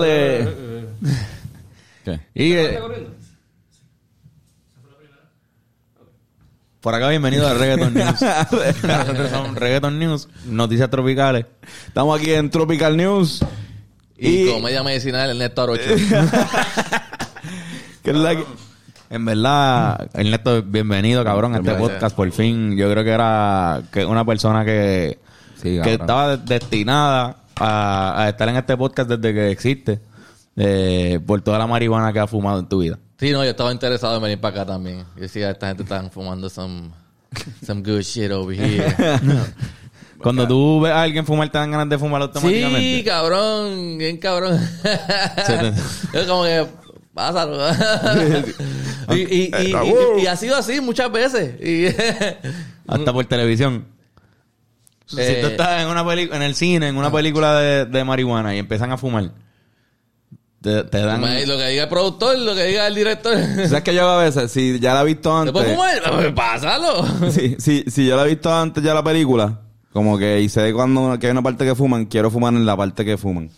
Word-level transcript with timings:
de- 0.00 0.88
¿Qué? 2.04 2.20
Y, 2.34 2.52
eh, 2.52 2.78
por 6.80 6.94
acá, 6.94 7.08
bienvenido 7.08 7.46
a 7.46 7.54
Reggaeton 7.54 7.92
News. 7.98 8.20
Nosotros 8.82 9.30
somos 9.30 9.54
Reggaeton 9.56 9.98
News, 9.98 10.28
noticias 10.46 10.88
tropicales. 10.90 11.44
Estamos 11.86 12.18
aquí 12.18 12.30
en 12.32 12.48
Tropical 12.50 12.96
News. 12.96 13.44
Y, 14.16 14.48
Y, 14.48 14.52
comedia 14.52 14.82
medicinal 14.82 15.30
Ernesto 15.30 15.62
Arocho. 15.62 15.82
que 18.02 18.10
es 18.10 18.16
la 18.16 18.36
que- 18.36 18.44
En 19.10 19.24
verdad, 19.24 20.08
Ernesto, 20.14 20.62
bienvenido, 20.62 21.24
cabrón, 21.24 21.54
a 21.54 21.58
este 21.58 21.70
Gracias. 21.70 21.90
podcast. 21.90 22.16
Por 22.16 22.30
fin, 22.32 22.76
yo 22.76 22.90
creo 22.90 23.04
que 23.04 23.10
era 23.10 23.82
que 23.92 24.04
una 24.04 24.24
persona 24.24 24.64
que, 24.64 25.18
Sí, 25.56 25.70
que 25.70 25.76
cabrón. 25.78 26.00
estaba 26.00 26.36
de- 26.36 26.44
destinada 26.44 27.36
a, 27.58 28.22
a 28.24 28.28
estar 28.28 28.48
en 28.48 28.56
este 28.56 28.76
podcast 28.76 29.08
desde 29.10 29.34
que 29.34 29.50
existe, 29.50 30.00
eh, 30.56 31.20
por 31.26 31.40
toda 31.42 31.58
la 31.58 31.66
marihuana 31.66 32.12
que 32.12 32.18
ha 32.20 32.26
fumado 32.26 32.58
en 32.60 32.68
tu 32.68 32.78
vida. 32.80 32.98
Sí, 33.18 33.30
no, 33.32 33.42
yo 33.44 33.50
estaba 33.50 33.72
interesado 33.72 34.16
en 34.16 34.22
venir 34.22 34.40
para 34.40 34.62
acá 34.62 34.72
también. 34.72 35.04
Yo 35.16 35.22
decía, 35.22 35.50
esta 35.50 35.68
gente 35.68 35.82
está 35.82 36.02
fumando 36.10 36.48
some, 36.48 36.90
some 37.66 37.82
good 37.82 38.02
shit 38.02 38.30
over 38.30 38.56
here. 38.58 38.94
Cuando 40.22 40.48
tú 40.48 40.80
ves 40.80 40.92
a 40.92 41.02
alguien 41.02 41.24
fumar, 41.24 41.48
te 41.50 41.58
dan 41.58 41.70
ganas 41.70 41.88
de 41.88 41.96
fumar 41.98 42.20
sí, 42.22 42.26
automáticamente. 42.26 43.04
cabrón, 43.04 43.98
bien 43.98 44.16
cabrón. 44.18 44.60
es 46.12 46.26
como 46.26 46.42
que, 46.42 46.66
pásalo. 47.14 47.56
y, 49.10 49.14
y, 49.14 49.50
y, 49.56 49.74
y- 50.18 50.22
y 50.22 50.26
ha 50.26 50.34
sido 50.36 50.56
así 50.56 50.80
muchas 50.80 51.10
veces. 51.12 51.54
Y 51.60 51.86
Hasta 52.88 53.12
por 53.12 53.24
televisión. 53.26 53.86
Si 55.08 55.16
Eh, 55.20 55.38
tú 55.40 55.46
estás 55.48 55.82
en 55.82 55.88
una 55.88 56.04
peli- 56.06 56.28
en 56.32 56.42
el 56.42 56.54
cine, 56.54 56.88
en 56.88 56.96
una 56.96 57.10
película 57.10 57.58
de, 57.58 57.86
de 57.86 58.04
marihuana 58.04 58.54
y 58.54 58.58
empiezan 58.58 58.92
a 58.92 58.96
fumar, 58.98 59.30
te, 60.60 60.82
te 60.84 60.98
dan... 60.98 61.20
lo 61.20 61.56
que 61.56 61.68
diga 61.68 61.84
el 61.84 61.88
productor, 61.88 62.36
lo 62.38 62.54
que 62.54 62.64
diga 62.64 62.86
el 62.86 62.94
director. 62.94 63.34
¿Sabes 63.68 63.82
que 63.82 63.94
yo 63.94 64.02
hago 64.02 64.20
a 64.20 64.24
veces? 64.24 64.50
Si 64.50 64.78
ya 64.80 64.94
la 64.94 65.02
he 65.02 65.06
visto 65.06 65.44
¿Te 65.44 65.52
puedo 65.52 65.64
antes. 65.84 66.02
fumar? 66.02 66.34
Pásalo. 66.34 67.04
Si, 67.30 67.56
si, 67.58 67.84
si 67.88 68.06
yo 68.06 68.16
la 68.16 68.24
he 68.24 68.28
visto 68.28 68.52
antes 68.52 68.82
ya 68.82 68.92
la 68.94 69.02
película, 69.04 69.60
como 69.92 70.18
que 70.18 70.40
y 70.40 70.48
sé 70.48 70.72
cuando 70.72 71.16
que 71.18 71.26
hay 71.26 71.32
una 71.32 71.42
parte 71.42 71.64
que 71.64 71.74
fuman, 71.74 72.06
quiero 72.06 72.30
fumar 72.30 72.52
en 72.54 72.66
la 72.66 72.76
parte 72.76 73.04
que 73.04 73.16
fuman. 73.16 73.50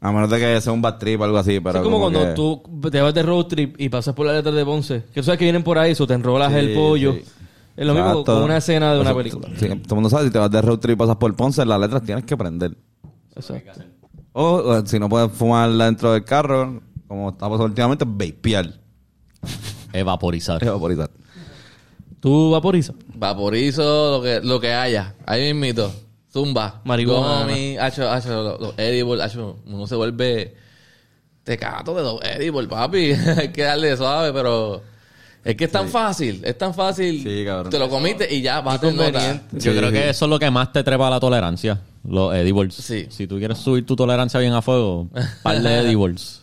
A 0.00 0.12
menos 0.12 0.30
de 0.30 0.38
que 0.38 0.60
sea 0.60 0.72
un 0.72 0.80
bad 0.80 0.96
trip 0.98 1.20
o 1.20 1.24
algo 1.24 1.38
así, 1.38 1.58
pero 1.58 1.78
es 1.78 1.82
como, 1.84 1.98
cuando 1.98 2.20
que- 2.24 2.32
tú 2.34 2.62
te 2.90 3.00
vas 3.00 3.12
de 3.12 3.22
road 3.24 3.46
trip 3.46 3.74
y 3.80 3.88
pasas 3.88 4.14
por 4.14 4.26
la 4.26 4.32
letra 4.34 4.52
de 4.52 4.64
Ponce. 4.64 5.02
Que 5.12 5.20
tú 5.20 5.24
sabes 5.24 5.38
que 5.40 5.44
vienen 5.44 5.64
por 5.64 5.76
ahí, 5.76 5.90
eso 5.90 6.06
te 6.06 6.14
enrolas 6.14 6.52
el 6.52 6.72
pollo. 6.72 7.14
sí. 7.14 7.24
Es 7.78 7.86
lo 7.86 7.94
mismo 7.94 8.24
con 8.24 8.42
una 8.42 8.56
escena 8.56 8.92
de 8.92 9.00
una 9.00 9.14
película. 9.14 9.48
Sí, 9.56 9.68
todo 9.68 9.76
el 9.76 9.94
mundo 9.94 10.10
sabe, 10.10 10.24
si 10.24 10.32
te 10.32 10.38
vas 10.40 10.50
de 10.50 10.60
road 10.60 10.80
trip 10.80 10.94
y 10.94 10.98
pasas 10.98 11.14
por 11.14 11.34
Ponce, 11.36 11.64
las 11.64 11.78
letras 11.78 12.02
tienes 12.02 12.24
que 12.24 12.36
prender. 12.36 12.76
Exacto. 13.36 13.82
O, 14.32 14.56
o 14.56 14.84
si 14.84 14.98
no 14.98 15.08
puedes 15.08 15.30
fumar 15.30 15.70
dentro 15.70 16.12
del 16.12 16.24
carro, 16.24 16.82
como 17.06 17.30
está 17.30 17.46
pasando 17.46 17.66
últimamente, 17.66 18.04
vapear. 18.04 18.74
Evaporizar. 19.92 20.62
Evaporizar. 20.64 21.08
¿Tú 22.18 22.50
vaporizas? 22.50 22.96
Vaporizo, 23.14 24.18
lo 24.18 24.22
que, 24.24 24.40
lo 24.40 24.58
que 24.58 24.74
haya. 24.74 25.14
Ahí 25.24 25.54
mismito. 25.54 25.92
Zumba. 26.32 26.80
Marihuana. 26.84 27.46
Gomi, 27.46 27.78
hacho, 27.78 28.10
hacho, 28.10 28.42
los, 28.42 28.60
los 28.60 28.74
edibles, 28.76 29.24
hacho, 29.24 29.56
uno 29.66 29.86
se 29.86 29.94
vuelve 29.94 30.56
tecato 31.44 31.94
de 31.94 32.02
los 32.02 32.20
edibles, 32.24 32.66
papi. 32.66 33.12
Hay 33.38 33.52
que 33.52 33.62
darle 33.62 33.96
suave, 33.96 34.32
pero 34.32 34.82
es 35.44 35.56
que 35.56 35.64
es 35.64 35.72
tan 35.72 35.88
fácil, 35.88 36.40
es 36.44 36.58
tan 36.58 36.74
fácil. 36.74 37.22
Sí, 37.22 37.44
cabrón. 37.44 37.70
Te 37.70 37.78
lo 37.78 37.88
comiste 37.88 38.32
y 38.34 38.42
ya, 38.42 38.60
vas 38.60 38.76
a 38.76 38.80
tener. 38.80 39.40
Yo 39.52 39.72
creo 39.72 39.88
sí. 39.88 39.94
que 39.94 40.10
eso 40.10 40.24
es 40.24 40.30
lo 40.30 40.38
que 40.38 40.50
más 40.50 40.72
te 40.72 40.82
trepa 40.82 41.06
a 41.06 41.10
la 41.10 41.20
tolerancia. 41.20 41.80
Los 42.04 42.34
edibles. 42.34 42.74
Sí. 42.74 43.06
Si 43.10 43.26
tú 43.26 43.38
quieres 43.38 43.58
subir 43.58 43.84
tu 43.86 43.96
tolerancia 43.96 44.40
bien 44.40 44.52
a 44.52 44.62
fuego, 44.62 45.08
par 45.42 45.60
de 45.60 45.78
edibles. 45.80 46.42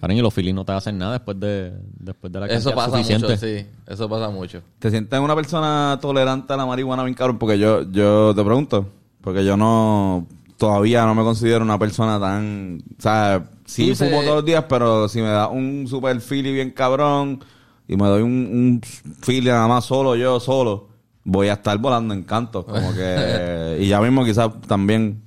Karen, 0.00 0.16
y 0.16 0.22
los 0.22 0.32
filis 0.32 0.54
no 0.54 0.64
te 0.64 0.72
hacen 0.72 0.96
nada 0.96 1.12
después 1.12 1.38
de, 1.38 1.74
después 1.98 2.32
de 2.32 2.40
la 2.40 2.46
Eso 2.46 2.70
cantidad 2.70 2.74
pasa 2.74 2.96
suficiente. 2.96 3.26
mucho, 3.26 3.38
sí. 3.38 3.66
Eso 3.86 4.08
pasa 4.08 4.30
mucho. 4.30 4.62
¿Te 4.78 4.90
sientes 4.90 5.20
una 5.20 5.34
persona 5.34 5.98
tolerante 6.00 6.52
a 6.54 6.56
la 6.56 6.64
marihuana 6.64 7.04
bien 7.04 7.14
cabrón? 7.14 7.38
Porque 7.38 7.58
yo, 7.58 7.82
yo 7.90 8.32
te 8.34 8.42
pregunto, 8.42 8.88
porque 9.20 9.44
yo 9.44 9.58
no, 9.58 10.26
todavía 10.56 11.04
no 11.04 11.14
me 11.14 11.22
considero 11.22 11.62
una 11.62 11.78
persona 11.78 12.18
tan, 12.18 12.82
o 12.98 13.02
sea, 13.02 13.44
sí 13.66 13.94
fumo 13.94 14.22
todos 14.22 14.36
los 14.36 14.44
días, 14.44 14.64
pero 14.70 15.06
si 15.06 15.20
me 15.20 15.28
da 15.28 15.48
un 15.48 15.86
super 15.86 16.18
feeling 16.20 16.54
bien 16.54 16.70
cabrón 16.70 17.44
y 17.90 17.96
me 17.96 18.06
doy 18.06 18.22
un, 18.22 18.30
un 18.30 18.80
feeling 19.20 19.50
nada 19.50 19.66
más 19.66 19.84
solo, 19.84 20.14
yo 20.14 20.38
solo, 20.38 20.86
voy 21.24 21.48
a 21.48 21.54
estar 21.54 21.76
volando 21.76 22.14
en 22.14 22.22
cantos, 22.22 22.64
como 22.64 22.94
que, 22.94 23.78
y 23.80 23.88
ya 23.88 24.00
mismo 24.00 24.24
quizás 24.24 24.48
también, 24.68 25.24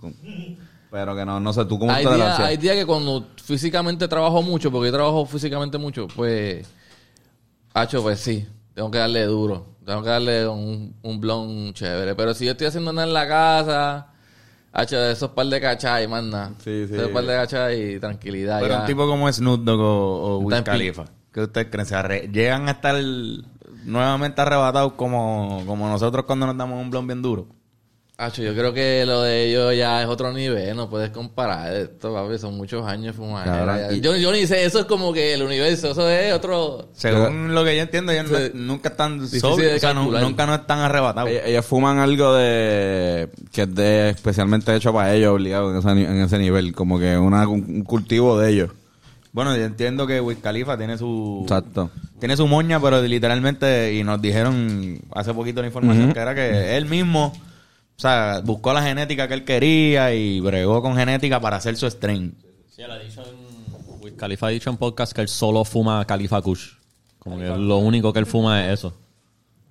pero 0.90 1.14
que 1.14 1.26
no, 1.26 1.42
no 1.42 1.52
sé, 1.52 1.66
tú 1.66 1.78
cómo 1.78 1.92
Hay 1.92 2.06
te 2.06 2.10
días, 2.10 2.20
relacionas? 2.20 2.50
hay 2.50 2.56
días 2.56 2.78
que 2.78 2.86
cuando 2.86 3.28
físicamente 3.44 4.08
trabajo 4.08 4.42
mucho, 4.42 4.72
porque 4.72 4.88
yo 4.88 4.94
trabajo 4.94 5.26
físicamente 5.26 5.78
mucho, 5.78 6.08
pues, 6.16 6.66
hacho, 7.74 8.02
pues 8.02 8.22
sí, 8.22 8.48
tengo 8.74 8.90
que 8.90 8.98
darle 9.00 9.26
duro, 9.26 9.66
tengo 9.86 10.02
que 10.02 10.10
darle 10.10 10.48
un, 10.48 10.96
un 11.02 11.20
blon 11.20 11.74
chévere. 11.74 12.16
Pero 12.16 12.34
si 12.34 12.46
yo 12.46 12.52
estoy 12.52 12.68
haciendo 12.68 12.94
nada 12.94 13.06
en 13.06 13.14
la 13.14 13.28
casa, 13.28 14.08
hacho, 14.72 15.04
esos 15.04 15.32
par 15.32 15.48
de 15.48 15.60
cachai, 15.60 16.08
nada. 16.08 16.54
Sí, 16.64 16.86
sí. 16.88 16.96
Esos 16.96 17.10
par 17.10 17.26
de 17.26 17.34
cachai 17.34 17.96
y 17.96 18.00
tranquilidad. 18.00 18.62
Pero 18.62 18.76
ya. 18.76 18.80
un 18.80 18.88
tipo 18.88 19.06
como 19.06 19.30
Snoop 19.30 19.66
Dogg 19.66 19.82
o, 19.82 20.36
o 20.36 20.38
Wiz 20.38 20.62
Khalifa, 20.62 21.04
¿qué 21.34 21.42
ustedes 21.42 21.68
creen? 21.72 21.86
¿Se 21.86 21.96
arre- 21.96 22.30
¿Llegan 22.32 22.68
a 22.68 22.72
estar 22.72 22.96
nuevamente 23.86 24.42
arrebatados 24.42 24.94
como, 24.94 25.64
como 25.66 25.88
nosotros 25.90 26.26
cuando 26.26 26.46
nos 26.48 26.58
damos 26.58 26.82
un 26.82 26.90
blon 26.90 27.08
bien 27.08 27.22
duro? 27.22 27.48
Hacho, 28.16 28.44
yo 28.44 28.54
creo 28.54 28.72
que 28.76 29.04
lo 29.08 29.24
de 29.24 29.48
ellos 29.50 29.76
ya 29.76 30.04
es 30.04 30.08
otro 30.08 30.32
nivel, 30.32 30.76
no 30.78 30.88
puedes 30.88 31.10
comparar 31.10 31.74
esto, 31.74 32.14
papi, 32.14 32.38
son 32.38 32.56
muchos 32.56 32.86
años 32.86 33.16
y- 33.92 34.02
Yo, 34.02 34.16
yo 34.16 34.32
ni 34.32 34.46
sé, 34.46 34.64
eso 34.66 34.80
es 34.80 34.86
como 34.86 35.12
que 35.12 35.34
el 35.34 35.42
universo, 35.42 35.90
eso 35.92 36.08
es 36.08 36.32
otro... 36.32 36.90
Según 36.94 37.56
lo 37.56 37.66
que 37.66 37.76
yo 37.76 37.82
entiendo, 37.82 38.12
ellos 38.12 38.30
no- 38.30 38.74
nunca 38.76 38.90
están 38.90 39.28
sobrios, 39.28 39.72
de 39.72 39.76
o 39.78 39.80
sea, 39.80 39.94
no- 39.96 40.02
calcular. 40.02 40.24
nunca 40.24 40.46
no 40.46 40.54
están 40.56 40.80
arrebatados. 40.80 41.32
Ellas, 41.32 41.44
ellas 41.48 41.66
fuman 41.66 41.98
algo 41.98 42.36
de 42.36 43.30
que 43.52 43.64
es 43.64 43.74
de 43.76 44.10
especialmente 44.12 44.76
hecho 44.76 44.94
para 44.94 45.12
ellos, 45.16 45.34
obligado 45.34 45.72
en 45.72 45.78
ese, 45.78 45.90
en 45.90 46.22
ese 46.22 46.38
nivel, 46.38 46.74
como 46.74 47.00
que 47.00 47.18
una, 47.18 47.48
un, 47.48 47.64
un 47.68 47.84
cultivo 47.84 48.40
de 48.40 48.52
ellos. 48.52 48.70
Bueno, 49.34 49.56
yo 49.58 49.64
entiendo 49.64 50.06
que 50.08 50.22
Wiz 50.22 50.38
Khalifa 50.40 50.78
tiene 50.78 50.98
su 50.98 51.40
Exacto. 51.44 51.90
tiene 52.20 52.38
su 52.38 52.48
moña, 52.48 52.80
pero 52.80 53.02
literalmente 53.02 53.94
y 53.96 54.04
nos 54.04 54.22
dijeron 54.22 55.00
hace 55.14 55.34
poquito 55.34 55.60
la 55.62 55.68
información 55.68 56.14
que 56.14 56.20
era 56.20 56.34
que 56.36 56.78
él 56.78 56.86
mismo, 56.86 57.34
o 57.36 58.00
sea, 58.00 58.42
buscó 58.46 58.74
la 58.74 58.84
genética 58.84 59.28
que 59.28 59.34
él 59.34 59.44
quería 59.44 60.14
y 60.14 60.40
bregó 60.40 60.82
con 60.84 60.96
genética 60.96 61.40
para 61.40 61.58
hacer 61.58 61.76
su 61.76 61.88
strain. 61.90 62.36
Sí, 62.70 62.84
él 62.84 62.92
ha 62.92 63.00
dicho 63.00 63.22
en... 63.24 64.02
Wiz 64.04 64.14
Khalifa 64.16 64.48
ha 64.48 64.50
dicho 64.52 64.70
en 64.70 64.78
podcast 64.78 65.14
que 65.14 65.22
él 65.22 65.28
solo 65.30 65.66
fuma 65.66 66.06
Khalifa 66.06 66.42
Kush. 66.42 66.74
Como 67.18 67.38
que 67.40 67.46
lo 67.48 67.78
único 67.78 68.14
que 68.14 68.20
él 68.20 68.26
fuma 68.28 68.66
es 68.68 68.80
eso. 68.80 68.94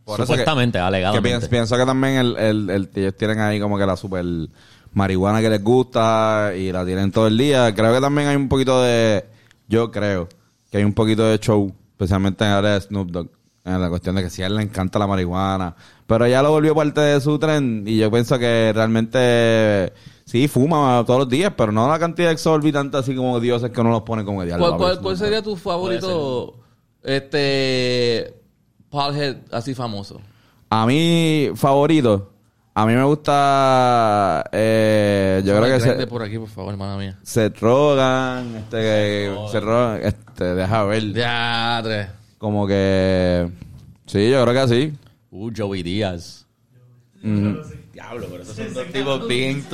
Por 0.04 0.14
eso 0.18 0.26
Supuestamente, 0.26 0.78
que, 0.78 0.82
que 0.82 0.86
alegadamente. 0.86 1.28
pienso, 1.28 1.48
pienso 1.48 1.76
que 1.76 1.86
también 1.86 2.14
el, 2.16 2.36
el, 2.36 2.70
el- 2.70 2.90
ellos 2.96 3.16
tienen 3.16 3.38
ahí 3.38 3.60
como 3.60 3.78
que 3.78 3.86
la 3.86 3.96
super 3.96 4.24
marihuana 4.94 5.40
que 5.40 5.48
les 5.50 5.62
gusta 5.62 6.52
y 6.56 6.72
la 6.72 6.84
tienen 6.84 7.12
todo 7.12 7.28
el 7.28 7.38
día. 7.38 7.72
Creo 7.74 7.94
que 7.94 8.00
también 8.00 8.26
hay 8.28 8.36
un 8.36 8.48
poquito 8.48 8.82
de, 8.82 9.24
yo 9.72 9.90
creo, 9.90 10.28
que 10.70 10.76
hay 10.76 10.84
un 10.84 10.92
poquito 10.92 11.24
de 11.24 11.38
show, 11.38 11.74
especialmente 11.92 12.44
en 12.44 12.50
el 12.50 12.56
área 12.58 12.70
de 12.72 12.80
Snoop 12.82 13.10
Dogg, 13.10 13.30
en 13.64 13.80
la 13.80 13.88
cuestión 13.88 14.14
de 14.14 14.22
que 14.22 14.28
si 14.28 14.42
a 14.42 14.46
él 14.46 14.56
le 14.56 14.62
encanta 14.62 14.98
la 14.98 15.06
marihuana. 15.06 15.74
Pero 16.06 16.26
ya 16.26 16.42
lo 16.42 16.50
volvió 16.50 16.74
parte 16.74 17.00
de 17.00 17.20
su 17.22 17.38
tren 17.38 17.84
y 17.86 17.96
yo 17.96 18.10
pienso 18.10 18.38
que 18.38 18.70
realmente 18.74 19.94
sí 20.26 20.46
fuma 20.46 21.02
todos 21.06 21.20
los 21.20 21.28
días, 21.30 21.54
pero 21.56 21.72
no 21.72 21.88
la 21.88 21.98
cantidad 21.98 22.30
exorbitante 22.30 22.98
así 22.98 23.16
como 23.16 23.40
dioses 23.40 23.70
que 23.70 23.80
uno 23.80 23.90
los 23.90 24.02
pone 24.02 24.26
como 24.26 24.44
diablo. 24.44 24.66
¿Cuál, 24.66 24.78
cuál, 24.78 25.00
cuál 25.00 25.14
Dogg". 25.14 25.24
sería 25.24 25.42
tu 25.42 25.56
favorito, 25.56 26.54
este, 27.02 28.34
Paulhead 28.90 29.36
así 29.50 29.74
famoso? 29.74 30.20
A 30.68 30.84
mí, 30.84 31.48
favorito. 31.54 32.31
A 32.74 32.86
mí 32.86 32.94
me 32.94 33.04
gusta. 33.04 34.44
Eh, 34.50 35.42
yo 35.44 35.58
creo 35.60 35.74
que 35.74 35.80
se, 35.80 36.06
por 36.06 36.22
aquí, 36.22 36.38
por 36.38 36.48
favor, 36.48 36.72
hermana 36.72 36.96
mía. 36.96 37.18
Seth 37.22 37.58
Rogen. 37.60 38.56
Este, 38.56 39.30
Seth 39.50 39.62
Rogen, 39.62 40.06
este, 40.06 40.44
deja 40.54 40.84
ver. 40.84 41.12
Ya, 41.12 41.80
tres. 41.84 42.08
Como 42.38 42.66
que. 42.66 43.50
Sí, 44.06 44.30
yo 44.30 44.42
creo 44.46 44.66
que 44.66 44.74
sí. 44.74 44.92
Uh, 45.30 45.50
Joey 45.54 45.82
Díaz. 45.82 46.46
Diablo, 47.22 48.26
pero 48.30 48.42
esos 48.42 48.56
son 48.56 48.72
dos 48.74 48.86
tipos 48.86 49.28
bien... 49.28 49.64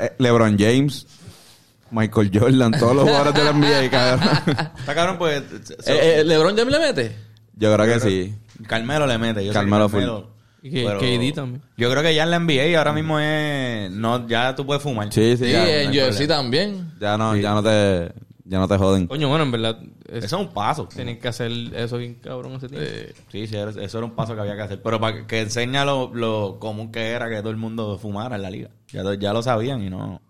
Eh, 0.00 0.12
LeBron 0.18 0.56
James. 0.58 1.06
Michael 1.90 2.30
Jordan. 2.32 2.72
Todos 2.78 2.94
los 2.96 3.04
jugadores 3.04 3.34
de 3.34 3.44
la 3.44 3.52
NBA, 3.52 3.90
cabrón. 3.90 4.28
Está 4.78 4.94
cabrón 4.94 5.18
pues 5.18 5.42
so- 5.64 5.92
Eh, 5.92 6.20
eh, 6.20 6.24
¿LeBron 6.24 6.56
James 6.56 6.72
le 6.72 6.78
mete? 6.78 7.16
Yo 7.54 7.74
creo 7.74 7.86
que 7.86 8.00
sí. 8.00 8.34
Carmelo 8.66 9.06
le 9.06 9.18
mete. 9.18 9.44
Yo 9.44 9.52
Carmelo 9.52 9.88
full. 9.88 10.02
Y 10.66 10.70
que- 10.70 10.84
pero 10.84 10.98
KD 10.98 11.32
también. 11.34 11.62
Yo 11.76 11.90
creo 11.90 12.02
que 12.02 12.14
ya 12.14 12.24
en 12.24 12.30
la 12.30 12.38
NBA 12.38 12.78
ahora 12.78 12.92
mismo 12.92 13.18
es... 13.20 13.90
No, 13.90 14.26
ya 14.28 14.54
tú 14.54 14.64
puedes 14.66 14.82
fumar. 14.82 15.12
Sí, 15.12 15.36
sí. 15.36 15.44
Sí, 15.46 15.52
ya, 15.52 15.82
en 15.82 15.86
no 15.86 15.90
UFC 15.92 16.08
problema. 16.26 16.34
también. 16.36 16.92
ya 17.00 17.16
no, 17.18 17.36
ya 17.36 17.52
no 17.52 17.62
te. 17.62 18.12
Ya 18.48 18.60
no 18.60 18.68
te 18.68 18.76
joden. 18.78 19.08
Coño, 19.08 19.28
bueno, 19.28 19.42
en 19.44 19.50
verdad. 19.50 19.78
es- 20.08 20.24
Eso 20.24 20.36
es 20.36 20.46
un 20.46 20.52
paso. 20.54 20.86
Tienen 20.94 21.18
que 21.18 21.26
hacer 21.26 21.50
eso 21.74 21.98
bien 21.98 22.14
cabrón 22.22 22.52
ese 22.52 22.68
tiempo. 22.68 22.86
Eh, 22.88 23.12
sí, 23.32 23.46
sí, 23.48 23.56
eso 23.56 23.98
era 23.98 24.04
un 24.06 24.14
paso 24.14 24.34
que 24.36 24.40
había 24.40 24.54
que 24.54 24.62
hacer. 24.62 24.80
Pero 24.82 25.00
para 25.00 25.26
que, 25.26 25.40
enseña 25.40 25.84
lo, 25.84 26.12
lo 26.14 26.58
común 26.60 26.92
que 26.92 27.08
era 27.10 27.28
que 27.28 27.38
todo 27.40 27.50
el 27.50 27.56
mundo 27.56 27.98
fumara 27.98 28.36
en 28.36 28.42
la 28.42 28.50
liga. 28.50 28.70
Ya, 28.92 29.02
lo- 29.02 29.14
ya 29.14 29.32
lo 29.32 29.42
sabían 29.42 29.82
y 29.82 29.90
no, 29.90 30.22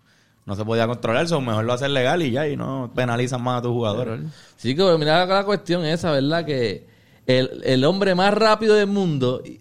no 0.47 0.57
se 0.57 0.65
podía 0.65 0.87
controlar, 0.87 1.27
eso 1.27 1.39
mejor 1.43 1.65
lo 1.67 1.75
hacen 1.75 1.93
legal 1.93 2.23
y 2.23 2.31
ya, 2.31 2.49
y 2.49 2.57
no 2.57 2.91
penalizan 2.95 3.43
más 3.43 3.59
a 3.59 3.63
tus 3.63 3.73
jugadores. 3.73 4.21
Sí, 4.57 4.71
que 4.75 4.83
pero 4.83 4.97
mira 4.97 5.27
la 5.27 5.45
cuestión 5.45 5.85
esa, 5.85 6.11
¿verdad? 6.13 6.47
Que 6.47 6.87
el, 7.27 7.61
el 7.65 7.85
hombre 7.85 8.15
más 8.15 8.33
rápido 8.33 8.77
del 8.77 8.87
mundo 8.87 9.43
y- 9.45 9.61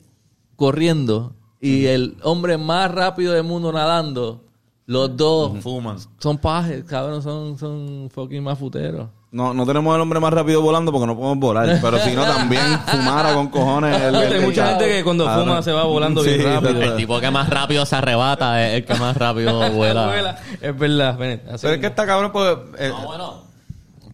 corriendo 0.55 1.33
y 1.61 1.85
el 1.87 2.17
hombre 2.23 2.57
más 2.57 2.91
rápido 2.91 3.33
del 3.33 3.43
mundo 3.43 3.71
nadando, 3.71 4.43
los 4.85 5.15
dos 5.17 5.51
Fuman. 5.63 5.97
son 6.19 6.37
pajes, 6.37 6.83
cabrón, 6.83 7.21
son, 7.23 7.57
son 7.57 8.09
fucking 8.13 8.43
mafuteros. 8.43 9.07
No, 9.31 9.53
no 9.53 9.65
tenemos 9.65 9.93
el 9.93 9.99
hombre 10.01 10.19
más 10.21 10.31
rápido 10.33 10.61
volando 10.61 10.93
porque 10.93 11.07
no 11.07 11.15
podemos 11.15 11.39
volar. 11.39 11.79
Pero 11.81 11.99
si 11.99 12.13
no, 12.15 12.23
también 12.23 12.63
fumara 12.87 13.33
con 13.33 13.49
cojones. 13.49 13.99
el- 14.01 14.15
Hay 14.15 14.31
el- 14.33 14.41
mucha 14.45 14.67
gente 14.69 14.87
que 14.87 15.03
cuando 15.03 15.25
Cabrón. 15.25 15.47
fuma 15.47 15.61
se 15.61 15.71
va 15.73 15.83
volando 15.83 16.23
Sí, 16.23 16.29
bien 16.37 16.43
rápido. 16.53 16.81
El 16.81 16.95
tipo 16.95 17.19
que 17.19 17.29
más 17.31 17.49
rápido 17.49 17.85
se 17.85 17.95
arrebata 17.97 18.65
es 18.65 18.75
el 18.75 18.85
que 18.85 18.93
más 18.95 19.17
rápido 19.17 19.59
vuela. 19.73 20.37
Es 20.61 20.77
verdad, 20.77 21.17
Bennett. 21.17 21.43
Pero 21.61 21.73
es 21.73 21.79
que 21.81 21.87
está 21.87 22.05
cabrón, 22.05 22.31
pues. 22.31 22.55
eh, 22.77 22.89
No, 22.89 23.07
bueno. 23.07 23.33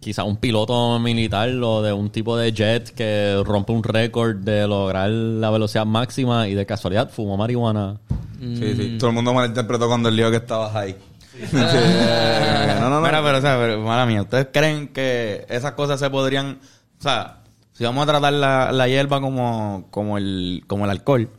Quizá 0.02 0.24
un 0.26 0.36
piloto 0.38 1.00
militar 1.00 1.50
o 1.62 1.82
de 1.82 1.94
un 1.94 2.10
tipo 2.10 2.36
de 2.36 2.52
jet 2.52 2.90
que 2.94 3.42
rompe 3.46 3.72
un 3.72 3.84
récord 3.84 4.36
de 4.38 4.68
lograr 4.68 5.10
la 5.10 5.50
velocidad 5.52 5.86
máxima 5.86 6.48
y 6.50 6.56
de 6.56 6.66
casualidad 6.66 7.10
fumó 7.10 7.38
marihuana. 7.38 7.98
Sí, 8.40 8.74
sí. 8.76 8.98
Todo 9.00 9.12
el 9.12 9.16
mundo 9.16 9.34
malinterpretó 9.34 9.88
cuando 9.88 10.10
él 10.10 10.18
dijo 10.18 10.32
que 10.32 10.38
estabas 10.38 10.76
ahí. 10.76 10.96
Sí, 11.42 11.56
no, 11.56 12.80
no, 12.82 12.90
no. 12.90 13.02
Mira, 13.02 13.22
pero, 13.24 13.38
o 13.38 13.42
sea, 13.42 13.58
pero, 13.58 13.80
mala 13.82 14.06
mía, 14.06 14.22
¿ustedes 14.24 14.48
creen 14.52 14.88
que 14.90 15.46
esas 15.50 15.74
cosas 15.74 16.00
se 16.00 16.10
podrían, 16.10 16.58
o 17.00 17.02
sea, 17.02 17.38
si 17.74 17.84
vamos 17.84 18.04
a 18.04 18.08
tratar 18.12 18.34
la, 18.34 18.72
la 18.72 18.88
hierba 18.88 19.22
como, 19.22 19.88
como 19.92 20.18
el, 20.18 20.64
como 20.68 20.86
el 20.86 20.92
alcohol, 20.92 21.30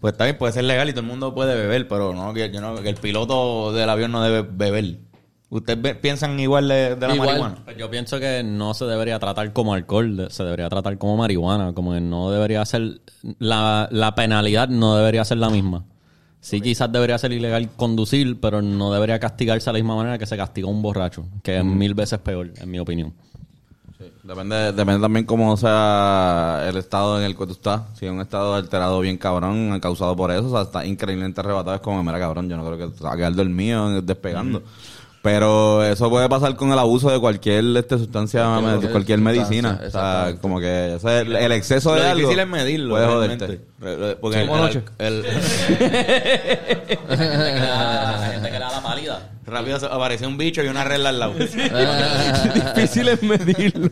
pues 0.00 0.12
está 0.12 0.24
bien, 0.24 0.38
puede 0.38 0.52
ser 0.52 0.64
legal 0.64 0.88
y 0.88 0.92
todo 0.92 1.00
el 1.00 1.06
mundo 1.08 1.34
puede 1.34 1.54
beber, 1.56 1.88
pero 1.88 2.14
no, 2.14 2.32
que, 2.32 2.50
yo 2.52 2.60
no- 2.60 2.76
que 2.80 2.88
el 2.90 2.94
piloto 2.96 3.72
del 3.72 3.88
avión 3.90 4.12
no 4.12 4.22
debe 4.22 4.42
beber. 4.42 4.98
¿Ustedes 5.54 5.96
piensan 5.98 6.40
igual 6.40 6.66
de, 6.66 6.96
de 6.96 7.06
la 7.06 7.14
Igual. 7.14 7.28
marihuana? 7.28 7.64
Pues 7.64 7.76
yo 7.76 7.88
pienso 7.88 8.18
que 8.18 8.42
no 8.42 8.74
se 8.74 8.86
debería 8.86 9.20
tratar 9.20 9.52
como 9.52 9.72
alcohol, 9.72 10.26
se 10.28 10.42
debería 10.42 10.68
tratar 10.68 10.98
como 10.98 11.16
marihuana, 11.16 11.72
como 11.72 11.92
que 11.92 12.00
no 12.00 12.32
debería 12.32 12.64
ser, 12.64 13.00
la, 13.38 13.88
la 13.92 14.16
penalidad 14.16 14.68
no 14.68 14.96
debería 14.96 15.24
ser 15.24 15.38
la 15.38 15.50
misma. 15.50 15.84
Sí, 16.40 16.60
quizás 16.60 16.90
debería 16.90 17.16
ser 17.18 17.30
ilegal 17.30 17.70
conducir, 17.76 18.40
pero 18.40 18.62
no 18.62 18.92
debería 18.92 19.20
castigarse 19.20 19.66
de 19.70 19.74
la 19.74 19.78
misma 19.78 19.94
manera 19.94 20.18
que 20.18 20.26
se 20.26 20.36
castiga 20.36 20.66
a 20.66 20.70
un 20.72 20.82
borracho, 20.82 21.24
que 21.44 21.58
es 21.58 21.64
mil 21.64 21.94
veces 21.94 22.18
peor, 22.18 22.50
en 22.56 22.68
mi 22.68 22.80
opinión. 22.80 23.14
Depende, 24.24 24.72
depende 24.72 25.00
también 25.00 25.24
cómo 25.24 25.56
sea 25.56 26.64
el 26.68 26.76
estado 26.78 27.20
en 27.20 27.26
el 27.26 27.36
que 27.36 27.46
tú 27.46 27.52
estás. 27.52 27.82
Si 27.96 28.06
es 28.06 28.10
un 28.10 28.20
estado 28.20 28.56
alterado 28.56 28.98
bien 28.98 29.18
cabrón, 29.18 29.78
causado 29.78 30.16
por 30.16 30.32
eso, 30.32 30.46
o 30.46 30.50
sea, 30.50 30.62
está 30.62 30.84
increíblemente 30.84 31.40
arrebatado, 31.40 31.76
es 31.76 31.80
como, 31.80 32.02
mira 32.02 32.18
cabrón, 32.18 32.48
yo 32.48 32.56
no 32.56 32.66
creo 32.66 32.76
que 32.90 32.96
te 32.98 33.04
va 33.04 33.12
a 33.12 33.16
quedar 33.16 33.34
dormido 33.36 34.02
despegando. 34.02 34.64
Pero 35.24 35.82
eso 35.82 36.10
puede 36.10 36.28
pasar 36.28 36.54
con 36.54 36.70
el 36.70 36.78
abuso 36.78 37.08
de 37.10 37.18
cualquier 37.18 37.64
este, 37.78 37.96
sustancia, 37.96 38.44
Cualquier 38.44 38.78
de 38.80 38.90
cualquier 38.90 39.18
medicina. 39.20 39.80
O 39.86 39.90
sea, 39.90 40.34
como 40.38 40.60
que 40.60 40.98
el, 41.02 41.34
el 41.36 41.52
exceso 41.52 41.94
de 41.94 42.00
Lo 42.00 42.06
algo 42.08 42.16
difícil 42.20 42.38
es 42.40 42.46
medirlo, 42.46 42.90
puede 42.94 43.06
joderte. 43.06 43.60
Porque 44.20 44.40
el, 44.42 44.46
Como 44.48 44.60
noche. 44.60 44.82
el- 44.98 45.22
La 47.08 48.28
gente 48.32 48.46
que 48.48 48.52
le 48.52 48.58
da 48.58 48.70
la 48.70 48.82
pálida. 48.82 49.30
rápido 49.46 49.78
apareció 49.90 50.28
un 50.28 50.36
bicho 50.36 50.62
y 50.62 50.68
una 50.68 50.84
regla 50.84 51.08
al 51.08 51.18
lado. 51.18 51.32
Difícil 52.76 53.08
es 53.08 53.22
medirlo. 53.22 53.90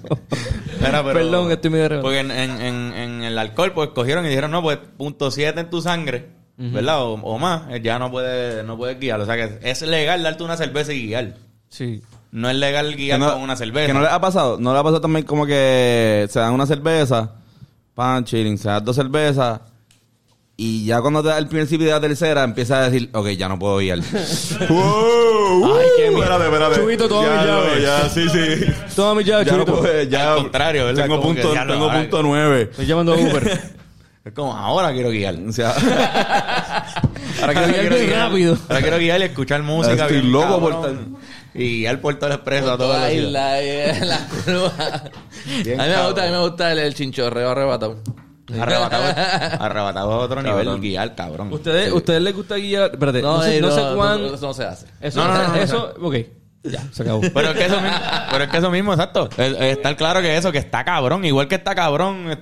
Pero- 0.81 1.05
Perdón, 1.13 1.51
estoy 1.51 1.71
medio. 1.71 2.01
Porque 2.03 2.19
en, 2.21 2.31
en, 2.31 2.61
en, 2.61 2.93
en 2.95 3.23
el 3.25 3.39
alcohol, 3.39 3.73
pues 3.73 3.89
cogieron 3.95 4.27
y 4.27 4.29
dijeron, 4.29 4.51
no, 4.51 4.61
pues 4.63 4.79
punto 4.99 5.31
7 5.31 5.59
en 5.61 5.71
tu 5.71 5.81
sangre, 5.81 6.29
¿verdad? 6.71 7.03
O, 7.03 7.15
o 7.15 7.39
más, 7.39 7.63
ya 7.83 7.99
no 7.99 8.11
puedes 8.11 8.65
no 8.65 8.77
puedes 8.77 8.99
guiar. 9.01 9.21
O 9.21 9.27
sea 9.27 9.35
que 9.37 9.59
es 9.63 9.83
legal 9.83 10.23
darte 10.23 10.45
una 10.45 10.57
cerveza 10.57 10.93
y 10.93 11.07
guiar. 11.07 11.35
Sí. 11.69 12.03
No 12.31 12.49
es 12.49 12.57
legal 12.57 12.95
guiar 12.95 13.19
no- 13.19 13.33
con 13.33 13.43
una 13.43 13.57
cerveza. 13.57 13.87
Que 13.89 13.95
no 13.95 14.01
le 14.01 14.09
ha 14.09 14.21
pasado. 14.21 14.59
No 14.61 14.73
le 14.73 14.79
ha 14.79 14.83
pasado 14.83 15.01
también 15.01 15.25
como 15.27 15.45
que 15.47 16.27
se 16.31 16.39
dan 16.39 16.53
una 16.53 16.67
cerveza, 16.67 17.33
pan, 17.95 18.25
chilling, 18.25 18.57
se 18.59 18.69
dan 18.69 18.85
dos 18.85 18.97
cervezas. 18.97 19.61
Y 20.57 20.85
ya 20.85 21.01
cuando 21.01 21.23
te 21.23 21.29
da 21.31 21.39
el 21.39 21.49
principio 21.49 21.87
de 21.87 21.93
la 21.93 22.01
tercera, 22.01 22.45
empieza 22.45 22.79
a 22.79 22.89
decir, 22.91 23.09
ok, 23.13 23.29
ya 23.31 23.49
no 23.49 23.59
puedo 23.59 23.79
guiar. 23.79 23.99
wow, 24.69 25.77
Ay, 25.77 25.87
qué 25.97 26.09
miedo. 26.11 26.23
espérate, 26.23 26.45
espérate. 26.45 26.81
Chubito, 26.81 27.09
toma 27.09 27.23
Ya, 27.27 27.41
mi 27.41 27.47
no, 27.47 27.65
llave. 27.65 27.83
Ya, 27.83 28.09
sí, 28.09 28.29
sí. 28.29 28.65
Toma 28.95 29.15
mi 29.17 29.25
llave, 29.25 29.45
Ya 29.45 29.57
no 29.57 29.65
puedo, 29.65 30.03
ya. 30.05 30.33
Al 30.35 30.43
contrario, 30.43 30.85
¿verdad? 30.87 31.03
Tengo 31.05 31.17
Como 31.21 31.29
punto, 31.35 31.53
tengo 31.53 31.91
punto 31.93 32.23
nueve. 32.23 32.63
Estoy 32.71 32.87
llamando 32.87 33.15
a 33.15 33.17
Uber. 33.17 33.61
Es 34.25 34.33
como, 34.33 34.53
ahora 34.57 34.93
quiero 34.93 35.11
guiar. 35.11 35.35
O 35.49 35.53
sea, 35.53 35.75
Para 37.41 37.55
que 37.55 37.73
guiar 37.73 37.89
bien 37.95 38.11
rápido. 38.13 38.57
Ahora 38.69 38.81
quiero 38.83 38.99
guiar 38.99 39.21
y 39.21 39.25
escuchar 39.25 39.63
música. 39.63 39.95
Estoy 40.05 40.21
bien 40.21 40.33
loco 40.33 40.61
por 40.61 40.73
cabrón. 40.75 41.17
Y 41.55 41.79
guiar 41.81 42.01
por 42.01 42.15
todo 42.15 42.29
el 42.29 42.37
expreso 42.37 42.73
a 42.73 42.79
toda 42.79 42.95
Toda 42.95 43.01
la 43.01 43.13
isla, 43.13 43.61
eh, 43.63 44.01
la 44.05 44.19
curva. 44.29 44.73
a 44.79 45.03
mí 45.47 45.63
Bien 45.65 45.77
me 45.77 45.85
gusta, 45.87 45.95
cabrón. 45.95 46.19
a 46.19 46.25
mí 46.27 46.31
me 46.33 46.39
gusta 46.39 46.73
el, 46.73 46.79
el 46.79 46.95
chinchorreo 46.95 47.51
arrebatado. 47.51 47.97
Arrebatado, 48.61 49.05
arrebatado 49.65 50.13
a 50.13 50.19
otro 50.19 50.43
Cabrón. 50.43 50.65
nivel, 50.67 50.81
guiar, 50.81 51.15
cabrón. 51.15 51.53
¿Ustedes, 51.53 51.91
¿Ustedes 51.93 52.21
les 52.23 52.35
gusta 52.35 52.57
guiar? 52.57 52.91
Espérate, 52.93 53.23
no, 53.23 53.39
No, 53.39 53.43
sé, 53.43 53.57
eh, 53.57 53.61
no 53.61 53.69
no, 53.69 53.75
sé 53.75 53.81
no, 53.83 53.95
cuán... 53.97 54.25
eso 54.27 54.47
no 54.47 54.55
se 54.55 54.65
hace. 54.65 54.87
Eso, 55.01 55.21
No, 55.25 55.29
no, 55.33 55.43
no, 55.43 55.49
no. 55.49 55.55
eso, 55.57 55.95
ok. 56.01 56.15
Ya, 56.65 56.81
se 56.93 57.03
acabó. 57.03 57.21
Pero 57.21 57.51
es 57.51 57.57
que 57.57 57.65
eso 57.67 57.81
mismo, 57.81 57.97
pero 58.31 58.45
es 58.45 58.51
que 58.51 58.57
eso 58.59 58.71
mismo, 58.71 58.93
exacto. 58.93 59.29
Es- 59.37 59.53
es 59.53 59.61
Estar 59.77 59.97
claro 59.97 60.21
que 60.21 60.37
eso, 60.37 60.53
que 60.53 60.59
está 60.59 60.85
cabrón. 60.85 61.25
Igual 61.25 61.49
que 61.49 61.57
está 61.57 61.75
cabrón, 61.75 62.39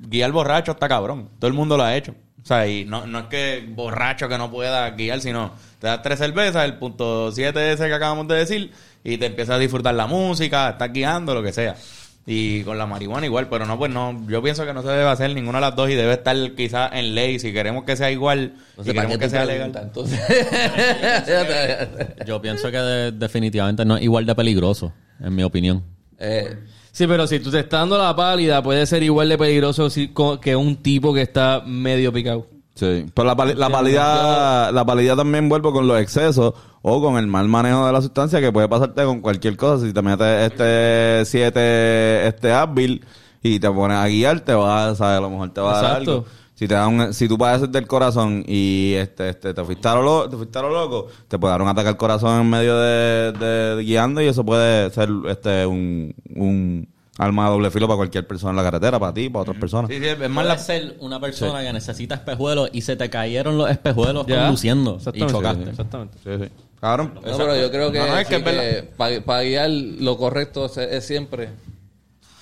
guiar 0.00 0.30
borracho 0.32 0.72
está 0.72 0.88
cabrón. 0.88 1.30
Todo 1.38 1.48
el 1.48 1.54
mundo 1.54 1.76
lo 1.76 1.84
ha 1.84 1.96
hecho. 1.96 2.14
O 2.42 2.44
sea, 2.46 2.66
y 2.66 2.84
no, 2.84 3.06
no 3.06 3.20
es 3.20 3.24
que 3.26 3.64
borracho 3.68 4.28
que 4.28 4.36
no 4.36 4.50
pueda 4.50 4.90
guiar, 4.90 5.20
sino 5.20 5.52
te 5.78 5.86
das 5.86 6.02
tres 6.02 6.18
cervezas, 6.18 6.64
el 6.64 6.74
punto 6.74 7.30
siete 7.32 7.72
ese 7.72 7.86
que 7.86 7.94
acabamos 7.94 8.26
de 8.28 8.34
decir, 8.34 8.72
y 9.04 9.16
te 9.16 9.26
empiezas 9.26 9.54
a 9.56 9.58
disfrutar 9.58 9.94
la 9.94 10.06
música, 10.08 10.70
estás 10.70 10.92
guiando, 10.92 11.34
lo 11.34 11.42
que 11.42 11.52
sea. 11.52 11.76
Y 12.24 12.62
con 12.62 12.78
la 12.78 12.86
marihuana 12.86 13.26
igual, 13.26 13.48
pero 13.48 13.66
no, 13.66 13.76
pues 13.76 13.90
no, 13.90 14.16
yo 14.28 14.40
pienso 14.42 14.64
que 14.64 14.72
no 14.72 14.82
se 14.82 14.88
debe 14.88 15.08
hacer 15.08 15.34
ninguna 15.34 15.58
de 15.58 15.62
las 15.62 15.74
dos 15.74 15.90
y 15.90 15.94
debe 15.94 16.12
estar 16.12 16.36
quizás 16.54 16.90
en 16.92 17.16
ley 17.16 17.40
si 17.40 17.52
queremos 17.52 17.82
que 17.82 17.96
sea 17.96 18.12
igual 18.12 18.52
No 18.76 18.84
y 18.84 18.86
sé 18.86 18.94
para 18.94 19.08
queremos 19.08 19.18
que 19.18 19.28
sea 19.28 19.44
legal. 19.44 19.72
entonces. 19.82 20.20
Yo 22.26 22.40
pienso 22.40 22.70
que 22.70 22.78
de- 22.78 23.12
definitivamente 23.12 23.84
no 23.84 23.96
es 23.96 24.02
igual 24.02 24.26
de 24.26 24.34
peligroso, 24.34 24.92
en 25.20 25.34
mi 25.34 25.42
opinión. 25.42 25.82
eh, 26.18 26.56
Sí, 26.92 27.06
pero 27.06 27.26
si 27.26 27.40
tú 27.40 27.50
te 27.50 27.60
estás 27.60 27.80
dando 27.80 27.96
la 27.96 28.14
pálida, 28.14 28.62
puede 28.62 28.84
ser 28.86 29.02
igual 29.02 29.26
de 29.30 29.38
peligroso 29.38 29.88
si- 29.88 30.12
que 30.42 30.54
un 30.54 30.76
tipo 30.76 31.14
que 31.14 31.22
está 31.22 31.62
medio 31.66 32.12
picado. 32.12 32.46
Sí, 32.82 33.06
pero 33.14 33.26
la, 33.28 33.36
pali- 33.36 33.54
la 33.54 33.68
palidad, 33.70 34.72
la 34.72 34.84
palidad 34.84 35.16
también 35.16 35.48
vuelve 35.48 35.70
con 35.70 35.86
los 35.86 36.00
excesos 36.00 36.52
o 36.82 37.00
con 37.00 37.16
el 37.16 37.28
mal 37.28 37.46
manejo 37.48 37.86
de 37.86 37.92
la 37.92 38.02
sustancia 38.02 38.40
que 38.40 38.50
puede 38.50 38.68
pasarte 38.68 39.04
con 39.04 39.20
cualquier 39.20 39.56
cosa. 39.56 39.86
Si 39.86 39.92
te 39.92 40.02
metes 40.02 40.50
este 40.50 41.24
7, 41.24 42.26
este 42.26 42.52
Advil 42.52 43.04
y 43.40 43.60
te 43.60 43.70
pones 43.70 43.96
a 43.98 44.08
guiar, 44.08 44.40
te 44.40 44.52
vas, 44.54 44.98
¿sabes? 44.98 45.18
A 45.18 45.20
lo 45.20 45.30
mejor 45.30 45.50
te 45.50 45.60
va 45.60 45.78
a 45.78 45.82
dar 45.82 45.92
Exacto. 45.92 46.10
algo. 46.12 46.24
Si 46.54 46.68
te 46.68 46.74
da 46.74 46.86
un, 46.86 47.12
si 47.14 47.26
tú 47.28 47.38
padeces 47.38 47.72
del 47.72 47.86
corazón 47.86 48.44
y 48.46 48.92
este, 48.94 49.30
este, 49.30 49.54
te 49.54 49.64
fuiste 49.64 49.88
a 49.88 49.94
lo, 49.94 50.02
lo- 50.02 50.28
te 50.28 50.36
fuiste 50.36 50.58
a 50.58 50.62
lo 50.62 50.70
loco, 50.70 51.06
te 51.28 51.38
puede 51.38 51.52
dar 51.52 51.62
un 51.62 51.68
ataque 51.68 51.88
al 51.88 51.96
corazón 51.96 52.40
en 52.40 52.50
medio 52.50 52.76
de, 52.78 53.32
de- 53.32 53.76
de 53.76 53.82
guiando 53.84 54.20
y 54.20 54.26
eso 54.26 54.44
puede 54.44 54.90
ser 54.90 55.08
este 55.28 55.66
un, 55.66 56.14
un 56.34 56.88
arma 57.18 57.44
de 57.44 57.50
doble 57.50 57.70
filo 57.70 57.86
para 57.86 57.96
cualquier 57.98 58.26
persona 58.26 58.50
en 58.50 58.56
la 58.56 58.62
carretera, 58.62 58.98
para 58.98 59.12
ti, 59.12 59.28
para 59.28 59.42
otras 59.42 59.56
personas. 59.58 59.90
Sí, 59.90 59.98
sí, 59.98 60.06
es 60.06 60.30
más 60.30 60.46
la, 60.46 60.58
ser 60.58 60.96
una 61.00 61.20
persona 61.20 61.62
que 61.62 61.72
necesita 61.72 62.14
espejuelos 62.14 62.70
y 62.72 62.80
se 62.82 62.96
te 62.96 63.10
cayeron 63.10 63.58
los 63.58 63.70
espejuelos 63.70 64.26
Ya. 64.26 64.40
conduciendo 64.44 64.92
y 64.92 64.96
Exactamente. 64.96 65.32
chocaste. 65.34 65.70
Exactamente. 65.70 66.18
Sí, 66.24 66.30
sí. 66.44 66.50
Cabrón. 66.80 67.14
no, 67.14 67.20
pero 67.36 67.56
yo 67.60 67.70
creo 67.70 67.92
que, 67.92 67.98
No, 67.98 68.06
no, 68.08 68.18
es 68.18 68.26
que 68.26 68.36
es 68.36 68.44
verdad. 68.44 69.22
para 69.24 69.42
guiar 69.42 69.70
lo 69.70 70.16
correcto 70.16 70.66
es, 70.66 70.76
es 70.78 71.06
siempre 71.06 71.50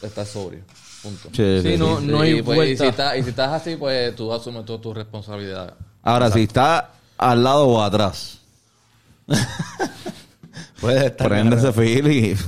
estar 0.01 0.25
sobrio. 0.25 0.61
Punto. 1.03 1.29
Sí, 1.33 1.61
Sí, 1.63 1.73
sí, 1.73 1.77
no, 1.79 1.99
sí. 1.99 2.07
no 2.07 2.21
hay 2.21 2.39
y, 2.39 2.43
pues, 2.43 2.71
y, 2.71 2.77
si 2.77 2.87
estás, 2.87 3.17
y 3.19 3.23
si 3.23 3.31
estás 3.31 3.51
así, 3.53 3.77
pues 3.77 4.15
tú 4.17 4.33
asumes 4.33 4.65
toda 4.65 4.81
tu 4.81 4.95
responsabilidad. 4.95 5.75
Ahora, 6.03 6.31
si 6.31 6.43
está 6.45 6.93
al 7.19 7.43
lado 7.43 7.67
o 7.67 7.83
atrás, 7.83 8.39
puede 10.81 11.07
estar 11.07 11.29
prende 11.29 11.57
ese 11.57 11.83
y... 11.85 12.37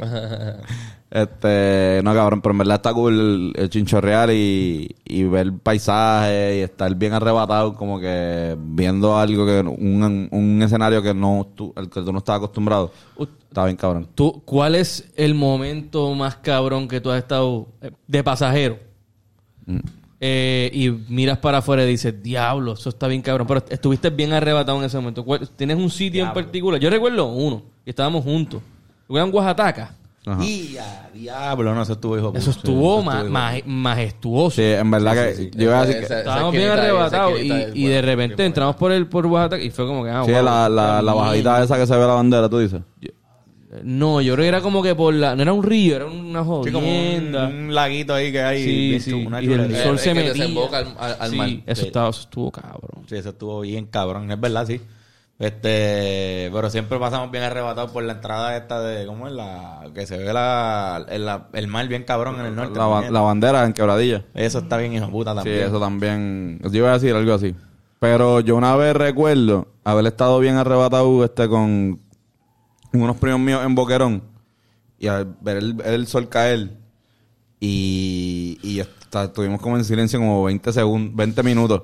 este, 1.10 2.00
no 2.02 2.12
cabrón, 2.14 2.40
pero 2.42 2.52
en 2.52 2.58
verdad 2.58 2.76
está 2.76 2.92
cool 2.92 3.52
el, 3.54 3.70
chinchorreal 3.70 4.32
y, 4.32 4.94
y 5.04 5.22
ver 5.24 5.52
paisajes 5.62 6.56
y 6.56 6.60
estar 6.60 6.94
bien 6.94 7.12
arrebatado, 7.12 7.74
como 7.74 8.00
que 8.00 8.56
viendo 8.58 9.16
algo 9.16 9.46
que, 9.46 9.60
un, 9.60 10.28
un 10.30 10.62
escenario 10.62 11.02
que 11.02 11.14
no, 11.14 11.46
tú, 11.54 11.72
el 11.76 11.88
que 11.88 12.00
tú 12.02 12.12
no 12.12 12.18
estabas 12.18 12.38
acostumbrado. 12.38 12.92
Está 13.48 13.64
bien 13.64 13.76
cabrón. 13.76 14.08
¿Tú, 14.14 14.42
¿Cuál 14.44 14.74
es 14.74 15.10
el 15.16 15.34
momento 15.34 16.12
más 16.14 16.36
cabrón 16.36 16.88
que 16.88 17.00
tú 17.00 17.10
has 17.10 17.18
estado 17.18 17.68
eh, 17.80 17.90
de 18.06 18.22
pasajero? 18.24 18.78
Eh, 20.20 20.70
y 20.72 20.90
miras 21.12 21.38
para 21.38 21.58
afuera 21.58 21.84
y 21.84 21.88
dices, 21.88 22.22
diablo, 22.22 22.72
eso 22.72 22.88
está 22.88 23.06
bien 23.06 23.22
cabrón. 23.22 23.46
Pero 23.46 23.64
estuviste 23.68 24.10
bien 24.10 24.32
arrebatado 24.32 24.78
en 24.78 24.84
ese 24.84 24.96
momento. 24.96 25.24
¿Cuál- 25.24 25.48
¿Tienes 25.56 25.76
un 25.76 25.90
sitio 25.90 26.24
en 26.24 26.32
particular? 26.32 26.80
Yo 26.80 26.90
recuerdo 26.90 27.26
uno, 27.26 27.62
y 27.84 27.90
estábamos 27.90 28.24
juntos. 28.24 28.60
Recuerdan 29.08 29.32
Oaxaca. 29.32 29.94
Ajá. 30.26 30.44
Y 30.44 30.76
a 30.76 31.08
diablo, 31.14 31.72
no, 31.72 31.82
eso 31.82 31.92
estuvo 31.92 32.18
hijo 32.18 32.32
Eso 32.34 32.50
estuvo 32.50 32.98
Sí, 33.00 33.06
ma- 33.06 33.22
ma- 33.24 33.52
majestuoso. 33.64 34.56
Sí, 34.56 34.62
en 34.64 34.90
verdad 34.90 35.14
que 35.14 35.50
yo 35.54 35.62
iba 35.64 35.78
a 35.80 35.86
decir 35.86 36.00
que... 36.00 36.04
Esa- 36.06 36.18
Estábamos 36.18 36.52
bien 36.52 36.68
arrebatados 36.70 37.40
y, 37.40 37.86
de 37.86 38.02
repente 38.02 38.44
entramos 38.44 38.74
por 38.76 38.90
el 38.92 39.06
por 39.06 39.24
Oaxaca 39.26 39.58
y 39.62 39.70
fue 39.70 39.86
como 39.86 40.02
que 40.02 40.10
ah, 40.10 40.22
Sí, 40.26 40.32
wow, 40.32 40.42
la, 40.42 40.68
la, 40.68 41.14
bajadita 41.14 41.62
esa 41.62 41.76
que 41.78 41.86
se 41.86 41.94
ve 41.94 42.00
la 42.00 42.14
bandera, 42.14 42.48
tú 42.48 42.58
dices. 42.58 42.80
No, 43.82 44.20
yo 44.22 44.32
creo 44.34 44.44
que 44.44 44.48
era 44.48 44.60
como 44.62 44.82
que 44.82 44.94
por 44.94 45.12
la 45.12 45.36
no 45.36 45.42
era 45.42 45.52
un 45.52 45.62
río, 45.62 45.96
era 45.96 46.06
una 46.06 46.40
Sí, 46.40 46.72
como 46.72 46.78
un, 46.78 46.94
jodienda. 46.94 47.46
un 47.48 47.74
laguito 47.74 48.14
ahí 48.14 48.32
que 48.32 48.40
hay. 48.42 48.64
Sí, 48.64 49.00
sí, 49.00 49.12
una 49.12 49.42
y 49.42 49.52
el 49.52 49.76
sol 49.76 49.98
se 49.98 50.12
que 50.14 50.24
metía. 50.24 50.44
al- 50.44 50.94
al- 50.98 51.16
al 51.20 51.30
sí, 51.30 51.36
mar. 51.36 51.48
eso 51.66 51.82
Sí. 51.82 51.86
estaba 51.88 52.08
eso 52.08 52.20
estuvo 52.22 52.50
cabrón. 52.50 53.04
Sí, 53.06 53.16
eso 53.16 53.28
estuvo 53.30 53.60
bien 53.60 53.86
cabrón, 53.86 54.30
es 54.30 54.40
verdad, 54.40 54.66
sí. 54.66 54.80
Este, 55.38 56.48
pero 56.52 56.70
siempre 56.70 56.98
pasamos 56.98 57.30
bien 57.30 57.44
arrebatados 57.44 57.90
por 57.90 58.02
la 58.02 58.14
entrada 58.14 58.56
esta 58.56 58.80
de, 58.80 59.04
¿cómo 59.06 59.26
es 59.26 59.34
la? 59.34 59.82
Que 59.94 60.06
se 60.06 60.16
ve 60.16 60.32
la, 60.32 61.04
el, 61.10 61.26
la- 61.26 61.48
el 61.52 61.68
mar 61.68 61.86
bien 61.88 62.04
cabrón 62.04 62.40
en 62.40 62.46
el 62.46 62.54
norte. 62.56 62.78
La, 62.78 63.20
bandera 63.20 63.64
en 63.66 63.74
quebradilla. 63.74 64.24
Eso 64.34 64.60
está 64.60 64.78
bien 64.78 64.94
hijo 64.94 65.10
puta 65.10 65.32
Sí, 65.32 65.36
también. 65.36 65.60
eso 65.66 65.78
también. 65.80 66.60
Yo 66.62 66.70
iba 66.78 66.90
a 66.90 66.94
decir 66.94 67.14
algo 67.14 67.34
así. 67.34 67.54
Pero 68.00 68.40
yo 68.40 68.56
una 68.56 68.76
vez 68.76 68.94
recuerdo 68.96 69.68
haber 69.84 70.06
estado 70.06 70.38
bien 70.38 70.56
arrebatado 70.56 71.22
este 71.24 71.48
con 71.48 72.00
unos 72.92 73.16
primos 73.18 73.40
míos 73.40 73.60
en 73.64 73.74
Boquerón 73.74 74.22
y 74.98 75.08
al 75.08 75.36
ver 75.42 75.58
el, 75.58 75.80
el 75.84 76.06
sol 76.06 76.28
caer 76.30 76.70
y, 77.60 78.58
y 78.62 78.80
está- 78.80 79.24
estuvimos 79.24 79.60
como 79.60 79.76
en 79.76 79.84
silencio 79.84 80.18
como 80.18 80.44
20 80.44 80.72
segundos, 80.72 81.14
20 81.14 81.42
minutos. 81.42 81.82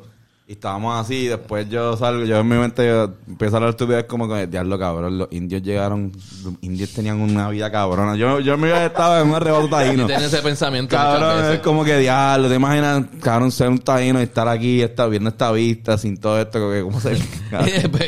Y 0.52 0.54
estábamos 0.54 1.00
así, 1.00 1.14
y 1.14 1.26
después 1.28 1.66
yo 1.71 1.97
salgo, 1.97 2.26
yo 2.26 2.38
en 2.38 2.47
mi 2.47 2.56
mente 2.56 2.87
yo 2.87 3.14
empiezo 3.26 3.54
a 3.54 3.56
hablar 3.56 3.71
estupidez 3.71 4.04
como 4.04 4.28
que, 4.28 4.47
diablo 4.47 4.78
cabrón, 4.78 5.16
los 5.16 5.28
indios 5.30 5.62
llegaron, 5.62 6.12
los 6.44 6.52
indios 6.61 6.90
tenían 6.90 7.23
una 7.23 7.49
vida 7.49 7.73
cabrona. 7.73 8.16
Yo, 8.16 8.38
yo 8.38 8.59
me 8.59 8.71
había 8.71 8.85
estado 8.85 9.23
en 9.23 9.30
un 9.30 9.35
arrebato 9.35 9.66
taíno. 9.71 10.02
Y 10.02 10.06
tiene 10.09 10.26
ese 10.26 10.42
pensamiento 10.42 10.94
Cabrón, 10.94 11.54
es 11.54 11.61
como 11.61 11.87
que 11.87 11.97
diablo, 11.97 12.50
te 12.50 12.56
imaginas, 12.56 13.02
cabrón, 13.23 13.50
ser 13.50 13.71
un 13.71 13.78
taíno 13.78 14.21
y 14.21 14.25
estar 14.25 14.47
aquí, 14.47 14.82
estar 14.82 15.09
viendo 15.09 15.30
esta 15.30 15.50
vista, 15.52 15.97
sin 15.97 16.18
todo 16.18 16.38
esto, 16.38 16.61
como 16.61 16.71
que, 16.71 16.82
¿cómo 16.82 17.00
se 17.00 17.14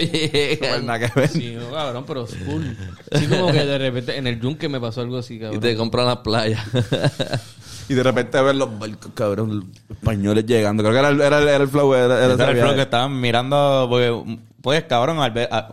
Y 0.02 0.56
ver. 1.16 1.28
Sí, 1.30 1.56
no, 1.58 1.70
cabrón, 1.74 2.04
pero 2.06 2.24
es 2.24 2.34
cool. 2.44 2.76
Sí, 3.10 3.26
como 3.26 3.52
que 3.52 3.64
de 3.64 3.78
repente 3.78 4.18
en 4.18 4.26
el 4.26 4.38
yunque 4.38 4.68
me 4.68 4.78
pasó 4.78 5.00
algo 5.00 5.16
así, 5.16 5.36
y 5.36 5.40
cabrón. 5.40 5.60
te 5.60 5.74
compran 5.76 6.04
las 6.04 6.18
playas. 6.18 6.62
Y 7.88 7.94
de 7.94 8.02
repente 8.02 8.40
ver 8.40 8.54
los 8.54 8.78
barcos, 8.78 9.10
cabrón, 9.14 9.56
los 9.58 9.64
españoles 9.90 10.46
llegando. 10.46 10.82
Creo 10.82 10.92
que 10.94 10.98
era 11.00 11.08
el, 11.10 11.20
era 11.20 11.38
el, 11.38 11.48
era 11.48 11.62
el 11.64 11.68
flow, 11.68 11.94
era, 11.94 12.24
era 12.24 12.50
el 12.50 12.56
flow 12.58 12.74
que 12.74 12.82
estaban 12.82 13.20
mirando, 13.20 13.86
porque, 13.90 14.38
pues 14.62 14.84
cabrón, 14.84 15.18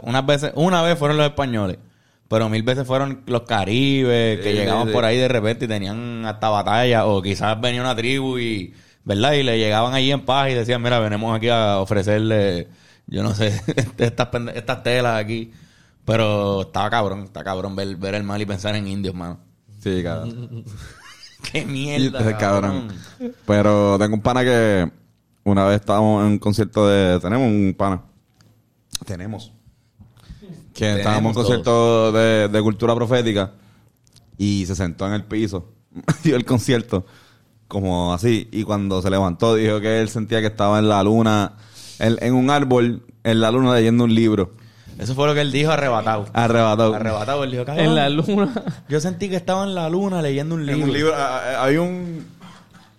unas 0.02 0.26
veces, 0.26 0.52
una 0.56 0.82
vez 0.82 0.98
fueron 1.00 1.18
los 1.18 1.26
españoles, 1.28 1.78
pero 2.28 2.50
mil 2.50 2.64
veces 2.64 2.86
fueron 2.86 3.22
los 3.28 3.44
caribes, 3.44 4.40
que 4.42 4.50
Sí, 4.52 4.56
llegaban 4.58 4.88
sí. 4.88 4.94
por 4.94 5.06
ahí 5.06 5.18
de 5.18 5.28
repente 5.30 5.66
y 5.66 5.68
tenían 5.68 6.26
hasta 6.26 6.50
batalla, 6.50 7.06
o 7.06 7.22
quizás 7.22 7.60
venía 7.62 7.82
una 7.82 7.96
tribu 7.96 8.38
y, 8.38 8.74
¿verdad? 9.06 9.34
Y 9.34 9.44
le 9.44 9.58
llegaban 9.58 9.94
allí 9.94 10.12
en 10.12 10.26
paz 10.26 10.50
y 10.50 10.54
decían, 10.54 10.82
mira, 10.82 11.00
venimos 11.00 11.36
aquí 11.36 11.48
a 11.50 11.80
ofrecerle, 11.80 12.68
yo 13.08 13.24
no 13.24 13.34
sé, 13.34 13.62
estas, 13.98 14.28
pende- 14.32 14.54
estas 14.56 14.84
telas 14.84 15.18
aquí. 15.18 15.52
Pero 16.04 16.62
estaba 16.64 16.90
cabrón, 16.90 17.24
está 17.24 17.44
cabrón 17.44 17.76
ver, 17.76 17.96
ver 17.96 18.16
el 18.16 18.24
mal 18.24 18.42
y 18.42 18.46
pensar 18.46 18.76
en 18.76 18.88
indios, 18.88 19.14
mano. 19.16 19.40
Sí, 19.82 20.02
cabrón. 20.04 20.66
Qué 21.52 21.66
mierda, 21.66 22.20
este 22.20 22.38
cabrón. 22.38 22.90
Pero 23.46 23.98
tengo 23.98 24.16
un 24.16 24.22
pana 24.22 24.44
que 24.44 24.92
una 25.44 25.66
vez 25.66 25.80
estábamos 25.80 26.22
en 26.26 26.34
un 26.34 26.40
concierto 26.40 26.88
de... 26.88 27.20
Tenemos 27.20 27.48
un 27.48 27.76
pana. 27.78 28.02
Tenemos. 29.06 29.52
Que 30.74 30.98
estábamos 30.98 31.22
en 31.22 31.28
un 31.28 31.34
concierto 31.34 32.12
de, 32.12 32.48
de 32.48 32.62
cultura 32.62 32.96
profética 32.96 33.54
y 34.38 34.66
se 34.66 34.76
sentó 34.76 35.08
en 35.08 35.14
el 35.14 35.24
piso. 35.24 35.74
Dio 36.24 36.36
el 36.36 36.46
concierto 36.46 37.06
como 37.68 38.14
así. 38.14 38.50
Y 38.52 38.64
cuando 38.64 39.02
se 39.02 39.10
levantó 39.10 39.56
dijo 39.56 39.80
que 39.80 40.02
él 40.02 40.10
sentía 40.10 40.42
que 40.42 40.48
estaba 40.48 40.80
en 40.80 40.90
la 40.90 41.02
luna, 41.04 41.54
en, 42.00 42.18
en 42.22 42.34
un 42.34 42.50
árbol, 42.50 43.06
en 43.24 43.42
la 43.42 43.52
luna 43.52 43.74
leyendo 43.76 44.04
un 44.04 44.14
libro. 44.14 44.54
Eso 45.02 45.16
fue 45.16 45.28
lo 45.28 45.34
que 45.34 45.42
él 45.42 45.52
dijo 45.52 45.72
arrebatado. 45.72 46.28
Arrebatado. 46.32 46.94
Arrebatado, 46.96 47.44
él 47.44 47.52
dijo, 47.52 47.66
cabrón. 47.66 47.86
En 47.86 47.96
la 47.96 48.08
luna 48.10 48.54
Yo 48.88 49.00
sentí 49.00 49.30
que 49.30 49.36
estaba 49.36 49.64
en 49.64 49.74
la 49.76 49.90
luna 49.90 50.22
leyendo 50.22 50.54
un 50.56 50.62
En 50.62 50.68
libro. 50.68 50.84
un 50.86 50.94
libro, 50.94 51.14
hay 51.60 51.78
un 51.78 52.26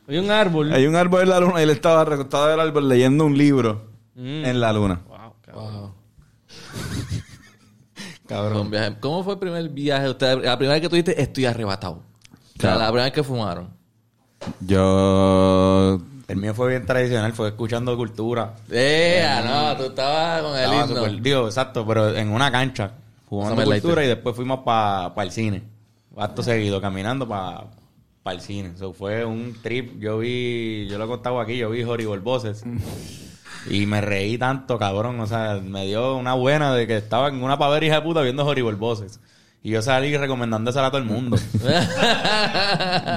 había 0.09 0.21
un 0.21 0.31
árbol. 0.33 0.73
hay 0.73 0.87
un 0.87 0.97
árbol 0.97 1.23
en 1.23 1.29
la 1.31 1.39
luna 1.41 1.61
y 1.61 1.63
él 1.63 1.71
estaba 1.71 2.05
recostado 2.05 2.49
del 2.49 2.59
árbol 2.61 2.89
leyendo 2.89 3.25
un 3.25 3.39
libro 3.39 3.91
Mm. 4.17 4.45
en 4.45 4.61
la 4.61 4.73
luna. 4.73 5.01
Wow, 5.09 5.35
cabrón. 5.41 5.73
Wow. 5.81 5.95
Cabrón. 8.27 8.71
Viaje. 8.71 8.97
¿Cómo 9.01 9.23
fue 9.25 9.35
el 9.35 9.39
primer 9.39 9.69
viaje? 9.69 10.09
Usted, 10.09 10.43
la 10.45 10.57
primera 10.57 10.75
vez 10.75 10.81
que 10.83 10.89
tú 10.89 10.97
dijiste, 10.97 11.21
estoy 11.21 11.45
arrebatado. 11.47 11.95
O 11.95 12.01
sea, 12.59 12.59
Claro. 12.59 12.79
la 12.81 12.87
primera 12.87 13.05
vez 13.05 13.13
que 13.13 13.23
fumaron. 13.23 13.69
Yo 14.61 16.01
El 16.29 16.37
mío 16.37 16.55
fue 16.55 16.71
bien 16.71 16.87
tradicional, 16.87 17.33
fue 17.33 17.49
escuchando 17.49 17.97
cultura. 17.97 18.55
Eh, 18.71 19.27
no, 19.45 19.77
tú 19.77 19.85
estabas 19.85 20.43
con 20.43 20.57
el 20.57 20.65
Estaba 20.65 21.09
himno. 21.09 21.23
digo, 21.23 21.47
exacto, 21.47 21.87
pero 21.87 22.15
en 22.17 22.31
una 22.31 22.51
cancha, 22.51 22.93
jugando 23.29 23.65
cultura 23.65 24.05
y 24.05 24.09
después 24.09 24.35
fuimos 24.37 24.61
para 24.61 25.13
el 25.23 25.31
cine. 25.31 25.63
Acto 26.17 26.43
seguido, 26.43 26.81
caminando 26.81 27.27
para 27.27 27.67
el 28.27 28.41
cine. 28.41 28.73
Eso 28.75 28.93
fue 28.93 29.25
un 29.25 29.57
trip. 29.63 29.99
Yo 29.99 30.19
vi, 30.19 30.87
yo 30.89 30.99
lo 30.99 31.05
he 31.05 31.09
contado 31.09 31.41
aquí, 31.41 31.57
yo 31.57 31.71
vi 31.71 31.83
Horrible 31.83 32.19
Voices. 32.19 32.63
Y 33.71 33.87
me 33.87 34.01
reí 34.01 34.39
tanto, 34.39 34.77
cabrón. 34.77 35.21
O 35.21 35.27
sea, 35.29 35.61
me 35.63 35.87
dio 35.87 36.17
una 36.17 36.35
buena 36.35 36.75
de 36.75 36.87
que 36.89 36.97
estaba 36.97 37.29
en 37.29 37.43
una 37.45 37.59
pavera 37.59 37.87
hija 37.87 37.95
de 37.97 38.03
puta 38.03 38.21
viendo 38.23 38.45
Horrible 38.45 38.75
Voices. 38.75 39.21
Y 39.65 39.71
yo 39.71 39.81
salí 39.83 40.17
recomendándosela 40.17 40.89
a 40.89 40.91
todo 40.91 41.01
el 41.01 41.07
mundo. 41.07 41.37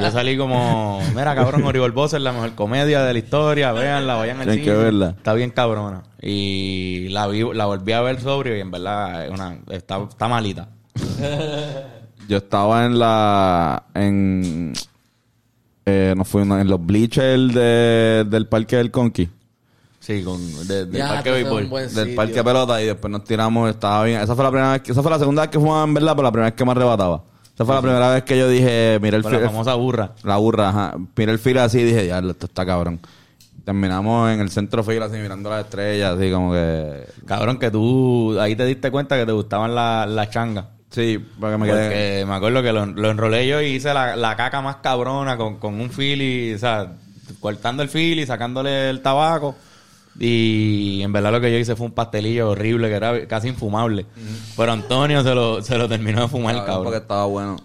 Yo 0.02 0.12
salí 0.12 0.38
como, 0.38 1.02
mira, 1.16 1.34
cabrón, 1.34 1.64
Horrible 1.64 1.90
Voices 1.90 2.18
es 2.18 2.22
la 2.22 2.34
mejor 2.34 2.54
comedia 2.54 3.02
de 3.04 3.14
la 3.14 3.18
historia, 3.20 3.72
véanla, 3.72 4.14
vayan 4.16 4.42
al 4.42 4.52
cine. 4.52 4.62
que 4.64 4.72
verla. 4.72 5.10
Está 5.18 5.34
bien 5.34 5.50
cabrona. 5.50 6.04
Y 6.22 7.08
la 7.10 7.25
vi, 7.28 7.42
la 7.54 7.66
volví 7.66 7.94
a 7.94 8.02
ver 8.02 8.22
sobrio 8.22 8.56
y 8.56 8.60
en 8.60 8.70
verdad 8.70 9.25
es 9.25 9.32
una, 9.32 9.58
está, 9.72 10.04
está 10.08 10.28
malita. 10.28 10.70
yo 12.28 12.38
estaba 12.38 12.86
en 12.86 13.00
la 13.00 13.84
en 13.96 14.74
eh, 15.88 16.14
nos 16.16 16.28
fuimos 16.28 16.62
en 16.62 16.68
los 16.68 16.84
bleachers 16.86 17.54
de- 17.56 18.25
del 18.30 18.48
parque 18.48 18.75
del 18.78 18.92
Conqui. 18.92 19.30
Sí, 20.06 20.22
con, 20.24 20.40
de- 20.68 20.86
del 20.86 20.92
Ya, 20.98 21.08
parque 21.08 21.32
béisbol. 21.32 21.68
del 21.94 22.14
parque 22.14 22.34
de 22.36 22.44
pelota 22.44 22.80
y 22.82 22.86
después 22.86 23.12
nos 23.12 23.24
tiramos, 23.24 23.70
estaba 23.72 24.04
bien. 24.04 24.22
Esa 24.22 24.36
fue 24.36 24.44
la 24.44 24.52
primera 24.52 24.72
vez 24.74 24.82
que, 24.84 24.92
esa 24.92 25.02
fue 25.02 25.10
la 25.10 25.18
segunda 25.18 25.42
vez 25.42 25.50
que 25.52 25.60
fumaba 25.60 25.84
en 25.84 25.94
verdad, 25.96 26.12
pero 26.16 26.24
la 26.24 26.32
primera 26.32 26.50
vez 26.52 26.56
que 26.56 26.64
me 26.66 26.72
arrebataba. 26.72 27.24
Esa 27.56 27.66
fue 27.66 27.74
la 27.74 27.82
primera 27.82 28.10
vez 28.12 28.24
que 28.24 28.38
yo 28.38 28.48
dije, 28.48 29.00
mira 29.02 29.18
el 29.18 29.24
Con 29.24 29.32
la 29.34 29.40
famosa 29.40 29.74
burra. 29.74 30.12
la 30.24 30.38
burra, 30.38 30.70
ajá. 30.70 30.96
Miré 31.16 31.32
el 31.32 31.40
fila 31.40 31.64
así 31.64 31.80
y 31.80 31.84
dije, 31.86 32.04
diablo, 32.04 32.32
esto 32.32 32.46
está 32.46 32.66
cabrón. 32.66 33.00
Terminamos 33.64 34.30
en 34.32 34.42
el 34.42 34.52
centro 34.52 34.84
fila 34.84 35.06
así 35.06 35.18
mirando 35.18 35.50
las 35.50 35.64
estrellas, 35.66 36.16
así 36.18 36.30
como 36.32 36.52
que 36.54 37.08
Cabrón, 37.26 37.58
que 37.58 37.72
tú 37.72 38.38
ahí 38.40 38.56
te 38.56 38.66
diste 38.66 38.92
cuenta 38.92 39.18
que 39.18 39.26
te 39.26 39.32
gustaban 39.32 39.74
la- 39.74 40.06
las 40.06 40.30
changas. 40.30 40.66
sí, 40.92 41.18
porque 41.40 41.58
me 41.58 41.66
quedé 41.66 41.84
Porque 41.88 42.26
me 42.28 42.34
acuerdo 42.36 42.62
que 42.62 42.72
lo, 42.72 42.86
lo 42.86 43.10
enrolé 43.10 43.48
yo 43.48 43.60
y 43.62 43.68
hice 43.76 43.92
la, 43.94 44.16
la 44.16 44.36
caca 44.36 44.62
más 44.62 44.76
cabrona 44.78 45.36
con, 45.36 45.56
con 45.58 45.80
un 45.82 45.90
fili, 45.90 46.54
o 46.54 46.60
sea, 46.60 46.94
cortando 47.40 47.82
el 47.82 47.90
fili, 47.90 48.26
sacándole 48.28 48.90
el 48.92 49.02
tabaco. 49.02 49.56
Y 50.20 51.02
en 51.02 51.12
verdad 51.12 51.32
lo 51.32 51.42
que 51.42 51.52
yo 51.52 51.58
hice 51.58 51.76
fue 51.76 51.88
un 51.88 51.92
pastelillo 51.92 52.50
horrible 52.52 52.88
que 52.88 52.96
era 52.96 53.28
casi 53.28 53.50
infumable. 53.50 54.06
Pero 54.56 54.72
Antonio 54.72 55.22
se 55.24 55.36
lo, 55.36 55.62
se 55.62 55.78
lo 55.78 55.90
terminó 55.90 56.22
de 56.22 56.28
fumar, 56.30 56.54
Cabrón, 56.56 56.66
cabrón. 56.68 56.84
porque 56.86 56.98
estaba 57.00 57.26
bueno. 57.26 57.56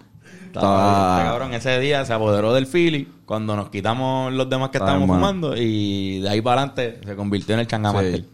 Estaba- 0.47 1.17
este 1.19 1.29
cabrón 1.29 1.53
ese 1.53 1.79
día 1.79 2.03
se 2.03 2.11
apoderó 2.11 2.53
del 2.53 2.67
Philly 2.67 3.07
cuando 3.25 3.55
nos 3.55 3.69
quitamos 3.69 4.33
los 4.33 4.49
demás 4.49 4.69
que 4.69 4.79
Estaba 4.79 4.91
estábamos 4.97 5.15
fumando 5.15 5.55
y 5.55 6.19
de 6.19 6.27
ahí 6.29 6.41
para 6.41 6.63
adelante 6.63 6.99
se 7.05 7.15
convirtió 7.15 7.53
en 7.55 7.61
el 7.61 7.67
changamaster. 7.67 8.25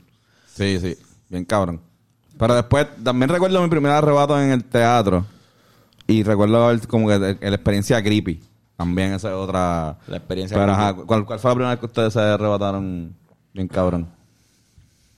Sí. 0.52 0.80
sí, 0.80 0.96
sí, 0.96 1.02
bien 1.30 1.46
cabrón. 1.46 1.80
Pero 2.40 2.56
después 2.56 2.88
también 3.04 3.30
recuerdo 3.30 3.62
mi 3.62 3.70
primer 3.70 3.92
arrebato 3.92 4.42
en 4.42 4.50
el 4.50 4.64
teatro 4.64 5.26
y 6.08 6.24
recuerdo 6.24 6.72
el- 6.72 6.88
como 6.88 7.08
que 7.08 7.20
la 7.20 7.30
experiencia 7.56 8.02
creepy. 8.02 8.42
También 8.76 9.14
esa 9.14 9.30
es 9.30 9.36
otra 9.36 9.98
La 10.08 10.18
experiencia 10.18 10.58
Pero, 10.58 10.74
creepy. 10.74 10.82
ajá, 10.84 10.94
¿cuál, 11.06 11.26
¿cuál 11.26 11.38
fue 11.40 11.52
la 11.52 11.56
primera 11.56 11.70
vez 11.72 11.80
que 11.80 11.86
ustedes 11.86 12.14
se 12.14 12.20
arrebataron 12.20 13.16
bien 13.54 13.68
cabrón? 13.68 14.10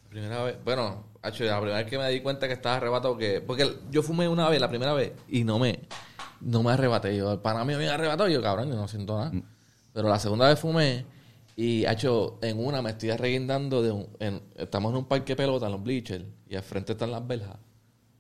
Primera 0.10 0.44
vez, 0.44 0.58
bueno, 0.64 1.04
hacho, 1.22 1.44
la 1.44 1.58
primera 1.60 1.78
vez 1.80 1.88
que 1.88 1.98
me 1.98 2.10
di 2.10 2.22
cuenta 2.22 2.48
que 2.48 2.54
estaba 2.54 2.78
arrebatado, 2.78 3.18
que, 3.18 3.42
porque 3.42 3.78
yo 3.92 4.02
fumé 4.02 4.28
una 4.28 4.50
vez, 4.50 4.60
la 4.60 4.70
primera 4.70 4.94
vez, 4.94 5.14
y 5.28 5.44
no 5.44 5.60
me, 5.60 5.80
no 6.42 6.64
me 6.64 6.72
arrebaté. 6.72 7.16
Yo, 7.16 7.32
el 7.34 7.40
pana 7.40 7.64
mío 7.64 7.78
me 7.78 7.88
arrebatado, 7.88 8.28
y 8.30 8.34
yo, 8.34 8.42
cabrón, 8.42 8.70
yo 8.70 8.76
no 8.76 8.88
siento 8.88 9.18
nada. 9.18 9.32
Pero 9.94 10.10
la 10.10 10.18
segunda 10.20 10.48
vez 10.48 10.60
fumé, 10.60 11.06
y 11.56 11.86
hecho, 11.86 12.40
en 12.42 12.58
una 12.66 12.82
me 12.82 12.92
estoy 12.92 13.12
arreguindando 13.12 13.84
de 13.84 13.92
un, 13.92 14.08
en- 14.20 14.42
estamos 14.56 14.92
en 14.92 14.98
un 14.98 15.06
parque 15.06 15.34
de 15.34 15.36
pelota, 15.36 15.68
en 15.68 15.74
los 15.74 15.84
bleachers, 15.84 16.26
y 16.48 16.56
al 16.56 16.64
frente 16.64 16.94
están 16.94 17.12
las 17.12 17.26
verjas. 17.28 17.58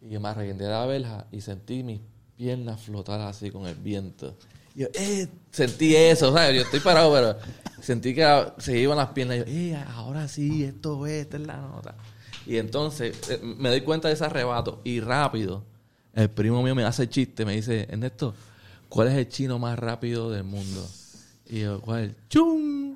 Y 0.02 0.10
yo 0.10 0.20
me 0.22 0.30
arreguindé 0.30 0.66
de 0.66 0.72
la 0.72 0.86
verja 0.86 1.26
y 1.32 1.42
sentí 1.42 1.84
mis 1.84 2.02
piernas 2.38 2.82
flotar 2.82 3.20
así 3.22 3.50
con 3.50 3.66
el 3.66 3.76
viento. 3.76 4.36
Yo, 4.80 4.88
eh, 4.94 5.28
sentí 5.52 5.94
eso, 5.94 6.32
¿sabes? 6.32 6.56
Yo 6.56 6.62
estoy 6.62 6.80
parado, 6.80 7.12
pero 7.12 7.38
sentí 7.82 8.16
que 8.16 8.46
se 8.60 8.80
iban 8.80 8.98
las 8.98 9.10
piernas. 9.10 9.40
Y 9.40 9.42
yo, 9.42 9.76
eh, 9.76 9.86
ahora 9.94 10.26
sí, 10.30 10.64
esto 10.64 11.06
es, 11.06 11.24
esta 11.24 11.36
es 11.36 11.46
la 11.46 11.58
nota. 11.58 11.96
Y 12.46 12.56
entonces 12.56 13.14
eh, 13.30 13.42
me 13.44 13.68
doy 13.68 13.82
cuenta 13.82 14.08
de 14.08 14.14
ese 14.14 14.24
arrebato. 14.24 14.80
Y 14.86 15.02
rápido, 15.02 15.66
el 16.14 16.30
primo 16.30 16.64
mío 16.64 16.76
me 16.76 16.86
hace 16.86 17.04
el 17.04 17.10
chiste, 17.10 17.44
me 17.44 17.58
dice, 17.58 17.88
Ernesto, 17.90 18.34
¿cuál 18.88 19.10
es 19.10 19.16
el 19.16 19.28
chino 19.28 19.60
más 19.60 19.78
rápido 19.78 20.32
del 20.32 20.46
mundo? 20.46 20.88
Y 21.46 21.60
yo, 21.60 21.82
¿cuál? 21.82 22.16
¡Chum! 22.30 22.96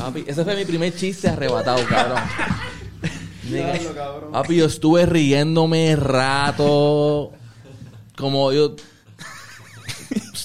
Papi, 0.00 0.24
ese 0.26 0.42
fue 0.42 0.56
mi 0.56 0.64
primer 0.64 0.96
chiste 0.96 1.28
arrebatado, 1.28 1.86
cabrón. 1.86 2.18
Papi, 4.32 4.56
yo 4.56 4.66
estuve 4.66 5.06
riéndome 5.06 5.94
rato. 5.94 7.30
Como 8.16 8.52
yo. 8.52 8.74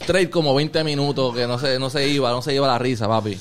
Straight 0.02 0.30
como 0.30 0.54
20 0.56 0.84
minutos 0.84 1.36
que 1.36 1.48
no 1.48 1.58
se, 1.60 1.80
no 1.80 1.90
se 1.90 2.08
iba, 2.08 2.32
no 2.32 2.42
se 2.42 2.54
iba 2.54 2.68
la 2.68 2.78
risa, 2.78 3.08
papi. 3.08 3.38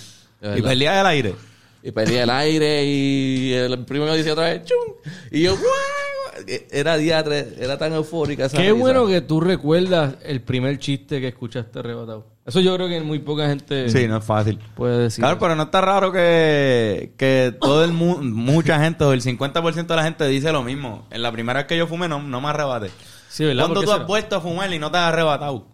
Y 0.56 0.62
perdía 0.62 1.00
el 1.00 1.06
aire. 1.06 1.34
Y 1.82 1.92
perdí 1.92 2.16
el 2.16 2.30
aire 2.30 2.84
y 2.84 3.52
el 3.52 3.84
primero 3.84 4.14
dice 4.14 4.32
otra 4.32 4.44
vez, 4.46 4.64
¡chum! 4.64 4.94
Y 5.30 5.42
yo, 5.42 5.56
¡guau! 5.56 6.46
Era 6.70 6.96
diatre, 6.96 7.54
era 7.58 7.78
tan 7.78 7.92
eufórica 7.94 8.46
esa 8.46 8.56
Qué 8.56 8.64
risa. 8.64 8.75
bueno 8.75 9.06
que 9.06 9.20
tú 9.22 9.40
recuerdas 9.40 10.16
el 10.25 10.42
primer 10.42 10.78
chiste 10.78 11.20
que 11.20 11.28
escuchaste 11.28 11.78
arrebatado. 11.78 12.26
Eso 12.44 12.60
yo 12.60 12.75
creo 12.76 12.88
que 12.88 13.00
muy 13.00 13.18
poca 13.20 13.48
gente 13.48 13.88
Sí, 13.90 14.06
no 14.06 14.18
es 14.18 14.25
fácil. 14.25 14.58
puede 14.75 14.98
decir. 15.04 15.22
Claro, 15.22 15.38
pero 15.38 15.56
no 15.56 15.64
está 15.64 15.80
raro 15.80 16.12
que, 16.12 17.12
que 17.16 17.54
todo 17.60 17.84
el 17.84 17.92
mundo, 17.92 18.22
mucha 18.22 18.78
gente, 18.80 19.04
o 19.04 19.12
el 19.12 19.22
50% 19.22 19.86
de 19.86 19.96
la 19.96 20.04
gente 20.04 20.26
dice 20.28 20.52
lo 20.52 20.62
mismo. 20.62 21.06
En 21.10 21.22
la 21.22 21.32
primera 21.32 21.60
vez 21.60 21.66
que 21.66 21.76
yo 21.76 21.86
fumé, 21.86 22.06
no, 22.08 22.22
no 22.22 22.40
me 22.40 22.48
arrebate. 22.48 22.90
Sí, 23.28 23.44
¿verdad? 23.44 23.64
¿Cuándo 23.64 23.80
¿Por 23.80 23.84
qué 23.84 23.86
tú 23.86 24.00
has 24.02 24.06
vuelto 24.06 24.36
a 24.36 24.40
fumar 24.40 24.72
y 24.72 24.78
no 24.78 24.90
te 24.90 24.98
has 24.98 25.04
arrebatado? 25.04 25.66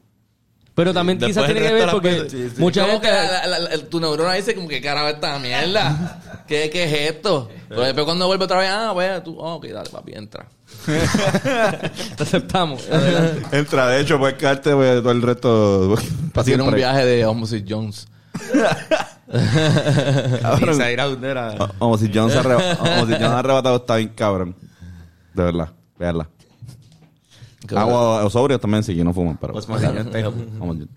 Pero 0.75 0.95
también 0.95 1.19
quizás 1.19 1.45
tiene 1.45 1.61
que 1.61 1.73
ver 1.73 1.91
porque 1.91 2.31
sí, 2.31 2.49
sí. 2.49 2.61
mucha 2.61 2.87
gente... 2.87 3.07
que 3.07 3.13
la- 3.13 3.47
la- 3.47 3.59
la- 3.59 3.79
tu 3.79 4.01
neurona 4.01 4.33
dice 4.33 4.55
como 4.55 4.69
que 4.69 4.81
carajo 4.81 5.09
esta 5.09 5.39
mierda. 5.39 6.45
¿Qué, 6.49 6.71
¿Qué 6.71 6.85
es 6.85 7.11
esto? 7.15 7.51
Pero 7.69 7.83
después 7.83 8.05
cuando 8.05 8.27
vuelve 8.27 8.45
otra 8.45 8.59
vez, 8.59 8.71
ah, 8.71 8.91
pues 8.95 9.23
tú, 9.23 9.37
oh, 9.39 9.55
ok, 9.55 9.67
dale, 9.67 9.91
papi, 9.91 10.13
entra. 10.15 10.47
Te 12.17 12.23
aceptamos. 12.23 12.89
Entra, 13.53 13.89
de 13.89 14.01
hecho, 14.01 14.19
puedes 14.19 14.37
quedarte 14.39 14.75
pues, 14.75 15.03
todo 15.03 15.13
el 15.13 15.23
resto 15.23 15.95
para 16.33 16.45
Tiene 16.45 16.63
un 16.63 16.75
viaje 16.75 17.05
de 17.05 17.27
Homicide 17.27 17.65
Jones. 17.69 18.09
Cabrón. 20.43 21.71
Como 21.79 21.99
si 21.99 22.07
si 22.07 22.13
John 23.23 23.33
arrebatado 23.33 23.77
está 23.77 23.97
bien 23.97 24.09
cabrón. 24.11 24.55
De 25.35 25.43
verdad, 25.43 25.71
veanla. 25.99 26.29
Agua 27.81 28.25
o 28.25 28.31
sobrio 28.31 28.59
también 28.59 28.83
sí, 28.83 28.95
que 28.95 29.05
no 29.05 29.13
fuman, 29.15 29.37
pero. 29.41 29.53
Pues, 29.53 29.67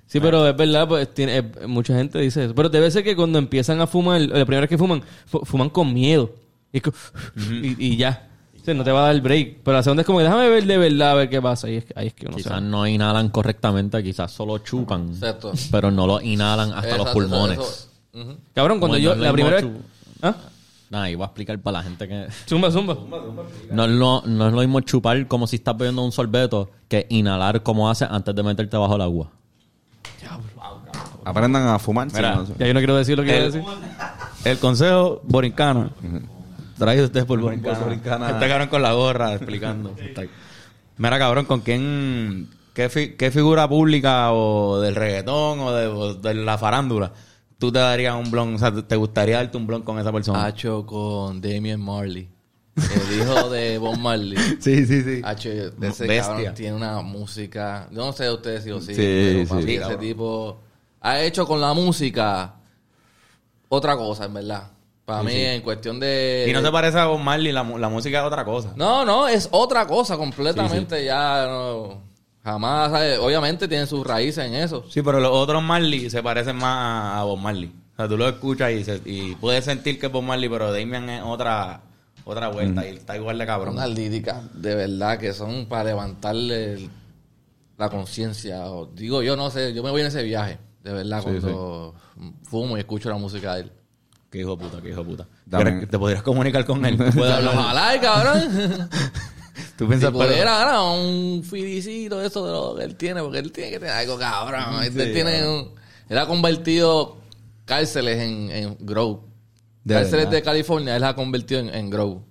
Sí, 0.07 0.19
pero 0.19 0.47
es 0.47 0.55
verdad, 0.57 0.87
pues 0.87 1.13
tiene, 1.13 1.37
eh, 1.37 1.43
mucha 1.67 1.95
gente 1.95 2.19
dice 2.19 2.45
eso. 2.45 2.55
Pero 2.55 2.69
debe 2.69 2.89
ser 2.91 3.03
que 3.03 3.15
cuando 3.15 3.39
empiezan 3.39 3.79
a 3.81 3.87
fumar, 3.87 4.21
la 4.21 4.45
primera 4.45 4.61
vez 4.61 4.69
que 4.69 4.77
fuman, 4.77 5.01
fu- 5.25 5.43
fuman 5.45 5.69
con 5.69 5.93
miedo. 5.93 6.31
Y, 6.73 6.79
y, 7.49 7.75
y 7.79 7.97
ya. 7.97 8.27
O 8.61 8.65
sea, 8.65 8.73
no 8.73 8.83
te 8.83 8.91
va 8.91 8.99
a 9.01 9.05
dar 9.07 9.15
el 9.15 9.21
break. 9.21 9.57
Pero 9.63 9.77
la 9.77 9.83
segunda 9.83 10.01
es 10.01 10.05
como, 10.07 10.19
déjame 10.21 10.49
ver 10.49 10.65
de 10.65 10.77
verdad 10.77 11.11
a 11.11 11.13
ver 11.13 11.29
qué 11.29 11.41
pasa. 11.41 11.69
Y 11.69 11.75
es 11.75 11.85
que, 11.85 11.93
ahí 11.95 12.07
es 12.07 12.13
que 12.13 12.25
uno 12.27 12.35
Quizás 12.35 12.53
sabe. 12.53 12.65
no 12.65 12.87
inhalan 12.87 13.29
correctamente, 13.29 14.01
quizás 14.03 14.31
solo 14.31 14.57
chupan. 14.59 15.09
Exacto. 15.09 15.53
Pero 15.71 15.91
no 15.91 16.07
lo 16.07 16.19
inhalan 16.21 16.71
hasta 16.73 16.97
los 16.97 17.09
pulmones. 17.09 17.59
eso-. 17.59 18.35
Cabrón, 18.53 18.79
cuando 18.79 18.97
yo, 18.97 19.15
no 19.15 19.21
la 19.23 19.31
primera 19.33 19.57
vez... 19.57 19.65
¿Ah? 20.21 20.35
Nada, 20.89 21.09
iba 21.09 21.25
a 21.25 21.27
explicar 21.27 21.59
para 21.59 21.79
la 21.79 21.83
gente 21.83 22.07
que... 22.07 22.27
Zumba, 22.47 22.69
zumba. 22.71 22.95
No 23.71 23.85
es, 23.85 23.91
lo, 23.91 24.21
no 24.25 24.47
es 24.47 24.53
lo 24.53 24.59
mismo 24.59 24.79
chupar 24.81 25.27
como 25.27 25.47
si 25.47 25.55
estás 25.57 25.75
bebiendo 25.75 26.03
un 26.03 26.11
sorbeto 26.11 26.69
que 26.87 27.07
inhalar 27.09 27.63
como 27.63 27.89
haces 27.89 28.07
antes 28.11 28.35
de 28.35 28.43
meterte 28.43 28.77
bajo 28.77 28.95
el 28.95 29.01
agua. 29.01 29.31
Aprendan 31.23 31.67
a 31.67 31.79
fumar. 31.79 32.09
sí, 32.09 32.15
Mira, 32.17 32.35
no 32.35 32.45
sé. 32.45 32.53
Ya 32.59 32.67
yo 32.67 32.73
no 32.73 32.79
quiero 32.79 32.95
decir 32.95 33.17
lo 33.17 33.23
que 33.23 33.35
El- 33.45 33.51
quiero 33.51 33.65
decir. 33.67 33.85
El 34.45 34.59
consejo 34.59 35.21
borincano. 35.23 35.89
Traído 36.77 37.05
usted 37.05 37.25
por 37.25 37.39
Borincana. 37.39 37.79
borincana. 37.79 38.29
Este 38.31 38.47
cabrón 38.47 38.67
con 38.67 38.81
la 38.81 38.93
gorra 38.93 39.33
explicando. 39.33 39.95
Mira, 40.97 41.17
cabrón, 41.19 41.45
¿con 41.45 41.61
quién? 41.61 42.49
Qué, 42.73 42.89
fi- 42.89 43.13
qué 43.15 43.31
figura 43.31 43.67
pública 43.67 44.31
o 44.33 44.79
del 44.81 44.95
reggaetón 44.95 45.59
o 45.61 45.71
de, 45.71 45.87
o 45.87 46.13
de 46.15 46.33
la 46.35 46.57
farándula 46.57 47.11
tú 47.57 47.71
te 47.71 47.79
darías 47.79 48.15
un 48.15 48.29
blon? 48.31 48.55
O 48.55 48.57
sea, 48.57 48.71
¿te 48.71 48.95
gustaría 48.95 49.37
darte 49.37 49.57
un 49.57 49.67
blon 49.67 49.81
con 49.83 49.99
esa 49.99 50.11
persona? 50.11 50.45
Hacho 50.45 50.85
con 50.85 51.41
Damian 51.41 51.79
Marley. 51.81 52.29
El 52.75 53.21
hijo 53.21 53.49
de 53.49 53.77
Bob 53.77 53.97
Marley. 53.97 54.37
sí, 54.59 54.85
sí, 54.85 55.01
sí. 55.01 55.21
Hacho, 55.23 55.49
ese 55.49 55.71
Bestia. 56.05 56.21
cabrón 56.23 56.53
tiene 56.55 56.75
una 56.75 57.01
música. 57.01 57.87
Yo 57.91 58.05
no 58.05 58.11
sé 58.11 58.25
de 58.25 58.33
ustedes 58.33 58.63
si 58.63 58.69
lo 58.69 58.81
siguen, 58.81 58.95
Sí, 58.95 59.01
pero 59.01 59.39
sí. 59.39 59.45
papi, 59.49 59.63
Sí, 59.63 59.71
ese 59.71 59.79
cabrón. 59.81 59.99
tipo 60.01 60.59
ha 61.01 61.19
hecho 61.21 61.45
con 61.47 61.61
la 61.61 61.73
música 61.73 62.55
otra 63.69 63.95
cosa, 63.95 64.25
en 64.25 64.33
verdad. 64.33 64.71
Para 65.05 65.21
mí, 65.21 65.33
en 65.35 65.61
cuestión 65.61 65.99
de. 65.99 66.47
Y 66.49 66.51
no 66.53 66.61
se 66.63 66.71
parece 66.71 66.97
a 66.97 67.05
Bob 67.05 67.19
Marley, 67.19 67.51
la, 67.51 67.63
la 67.63 67.89
música 67.89 68.19
es 68.19 68.25
otra 68.25 68.43
cosa. 68.43 68.73
No, 68.75 69.05
no, 69.05 69.27
es 69.27 69.47
otra 69.51 69.85
cosa 69.85 70.17
completamente. 70.17 71.05
Ya 71.05 71.45
no. 71.47 72.01
Jamás, 72.45 72.91
¿sabes? 72.91 73.17
obviamente 73.19 73.67
tienen 73.67 73.87
sus 73.87 74.05
raíces 74.07 74.45
en 74.45 74.53
eso. 74.55 74.85
Sí, 74.89 75.01
pero 75.01 75.19
los 75.19 75.31
otros 75.31 75.61
Marley 75.63 76.09
se 76.09 76.21
parecen 76.23 76.55
más 76.55 77.17
a 77.19 77.23
Bob 77.23 77.39
Marley. 77.39 77.73
O 77.93 77.95
sea, 77.97 78.07
tú 78.07 78.17
lo 78.17 78.29
escuchas 78.29 78.71
y, 78.71 78.83
se- 78.83 79.01
y 79.03 79.33
puedes 79.35 79.65
sentir 79.65 79.99
que 79.99 80.05
es 80.05 80.11
Bob 80.11 80.21
Marley, 80.23 80.47
pero 80.47 80.71
Damian 80.71 81.09
es 81.09 81.23
otra 81.23 81.81
otra 82.23 82.47
vuelta 82.49 82.87
y 82.87 82.95
está 82.95 83.15
igual 83.17 83.37
de 83.37 83.45
cabrón. 83.45 83.75
Unas 83.75 83.89
líricas 83.89 84.37
de 84.53 84.73
verdad 84.75 85.17
que 85.19 85.33
son 85.33 85.65
para 85.67 85.85
levantarle 85.85 86.89
la 87.77 87.89
conciencia. 87.89 88.65
o- 88.67 88.85
Digo, 88.87 89.21
yo 89.23 89.35
no 89.35 89.49
sé, 89.49 89.73
yo 89.73 89.81
me 89.83 89.89
voy 89.91 90.01
en 90.01 90.07
ese 90.07 90.21
viaje, 90.23 90.57
de 90.83 90.93
verdad, 90.93 91.23
cuando 91.23 91.95
fumo 92.43 92.77
y 92.77 92.79
escucho 92.79 93.09
la 93.09 93.17
música 93.17 93.55
de 93.55 93.61
él. 93.61 93.71
Qué 94.29 94.39
hijo 94.41 94.55
de 94.55 94.63
puta, 94.65 94.81
qué 94.81 94.89
hijo 94.89 94.99
de 95.03 95.09
puta. 95.09 95.27
Dame. 95.45 95.63
¿Crees 95.65 95.79
que 95.81 95.87
¿Te 95.87 95.97
podrías 95.99 96.21
comunicar 96.23 96.63
con 96.65 96.85
él? 96.85 96.95
¿Puedes 97.15 97.33
hablar? 97.33 97.55
Ojalá, 97.57 97.99
cabrón. 98.01 98.89
Tú 99.77 99.83
si 99.85 99.89
piensas, 99.89 100.11
pero- 100.11 100.27
pudiera, 100.29 100.59
ahora 100.61 100.81
un 100.97 101.43
filicito 101.43 102.19
de 102.19 102.27
eso 102.27 102.45
de 102.45 102.51
lo 102.51 102.75
que 102.75 102.83
él 102.85 102.95
tiene, 102.95 103.21
porque 103.21 103.39
él 103.39 103.51
tiene 103.51 103.71
que 103.71 103.79
tener 103.79 103.93
algo 103.93 104.17
cabrón. 104.17 104.83
Este 104.83 105.07
tiene 105.13 105.47
un- 105.47 105.71
él 106.07 106.17
ha 106.17 106.25
convertido 106.27 107.17
cárceles 107.65 108.19
en, 108.19 108.51
en 108.51 108.77
Grow. 108.79 109.23
De 109.83 109.93
cárceles 109.95 110.25
verdad. 110.25 110.31
de 110.31 110.41
California, 110.43 110.95
él 110.95 111.03
ha 111.03 111.13
convertido 111.15 111.59
en, 111.61 111.69
en 111.69 111.89
Grow. 111.89 112.23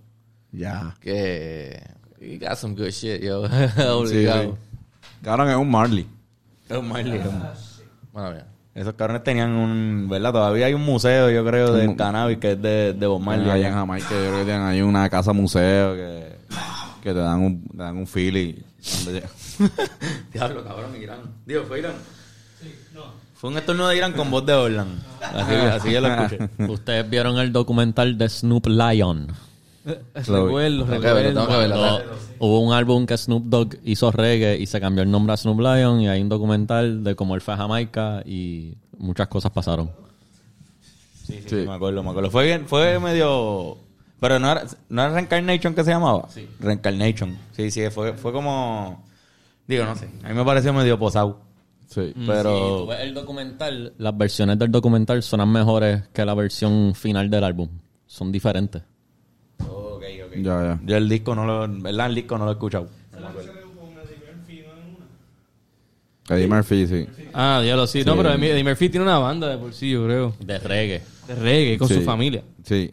Ya. 0.52 0.94
Que. 1.00 1.80
He 2.20 2.38
got 2.38 2.56
some 2.56 2.74
good 2.74 2.90
shit, 2.90 3.20
yo. 3.22 3.46
Sí, 3.76 3.82
Obligado. 3.82 4.42
sí. 4.42 4.78
Cabrón, 5.22 5.50
es 5.50 5.56
un 5.56 5.70
Marley. 5.70 6.06
Es 6.68 6.76
un 6.78 6.88
Marley. 6.88 7.18
es 7.18 7.26
un- 7.26 7.42
Bueno, 8.12 8.30
mira. 8.30 8.46
Esos 8.74 8.94
cabrones 8.94 9.22
tenían 9.22 9.50
un... 9.50 10.08
¿Verdad? 10.08 10.32
Todavía 10.32 10.66
hay 10.66 10.74
un 10.74 10.82
museo, 10.84 11.30
yo 11.30 11.44
creo, 11.44 11.72
de 11.72 11.86
Un- 11.86 11.94
cannabis 11.94 12.38
que 12.38 12.52
es 12.52 12.60
de, 12.62 12.92
de 12.92 13.06
Bob 13.06 13.20
Marley. 13.20 13.48
Allá 13.50 13.68
en 13.68 13.74
Jamaica, 13.74 14.08
yo 14.10 14.16
creo 14.16 14.38
que 14.38 14.44
tienen 14.44 14.62
ahí 14.62 14.80
una 14.82 15.08
casa 15.08 15.32
museo 15.32 15.94
que, 15.94 16.34
que 17.04 17.10
te 17.12 17.18
dan 17.20 17.40
un, 17.40 17.62
te 17.68 17.76
dan 17.76 17.96
un. 17.96 18.04
Donde 18.06 19.12
llega- 19.12 19.28
Diablo, 20.32 20.64
cabrón, 20.64 20.96
Irán. 21.00 21.20
Digo, 21.46 21.62
¿fue 21.64 21.78
Irán? 21.78 21.94
Sí, 22.60 22.74
no. 22.94 23.02
Fue 23.34 23.50
un 23.50 23.58
estornudo 23.58 23.88
de 23.88 23.96
Irán 23.98 24.12
con 24.14 24.30
voz 24.30 24.44
de 24.46 24.52
Orlan. 24.54 24.88
Así, 25.20 25.54
así 25.54 25.92
yo 25.92 26.00
lo 26.00 26.08
escuché. 26.08 26.48
Ustedes 26.72 27.08
vieron 27.08 27.38
el 27.38 27.52
documental 27.52 28.16
de 28.18 28.28
Snoop 28.28 28.66
Lion. 28.66 29.28
Recuerdo, 29.84 30.06
Tengo 30.14 30.50
que 30.50 30.52
verlo, 30.54 30.86
recuerdo. 30.86 31.32
tengo 31.32 31.46
que 31.46 31.56
verlo. 31.58 31.76
Cuando 31.76 32.02
hubo 32.38 32.60
un 32.60 32.72
álbum 32.72 33.04
que 33.06 33.18
Snoop 33.18 33.44
Dogg 33.44 33.76
hizo 33.84 34.10
reggae 34.10 34.56
y 34.58 34.66
se 34.66 34.80
cambió 34.80 35.02
el 35.02 35.10
nombre 35.10 35.34
a 35.34 35.36
Snoop 35.36 35.60
Lion 35.60 36.00
y 36.00 36.08
hay 36.08 36.22
un 36.22 36.30
documental 36.30 37.04
de 37.04 37.14
cómo 37.14 37.34
él 37.34 37.42
fue 37.42 37.52
a 37.52 37.58
Jamaica 37.58 38.22
y 38.24 38.74
muchas 38.96 39.28
cosas 39.28 39.52
pasaron. 39.52 39.90
Sí, 41.26 41.34
sí, 41.42 41.48
sí, 41.48 41.56
me 41.66 41.74
acuerdo, 41.74 42.02
me 42.02 42.10
acuerdo. 42.10 42.30
Fue, 42.30 42.44
bien- 42.46 42.66
fue 42.66 42.98
medio... 42.98 43.76
Pero 44.24 44.38
no 44.38 44.52
era, 44.52 44.64
no 44.88 45.02
era 45.02 45.12
Reincarnation 45.12 45.74
que 45.74 45.84
se 45.84 45.90
llamaba. 45.90 46.26
Sí. 46.30 46.48
Reincarnation. 46.58 47.36
Sí, 47.52 47.70
sí, 47.70 47.82
fue, 47.90 48.14
fue 48.14 48.32
como... 48.32 49.04
Digo, 49.66 49.84
no 49.84 49.94
sé. 49.96 50.08
A 50.22 50.28
mí 50.30 50.34
me 50.34 50.42
pareció 50.46 50.72
medio 50.72 50.98
posado. 50.98 51.42
Sí. 51.88 52.14
Si 52.16 52.24
Pero... 52.26 52.78
tú 52.78 52.86
ves 52.86 53.00
el 53.00 53.12
documental, 53.12 53.92
las 53.98 54.16
versiones 54.16 54.58
del 54.58 54.70
documental 54.70 55.22
suenan 55.22 55.52
mejores 55.52 56.04
que 56.14 56.24
la 56.24 56.32
versión 56.32 56.94
final 56.94 57.28
del 57.28 57.44
álbum. 57.44 57.68
Son 58.06 58.32
diferentes. 58.32 58.82
Ok, 59.58 60.04
ok. 60.26 60.32
Ya, 60.36 60.62
ya. 60.62 60.80
Yo 60.82 60.96
el 60.96 61.06
disco 61.06 61.34
no 61.34 61.44
lo... 61.44 61.68
¿Verdad? 61.82 62.06
El 62.06 62.14
disco 62.14 62.38
no 62.38 62.46
lo 62.46 62.52
he 62.52 62.54
escuchado. 62.54 62.88
Eddie 66.30 66.46
Murphy, 66.46 66.86
sí. 66.86 67.06
Ah, 67.34 67.62
ya 67.62 67.76
lo 67.76 67.86
sí. 67.86 68.02
No, 68.06 68.16
pero 68.16 68.32
Eddie 68.32 68.52
Eddie 68.52 68.64
Murphy 68.64 68.88
tiene 68.88 69.04
una 69.04 69.18
banda 69.18 69.48
de 69.50 69.58
por 69.58 69.74
sí, 69.74 69.90
yo 69.90 70.06
creo. 70.06 70.34
De 70.40 70.58
reggae. 70.58 71.02
De 71.28 71.34
reggae 71.34 71.76
con 71.76 71.88
Sí. 71.88 71.96
su 71.96 72.00
familia. 72.00 72.42
Sí. 72.62 72.90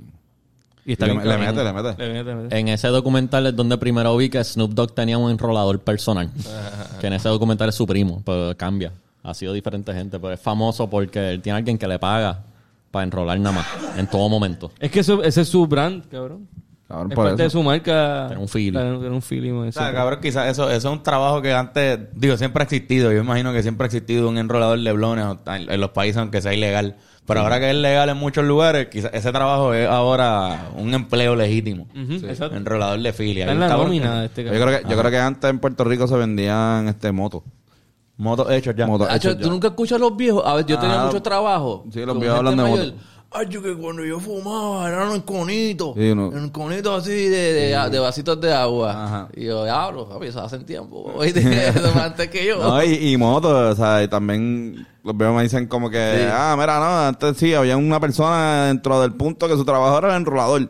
Y 0.86 0.94
está 0.94 1.06
le, 1.06 1.14
bien 1.14 1.28
le 1.28 1.38
mete, 1.38 1.64
le 1.64 1.74
mete. 1.74 1.96
Le 1.98 2.14
mete, 2.14 2.24
le 2.24 2.36
mete. 2.36 2.60
En 2.60 2.68
ese 2.68 2.88
documental 2.88 3.48
es 3.48 3.56
donde 3.56 3.78
primero 3.78 4.16
vi 4.18 4.30
que 4.30 4.44
Snoop 4.44 4.72
Dogg 4.74 4.94
tenía 4.94 5.18
un 5.18 5.30
enrolador 5.30 5.80
personal. 5.80 6.30
que 7.00 7.08
en 7.08 7.14
ese 7.14 7.30
documental 7.30 7.70
es 7.70 7.76
su 7.76 7.86
primo, 7.86 8.22
pero 8.26 8.56
cambia. 8.58 8.92
Ha 9.24 9.34
sido 9.34 9.54
diferente 9.54 9.94
gente, 9.94 10.20
pero 10.20 10.34
es 10.34 10.40
famoso 10.40 10.90
porque 10.90 11.32
él 11.32 11.42
tiene 11.42 11.56
a 11.56 11.58
alguien 11.58 11.78
que 11.78 11.88
le 11.88 12.00
paga 12.00 12.44
para 12.90 13.04
enrolar 13.04 13.40
nada 13.40 13.56
más, 13.56 13.68
en 13.98 14.08
todo 14.08 14.28
momento. 14.28 14.72
Es 14.80 14.92
que 14.92 15.00
eso, 15.00 15.24
ese 15.24 15.42
es 15.42 15.48
su 15.48 15.66
brand, 15.66 16.08
cabrón. 16.10 16.48
Cabrón, 16.92 17.12
Es 17.12 17.16
por 17.16 17.26
parte 17.26 17.42
de 17.44 17.48
eso. 17.48 17.58
su 17.60 17.64
marca. 17.64 18.26
Tener 18.28 18.38
un 18.42 18.48
feeling. 18.48 18.74
Tener 18.80 19.12
un 19.12 19.22
feeling. 19.22 19.52
O 19.54 19.72
sea, 19.72 19.94
cabrón, 19.94 20.20
quizás 20.22 20.50
eso, 20.50 20.70
eso 20.70 20.90
es 20.90 20.94
un 20.98 21.04
trabajo 21.04 21.42
que 21.42 21.54
antes, 21.54 22.00
digo, 22.14 22.36
siempre 22.38 22.62
ha 22.62 22.66
existido. 22.66 23.12
Yo 23.12 23.20
imagino 23.22 23.54
que 23.54 23.62
siempre 23.62 23.86
ha 23.86 23.88
existido 23.88 24.28
un 24.30 24.38
enrolador 24.38 24.80
de 24.80 24.92
blones 24.92 25.26
en, 25.48 25.80
los 25.82 25.90
países, 25.92 26.18
aunque 26.18 26.42
sea 26.42 26.54
ilegal. 26.54 26.98
Pero 27.26 27.42
ahora 27.42 27.60
que 27.60 27.70
es 27.70 27.76
legal 27.78 28.10
en 28.10 28.18
muchos 28.18 28.44
lugares, 28.44 28.88
quizás 28.88 29.12
ese 29.14 29.32
trabajo 29.32 29.74
es 29.74 29.88
ahora 29.88 30.70
un 30.76 30.94
empleo 30.94 31.36
legítimo. 31.36 31.88
Exacto. 31.96 32.58
Enrolador 32.58 33.00
de 33.00 33.14
filia. 33.14 33.44
Está 33.46 33.54
en 33.54 33.60
la 33.62 33.68
nómina 33.70 34.20
de 34.22 34.26
este 34.26 34.44
Yo 34.44 34.50
cabrón. 34.52 34.68
creo, 34.68 34.82
que, 34.82 34.90
yo 34.94 35.00
creo 35.00 35.12
que 35.12 35.18
antes 35.20 35.50
en 35.50 35.60
Puerto 35.60 35.84
Rico 35.86 36.08
se 36.08 36.18
vendían 36.18 36.88
este 36.90 37.12
motos. 37.12 37.44
Motos 38.18 38.52
hechos 38.52 38.76
ya. 38.76 38.86
Motos 38.86 39.08
hechos 39.16 39.38
¿Tú 39.38 39.46
ya. 39.46 39.50
nunca 39.50 39.70
escuchas 39.70 39.96
a 39.96 40.00
los 40.00 40.16
viejos? 40.16 40.44
A 40.46 40.56
ver, 40.56 40.66
yo 40.66 40.78
tenía 40.78 41.02
Ah, 41.02 41.06
mucho 41.06 41.22
trabajo. 41.22 41.86
sí, 41.92 42.06
los 42.06 42.20
viejos 42.20 42.38
hablan 42.38 42.58
de 42.58 42.64
mayor. 42.64 42.94
Ay, 43.34 43.48
yo 43.50 43.64
que 43.64 43.74
cuando 43.76 44.04
yo 44.04 44.20
fumaba 44.20 44.90
eran 44.90 45.14
en 45.14 45.22
conitos. 45.22 45.94
Sí, 45.96 46.14
no. 46.14 46.34
En 46.34 46.50
conitos 46.50 47.02
así 47.02 47.12
de, 47.30 47.54
de, 47.54 47.90
de 47.90 48.00
vasitos 48.00 48.42
de 48.42 48.54
agua. 48.54 48.92
Ajá. 49.06 49.28
Y 49.34 49.46
yo, 49.46 49.64
diablo, 49.64 50.10
papi, 50.10 50.28
eso 50.28 50.42
hace 50.42 50.60
tiempo. 50.60 51.10
Oíste, 51.16 51.42
antes 52.04 52.28
que 52.30 52.46
yo. 52.46 52.58
No, 52.62 52.84
y, 52.84 53.12
y 53.14 53.18
motos, 53.18 53.52
o 53.54 53.76
sea, 53.76 54.04
y 54.04 54.10
también 54.10 54.86
los 55.04 55.16
veo 55.16 55.34
me 55.34 55.44
dicen 55.44 55.68
como 55.68 55.90
que, 55.90 55.98
Sí. 56.18 56.28
ah, 56.30 56.56
mira, 56.60 56.78
no, 56.80 57.08
antes 57.08 57.38
sí, 57.38 57.54
había 57.54 57.78
una 57.78 58.02
persona 58.02 58.66
dentro 58.68 59.00
del 59.02 59.14
punto 59.14 59.48
que 59.48 59.56
su 59.56 59.64
trabajo 59.64 59.98
era 60.00 60.10
el 60.10 60.16
enrolador. 60.18 60.70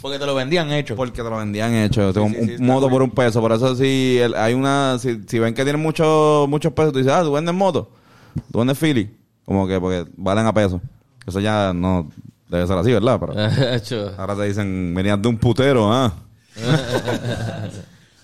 Porque 0.00 0.18
te 0.18 0.24
lo 0.24 0.34
vendían 0.34 0.72
hecho. 0.72 0.96
Porque 0.96 1.22
te 1.22 1.28
lo 1.28 1.36
vendían 1.36 1.74
hecho, 1.74 2.08
un, 2.22 2.32
sí, 2.32 2.36
sí, 2.36 2.40
un 2.44 2.50
está 2.52 2.64
moto 2.64 2.88
por 2.88 3.02
un 3.02 3.10
peso. 3.10 3.38
Por 3.42 3.52
eso 3.52 3.76
si 3.76 4.16
el- 4.18 4.34
hay 4.34 4.54
una, 4.54 4.98
si, 4.98 5.20
si 5.28 5.38
ven 5.38 5.52
que 5.52 5.62
tienen 5.64 5.82
muchos 5.82 6.48
muchos 6.48 6.72
pesos, 6.72 6.92
tú 6.94 7.00
dices, 7.00 7.12
ah, 7.12 7.22
tú 7.22 7.32
vendes 7.32 7.54
moto, 7.54 7.90
tú 8.50 8.60
vendes 8.60 8.78
Philly, 8.78 9.14
como 9.44 9.68
que 9.68 9.78
porque 9.78 10.06
valen 10.16 10.46
a 10.46 10.54
peso. 10.54 10.80
Eso 11.30 11.40
ya 11.40 11.72
no 11.74 12.08
debe 12.48 12.66
ser 12.66 12.76
así, 12.78 12.92
¿verdad? 12.92 13.18
Pero 13.18 13.32
ahora 14.18 14.36
te 14.36 14.42
dicen, 14.44 14.92
venías 14.94 15.20
de 15.22 15.28
un 15.28 15.38
putero, 15.38 15.90
ah. 15.92 16.12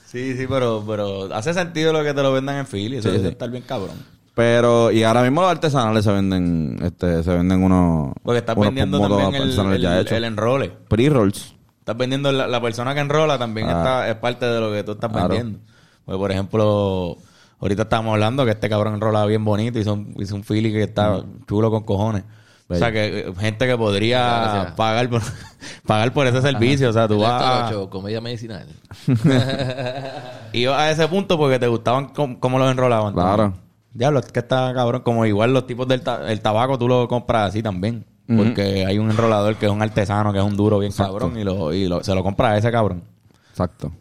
Sí, 0.06 0.36
sí, 0.36 0.46
pero, 0.48 0.84
pero 0.86 1.34
hace 1.34 1.52
sentido 1.52 1.92
lo 1.92 2.02
que 2.02 2.14
te 2.14 2.22
lo 2.22 2.32
vendan 2.32 2.56
en 2.56 2.66
Philly. 2.66 2.96
Eso 2.98 3.08
Sí, 3.08 3.16
debe 3.16 3.28
sí. 3.28 3.32
estar 3.32 3.50
bien 3.50 3.64
cabrón. 3.64 3.96
Pero, 4.34 4.90
y 4.92 5.02
ahora 5.02 5.22
mismo 5.22 5.40
los 5.42 5.50
artesanales 5.50 6.04
se 6.04 6.12
venden, 6.12 6.78
este, 6.82 7.22
se 7.22 7.30
venden 7.34 7.62
unos, 7.62 8.12
Porque 8.22 8.38
estás 8.38 8.54
unos 8.56 8.68
vendiendo 8.68 9.00
también 9.00 9.34
el, 9.34 9.50
el, 9.72 9.80
ya 10.06 10.16
el 10.16 10.24
enrole. 10.24 10.70
Pre-rolls. 10.88 11.54
Estás 11.80 11.96
vendiendo 11.96 12.30
la, 12.32 12.46
la 12.46 12.60
persona 12.60 12.94
que 12.94 13.00
enrola 13.00 13.38
también 13.38 13.66
Ah. 13.68 13.78
está, 13.78 14.08
es 14.10 14.14
parte 14.16 14.46
de 14.46 14.60
lo 14.60 14.70
que 14.72 14.84
tú 14.84 14.92
estás 14.92 15.10
Claro. 15.10 15.28
vendiendo. 15.28 15.58
Porque, 16.04 16.18
por 16.18 16.30
ejemplo, 16.32 17.16
ahorita 17.60 17.82
estábamos 17.82 18.12
hablando 18.12 18.44
que 18.44 18.52
este 18.52 18.68
cabrón 18.68 18.94
enrola 18.94 19.24
bien 19.26 19.44
bonito, 19.44 19.78
hizo 19.78 19.94
un, 19.94 20.14
hizo 20.18 20.34
un 20.34 20.42
Philly 20.44 20.70
que 20.72 20.82
está 20.84 21.22
chulo 21.48 21.70
con 21.70 21.82
cojones. 21.84 22.24
O 22.68 22.74
sea, 22.74 22.90
que 22.90 23.20
eh, 23.20 23.32
gente 23.38 23.66
que 23.66 23.76
podría 23.76 24.18
Gracias. 24.42 24.72
pagar 24.74 25.08
por, 25.08 25.22
pagar 25.86 26.12
por 26.12 26.26
ese 26.26 26.42
servicio. 26.42 26.90
O 26.90 26.92
sea, 26.92 27.06
tú 27.06 27.20
vas 27.20 27.72
a, 27.72 27.88
comedia 27.88 28.20
medicinal. 28.20 28.66
ibas 30.52 30.78
a 30.78 30.90
ese 30.90 31.06
punto 31.08 31.38
porque 31.38 31.58
te 31.58 31.68
gustaban 31.68 32.06
cómo, 32.08 32.58
los 32.58 32.70
enrolaban. 32.70 33.12
Claro. 33.14 33.52
Diablo, 33.92 34.18
es 34.20 34.26
que 34.32 34.40
está 34.40 34.72
cabrón. 34.74 35.02
Como 35.02 35.24
igual 35.26 35.52
los 35.52 35.66
tipos 35.66 35.86
del 35.88 36.02
ta- 36.02 36.30
el 36.30 36.40
tabaco 36.40 36.78
tú 36.78 36.88
lo 36.88 37.06
compras 37.08 37.50
así 37.50 37.62
también. 37.62 38.04
Porque 38.28 38.84
hay 38.84 38.98
un 38.98 39.08
enrolador 39.08 39.54
que 39.54 39.66
es 39.66 39.72
un 39.72 39.80
artesano, 39.80 40.32
que 40.32 40.38
es 40.40 40.44
un 40.44 40.56
duro 40.56 40.80
bien 40.80 40.90
Exacto. 40.90 41.12
cabrón. 41.12 41.38
Y, 41.38 41.44
lo, 41.44 41.72
y 41.72 41.86
lo- 41.86 42.02
se 42.02 42.12
lo 42.14 42.24
compra 42.24 42.50
a 42.50 42.58
ese 42.58 42.72
cabrón. 42.72 43.04
Exacto. 43.50 43.92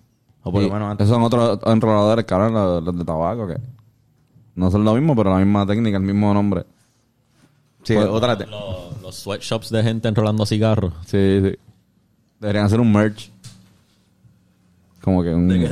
O 0.42 0.52
por 0.52 0.64
lo 0.64 0.70
menos 0.72 0.90
antes. 0.90 1.06
Esos 1.06 1.16
son 1.16 1.24
otros 1.24 1.60
enroladores, 1.68 2.26
cabrón, 2.26 2.54
los, 2.54 2.84
los 2.84 2.98
de 2.98 3.06
tabaco, 3.06 3.48
que 3.48 3.58
no 4.56 4.72
son 4.72 4.84
lo 4.84 4.94
mismo, 4.96 5.16
pero 5.16 5.30
la 5.32 5.38
misma 5.38 5.66
técnica, 5.68 5.98
el 5.98 6.04
mismo 6.04 6.34
nombre. 6.34 6.66
Sí, 7.86 7.94
Pues, 7.94 8.08
otra. 8.08 8.38
te- 8.38 8.46
Los, 8.48 9.02
los 9.02 9.16
sweatshops 9.16 9.70
de 9.70 9.82
gente 9.84 10.08
enrolando 10.10 10.46
cigarros. 10.46 10.92
Sí, 11.06 11.40
sí. 11.42 11.56
Deberían 12.40 12.66
hacer 12.66 12.80
un 12.80 12.92
merch. 12.92 13.32
Como 15.02 15.24
que 15.24 15.34
un... 15.34 15.70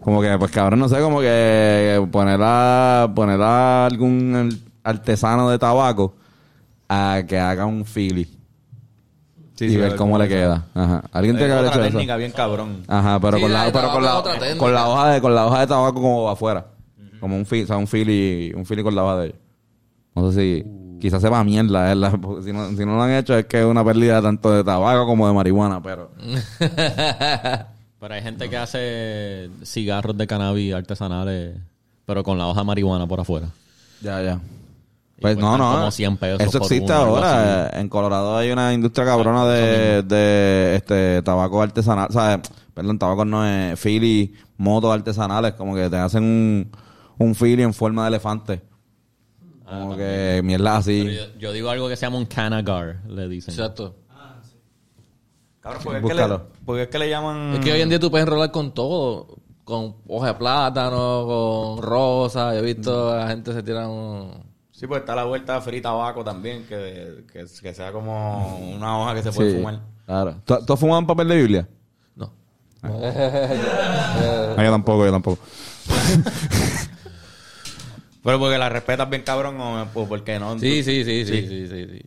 Como 0.00 0.20
que, 0.22 0.36
pues 0.38 0.50
cabrón, 0.50 0.80
no 0.80 0.88
sé, 0.88 0.98
como 1.00 1.20
que 1.20 2.06
poner 2.10 2.40
a, 2.42 3.10
poner 3.14 3.40
a 3.42 3.86
algún 3.86 4.48
artesano 4.82 5.50
de 5.50 5.58
tabaco 5.58 6.14
a 6.88 7.22
que 7.28 7.38
haga 7.38 7.66
un 7.66 7.84
Philly. 7.84 8.24
Sí, 9.56 9.66
y 9.66 9.70
sí, 9.70 9.76
ver 9.76 9.90
cómo 9.90 10.12
cómo 10.12 10.18
le 10.18 10.26
queda. 10.28 10.64
Ajá. 10.74 11.02
Alguien 11.12 11.36
tiene 11.36 11.52
que 11.52 11.60
Es 11.60 11.66
haber 11.66 11.70
hecho 11.70 11.82
técnica 11.82 12.12
eso. 12.14 12.18
bien 12.18 12.32
cabrón. 12.32 12.82
Ajá, 12.88 13.20
pero 13.20 13.36
Sí, 13.36 13.42
con 13.42 13.52
la 13.52 13.58
la, 13.58 13.64
de 13.66 13.72
pero 13.72 13.92
con 13.92 14.02
la, 14.02 14.08
es 14.10 14.16
otra 14.16 14.32
técnica. 14.38 14.58
con 14.58 14.72
la 14.74 14.88
hoja 14.88 15.08
de, 15.10 15.20
con 15.20 15.34
la 15.34 15.46
hoja 15.46 15.60
de 15.60 15.66
tabaco 15.66 15.94
como 16.00 16.30
afuera. 16.30 16.66
Como 17.20 17.36
un 17.36 17.44
fil, 17.44 17.64
o 17.64 17.66
sea, 17.66 17.76
un 17.76 17.86
Philly, 17.86 18.52
un 18.56 18.64
Philly 18.64 18.82
con 18.82 18.94
la 18.94 19.04
hoja 19.04 19.16
de 19.18 19.26
ellos. 19.26 19.38
No 20.14 20.32
sé 20.32 20.40
si, 20.40 20.64
quizás 21.00 21.22
sepa 21.22 21.42
mierda, 21.42 21.82
¿verdad? 21.94 22.18
Porque 22.22 22.44
si 22.44 22.52
no, 22.52 22.68
si 22.70 22.84
no 22.84 22.96
lo 22.96 23.02
han 23.02 23.12
hecho 23.12 23.36
es 23.36 23.46
que 23.46 23.60
es 23.60 23.66
una 23.66 23.84
pérdida 23.84 24.22
tanto 24.22 24.52
de 24.52 24.62
tabaco 24.62 25.06
como 25.06 25.26
de 25.26 25.34
marihuana, 25.34 25.82
pero. 25.82 26.10
Pero 28.00 28.14
hay 28.14 28.22
gente 28.22 28.48
que 28.48 28.56
hace 28.56 29.50
cigarros 29.62 30.16
de 30.16 30.26
cannabis 30.26 30.72
artesanales, 30.72 31.54
pero 32.06 32.24
con 32.24 32.38
la 32.38 32.46
hoja 32.46 32.60
de 32.60 32.66
marihuana 32.66 33.06
por 33.06 33.20
afuera. 33.20 33.48
Ya, 34.00 34.22
ya. 34.22 34.40
Pues 35.20 35.36
no, 35.36 35.58
no. 35.58 35.72
como 35.72 35.90
100 35.90 36.16
pesos 36.16 36.40
Eso 36.40 36.58
existe 36.58 36.92
uno, 36.92 36.94
ahora. 36.94 37.70
En 37.74 37.90
Colorado 37.90 38.38
hay 38.38 38.50
una 38.50 38.72
industria 38.72 39.04
cabrona 39.04 39.44
de, 39.44 40.02
de 40.02 40.76
este 40.76 41.20
tabaco 41.20 41.60
artesanal. 41.60 42.06
O 42.08 42.12
sea, 42.12 42.40
perdón, 42.72 42.98
tabaco 42.98 43.26
no 43.26 43.44
es 43.46 43.78
Philly, 43.78 44.34
motos 44.56 44.94
artesanales. 44.94 45.52
Como 45.52 45.74
que 45.74 45.90
te 45.90 45.96
hacen 45.96 46.24
un, 46.24 46.70
un 47.18 47.34
Philly 47.34 47.62
en 47.62 47.74
forma 47.74 48.04
de 48.04 48.08
elefante. 48.08 48.62
Como 49.70 49.96
que 49.96 50.40
mierda 50.44 50.76
así. 50.76 51.04
Yo, 51.14 51.38
yo 51.38 51.52
digo 51.52 51.70
algo 51.70 51.88
que 51.88 51.96
se 51.96 52.04
llama 52.04 52.18
un 52.18 52.26
canagar, 52.26 53.00
le 53.06 53.28
dicen. 53.28 53.54
Exacto. 53.54 53.94
Cabrón, 55.60 55.82
porque 55.84 55.98
es, 55.98 56.04
que 56.04 56.14
le, 56.14 56.38
porque 56.64 56.82
es 56.82 56.88
que 56.88 56.98
le 56.98 57.08
llaman. 57.08 57.54
Es 57.54 57.60
que 57.60 57.72
hoy 57.72 57.80
en 57.82 57.88
día 57.88 58.00
tú 58.00 58.10
puedes 58.10 58.26
enrolar 58.26 58.50
con 58.50 58.72
todo. 58.72 59.36
Con 59.64 59.96
hoja 60.08 60.28
de 60.28 60.34
plátano, 60.34 61.24
con 61.26 61.82
rosa. 61.82 62.54
Yo 62.54 62.60
he 62.60 62.62
visto 62.62 63.12
a 63.12 63.18
la 63.18 63.28
gente 63.28 63.52
se 63.52 63.62
tiran 63.62 63.88
un... 63.88 64.50
Sí, 64.72 64.86
pues 64.88 65.00
está 65.00 65.14
la 65.14 65.24
vuelta 65.24 65.60
free 65.60 65.80
tabaco 65.80 66.24
también, 66.24 66.64
que, 66.66 67.24
que, 67.32 67.44
que 67.62 67.74
sea 67.74 67.92
como 67.92 68.58
una 68.58 68.98
hoja 68.98 69.14
que 69.14 69.22
se 69.22 69.30
puede 69.30 69.50
Sí, 69.52 69.56
fumar. 69.58 69.80
Claro. 70.06 70.36
¿Tú, 70.44 70.56
tú 70.66 70.72
has 70.72 70.80
fumado 70.80 70.98
en 71.00 71.06
papel 71.06 71.28
de 71.28 71.36
Biblia? 71.36 71.68
No. 72.16 72.32
Ah, 72.82 74.56
yo 74.64 74.70
tampoco, 74.72 75.04
yo 75.04 75.12
tampoco. 75.12 75.38
Pero 78.22 78.38
porque 78.38 78.58
la 78.58 78.68
respetas 78.68 79.08
bien 79.08 79.22
cabrón 79.22 79.60
o 79.60 79.82
o 79.94 80.08
porque 80.08 80.38
no. 80.38 80.58
Sí, 80.58 80.82
sí, 80.82 81.04
sí, 81.04 81.24
sí, 81.24 81.46
sí, 81.48 81.66
sí, 81.68 81.86
sí. 81.86 82.02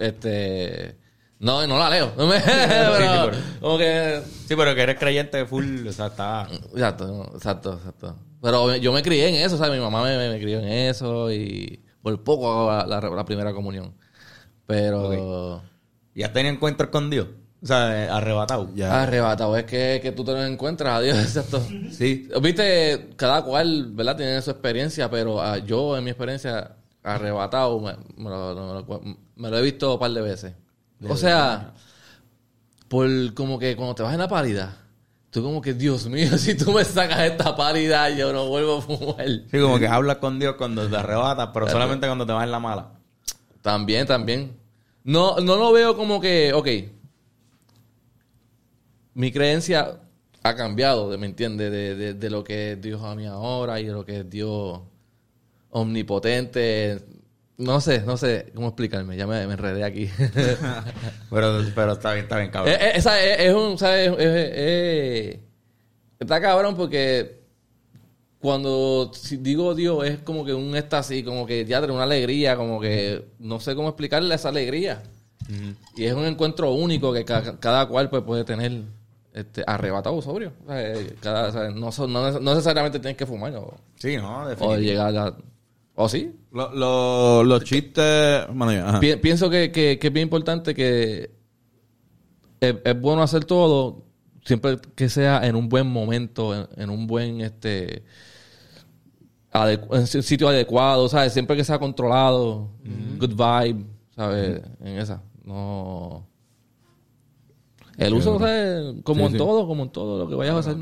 Este... 0.00 0.96
No, 1.40 1.64
no 1.68 1.78
la 1.78 1.88
leo. 1.90 2.12
No 2.16 2.26
me- 2.28 2.40
pero, 2.40 2.92
pero- 3.30 3.30
como 3.60 3.78
que... 3.78 4.20
Sí, 4.46 4.56
pero 4.56 4.74
que 4.74 4.82
eres 4.82 4.98
creyente 4.98 5.46
full, 5.46 5.86
o 5.86 5.92
sea, 5.92 6.06
está. 6.06 6.48
Exacto, 6.72 7.30
exacto, 7.34 7.74
exacto. 7.74 8.16
Pero 8.42 8.74
yo 8.76 8.92
me 8.92 9.02
crié 9.02 9.28
en 9.28 9.34
eso, 9.36 9.56
¿sabes? 9.56 9.72
Mi 9.74 9.80
mamá 9.80 10.02
me, 10.02 10.16
me- 10.16 10.30
me 10.30 10.40
crió 10.40 10.58
en 10.58 10.68
eso 10.68 11.30
y 11.32 11.80
por 12.02 12.22
poco 12.24 12.50
hago 12.50 12.86
la, 12.88 13.00
la- 13.00 13.10
la 13.10 13.24
primera 13.24 13.52
comunión. 13.52 13.94
Pero... 14.66 15.62
¿Y 16.14 16.22
has 16.24 16.32
tenido 16.32 16.52
encuentros 16.54 16.90
con 16.90 17.10
Dios? 17.10 17.28
O 17.60 17.66
sea, 17.66 18.04
eh, 18.04 18.08
arrebatado. 18.08 18.68
Arrebatado, 18.88 19.56
es 19.56 19.64
que, 19.64 19.98
que 20.02 20.12
tú 20.12 20.24
te 20.24 20.32
lo 20.32 20.44
encuentras, 20.44 20.98
adiós, 20.98 21.18
exacto. 21.22 21.60
Sí. 21.90 22.28
Viste, 22.40 23.10
cada 23.16 23.42
cual, 23.42 23.90
¿verdad? 23.92 24.16
Tiene 24.16 24.40
su 24.42 24.50
experiencia, 24.50 25.10
pero 25.10 25.40
ah, 25.42 25.58
yo, 25.58 25.96
en 25.96 26.04
mi 26.04 26.10
experiencia, 26.10 26.76
arrebatado, 27.02 27.80
me, 27.80 27.92
me 28.16 28.30
lo, 28.30 28.54
me 28.54 28.74
lo- 28.74 29.16
me 29.36 29.50
lo 29.50 29.58
he 29.58 29.62
visto 29.62 29.94
un 29.94 29.98
par 29.98 30.10
de 30.12 30.20
veces. 30.20 30.54
O 31.08 31.16
sea, 31.16 31.72
por 32.88 33.08
como 33.34 33.58
que 33.58 33.76
cuando 33.76 33.94
te 33.94 34.02
vas 34.02 34.12
en 34.14 34.18
la 34.20 34.28
pálida, 34.28 34.76
tú 35.30 35.42
como 35.42 35.60
que, 35.60 35.74
Dios 35.74 36.06
mío, 36.08 36.28
si 36.38 36.56
tú 36.56 36.72
me 36.72 36.84
sacas 36.84 37.20
esta 37.20 37.54
pálida, 37.56 38.08
yo 38.10 38.32
no 38.32 38.46
vuelvo 38.48 38.78
a 38.78 38.82
fumar. 38.82 39.26
Sí, 39.50 39.60
como 39.60 39.78
que 39.78 39.86
hablas 39.88 40.18
con 40.18 40.38
Dios 40.38 40.54
cuando 40.56 40.88
te 40.88 40.96
arrebatas, 40.96 41.50
pero 41.52 41.68
solamente 41.68 42.06
cuando 42.06 42.26
te 42.26 42.32
vas 42.32 42.44
en 42.44 42.50
la 42.52 42.60
mala. 42.60 42.90
También, 43.62 44.06
también. 44.06 44.56
No, 45.04 45.36
no 45.38 45.56
lo 45.56 45.72
veo 45.72 45.96
como 45.96 46.20
que, 46.20 46.52
ok, 46.52 46.68
mi 49.18 49.32
creencia 49.32 49.98
ha 50.44 50.54
cambiado, 50.54 51.16
¿me 51.18 51.26
entiendes? 51.26 51.70
De, 51.72 51.94
de, 51.96 52.14
de 52.14 52.30
lo 52.30 52.44
que 52.44 52.72
es 52.72 52.80
Dios 52.80 53.02
a 53.02 53.14
mí 53.16 53.26
ahora 53.26 53.80
y 53.80 53.84
de 53.86 53.92
lo 53.92 54.04
que 54.04 54.20
es 54.20 54.30
Dios 54.30 54.80
omnipotente. 55.70 57.00
No 57.56 57.80
sé, 57.80 58.02
no 58.02 58.16
sé 58.16 58.52
cómo 58.54 58.68
explicarme, 58.68 59.16
ya 59.16 59.26
me, 59.26 59.44
me 59.48 59.54
enredé 59.54 59.82
aquí. 59.82 60.08
Pero, 61.30 61.60
pero 61.74 61.92
está 61.92 62.12
bien, 62.14 62.24
está 62.24 62.38
bien, 62.38 62.50
cabrón. 62.50 62.72
Eh, 62.74 62.78
eh, 62.80 62.92
esa 62.94 63.20
es, 63.22 63.40
es 63.40 63.54
un, 63.54 63.76
¿sabes? 63.76 64.08
Es- 64.12 64.16
es- 64.18 64.52
es- 65.34 65.38
está 66.20 66.40
cabrón 66.40 66.76
porque 66.76 67.40
cuando 68.40 69.10
digo 69.40 69.74
Dios 69.74 70.06
es 70.06 70.18
como 70.20 70.44
que 70.44 70.54
un 70.54 70.74
éxtasis, 70.76 71.24
como 71.24 71.44
que 71.44 71.64
ya 71.64 71.80
trae 71.82 71.92
una 71.92 72.04
alegría, 72.04 72.56
como 72.56 72.80
que 72.80 73.24
no 73.40 73.58
sé 73.60 73.74
cómo 73.74 73.88
explicarle 73.88 74.34
esa 74.34 74.48
alegría. 74.50 75.02
Y 75.96 76.04
es 76.04 76.12
un 76.14 76.24
encuentro 76.26 76.72
único 76.72 77.12
que 77.12 77.24
ca- 77.24 77.58
cada 77.58 77.86
cual 77.86 78.08
pues, 78.10 78.22
puede 78.22 78.44
tener 78.44 78.82
este, 79.38 79.62
arrebatado 79.66 80.20
sobrio. 80.22 80.52
O 80.64 80.68
sea, 80.68 80.92
eh, 80.94 81.16
cada- 81.20 81.48
o 81.48 81.52
sea, 81.52 81.70
no, 81.70 81.92
son- 81.92 82.12
no 82.12 82.30
no 82.40 82.54
necesariamente 82.54 82.98
tienes 82.98 83.16
que 83.16 83.26
fumar 83.26 83.54
o, 83.56 83.74
Sí, 83.96 84.16
no, 84.16 84.44
o 84.60 84.76
llegar 84.76 85.16
a... 85.16 85.36
¿O 85.94 86.08
sí? 86.08 86.32
Lo- 86.52 86.72
lo- 86.74 87.42
los 87.44 87.64
chistes. 87.64 88.46
Bueno. 88.52 89.00
Pi- 89.00 89.16
pienso 89.16 89.50
que, 89.50 89.72
que- 89.72 89.98
que 89.98 90.06
es 90.06 90.12
bien 90.12 90.24
importante 90.26 90.74
que 90.74 91.30
es, 92.60 92.74
es 92.84 93.00
bueno 93.00 93.22
hacer 93.22 93.44
todo 93.44 94.04
siempre 94.44 94.78
que 94.94 95.08
sea 95.08 95.46
en 95.46 95.56
un 95.56 95.68
buen 95.68 95.86
momento, 95.88 96.54
en, 96.54 96.68
en 96.82 96.90
un 96.90 97.06
buen 97.06 97.40
este 97.40 98.02
adecu- 99.52 99.88
en 99.94 100.00
un 100.00 100.06
sitio 100.06 100.48
adecuado, 100.48 101.08
¿sabes? 101.08 101.32
Siempre 101.32 101.56
que 101.56 101.64
sea 101.64 101.78
controlado, 101.78 102.70
good 103.18 103.30
vibe, 103.34 103.84
¿sabes? 104.14 104.60
En 104.80 104.98
esa. 104.98 105.22
No. 105.44 106.26
El 107.98 108.14
uso, 108.14 108.38
¿sabes? 108.38 108.94
Como 109.02 109.20
Sí, 109.20 109.26
en 109.26 109.32
sí. 109.32 109.38
todo, 109.38 109.66
como 109.66 109.82
en 109.82 109.90
todo 109.90 110.18
lo 110.24 110.28
que 110.30 110.34
vayas 110.36 110.54
a 110.54 110.58
hacer. 110.60 110.76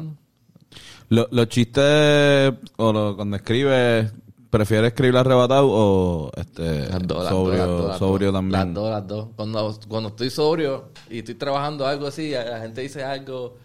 Lo- 1.09 1.29
los 1.31 1.49
chistes, 1.49 2.53
o 2.77 2.93
lo- 2.93 3.17
cuando 3.17 3.37
escribes, 3.37 4.13
¿prefieres 4.51 4.89
escribir 4.89 5.17
arrebatado 5.17 5.69
o 5.71 6.31
este, 6.37 6.89
Las 6.89 7.07
dos, 7.07 7.25
las 7.25 7.33
sobrio, 7.33 7.59
dos, 7.59 7.59
las 7.59 7.67
dos, 7.79 7.89
las 7.89 7.99
sobrio 7.99 8.33
también? 8.33 8.53
Las 8.61 8.75
dos, 8.75 8.91
las 8.91 9.07
dos. 9.07 9.29
Cuando, 9.37 9.79
cuando 9.89 10.09
estoy 10.11 10.31
sobrio 10.31 10.91
y 11.11 11.19
estoy 11.19 11.35
trabajando 11.37 11.87
algo 11.87 12.07
así, 12.07 12.31
la 12.33 12.61
gente 12.61 12.81
dice 12.83 13.03
algo 13.05 13.57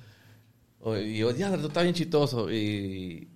o- 0.82 0.96
y 0.98 1.18
yo, 1.18 1.32
ya, 1.32 1.56
tú 1.58 1.68
estás 1.68 1.84
bien 1.84 1.96
chistoso 1.96 2.52
y... 2.52 3.28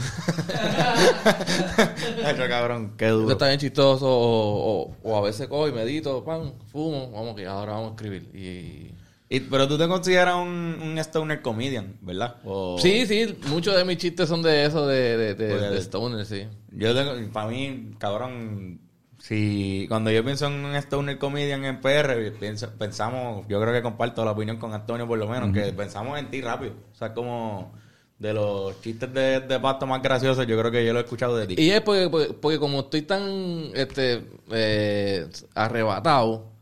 Hacho, 2.24 2.48
cabrón, 2.48 2.92
qué 2.96 3.08
duro. 3.08 3.32
estás 3.32 3.48
bien 3.48 3.60
chistoso 3.60 4.06
o, 4.08 4.82
o- 4.90 4.96
o 5.02 5.16
a 5.16 5.20
veces 5.22 5.48
cojo 5.48 5.68
y 5.68 5.72
medito, 5.72 6.24
pan, 6.24 6.54
fumo, 6.70 7.10
vamos 7.10 7.34
que 7.36 7.46
ahora 7.46 7.72
vamos 7.72 7.92
a 7.92 7.94
escribir. 7.94 8.30
Y... 8.34 8.94
Y- 9.32 9.40
pero 9.40 9.68
tú 9.68 9.78
te 9.78 9.86
consideras 9.86 10.34
un, 10.36 10.78
un 10.82 10.98
stoner 10.98 11.40
comedian, 11.40 11.96
¿verdad? 12.00 12.36
O- 12.44 12.78
Sí, 12.80 13.06
sí, 13.06 13.36
muchos 13.48 13.76
de 13.76 13.84
mis 13.84 13.98
chistes 13.98 14.28
son 14.28 14.42
de 14.42 14.64
eso, 14.64 14.86
de, 14.86 15.16
de, 15.16 15.34
de, 15.34 15.48
Pues, 15.50 15.70
de 15.70 15.78
Stoner, 15.78 16.26
sí. 16.26 16.46
Yo 16.72 16.94
tengo, 16.94 17.12
para 17.32 17.48
mí, 17.48 17.92
cabrón, 17.98 18.80
si 19.18 19.86
cuando 19.88 20.10
yo 20.10 20.24
pienso 20.24 20.46
en 20.46 20.64
un 20.64 20.74
stoner 20.76 21.18
comedian 21.18 21.64
en 21.64 21.80
PR, 21.80 22.32
pienso- 22.40 22.70
pensamos, 22.76 23.46
yo 23.48 23.60
creo 23.60 23.72
que 23.72 23.82
comparto 23.82 24.24
la 24.24 24.32
opinión 24.32 24.56
con 24.56 24.72
Antonio 24.74 25.06
por 25.06 25.18
lo 25.18 25.28
menos, 25.28 25.52
que 25.52 25.72
pensamos 25.72 26.18
en 26.18 26.28
ti 26.30 26.40
rápido. 26.40 26.72
O 26.92 26.96
sea, 26.96 27.14
como 27.14 27.72
de 28.20 28.32
los 28.34 28.80
chistes 28.82 29.12
de, 29.12 29.40
de 29.40 29.58
pasto 29.58 29.86
más 29.86 30.00
graciosos, 30.02 30.46
yo 30.46 30.56
creo 30.58 30.70
que 30.70 30.84
yo 30.86 30.92
lo 30.92 31.00
he 31.00 31.02
escuchado 31.02 31.36
de 31.36 31.46
ti. 31.48 31.54
Y 31.58 31.70
es 31.70 31.80
porque, 31.80 32.08
porque, 32.08 32.32
porque 32.34 32.58
como 32.58 32.80
estoy 32.80 33.02
tan 33.02 33.70
este 33.74 34.22
eh, 34.52 35.26
arrebatado 35.54 36.52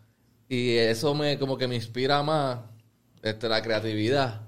y 0.49 0.77
eso 0.77 1.14
me 1.14 1.38
como 1.38 1.59
que 1.59 1.68
me 1.68 1.75
inspira 1.75 2.23
más 2.23 2.61
este 3.23 3.49
la 3.49 3.61
creatividad 3.61 4.42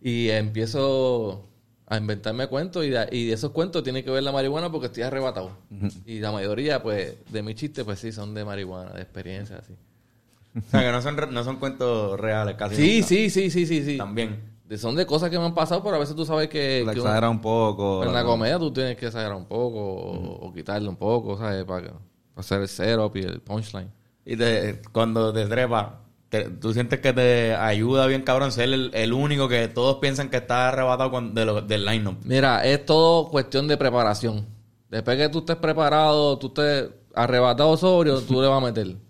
y 0.00 0.28
empiezo 0.30 1.48
a 1.88 1.96
inventarme 1.98 2.46
cuentos 2.46 2.84
y 2.86 2.90
de, 2.90 3.08
y 3.12 3.26
de 3.26 3.34
esos 3.34 3.50
cuentos 3.50 3.82
tiene 3.82 4.02
que 4.04 4.10
ver 4.10 4.22
la 4.22 4.32
marihuana 4.32 4.70
porque 4.70 4.86
estoy 4.86 5.02
arrebatado. 5.02 5.50
Y 6.04 6.20
la 6.20 6.30
mayoría 6.32 6.82
pues 6.82 7.14
de 7.30 7.42
mis 7.42 7.56
chistes 7.56 7.84
pues 7.84 7.98
sí 7.98 8.12
son 8.12 8.34
de 8.34 8.44
marihuana, 8.44 8.92
de 8.92 9.02
experiencia 9.02 9.56
así. 9.58 9.74
O 10.56 10.70
sea, 10.70 10.80
que 10.80 10.90
no 10.92 11.02
son, 11.02 11.16
re- 11.16 11.26
no 11.26 11.44
son 11.44 11.56
cuentos 11.56 12.18
reales 12.18 12.54
casi. 12.56 12.76
Sí, 12.76 12.94
nunca. 12.96 13.08
sí, 13.08 13.30
sí, 13.30 13.50
sí, 13.50 13.66
sí, 13.66 13.84
sí. 13.84 13.98
También. 13.98 14.55
De- 14.68 14.78
son 14.78 14.96
de 14.96 15.06
cosas 15.06 15.30
que 15.30 15.38
me 15.38 15.44
han 15.44 15.54
pasado, 15.54 15.82
pero 15.82 15.96
a 15.96 15.98
veces 15.98 16.16
tú 16.16 16.24
sabes 16.26 16.48
que, 16.48 16.82
La 16.84 16.92
que 16.92 16.98
exagera 16.98 17.30
un 17.30 17.40
poco. 17.40 18.02
en 18.02 18.12
la 18.12 18.20
la- 18.22 18.24
comedia 18.26 18.58
tú 18.58 18.72
tienes 18.72 18.96
que 18.96 19.06
exagerar 19.06 19.36
un 19.36 19.46
poco 19.46 19.78
o, 19.80 20.46
o 20.46 20.52
quitarle 20.52 20.88
un 20.88 20.96
poco, 20.96 21.38
¿sabes? 21.38 21.64
Para, 21.64 21.88
para 21.88 22.00
hacer 22.36 22.60
el 22.62 22.68
setup 22.68 23.16
y 23.16 23.20
el 23.20 23.40
punchline. 23.40 23.90
Y 24.24 24.36
te- 24.36 24.82
cuando 24.92 25.32
te 25.32 25.46
trepa, 25.46 26.00
te- 26.28 26.48
tú 26.50 26.72
sientes 26.72 26.98
que 27.00 27.12
te 27.12 27.54
ayuda 27.54 28.06
bien, 28.08 28.22
cabrón, 28.22 28.50
ser 28.50 28.64
el, 28.72 28.90
el 28.92 29.12
único 29.12 29.48
que 29.48 29.68
todos 29.68 29.98
piensan 29.98 30.28
que 30.30 30.38
está 30.38 30.68
arrebatado 30.68 31.10
con- 31.12 31.32
de 31.34 31.44
lo- 31.44 31.62
del 31.62 31.84
line-up. 31.84 32.16
Mira, 32.24 32.64
es 32.66 32.84
todo 32.84 33.28
cuestión 33.28 33.68
de 33.68 33.76
preparación. 33.76 34.46
Después 34.90 35.16
que 35.16 35.28
tú 35.28 35.38
estés 35.40 35.56
preparado, 35.56 36.38
tú 36.38 36.48
estés 36.48 36.90
arrebatado 37.14 37.76
sobrio, 37.76 38.20
tú 38.20 38.40
le 38.42 38.48
vas 38.48 38.60
a 38.62 38.66
meter. 38.66 38.96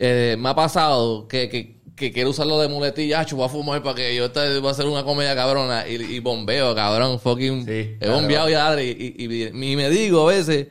Eh, 0.00 0.36
me 0.38 0.50
ha 0.50 0.54
pasado 0.54 1.26
que, 1.26 1.48
que, 1.48 1.77
que 1.98 2.12
quiero 2.12 2.30
usarlo 2.30 2.58
de 2.60 2.68
muletilla, 2.68 3.20
ah, 3.20 3.26
voy 3.32 3.44
a 3.44 3.48
fumar 3.48 3.82
para 3.82 3.96
que 3.96 4.14
yo 4.14 4.26
esta 4.26 4.42
voy 4.60 4.68
a 4.68 4.70
hacer 4.70 4.86
una 4.86 5.02
comedia 5.04 5.34
cabrona 5.34 5.86
y, 5.88 5.94
y 5.96 6.20
bombeo, 6.20 6.74
cabrón, 6.74 7.18
fucking. 7.20 7.64
Sí, 7.66 7.96
he 8.00 8.08
bombeado 8.08 8.48
ya 8.48 8.80
y, 8.82 9.14
y, 9.18 9.46
y- 9.46 9.76
me 9.76 9.90
digo 9.90 10.28
a 10.28 10.32
veces, 10.32 10.68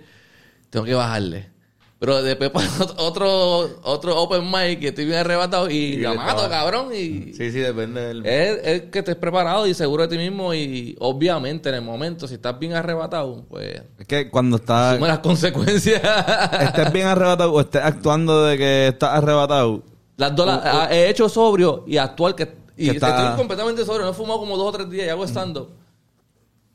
tengo 0.69 0.85
que 0.85 0.93
bajarle. 0.93 1.57
Pero 1.99 2.21
después 2.21 2.49
pasa 2.53 2.85
otro, 2.97 3.79
otro 3.83 4.21
open 4.21 4.45
mic 4.51 4.79
que 4.79 4.89
estoy 4.89 5.05
bien 5.05 5.17
arrebatado 5.17 5.67
y, 5.69 5.97
la 5.97 6.13
mato, 6.13 6.47
cabrón. 6.47 6.89
Y, 6.93 7.33
Sí, 7.33 7.51
sí, 7.51 7.59
depende 7.59 8.01
del... 8.01 8.25
es, 8.25 8.59
es 8.63 8.81
que 8.91 8.99
estés 8.99 9.15
preparado 9.15 9.65
y 9.67 9.73
seguro 9.73 10.07
de 10.07 10.15
ti 10.15 10.17
mismo 10.23 10.53
y 10.53 10.95
obviamente 10.99 11.69
en 11.69 11.75
el 11.75 11.81
momento, 11.81 12.27
si 12.27 12.35
estás 12.35 12.57
bien 12.59 12.73
arrebatado, 12.73 13.45
pues 13.49 13.81
Es 13.97 14.05
que 14.07 14.29
cuando 14.29 14.57
estás, 14.57 14.93
asume 14.93 15.07
las 15.07 15.19
consecuencias. 15.19 16.01
estés 16.61 16.93
bien 16.93 17.07
arrebatado 17.07 17.51
o 17.51 17.59
estés 17.61 17.81
actuando 17.83 18.45
de 18.45 18.57
que 18.59 18.87
estás 18.89 19.13
arrebatado, 19.15 19.83
las 20.17 20.35
dos 20.35 20.45
las- 20.45 20.61
ah, 20.65 20.87
he 20.91 21.09
hecho 21.09 21.29
sobrio 21.29 21.83
y 21.87 21.97
actual 21.97 22.35
que... 22.35 22.55
Y 22.75 22.89
Que 22.89 22.95
está- 22.97 23.23
estoy 23.23 23.37
completamente 23.37 23.83
sobrio, 23.85 24.05
no 24.05 24.11
he 24.11 24.13
fumado 24.13 24.39
como 24.39 24.55
dos 24.57 24.67
o 24.67 24.71
tres 24.71 24.89
días 24.89 25.07
y 25.07 25.09
hago 25.09 25.23
stand 25.25 25.57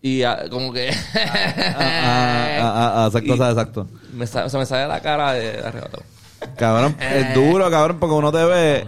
Y 0.01 0.23
ah, 0.25 0.45
como 0.51 0.73
que... 0.73 0.91
ah, 0.91 2.59
ah, 2.61 2.93
ah, 3.05 3.07
exacto, 3.07 3.35
Y- 3.37 3.41
exacto. 3.41 3.87
me 4.15 4.27
sa- 4.27 4.49
se 4.49 4.59
me 4.59 4.67
sale 4.67 4.89
la 4.89 5.01
cara 5.01 5.33
de 5.35 5.59
arrebatado. 5.61 6.03
Cabrón, 6.57 6.97
es 7.01 7.35
duro, 7.37 7.71
cabrón, 7.71 7.99
porque 8.01 8.15
uno 8.17 8.33
te 8.33 8.45
ve, 8.45 8.85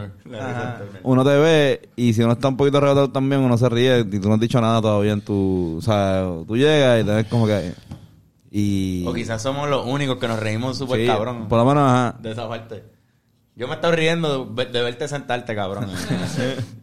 uno 1.04 1.22
te 1.24 1.36
ve 1.36 1.88
y 1.94 2.12
si 2.12 2.20
uno 2.22 2.32
está 2.32 2.48
un 2.48 2.56
poquito 2.56 2.78
arrebatado 2.78 3.10
también, 3.12 3.42
uno 3.42 3.56
se 3.56 3.68
ríe 3.68 4.00
y 4.00 4.18
tú 4.18 4.28
no 4.28 4.34
has 4.34 4.40
dicho 4.40 4.60
nada 4.60 4.82
todavía 4.82 5.12
en 5.12 5.20
tu, 5.20 5.76
o 5.78 5.80
sea, 5.80 6.26
tú 6.48 6.56
llegas 6.56 7.00
y 7.00 7.04
te 7.06 7.12
ves 7.12 7.26
como 7.28 7.46
que 7.46 7.72
y 8.50 9.04
O 9.06 9.14
quizás 9.14 9.40
somos 9.40 9.68
los 9.70 9.86
únicos 9.86 10.16
que 10.18 10.26
nos 10.26 10.40
reímos 10.40 10.76
súper 10.78 11.00
sí, 11.02 11.06
cabrón 11.06 11.46
por 11.48 11.58
lo 11.60 11.64
menos, 11.64 11.88
ajá. 11.88 12.16
de 12.20 12.32
esa 12.32 12.48
parte. 12.48 12.82
Yo 13.56 13.68
me 13.68 13.74
estoy 13.74 13.92
riendo 13.92 14.46
de, 14.46 14.66
de 14.66 14.82
verte 14.82 15.06
sentarte, 15.06 15.54
cabrón. 15.54 15.88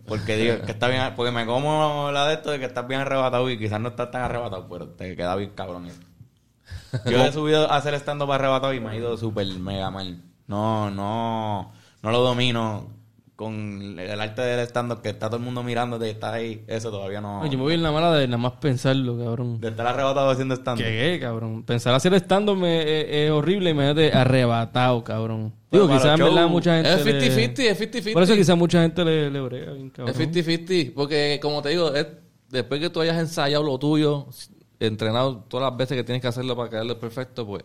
porque 0.08 0.38
digo 0.38 0.62
que 0.66 0.72
está 0.72 0.88
bien, 0.88 1.02
porque 1.16 1.32
me 1.32 1.46
como 1.46 2.12
la 2.12 2.28
de 2.28 2.36
esto 2.36 2.52
de 2.52 2.60
que 2.60 2.66
estás 2.66 2.88
bien 2.88 3.02
arrebatado 3.02 3.50
y 3.50 3.58
quizás 3.58 3.80
no 3.80 3.90
estás 3.90 4.12
tan 4.12 4.22
arrebatado, 4.22 4.68
pero 4.70 4.88
te 4.90 5.16
queda 5.16 5.36
bien 5.36 5.52
cabrón. 5.52 5.88
eso. 5.88 6.00
Yo 7.10 7.24
he 7.24 7.32
subido 7.32 7.72
a 7.72 7.78
hacer 7.78 7.94
estando 7.94 8.26
para 8.26 8.44
arrebatado 8.44 8.74
y 8.74 8.80
me 8.80 8.90
ha 8.90 8.96
ido 8.96 9.18
súper 9.18 9.48
mega 9.48 9.92
mal. 9.92 10.22
No, 10.48 10.90
no, 10.90 11.74
no 12.02 12.12
lo 12.12 12.22
domino 12.22 13.01
con 13.42 13.98
el 14.00 14.22
arte 14.22 14.42
del 14.44 14.60
stand 14.68 15.02
que 15.02 15.10
está 15.10 15.28
todo 15.28 15.38
el 15.38 15.44
mundo 15.44 15.64
mirándote 15.64 16.08
y 16.08 16.12
estás 16.12 16.34
ahí. 16.34 16.64
Eso 16.68 16.92
todavía 16.92 17.20
no. 17.22 17.44
Yo 17.48 17.58
me 17.58 17.64
voy 17.64 17.74
en 17.74 17.82
la 17.82 17.92
mala 17.92 18.14
de 18.14 18.28
nada 18.28 18.38
más 18.38 18.54
pensarlo, 18.54 19.18
cabrón. 19.18 19.60
De 19.60 19.70
estar 19.70 19.88
arrebatado 19.88 20.30
haciendo 20.30 20.54
stand 20.56 20.78
¿Qué, 20.80 20.84
qué, 20.86 21.20
cabrón? 21.20 21.64
Pensar 21.64 21.94
hacer 21.96 22.14
stand 22.14 22.50
me 22.52 22.82
es, 22.82 23.06
es 23.10 23.32
horrible, 23.32 23.72
imagínate 23.72 24.14
arrebatado, 24.14 25.04
cabrón. 25.04 25.54
Pero 25.72 25.88
Digo, 25.88 25.98
quizás 25.98 26.20
en 26.20 26.26
verdad 26.26 26.48
mucha 26.48 26.76
gente. 26.76 26.94
Es 26.94 27.06
le- 27.06 27.56
50-50, 27.56 27.60
es 27.72 27.80
50-50. 27.82 28.14
Por 28.14 28.24
eso 28.24 28.36
quizás 28.36 28.58
mucha 28.58 28.82
gente 28.84 29.04
le, 29.04 29.32
le 29.32 29.42
brega 29.42 29.72
bien, 29.74 29.90
cabrón. 29.90 30.16
Es 30.16 30.20
50-50, 30.48 30.94
porque 30.94 31.40
como 31.42 31.62
te 31.64 31.70
digo, 31.70 31.94
es- 31.96 32.08
después 32.50 32.80
que 32.80 32.90
tú 32.92 33.02
hayas 33.02 33.18
ensayado 33.18 33.64
lo 33.64 33.80
tuyo, 33.80 34.28
entrenado 34.80 35.38
todas 35.48 35.70
las 35.72 35.78
veces 35.78 35.98
que 35.98 36.04
tienes 36.04 36.22
que 36.22 36.28
hacerlo 36.28 36.56
para 36.56 36.70
quedarlo 36.70 37.00
perfecto, 37.00 37.46
pues 37.48 37.64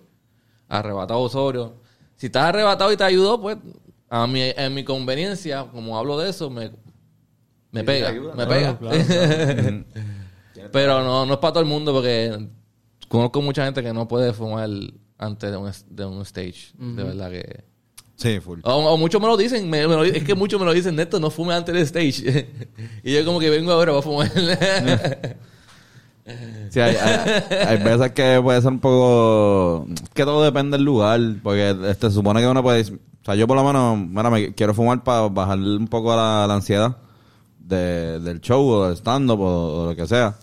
arrebatado 0.69 1.21
o 1.21 1.29
sobrio. 1.29 1.75
Si 2.17 2.27
estás 2.27 2.45
arrebatado 2.45 2.91
y 2.93 2.97
te 2.97 3.05
ayudó, 3.05 3.41
pues 3.41 3.59
a 4.09 4.27
mi, 4.27 4.41
en 4.43 4.75
mi 4.75 4.85
conveniencia, 4.85 5.65
como 5.73 5.99
hablo 5.99 6.19
de 6.19 6.31
eso, 6.31 6.49
me, 6.51 6.71
me 7.73 7.83
pega, 7.85 8.09
ayuda, 8.11 8.35
me 8.35 8.47
claro, 8.47 8.79
pega. 8.79 9.85
Pero 10.73 11.03
no, 11.05 11.27
no 11.27 11.35
es 11.35 11.39
para 11.39 11.53
todo 11.53 11.63
el 11.63 11.69
mundo 11.69 11.93
porque 11.93 12.49
conozco 13.09 13.41
mucha 13.43 13.65
gente 13.65 13.83
que 13.83 13.93
no 13.93 14.09
puede 14.09 14.33
fumar 14.33 14.69
antes 15.19 15.51
de 15.51 15.57
un, 15.57 15.71
de 15.91 16.05
un 16.05 16.23
stage. 16.23 16.73
De 16.79 17.03
verdad 17.05 17.31
que... 17.31 17.65
Sí, 18.17 18.41
full. 18.41 18.61
O, 18.65 18.73
o 18.75 18.97
muchos 18.97 19.21
me 19.21 19.27
lo 19.27 19.37
dicen, 19.37 19.69
me- 19.69 19.87
me 19.87 19.95
lo- 19.95 20.05
es 20.05 20.25
que 20.25 20.35
muchos 20.35 20.59
me 20.59 20.65
lo 20.65 20.73
dicen, 20.73 20.97
Neto, 20.97 21.21
no 21.21 21.31
fume 21.31 21.53
antes 21.55 21.75
del 21.75 21.83
stage. 21.85 22.49
y 23.05 23.13
yo 23.13 23.25
como 23.27 23.39
que 23.39 23.51
vengo 23.51 23.71
ahora, 23.73 23.93
voy 23.93 24.01
a 24.01 24.03
fumar. 24.03 24.31
Sí, 26.71 26.81
hay, 26.81 26.97
hay, 26.97 27.43
hay 27.69 27.83
veces 27.85 28.11
que 28.13 28.41
puede 28.43 28.61
ser 28.61 28.73
un 28.73 28.81
poco... 28.81 29.87
Que 30.13 30.25
todo 30.25 30.43
depende 30.43 30.77
del 30.77 30.85
lugar, 30.85 31.21
porque 31.43 31.71
este, 31.89 32.09
se 32.09 32.15
supone 32.15 32.41
que 32.41 32.49
uno 32.49 32.63
puede... 32.63 32.83
O 32.83 33.25
sea, 33.25 33.35
yo 33.37 33.47
por 33.47 33.57
lo 33.57 33.65
menos, 33.65 33.97
mira, 33.99 34.29
me 34.31 34.53
quiero 34.55 34.75
fumar 34.75 35.03
para 35.05 35.29
bajar 35.29 35.59
un 35.59 35.87
poco 35.89 36.15
la, 36.17 36.47
la 36.47 36.55
ansiedad 36.55 36.97
de- 37.59 38.19
del 38.21 38.41
show 38.41 38.65
o 38.69 38.87
del 38.89 38.97
stand-up 38.97 39.41
o, 39.41 39.83
o 39.83 39.87
lo 39.91 39.97
que 39.97 40.07
sea. 40.07 40.35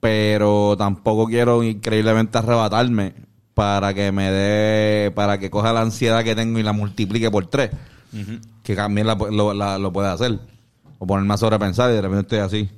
Pero 0.00 0.74
tampoco 0.76 1.26
quiero 1.26 1.62
increíblemente 1.62 2.38
arrebatarme 2.38 3.14
para 3.54 3.92
que 3.94 4.10
me 4.12 4.30
dé... 4.30 5.10
Para 5.14 5.38
que 5.38 5.50
coja 5.50 5.72
la 5.72 5.82
ansiedad 5.82 6.24
que 6.24 6.34
tengo 6.34 6.58
y 6.58 6.62
la 6.62 6.72
multiplique 6.72 7.30
por 7.30 7.46
tres. 7.46 7.70
Que 8.62 8.74
también 8.74 9.06
la, 9.06 9.14
lo, 9.14 9.52
la- 9.54 9.78
lo 9.78 9.92
puede 9.92 10.08
hacer. 10.08 10.38
O 10.98 11.06
ponerme 11.06 11.34
a 11.34 11.36
sobrepensar 11.38 11.90
y 11.90 11.94
de 11.94 12.02
repente 12.02 12.20
estoy 12.22 12.38
así. 12.38 12.70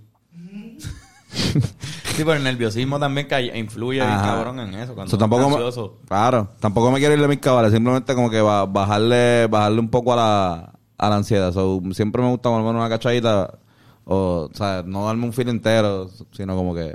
Sí, 1.35 2.19
pero 2.19 2.35
el 2.35 2.45
nerviosismo 2.45 2.99
también 3.01 3.27
que 3.27 3.35
hay- 3.35 3.51
influye 3.59 4.01
Ajá. 4.01 4.23
cabrón 4.23 4.61
en 4.61 4.75
eso. 4.75 4.95
Cuando 4.95 5.11
So, 5.11 5.19
tampoco 5.19 5.51
me, 5.51 6.07
claro, 6.07 6.49
tampoco 6.61 6.91
me 6.93 6.99
quiero 6.99 7.15
ir 7.15 7.21
de 7.21 7.29
mis 7.29 7.39
cabales, 7.39 7.73
simplemente 7.73 8.15
como 8.15 8.31
que 8.31 8.41
ba- 8.41 8.67
bajarle, 8.67 9.47
bajarle 9.49 9.81
un 9.81 9.89
poco 9.89 10.13
a 10.13 10.17
la, 10.17 10.73
a 10.97 11.11
la 11.11 11.17
ansiedad. 11.17 11.53
So, 11.53 11.83
siempre 11.93 12.23
me 12.23 12.29
gusta 12.31 12.49
ponerme 12.51 12.71
una 12.71 12.89
cachadita, 12.89 13.59
o, 14.05 14.49
o 14.53 14.57
sea, 14.57 14.83
no 14.87 15.07
darme 15.07 15.25
un 15.25 15.33
feel 15.33 15.49
entero, 15.49 16.09
sino 16.33 16.55
como 16.55 16.75
que, 16.75 16.95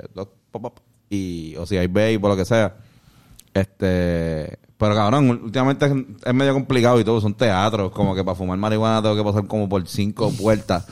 y, 1.10 1.54
o 1.56 1.66
si 1.66 1.76
hay 1.76 1.86
béisbol 1.86 2.30
o 2.30 2.34
lo 2.34 2.38
que 2.38 2.44
sea. 2.46 2.76
Este, 3.52 4.58
pero 4.78 4.94
cabrón, 4.94 5.28
últimamente 5.28 5.86
es, 5.86 5.92
es 6.24 6.34
medio 6.34 6.54
complicado 6.54 6.98
y 7.00 7.04
todo, 7.04 7.20
son 7.20 7.34
teatros, 7.34 7.90
como 7.92 8.14
que 8.14 8.24
para 8.24 8.36
fumar 8.36 8.56
marihuana 8.56 9.02
tengo 9.02 9.16
que 9.16 9.24
pasar 9.24 9.46
como 9.46 9.68
por 9.68 9.86
cinco 9.86 10.30
puertas. 10.30 10.86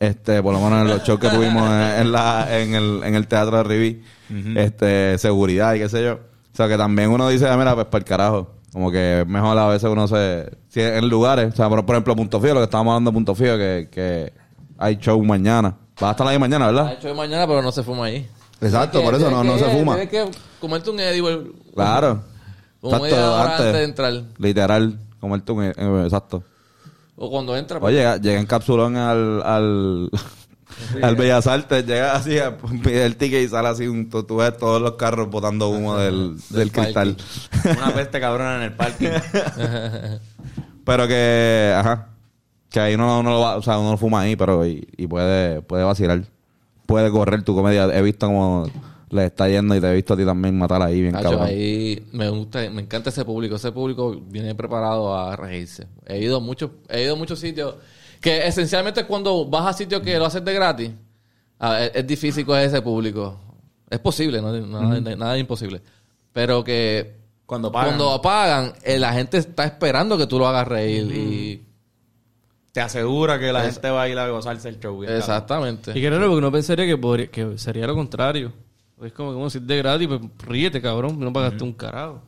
Este, 0.00 0.42
por 0.42 0.52
lo 0.54 0.60
menos 0.60 0.82
en 0.82 0.88
los 0.88 1.02
shows 1.02 1.18
que 1.18 1.28
tuvimos 1.28 1.68
en, 1.68 2.00
en 2.02 2.12
la, 2.12 2.58
en 2.60 2.74
el, 2.74 3.02
en 3.04 3.14
el 3.16 3.26
teatro 3.26 3.56
de 3.56 3.62
Rivi, 3.64 4.02
este, 4.56 5.18
seguridad 5.18 5.74
y 5.74 5.80
qué 5.80 5.88
sé 5.88 6.04
yo. 6.04 6.14
O 6.14 6.56
sea 6.56 6.68
que 6.68 6.76
también 6.76 7.10
uno 7.10 7.28
dice, 7.28 7.48
ah, 7.48 7.56
mira, 7.56 7.74
pues 7.74 7.86
para 7.86 8.00
el 8.00 8.04
carajo. 8.04 8.54
Como 8.72 8.90
que 8.92 9.20
es 9.22 9.26
mejor 9.26 9.56
a 9.58 9.66
veces 9.68 9.88
uno 9.90 10.06
se, 10.06 10.50
si 10.68 10.80
en 10.82 11.08
lugares, 11.08 11.52
o 11.52 11.56
sea, 11.56 11.68
por, 11.68 11.84
por 11.86 11.94
ejemplo, 11.96 12.14
Punto 12.14 12.38
Fijo, 12.40 12.54
lo 12.54 12.60
que 12.60 12.64
estábamos 12.64 12.92
hablando 12.92 13.10
de 13.10 13.14
Punto 13.14 13.34
Fijo, 13.34 13.56
que, 13.56 13.88
que 13.90 14.32
hay 14.76 14.96
show 14.96 15.22
mañana, 15.24 15.74
Va 16.00 16.10
hasta 16.10 16.24
la 16.24 16.30
de 16.30 16.38
mañana, 16.38 16.66
¿verdad? 16.66 16.92
hecho 16.92 17.08
de 17.08 17.14
mañana, 17.14 17.44
pero 17.46 17.60
no 17.60 17.72
se 17.72 17.82
fuma 17.82 18.04
ahí. 18.04 18.28
Exacto, 18.60 19.02
por 19.02 19.14
eso 19.16 19.28
no, 19.30 19.42
no 19.42 19.58
se 19.58 19.64
fuma. 19.64 19.94
Tienes 19.96 20.10
que 20.10 20.30
comerte 20.60 20.90
un 20.90 21.00
edible 21.00 21.50
Claro. 21.74 22.22
como 22.80 23.00
media 23.00 23.30
hora 23.32 23.56
antes 23.56 23.72
de 23.72 23.82
entrar. 23.84 24.12
Literal, 24.38 24.98
comerte 25.18 25.50
un... 25.50 25.64
eh, 25.64 25.72
exacto. 26.04 26.44
O 27.18 27.30
cuando 27.30 27.56
entra. 27.56 27.80
pues, 27.80 27.90
Oye, 27.90 27.98
llega, 27.98 28.16
llega 28.18 28.40
en 28.40 28.46
capsulón 28.46 28.96
al... 28.96 29.42
al 29.42 30.10
al 31.02 31.16
Bellas 31.16 31.46
Artes, 31.48 31.84
llega 31.86 32.14
así, 32.14 32.38
a- 32.38 32.56
pide 32.56 33.04
el 33.04 33.16
ticket 33.16 33.42
y 33.44 33.48
sale 33.48 33.68
así, 33.68 33.88
un, 33.88 34.08
tú, 34.08 34.36
ves 34.36 34.56
todos 34.58 34.80
los 34.80 34.92
carros 34.92 35.28
botando 35.28 35.68
humo 35.70 35.96
del, 35.96 36.36
del 36.50 36.70
cristal. 36.70 37.16
Una 37.76 37.92
peste 37.92 38.20
cabrona 38.20 38.56
en 38.56 38.62
el 38.62 38.72
parque. 38.74 39.10
Pero 40.84 41.08
que, 41.08 41.74
ajá, 41.76 42.08
que 42.70 42.80
ahí 42.80 42.94
uno, 42.94 43.18
uno 43.20 43.30
lo 43.30 43.40
va, 43.40 43.56
o 43.56 43.62
sea, 43.62 43.78
uno 43.78 43.92
lo 43.92 43.96
fuma 43.98 44.20
ahí, 44.20 44.36
pero 44.36 44.64
y, 44.66 44.86
y 44.96 45.06
puede, 45.06 45.62
puede 45.62 45.84
vacilar. 45.84 46.22
Puede 46.86 47.10
correr 47.10 47.42
tu 47.42 47.54
comedia. 47.54 47.84
He 47.86 48.00
visto 48.02 48.26
como 48.26 48.70
le 49.10 49.26
está 49.26 49.48
yendo 49.48 49.74
y 49.74 49.80
te 49.80 49.90
he 49.90 49.94
visto 49.94 50.14
a 50.14 50.16
ti 50.16 50.24
también 50.24 50.56
matar 50.58 50.82
ahí 50.82 51.00
bien 51.00 51.12
Nacho, 51.12 51.30
cabrón. 51.30 51.46
ahí 51.46 52.06
me 52.12 52.28
gusta, 52.28 52.68
me 52.70 52.82
encanta 52.82 53.10
ese 53.10 53.24
público. 53.24 53.56
Ese 53.56 53.72
público 53.72 54.20
viene 54.28 54.54
preparado 54.54 55.16
a 55.16 55.34
reírse. 55.36 55.86
He 56.06 56.18
ido 56.20 56.36
a 56.36 56.40
muchos, 56.40 56.70
he 56.88 57.04
ido 57.04 57.14
a 57.14 57.16
muchos 57.16 57.38
sitios 57.38 57.74
que 58.20 58.46
esencialmente 58.46 59.04
cuando 59.06 59.44
vas 59.46 59.66
a 59.66 59.72
sitios 59.72 60.02
que 60.02 60.18
lo 60.18 60.26
haces 60.26 60.44
de 60.44 60.52
gratis, 60.52 60.90
ah, 61.60 61.80
es, 61.82 61.92
es 61.94 62.06
difícil 62.06 62.44
coger 62.44 62.66
ese 62.66 62.82
público. 62.82 63.38
Es 63.88 63.98
posible, 64.00 64.42
no, 64.42 64.52
nada, 64.52 65.00
nada 65.16 65.34
es 65.36 65.40
imposible. 65.40 65.80
Pero 66.32 66.62
que 66.62 67.14
Cuando 67.46 67.72
pagan. 67.72 67.96
cuando 67.96 68.20
pagan, 68.20 68.72
eh, 68.84 68.98
la 68.98 69.12
gente 69.14 69.38
está 69.38 69.64
esperando 69.64 70.18
que 70.18 70.26
tú 70.26 70.38
lo 70.38 70.46
hagas 70.46 70.68
reír 70.68 71.06
y 71.16 71.62
Te 72.72 72.82
asegura 72.82 73.38
que 73.38 73.50
la 73.50 73.62
gente 73.70 73.90
va 73.90 74.02
a 74.02 74.08
ir 74.08 74.18
a 74.18 74.28
gozarse 74.28 74.68
el 74.68 74.78
show. 74.78 75.02
exactamente. 75.04 75.92
Y 75.98 76.02
que 76.02 76.10
raro, 76.10 76.26
porque 76.26 76.36
uno 76.38 76.52
pensaría 76.52 76.84
que, 76.86 76.98
podría- 76.98 77.28
que 77.28 77.56
sería 77.56 77.86
lo 77.86 77.94
contrario. 77.94 78.52
Es 79.02 79.12
como, 79.12 79.32
como 79.32 79.48
si 79.50 79.58
es 79.58 79.66
de 79.66 79.76
gratis, 79.78 80.08
pues 80.08 80.20
ríete, 80.46 80.80
cabrón, 80.82 81.18
no 81.20 81.32
pagaste 81.32 81.62
un 81.64 81.72
carajo. 81.72 82.22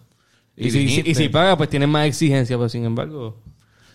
Y, 0.56 0.68
Y 0.68 0.70
si, 0.70 1.02
y 1.04 1.14
si 1.14 1.28
paga, 1.28 1.56
pues 1.56 1.68
tienes 1.68 1.88
más 1.88 2.06
exigencia, 2.06 2.56
pero 2.56 2.68
sin 2.68 2.84
embargo, 2.84 3.36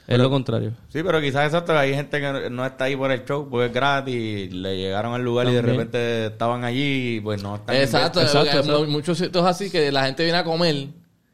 es 0.08 0.18
lo 0.18 0.30
contrario. 0.30 0.72
Sí, 0.90 1.02
pero 1.04 1.22
quizás 1.22 1.46
exacto, 1.46 1.78
hay 1.78 1.94
gente 1.94 2.20
que 2.20 2.50
no 2.50 2.66
está 2.66 2.86
ahí 2.86 2.96
por 2.96 3.12
el 3.12 3.24
show 3.26 3.48
porque 3.50 3.68
es 3.68 3.74
gratis, 3.74 4.54
le 4.54 4.78
llegaron 4.78 5.14
al 5.14 5.24
lugar 5.24 5.48
y 5.48 5.54
de 5.54 5.62
repente 5.62 6.26
estaban 6.28 6.64
allí 6.64 7.18
y 7.18 7.20
pues 7.22 7.42
no 7.42 7.56
están. 7.56 7.76
Exacto, 7.76 8.22
Exacto, 8.22 8.58
exacto. 8.60 8.84
mu- 8.86 8.92
muchos 8.92 9.18
sitios 9.18 9.46
así 9.46 9.70
que 9.70 9.92
la 9.92 10.06
gente 10.06 10.24
viene 10.24 10.38
a 10.40 10.44
comer 10.44 10.88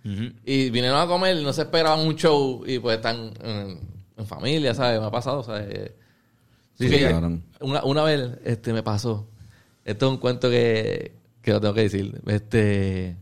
Ujú. 0.06 0.32
y 0.46 0.70
vinieron 0.70 1.00
a 1.00 1.08
comer 1.08 1.38
y 1.38 1.44
no 1.44 1.54
se 1.54 1.62
esperaban 1.64 2.00
un 2.06 2.16
show 2.16 2.64
y 2.66 2.80
pues 2.80 2.98
están 2.98 3.32
en, 3.44 3.80
en 4.18 4.26
familia, 4.28 4.74
¿sabes? 4.74 5.00
Me 5.00 5.08
ha 5.08 5.12
pasado, 5.12 5.44
¿sabes? 5.44 5.92
Sí, 6.78 6.90
Que 6.90 7.10
cabrón. 7.10 7.44
una, 7.60 7.84
una 7.84 8.04
vez 8.04 8.32
este 8.46 8.74
me 8.74 8.84
pasó. 8.84 9.28
Esto 9.86 10.06
es 10.08 10.12
un 10.12 10.18
cuento 10.18 10.50
que, 10.50 11.12
que 11.42 11.52
lo 11.52 11.62
tengo 11.62 11.74
que 11.74 11.82
decir. 11.82 12.22
Este 12.28 13.18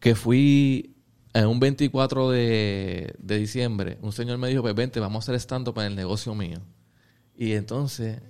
que 0.00 0.14
fui 0.14 0.94
en 1.32 1.46
un 1.46 1.58
24 1.60 2.30
de, 2.30 3.14
de 3.18 3.38
diciembre, 3.38 3.98
un 4.02 4.12
señor 4.12 4.38
me 4.38 4.48
dijo, 4.48 4.62
pues 4.62 4.74
vente, 4.74 5.00
vamos 5.00 5.24
a 5.28 5.32
hacer 5.32 5.40
stand-up 5.40 5.78
en 5.80 5.86
el 5.86 5.96
negocio 5.96 6.34
mío. 6.34 6.58
Y 7.36 7.52
entonces, 7.52 8.22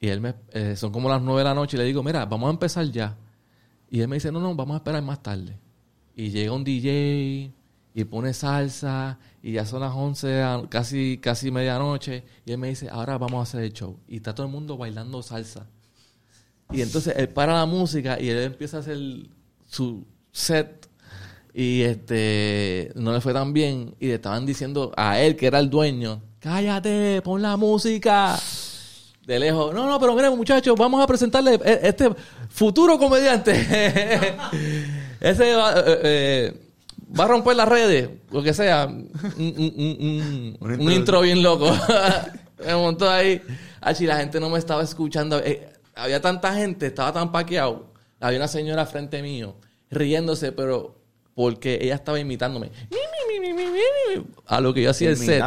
y 0.00 0.08
él 0.08 0.20
me, 0.20 0.34
eh, 0.52 0.76
son 0.76 0.92
como 0.92 1.08
las 1.08 1.22
9 1.22 1.40
de 1.40 1.44
la 1.44 1.54
noche 1.54 1.76
y 1.76 1.80
le 1.80 1.86
digo, 1.86 2.02
mira, 2.02 2.26
vamos 2.26 2.48
a 2.48 2.50
empezar 2.50 2.86
ya. 2.90 3.16
Y 3.90 4.00
él 4.00 4.08
me 4.08 4.16
dice, 4.16 4.32
no, 4.32 4.40
no, 4.40 4.54
vamos 4.54 4.74
a 4.74 4.78
esperar 4.78 5.02
más 5.02 5.22
tarde. 5.22 5.58
Y 6.14 6.30
llega 6.30 6.52
un 6.52 6.64
DJ 6.64 7.52
y 7.94 8.04
pone 8.04 8.34
salsa 8.34 9.18
y 9.42 9.52
ya 9.52 9.64
son 9.64 9.80
las 9.80 9.92
11, 9.94 10.42
a- 10.42 10.62
casi, 10.68 11.18
casi 11.18 11.50
medianoche. 11.50 12.24
Y 12.44 12.52
él 12.52 12.58
me 12.58 12.68
dice, 12.68 12.88
ahora 12.90 13.16
vamos 13.18 13.40
a 13.40 13.42
hacer 13.44 13.62
el 13.64 13.72
show. 13.72 13.98
Y 14.08 14.16
está 14.16 14.34
todo 14.34 14.46
el 14.46 14.52
mundo 14.52 14.76
bailando 14.76 15.22
salsa. 15.22 15.68
Y 16.72 16.82
entonces 16.82 17.14
él 17.16 17.28
para 17.28 17.54
la 17.54 17.66
música 17.66 18.20
y 18.20 18.28
él 18.28 18.38
empieza 18.38 18.78
a 18.78 18.80
hacer 18.80 18.98
su 19.68 20.04
set. 20.32 20.88
Y 21.54 21.82
este 21.82 22.92
no 22.96 23.12
le 23.12 23.20
fue 23.20 23.32
tan 23.32 23.52
bien. 23.52 23.94
Y 24.00 24.08
le 24.08 24.14
estaban 24.14 24.44
diciendo 24.44 24.92
a 24.96 25.20
él, 25.20 25.36
que 25.36 25.46
era 25.46 25.58
el 25.58 25.70
dueño, 25.70 26.22
cállate, 26.40 27.22
pon 27.22 27.40
la 27.42 27.56
música. 27.56 28.38
De 29.26 29.40
lejos, 29.40 29.74
no, 29.74 29.88
no, 29.88 29.98
pero 29.98 30.14
miren 30.14 30.36
muchachos, 30.36 30.76
vamos 30.78 31.02
a 31.02 31.06
presentarle 31.06 31.54
e- 31.64 31.80
este 31.82 32.10
futuro 32.48 32.96
comediante. 32.96 33.52
Ese 35.20 35.54
va, 35.54 35.72
eh, 35.80 36.00
eh, 36.04 36.54
va 37.18 37.24
a 37.24 37.28
romper 37.28 37.56
las 37.56 37.68
redes, 37.68 38.08
lo 38.30 38.42
que 38.42 38.54
sea. 38.54 38.86
Un, 38.86 39.10
un- 39.38 39.74
un- 39.76 40.56
un- 40.60 40.80
un 40.80 40.92
intro 40.92 41.20
bien 41.22 41.42
loco. 41.42 41.74
me 42.66 42.74
montó 42.74 43.10
ahí. 43.10 43.40
Achi, 43.80 44.06
la 44.06 44.18
gente 44.18 44.38
no 44.38 44.48
me 44.50 44.58
estaba 44.58 44.82
escuchando. 44.84 45.38
Eh, 45.40 45.72
había 45.96 46.20
tanta 46.20 46.54
gente, 46.54 46.86
estaba 46.86 47.12
tan 47.12 47.32
paqueado. 47.32 47.92
Había 48.20 48.38
una 48.38 48.48
señora 48.48 48.86
frente 48.86 49.22
mío, 49.22 49.56
riéndose, 49.90 50.52
pero 50.52 51.00
porque 51.34 51.78
ella 51.82 51.96
estaba 51.96 52.20
imitándome. 52.20 52.70
A 54.46 54.60
lo 54.60 54.72
que 54.72 54.82
yo 54.82 54.90
hacía 54.90 55.10
el 55.10 55.16
set. 55.16 55.42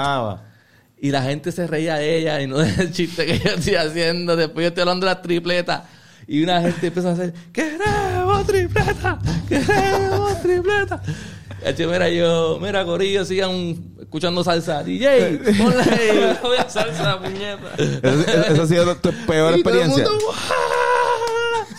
Y 1.02 1.12
la 1.12 1.24
gente 1.24 1.52
se 1.52 1.66
reía 1.66 1.96
de 1.96 2.18
ella 2.18 2.42
y 2.42 2.48
no 2.48 2.58
del 2.58 2.92
chiste 2.94 3.26
que 3.26 3.40
yo 3.40 3.52
estoy 3.52 3.76
haciendo. 3.76 4.36
Después 4.36 4.64
yo 4.64 4.68
estoy 4.68 4.82
hablando 4.82 5.06
de 5.06 5.14
las 5.14 5.22
tripletas. 5.22 5.84
Y 6.28 6.44
una 6.44 6.62
gente 6.62 6.88
empieza 6.88 7.10
a 7.10 7.14
hacer, 7.14 7.34
queremos 7.52 8.46
tripleta, 8.46 9.20
queremos 9.48 10.42
tripleta. 10.42 11.02
Mira 11.78 12.10
yo, 12.10 12.58
mira 12.62 12.86
Corillo, 12.86 13.26
sigan 13.26 13.76
escuchando 14.00 14.43
salsa. 14.43 14.84
DJ, 14.84 15.39
ponle 16.41 16.58
a 16.60 16.69
salsa, 16.69 17.19
puñeta. 17.19 17.76
Esa 18.52 18.63
ha 18.63 18.67
sido 18.67 18.95
tu 18.98 19.12
peor 19.26 19.58
Y 19.58 19.63
todo 19.63 19.74
el 19.74 19.82
experiencia. 19.82 20.06
mundo, 20.10 20.26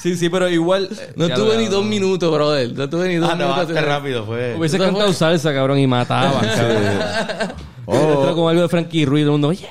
Sí, 0.03 0.17
sí, 0.17 0.31
pero 0.31 0.49
igual. 0.49 0.89
No 1.17 1.29
Ya 1.29 1.35
tuve 1.35 1.59
ni 1.59 1.67
dos 1.67 1.85
minutos, 1.85 2.33
brother. 2.33 2.73
No 2.73 2.89
tuve 2.89 3.09
ni 3.09 3.17
dos 3.17 3.29
Ah, 3.29 3.33
te 3.33 3.39
minutos. 3.45 3.57
bajaste 3.69 3.81
rápido, 3.83 4.25
fue. 4.25 4.55
Hubiese 4.57 4.79
cantado 4.79 5.07
fue- 5.07 5.15
salsa, 5.15 5.53
cabrón, 5.53 5.79
y 5.79 5.87
mataban, 5.87 6.41
cabrón. 6.47 7.53
Oh, 7.93 8.33
como 8.35 8.49
algo 8.49 8.63
de 8.63 8.69
Frankie 8.69 9.05
Ruiz, 9.05 9.25
todo 9.25 9.35
el 9.37 9.41
mundo, 9.41 9.49
oye. 9.49 9.67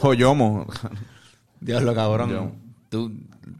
Joyomo. 0.00 0.66
Diablo, 1.60 1.94
cabrón. 1.94 2.52
Tú 2.90 3.12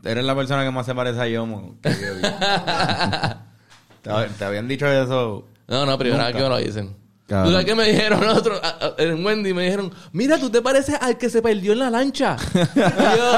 eres 0.04 0.22
la 0.24 0.34
persona 0.36 0.64
que 0.64 0.70
más 0.70 0.84
se 0.84 0.94
parece 0.94 1.18
a 1.20 1.26
Yomo. 1.28 1.76
que 1.82 1.88
yo 1.90 2.14
vi. 2.16 2.22
te, 4.02 4.10
te 4.38 4.44
habían 4.44 4.68
dicho 4.68 4.86
eso. 4.86 5.46
No, 5.70 5.86
no, 5.86 5.96
primera 5.96 6.26
vez 6.26 6.36
que 6.36 6.42
me 6.42 6.48
lo 6.48 6.58
dicen. 6.58 6.96
¿Tú 7.26 7.34
sabes 7.52 7.64
qué 7.64 7.74
me 7.76 7.84
dijeron 7.84 8.20
a- 8.24 8.94
En 8.98 9.24
Wendy 9.24 9.54
me 9.54 9.62
dijeron, 9.62 9.94
mira, 10.12 10.36
tú 10.36 10.50
te 10.50 10.60
pareces 10.60 10.96
al 11.00 11.16
que 11.16 11.30
se 11.30 11.40
perdió 11.40 11.72
en 11.74 11.78
la 11.78 11.88
lancha. 11.88 12.36
Yo, 12.54 13.32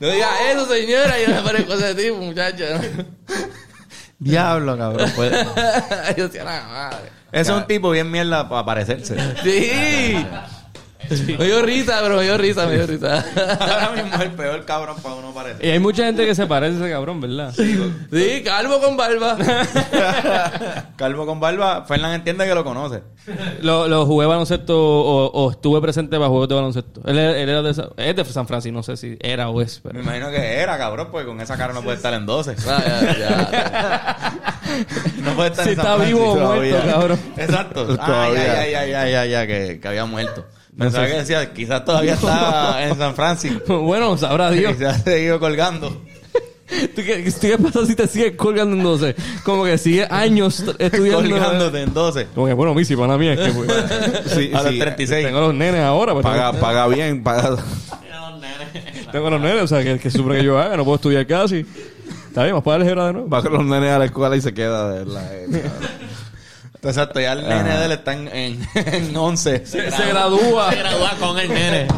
no 0.00 0.08
digas 0.10 0.30
eso, 0.50 0.66
señora. 0.66 1.14
Yo 1.20 1.34
me 1.34 1.42
parezco 1.42 1.72
a 1.74 1.76
ese 1.76 1.94
tipo, 1.94 2.16
muchacho. 2.16 2.64
Diablo, 4.18 4.76
cabrón. 4.78 5.12
Pues, 5.14 5.30
yo 6.16 6.24
decía, 6.28 6.44
la 6.44 6.62
madre. 6.66 7.10
ese 7.30 7.52
es 7.52 7.56
un 7.58 7.66
tipo 7.66 7.90
bien 7.90 8.10
mierda 8.10 8.48
para 8.48 8.64
parecerse. 8.64 9.16
Sí. 9.44 10.26
Me 11.38 11.44
dio 11.44 11.62
risa, 11.62 12.02
bro, 12.02 12.16
me 12.16 12.22
dio 12.24 12.36
risa, 12.38 12.66
me 12.66 12.74
dio 12.74 12.86
risa. 12.86 13.24
Ahora 13.60 13.90
mismo 13.94 14.14
es 14.14 14.20
el 14.22 14.30
peor 14.32 14.64
cabrón 14.64 14.96
para 15.02 15.14
uno 15.14 15.32
parecer. 15.32 15.64
Y 15.64 15.70
hay 15.70 15.78
mucha 15.78 16.04
gente 16.04 16.26
que 16.26 16.34
se 16.34 16.46
parece 16.46 16.76
a 16.76 16.80
ese 16.80 16.90
cabrón, 16.90 17.20
¿verdad? 17.20 17.52
Sí, 17.54 18.42
calvo 18.44 18.80
con 18.80 18.96
barba. 18.96 19.36
Calvo 20.96 21.26
con 21.26 21.38
barba, 21.40 21.84
Fernán 21.86 22.12
entiende 22.14 22.46
que 22.46 22.54
lo 22.54 22.64
conoce. 22.64 23.02
Lo, 23.62 23.86
lo 23.88 24.04
jugué 24.06 24.26
baloncesto 24.26 24.76
o, 24.76 25.26
o 25.30 25.50
estuve 25.50 25.80
presente 25.80 26.16
para 26.16 26.28
juegos 26.28 26.48
de 26.48 26.54
baloncesto. 26.54 27.00
Él, 27.06 27.18
era- 27.18 27.38
él 27.38 27.48
era 27.48 27.62
de, 27.62 27.70
esa- 27.70 27.88
es 27.96 28.16
de 28.16 28.24
San 28.24 28.46
Francisco, 28.48 28.74
no 28.76 28.82
sé 28.82 28.96
si 28.96 29.16
era 29.20 29.48
o 29.48 29.60
es, 29.60 29.80
Me 29.84 29.90
pero... 29.90 30.02
imagino 30.02 30.30
que 30.30 30.54
era, 30.56 30.76
cabrón, 30.78 31.08
porque 31.12 31.26
con 31.26 31.40
esa 31.40 31.56
cara 31.56 31.72
no 31.72 31.82
puede 31.82 31.96
estar 31.96 32.12
en 32.14 32.26
12. 32.26 32.56
Ah, 32.66 32.82
ya, 33.00 33.18
ya. 33.18 34.34
No 35.22 35.32
puede 35.32 35.50
estar 35.50 35.64
Si 35.64 35.70
en 35.72 35.76
San 35.76 35.86
está 35.86 36.04
vivo 36.04 36.20
o 36.20 36.34
muerto, 36.36 36.44
todavía. 36.46 36.82
cabrón. 36.92 37.18
Exacto. 37.36 37.86
Ay, 38.00 38.36
ay, 38.36 38.74
ay, 38.74 38.92
ay, 38.94 39.14
ay, 39.14 39.34
ay, 39.34 39.46
que, 39.46 39.80
que 39.80 39.88
había 39.88 40.04
muerto. 40.04 40.44
Pensaba 40.78 41.06
que 41.06 41.12
decía, 41.14 41.52
quizás 41.52 41.84
todavía 41.84 42.14
estaba 42.14 42.82
en 42.86 42.96
San 42.96 43.14
Francisco. 43.14 43.80
bueno, 43.80 44.16
sabrá 44.16 44.50
Dios. 44.52 44.76
Quizás 44.76 45.02
se 45.02 45.12
seguido 45.12 45.40
colgando. 45.40 45.90
¿Tú 46.94 47.02
qué, 47.02 47.32
qué 47.40 47.58
pasa 47.58 47.86
si 47.86 47.94
te 47.96 48.06
sigues 48.06 48.36
colgando 48.36 48.76
en 48.76 48.82
12? 48.82 49.16
Como 49.42 49.64
que 49.64 49.78
sigue 49.78 50.06
años 50.10 50.62
estudiando. 50.78 51.28
Colgándote 51.30 51.82
en 51.82 51.94
12. 51.94 52.26
Como 52.34 52.46
que, 52.46 52.52
bueno, 52.52 52.74
Missy, 52.74 52.94
para 52.94 53.16
mí 53.18 53.26
es 53.28 53.38
que 53.40 53.50
pues, 53.52 53.68
Sí, 54.26 54.50
A 54.54 54.62
los 54.62 54.72
sí. 54.72 54.78
36. 54.78 55.26
tengo 55.26 55.40
los 55.40 55.54
nenes 55.54 55.80
ahora. 55.82 56.12
Pues, 56.12 56.22
Paga, 56.22 56.52
paga 56.52 56.86
bien, 56.88 57.22
paga. 57.22 57.56
tengo, 57.56 59.10
tengo 59.12 59.30
los 59.30 59.40
nenes, 59.40 59.62
o 59.62 59.66
sea, 59.66 59.82
que, 59.82 59.98
que 59.98 60.10
sufre 60.10 60.38
que 60.38 60.44
yo 60.44 60.58
haga, 60.58 60.76
no 60.76 60.84
puedo 60.84 60.96
estudiar 60.96 61.26
casi. 61.26 61.64
Está 62.28 62.42
bien, 62.42 62.52
vamos 62.52 62.64
para 62.64 62.76
álgebra 62.76 63.06
de 63.06 63.12
nuevo. 63.14 63.28
Va 63.30 63.42
con 63.42 63.52
los 63.54 63.64
nenes 63.64 63.90
a 63.90 63.98
la 63.98 64.04
escuela 64.04 64.36
y 64.36 64.40
se 64.42 64.52
queda 64.52 64.90
de 64.92 65.06
la. 65.06 65.22
Exacto, 66.82 67.20
ya 67.20 67.32
el 67.32 67.48
nene 67.48 67.76
de 67.78 67.84
él 67.86 67.92
está 67.92 68.12
en, 68.12 68.28
en, 68.28 68.68
en 68.74 69.16
11. 69.16 69.66
Se, 69.66 69.82
gradúa. 70.08 70.72
gradúa 70.74 71.10
con 71.18 71.38
el 71.38 71.48
nene. 71.48 71.88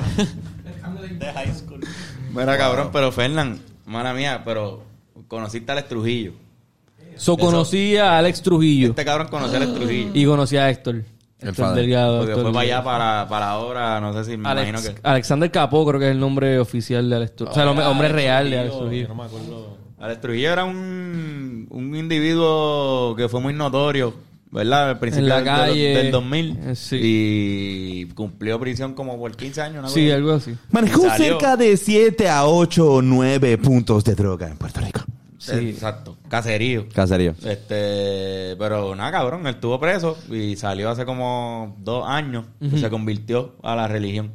Mira, 2.35 2.57
cabrón, 2.57 2.91
pero 2.93 3.11
Fernán, 3.13 3.61
mala 3.87 4.15
mía, 4.15 4.43
pero 4.45 4.83
conociste 5.29 5.71
a 5.71 5.75
Alex 5.75 5.89
Trujillo. 5.89 6.33
So, 7.17 7.37
conocí 7.37 7.97
a 7.99 8.17
Alex 8.17 8.41
Trujillo 8.41 8.91
Este 8.91 9.05
cabrón 9.05 9.29
conoció 9.29 9.59
a 9.59 9.63
Alex 9.63 9.75
Trujillo. 9.75 10.11
y 10.15 10.25
conocí 10.25 10.57
a 10.57 10.71
Héctor. 10.71 11.05
Héctor 11.39 11.55
Fader. 11.55 11.77
Delgado. 11.77 12.19
Porque 12.19 12.31
Héctor 12.33 12.45
fue 12.45 12.53
para 12.53 12.65
allá 12.65 13.27
para, 13.29 13.59
obra, 13.59 14.01
no 14.01 14.13
sé 14.15 14.25
si 14.31 14.37
me 14.37 14.49
Alex- 14.49 14.69
imagino 14.69 14.95
que. 14.95 15.01
Alexander 15.03 15.51
Capó 15.51 15.87
creo 15.87 16.01
que 16.01 16.07
es 16.07 16.13
el 16.13 16.21
nombre 16.21 16.59
oficial 16.59 17.11
de 17.11 17.17
Alex 17.17 17.37
Trujillo. 17.37 17.51
O 17.51 17.55
sea, 17.55 17.63
el 17.65 17.69
hombre, 17.69 17.85
hombre 17.87 18.09
real 18.09 18.51
de 18.51 18.59
Alex 18.59 18.79
Trujillo. 18.79 19.09
No 19.09 19.15
me 19.17 19.25
acuerdo. 19.25 19.77
Alex 19.99 20.21
Trujillo 20.23 20.53
era 20.53 20.65
un, 20.65 21.67
un 21.71 21.95
individuo 21.97 23.15
que 23.17 23.29
fue 23.29 23.41
muy 23.41 23.53
notorio, 23.53 24.15
¿verdad? 24.53 24.91
Al 24.91 24.99
principio 24.99 25.25
En 25.25 25.29
la 25.29 25.37
del- 25.37 25.45
del- 25.45 25.55
calle. 25.55 25.89
del 26.05 26.11
2000. 26.13 26.59
Eh, 26.65 26.75
sí. 26.75 26.99
Y 27.03 28.05
cumplió 28.15 28.59
prisión 28.61 28.95
como 28.95 29.19
por 29.19 29.37
15 29.37 29.61
años, 29.63 29.83
¿no? 29.83 29.89
Sí, 29.89 30.11
algo 30.11 30.33
así. 30.33 30.55
Manejó 30.71 31.09
cerca 31.17 31.57
de 31.57 31.77
7 31.77 32.29
a 32.29 32.47
8 32.47 32.95
o 32.95 33.03
9 33.03 33.59
puntos 33.59 34.05
de 34.05 34.15
droga 34.15 34.49
en 34.49 34.57
Puerto 34.57 34.81
Rico. 34.81 35.01
Sí. 35.39 35.53
Exacto. 35.71 36.19
Caserío. 36.29 36.87
Caserío. 36.93 37.35
Este, 37.43 38.57
pero 38.59 38.95
nada, 38.95 39.11
cabrón, 39.11 39.47
él 39.47 39.55
estuvo 39.55 39.81
preso 39.81 40.19
y 40.31 40.55
salió 40.57 40.91
hace 40.91 41.07
como 41.07 41.77
dos 41.81 42.05
años 42.07 42.45
y 42.61 42.79
se 42.79 42.91
convirtió 42.91 43.57
a 43.63 43.75
la 43.75 43.89
religión. 43.89 44.33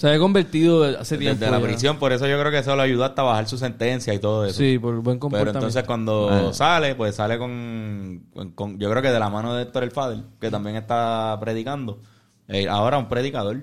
Se 0.00 0.06
había 0.08 0.18
convertido 0.18 0.84
hace 0.98 1.16
tiempo. 1.18 1.38
Desde 1.40 1.50
la 1.52 1.58
ya. 1.60 1.64
prisión, 1.66 1.98
por 1.98 2.12
eso 2.12 2.26
yo 2.26 2.38
creo 2.38 2.50
que 2.52 2.58
eso 2.58 2.74
lo 2.76 2.82
ayudó 2.82 3.04
hasta 3.04 3.22
a 3.22 3.24
bajar 3.24 3.48
su 3.48 3.58
sentencia 3.58 4.12
y 4.14 4.18
todo 4.18 4.44
eso. 4.44 4.58
Sí, 4.58 4.78
por 4.78 4.94
buen 4.94 5.04
Pero 5.16 5.20
comportamiento. 5.20 5.58
entonces 5.58 5.82
cuando 5.84 6.28
Ah. 6.30 6.52
sale, 6.52 6.94
pues 6.94 7.14
sale 7.14 7.38
con, 7.38 8.24
con- 8.54 8.78
Yo 8.78 8.90
creo 8.90 9.02
que 9.02 9.10
de 9.10 9.18
la 9.18 9.30
mano 9.30 9.54
de 9.54 9.62
Héctor 9.62 9.84
el 9.84 9.90
Fader, 9.90 10.18
que 10.40 10.50
también 10.50 10.76
está 10.76 11.36
predicando. 11.40 12.00
Eh, 12.48 12.68
ahora 12.68 12.98
un 12.98 13.08
predicador. 13.08 13.60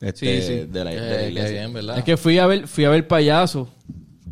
Este, 0.00 0.42
Sí, 0.42 0.46
sí. 0.46 0.54
De 0.70 0.84
la, 0.84 0.90
de 0.90 0.96
la 1.00 1.22
Eh, 1.22 1.28
iglesia. 1.30 1.50
bien, 1.60 1.72
¿verdad? 1.72 1.98
Es 1.98 2.04
que 2.04 2.16
fui 2.16 2.38
a 2.38 2.46
ver, 2.46 2.66
fui 2.68 2.84
a 2.84 2.90
ver 2.90 3.06
Payaso, 3.08 3.68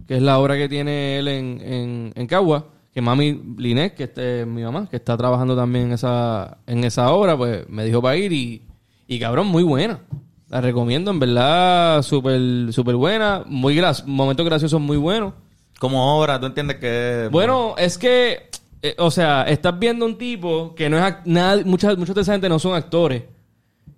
que 0.06 0.16
es 0.16 0.22
la 0.22 0.38
obra 0.38 0.56
que 0.56 0.68
tiene 0.68 1.18
él 1.18 1.28
en, 1.28 1.60
en, 1.62 2.12
en 2.14 2.26
Cagua, 2.26 2.66
que 2.92 3.00
mami 3.00 3.40
Linet, 3.58 3.94
que 3.94 4.04
este, 4.04 4.42
es 4.42 4.46
mi 4.46 4.62
mamá, 4.62 4.88
que 4.90 4.96
está 4.96 5.16
trabajando 5.16 5.56
también 5.56 5.86
en 5.86 5.92
esa, 5.92 6.58
en 6.66 6.84
esa 6.84 7.10
obra, 7.12 7.36
pues 7.36 7.68
me 7.68 7.84
dijo 7.84 8.02
para 8.02 8.16
ir 8.16 8.32
y, 8.32 8.62
y 9.08 9.18
cabrón, 9.18 9.46
muy 9.46 9.62
buena. 9.62 10.00
La 10.48 10.60
recomiendo, 10.60 11.10
en 11.10 11.18
verdad, 11.18 12.02
súper 12.02 12.72
súper 12.72 12.96
buena, 12.96 13.42
muy 13.46 13.74
gra 13.74 13.92
momentos 14.06 14.44
graciosos 14.44 14.80
muy 14.80 14.96
buenos. 14.96 15.32
Como 15.78 16.18
obra, 16.18 16.38
tú 16.38 16.46
entiendes 16.46 16.76
que. 16.76 17.28
Bueno, 17.32 17.74
es 17.76 17.98
que, 17.98 18.50
eh, 18.82 18.94
o 18.98 19.10
sea, 19.10 19.42
estás 19.42 19.78
viendo 19.78 20.06
un 20.06 20.16
tipo 20.16 20.74
que 20.74 20.88
no 20.88 21.04
es 21.04 21.14
nada, 21.24 21.62
muchas, 21.64 21.96
muchos 21.98 22.14
de 22.14 22.22
esa 22.22 22.32
gente 22.32 22.48
no 22.48 22.58
son 22.58 22.74
actores. 22.74 23.22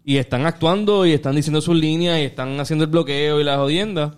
Y 0.05 0.19
están 0.19 0.47
actuando 0.47 1.05
y 1.05 1.13
están 1.13 1.35
diciendo 1.35 1.61
sus 1.61 1.77
líneas 1.77 2.21
y 2.21 2.23
están 2.23 2.59
haciendo 2.61 2.85
el 2.85 2.91
bloqueo 2.91 3.41
y 3.41 3.45
la 3.45 3.57
jodienda. 3.57 4.15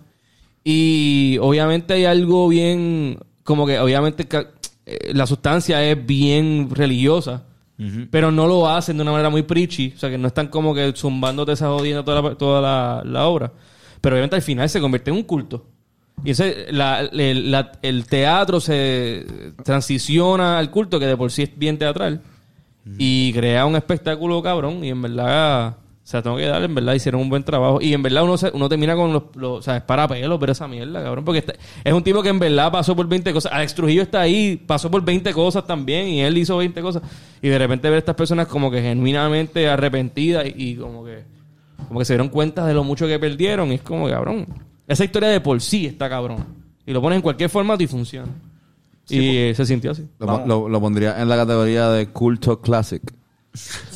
Y 0.63 1.37
obviamente 1.41 1.95
hay 1.95 2.05
algo 2.05 2.47
bien, 2.47 3.19
como 3.43 3.65
que 3.65 3.79
obviamente 3.79 4.27
eh, 4.85 5.11
la 5.13 5.25
sustancia 5.25 5.83
es 5.83 6.05
bien 6.05 6.69
religiosa. 6.71 7.43
Pero 8.11 8.31
no 8.31 8.45
lo 8.45 8.67
hacen 8.69 8.97
de 8.97 9.03
una 9.03 9.11
manera 9.11 9.29
muy 9.29 9.43
preachy. 9.43 9.93
O 9.95 9.99
sea, 9.99 10.09
que 10.09 10.17
no 10.17 10.27
están 10.27 10.47
como 10.47 10.73
que 10.75 10.91
zumbándote 10.95 11.53
esa 11.53 11.67
jodienda 11.69 12.03
toda 12.03 12.21
la, 12.21 12.35
toda 12.35 12.61
la, 12.61 13.03
la 13.05 13.25
obra. 13.27 13.53
Pero 14.01 14.15
obviamente 14.15 14.35
al 14.35 14.41
final 14.41 14.67
se 14.69 14.81
convierte 14.81 15.11
en 15.11 15.17
un 15.17 15.23
culto. 15.23 15.65
Y 16.25 16.31
ese, 16.31 16.67
la- 16.71 16.99
el, 17.01 17.51
la- 17.51 17.71
el 17.81 18.05
teatro 18.05 18.59
se 18.59 19.25
transiciona 19.63 20.57
al 20.59 20.69
culto, 20.71 20.99
que 20.99 21.05
de 21.07 21.15
por 21.15 21.31
sí 21.31 21.43
es 21.43 21.57
bien 21.57 21.77
teatral. 21.77 22.21
Y 22.97 23.31
crea 23.33 23.65
un 23.65 23.75
espectáculo 23.75 24.41
cabrón. 24.41 24.83
Y 24.83 24.89
en 24.89 25.01
verdad, 25.01 25.77
sea, 26.09 26.21
tengo 26.23 26.37
que 26.37 26.45
dar, 26.45 26.63
en 26.63 26.73
verdad 26.73 26.93
hicieron 26.95 27.21
un 27.21 27.29
buen 27.29 27.43
trabajo. 27.43 27.79
Y 27.81 27.93
en 27.93 28.01
verdad 28.01 28.23
uno, 28.23 28.37
se- 28.37 28.51
uno 28.53 28.67
termina 28.67 28.95
con 28.95 29.13
los, 29.13 29.23
los- 29.35 29.59
o 29.59 29.61
sea, 29.61 29.77
es 29.77 29.83
para 29.83 30.07
pelos 30.07 30.39
ver 30.39 30.49
esa 30.49 30.67
mierda, 30.67 31.03
cabrón. 31.03 31.23
Porque 31.23 31.39
está- 31.39 31.53
es 31.83 31.93
un 31.93 32.03
tipo 32.03 32.23
que 32.23 32.29
en 32.29 32.39
verdad 32.39 32.71
pasó 32.71 32.95
por 32.95 33.07
20 33.07 33.31
cosas. 33.31 33.51
Alex 33.53 33.75
Trujillo 33.75 34.01
está 34.01 34.21
ahí, 34.21 34.57
pasó 34.57 34.89
por 34.89 35.03
20 35.05 35.31
cosas 35.33 35.67
también. 35.67 36.07
Y 36.07 36.21
él 36.21 36.37
hizo 36.37 36.57
20 36.57 36.81
cosas. 36.81 37.03
Y 37.41 37.47
de 37.49 37.57
repente 37.59 37.87
ver 37.89 37.97
a 37.97 37.99
estas 37.99 38.15
personas 38.15 38.47
como 38.47 38.71
que 38.71 38.81
genuinamente 38.81 39.69
arrepentidas 39.69 40.45
y, 40.47 40.53
y 40.71 40.75
como 40.75 41.03
que 41.05 41.23
como 41.87 41.99
que 41.99 42.05
se 42.05 42.13
dieron 42.13 42.29
cuenta 42.29 42.65
de 42.65 42.73
lo 42.73 42.83
mucho 42.83 43.07
que 43.07 43.19
perdieron. 43.19 43.71
Y 43.71 43.75
es 43.75 43.81
como, 43.81 44.09
cabrón. 44.09 44.47
Esa 44.87 45.03
historia 45.05 45.29
de 45.29 45.39
por 45.41 45.61
sí 45.61 45.85
está 45.85 46.09
cabrón. 46.09 46.43
Y 46.85 46.91
lo 46.91 47.01
pones 47.01 47.17
en 47.17 47.21
cualquier 47.21 47.49
formato 47.49 47.83
y 47.83 47.87
funciona. 47.87 48.27
y 49.07 49.37
eh, 49.37 49.53
se 49.55 49.65
sintió 49.65 49.91
así. 49.91 50.07
Lo, 50.19 50.45
lo- 50.45 50.69
lo 50.69 50.79
pondría 50.81 51.21
en 51.21 51.29
la 51.29 51.35
categoría 51.35 51.89
de 51.89 52.07
culto 52.07 52.59
classic. 52.61 53.01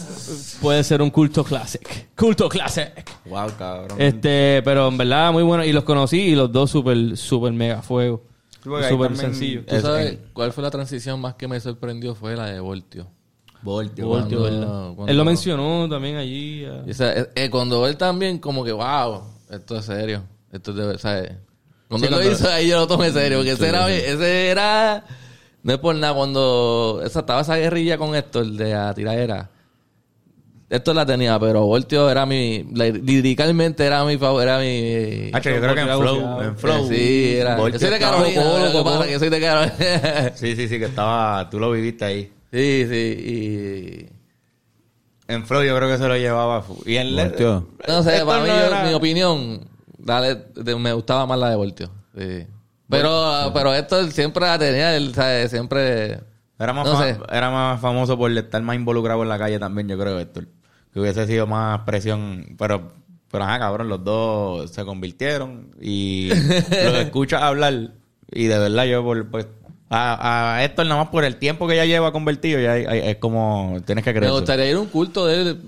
Puede 0.61 0.83
ser 0.83 1.01
un 1.01 1.09
culto 1.09 1.43
classic. 1.43 2.09
Culto 2.15 2.47
classic. 2.49 3.03
Wow, 3.25 3.51
cabrón. 3.57 4.01
Este, 4.01 4.61
pero 4.63 4.87
en 4.87 4.97
verdad 4.97 5.31
muy 5.31 5.43
bueno. 5.43 5.63
Y 5.65 5.71
los 5.71 5.83
conocí 5.83 6.19
y 6.21 6.35
los 6.35 6.51
dos 6.51 6.69
súper, 6.71 7.17
súper 7.17 7.51
mega 7.53 7.81
fuego. 7.81 8.23
Súper 8.63 9.15
sencillo. 9.17 9.65
¿Tú 9.65 9.75
Es- 9.75 9.81
sabes 9.81 10.17
cuál 10.31 10.53
fue 10.53 10.63
la 10.63 10.71
transición 10.71 11.19
más 11.19 11.35
que 11.35 11.47
me 11.47 11.59
sorprendió? 11.59 12.15
Fue 12.15 12.35
la 12.35 12.45
de 12.45 12.59
Voltio. 12.59 13.07
Voltio. 13.61 14.07
Voltio, 14.07 14.39
Cuando- 14.39 14.59
¿verdad? 14.61 14.93
cuando- 14.95 15.07
Él 15.11 15.17
lo 15.17 15.25
mencionó 15.25 15.87
también 15.89 16.15
allí. 16.17 16.65
Y, 16.85 16.91
o 16.91 16.93
sea, 16.93 17.13
eh, 17.13 17.29
eh, 17.35 17.49
cuando 17.49 17.85
él 17.87 17.97
también, 17.97 18.39
como 18.39 18.63
que, 18.63 18.71
wow, 18.71 19.21
esto 19.49 19.77
es 19.77 19.85
serio. 19.85 20.23
Esto 20.51 20.71
es 20.71 20.77
de 20.77 20.97
¿sabes? 20.99 21.31
Cuando 21.89 22.07
Sí, 22.07 22.13
él 22.13 22.19
lo 22.25 22.31
hizo, 22.31 22.49
ahí 22.49 22.67
yo 22.69 22.77
lo 22.77 22.87
tomé 22.87 23.11
serio. 23.11 23.39
Porque 23.39 23.51
ese, 23.51 23.67
era, 23.67 23.89
ese 23.91 24.47
era. 24.49 25.05
No 25.61 25.73
es 25.73 25.79
por 25.79 25.95
nada. 25.95 26.13
Cuando 26.13 27.01
esa, 27.05 27.19
estaba 27.21 27.41
esa 27.41 27.55
guerrilla 27.57 27.97
con 27.97 28.15
Héctor 28.15 28.45
de 28.47 28.73
la 28.73 28.93
tiradera. 28.93 29.49
Héctor 30.69 30.95
la 30.95 31.05
tenía, 31.05 31.37
pero 31.39 31.65
Voltio 31.65 32.09
era 32.09 32.25
mi. 32.25 32.63
liricalmente 32.63 33.85
era 33.85 34.03
mi 34.05 34.17
favor. 34.17 34.41
Era 34.43 34.57
mi. 34.59 35.29
Hacho, 35.33 35.49
yo 35.51 35.59
creo 35.61 35.75
que 35.75 35.81
en 35.81 35.87
Voltio 35.87 36.15
Flow, 36.15 36.41
en 36.41 36.57
Flow. 36.57 36.87
Sí, 36.89 37.35
era. 37.35 37.55
Voltio 37.57 37.79
Yo 37.79 37.85
soy 37.87 37.93
de 37.93 37.99
Carolina. 37.99 38.41
Cocolo, 38.41 38.59
lo 38.59 38.65
que 38.65 38.71
Cocolo. 38.77 38.95
pasa 38.97 39.05
es 39.05 39.11
que 39.13 39.19
soy 39.19 39.29
de 39.29 39.41
Carolina. 39.41 40.31
Sí, 40.35 40.55
sí, 40.55 40.67
sí, 40.67 40.79
que 40.79 40.85
estaba. 40.85 41.49
Tú 41.49 41.59
lo 41.59 41.71
viviste 41.71 42.05
ahí. 42.05 42.31
sí, 42.51 42.85
sí. 42.89 44.09
Y. 44.09 45.31
En 45.31 45.45
Flow 45.45 45.63
yo 45.63 45.75
creo 45.77 45.89
que 45.89 45.97
se 45.97 46.07
lo 46.07 46.15
llevaba. 46.17 46.63
Y 46.85 46.95
en 46.97 47.15
Voltio. 47.15 47.67
No 47.87 48.03
sé, 48.03 48.11
Héctor 48.17 48.27
para 48.27 48.41
mí, 48.43 48.49
no 48.49 48.55
yo- 48.59 48.65
era- 48.65 48.83
mi 48.85 48.93
opinión, 48.93 49.67
dale, 49.97 50.35
de- 50.55 50.75
me 50.75 50.91
gustaba 50.93 51.25
más 51.25 51.37
la 51.39 51.49
de 51.49 51.55
Voltio. 51.55 51.91
Sí. 52.17 52.45
Pero, 52.89 53.51
pero 53.53 53.73
esto 53.73 54.05
siempre 54.11 54.45
la 54.45 54.59
tenía, 54.59 54.95
él, 54.95 55.13
¿sabes? 55.15 55.49
Siempre. 55.51 56.19
Era 56.63 56.73
más, 56.73 56.85
No 56.87 56.93
fa- 56.97 57.03
sé. 57.03 57.17
era 57.31 57.49
más 57.51 57.79
famoso 57.81 58.17
por 58.17 58.31
estar 58.31 58.61
más 58.61 58.75
involucrado 58.75 59.21
en 59.23 59.29
la 59.29 59.37
calle 59.37 59.59
también, 59.59 59.87
yo 59.87 59.97
creo, 59.97 60.19
Héctor. 60.19 60.47
Que 60.93 60.99
hubiese 60.99 61.25
sido 61.27 61.47
más 61.47 61.81
presión. 61.81 62.55
Pero, 62.57 62.91
pero 63.31 63.43
ajá, 63.43 63.59
cabrón, 63.59 63.89
los 63.89 64.03
dos 64.03 64.69
se 64.71 64.85
convirtieron 64.85 65.71
y 65.81 66.29
lo 66.71 66.97
escuchas 66.99 67.41
hablar. 67.41 67.91
Y 68.31 68.45
de 68.45 68.57
verdad, 68.59 68.85
yo, 68.85 69.03
por, 69.03 69.29
pues, 69.29 69.47
a, 69.89 70.55
a 70.57 70.63
Héctor, 70.63 70.85
nada 70.87 71.01
más 71.03 71.09
por 71.11 71.23
el 71.23 71.35
tiempo 71.35 71.67
que 71.67 71.75
ya 71.75 71.85
lleva 71.85 72.11
convertido, 72.11 72.59
ya 72.59 72.73
hay- 72.73 72.85
hay- 72.85 73.09
es 73.11 73.17
como 73.17 73.77
tienes 73.85 74.03
que 74.03 74.11
Me 74.13 74.19
creer. 74.19 74.31
gustaría 74.33 74.69
ir 74.69 74.75
a 74.75 74.79
un 74.79 74.87
culto 74.87 75.25
de 75.27 75.41
él. 75.41 75.61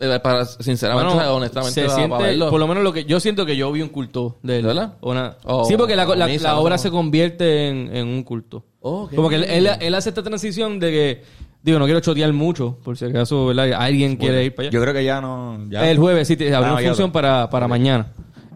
Eh, 0.00 0.20
Para, 0.22 0.44
sinceramente, 0.44 1.14
Bueno, 1.14 1.34
honestamente, 1.34 1.74
se 1.74 1.82
para- 1.82 1.94
siente, 1.94 2.10
para 2.10 2.26
verlo. 2.26 2.50
por 2.50 2.60
lo 2.60 2.66
menos 2.68 2.82
lo 2.84 2.92
que 2.92 3.04
yo 3.04 3.18
siento 3.20 3.44
que 3.44 3.56
yo 3.56 3.70
vi 3.72 3.82
un 3.82 3.88
culto 3.88 4.38
de 4.42 4.58
él. 4.60 4.66
¿Verdad? 4.66 4.94
Una- 5.00 5.36
Oh, 5.44 5.64
sí, 5.64 5.76
porque 5.76 5.96
la, 5.96 6.04
la- 6.06 6.26
misa, 6.26 6.48
la 6.48 6.54
no 6.54 6.60
obra 6.60 6.78
se 6.78 6.90
convierte 6.90 7.68
en, 7.68 7.94
en 7.96 8.06
un 8.06 8.22
culto. 8.22 8.64
Oh, 8.80 9.08
Como 9.14 9.28
que 9.28 9.34
él, 9.36 9.42
bien. 9.42 9.66
él, 9.66 9.70
él 9.80 9.94
hace 9.94 10.10
esta 10.10 10.22
transición 10.22 10.78
de 10.78 10.90
que, 10.90 11.22
digo, 11.62 11.78
no 11.80 11.84
quiero 11.86 12.00
chotear 12.00 12.32
mucho, 12.32 12.78
por 12.84 12.96
si 12.96 13.06
acaso 13.06 13.46
¿verdad? 13.46 13.72
alguien 13.72 14.16
quiere 14.16 14.44
ir 14.44 14.54
para 14.54 14.68
allá. 14.68 14.72
Yo 14.72 14.80
creo 14.80 14.94
que 14.94 15.04
ya 15.04 15.20
no. 15.20 15.66
Ya. 15.68 15.90
El 15.90 15.98
jueves, 15.98 16.28
sí, 16.28 16.36
te- 16.36 16.54
abrió 16.54 16.76
Ah, 16.76 16.80
función 16.80 17.10
para, 17.10 17.50
para 17.50 17.66
mañana. 17.66 18.06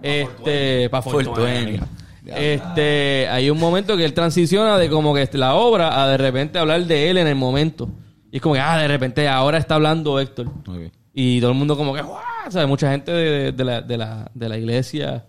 Este, 0.01 0.88
para 0.90 1.03
Fortuny. 1.03 1.80
Este, 2.24 3.26
hay 3.28 3.51
un 3.51 3.59
momento 3.59 3.97
que 3.97 4.05
él 4.05 4.14
transiciona 4.14 4.78
de 4.78 4.88
como 4.88 5.12
que 5.14 5.28
la 5.32 5.55
obra 5.55 6.03
a 6.03 6.09
de 6.09 6.16
repente 6.18 6.59
hablar 6.59 6.84
de 6.86 7.11
él 7.11 7.18
en 7.18 7.26
el 7.26 7.34
momento. 7.34 7.88
Y 8.30 8.36
es 8.36 8.43
como 8.43 8.55
que, 8.55 8.61
ah, 8.61 8.78
de 8.78 8.88
repente 8.88 9.28
ahora 9.28 9.59
está 9.59 9.74
hablando 9.74 10.18
Héctor. 10.20 10.47
Ok. 10.68 10.93
Y 11.15 11.41
todo 11.41 11.51
el 11.53 11.57
mundo 11.59 11.77
como 11.77 11.95
que, 11.95 12.03
¡guau! 12.03 12.21
¿Sabes? 12.49 12.69
Mucha 12.69 12.91
gente 12.91 13.13
de, 13.13 13.53
de 13.53 13.65
la, 13.65 13.81
de, 13.83 13.97
la, 13.99 14.31
de 14.35 14.49
la 14.49 14.57
iglesia 14.59 15.27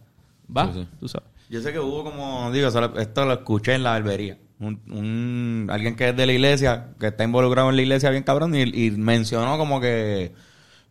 va, 0.55 0.67
tú 0.99 1.07
sabes. 1.07 1.27
Yo 1.49 1.61
sé 1.61 1.71
que 1.71 1.79
hubo 1.79 2.03
como, 2.03 2.51
digo, 2.51 2.67
esto 2.97 3.25
lo 3.25 3.33
escuché 3.33 3.75
en 3.75 3.83
la 3.83 3.91
barbería. 3.91 4.37
Un, 4.59 4.79
un- 4.89 5.67
alguien 5.69 5.95
que 5.95 6.09
es 6.09 6.15
de 6.17 6.25
la 6.25 6.31
iglesia, 6.31 6.91
que 6.99 7.07
está 7.07 7.23
involucrado 7.25 7.69
en 7.69 7.75
la 7.75 7.81
iglesia 7.81 8.09
bien 8.11 8.23
cabrón, 8.23 8.55
y, 8.55 8.61
y 8.61 8.91
mencionó 8.91 9.57
como 9.57 9.81
que, 9.81 10.31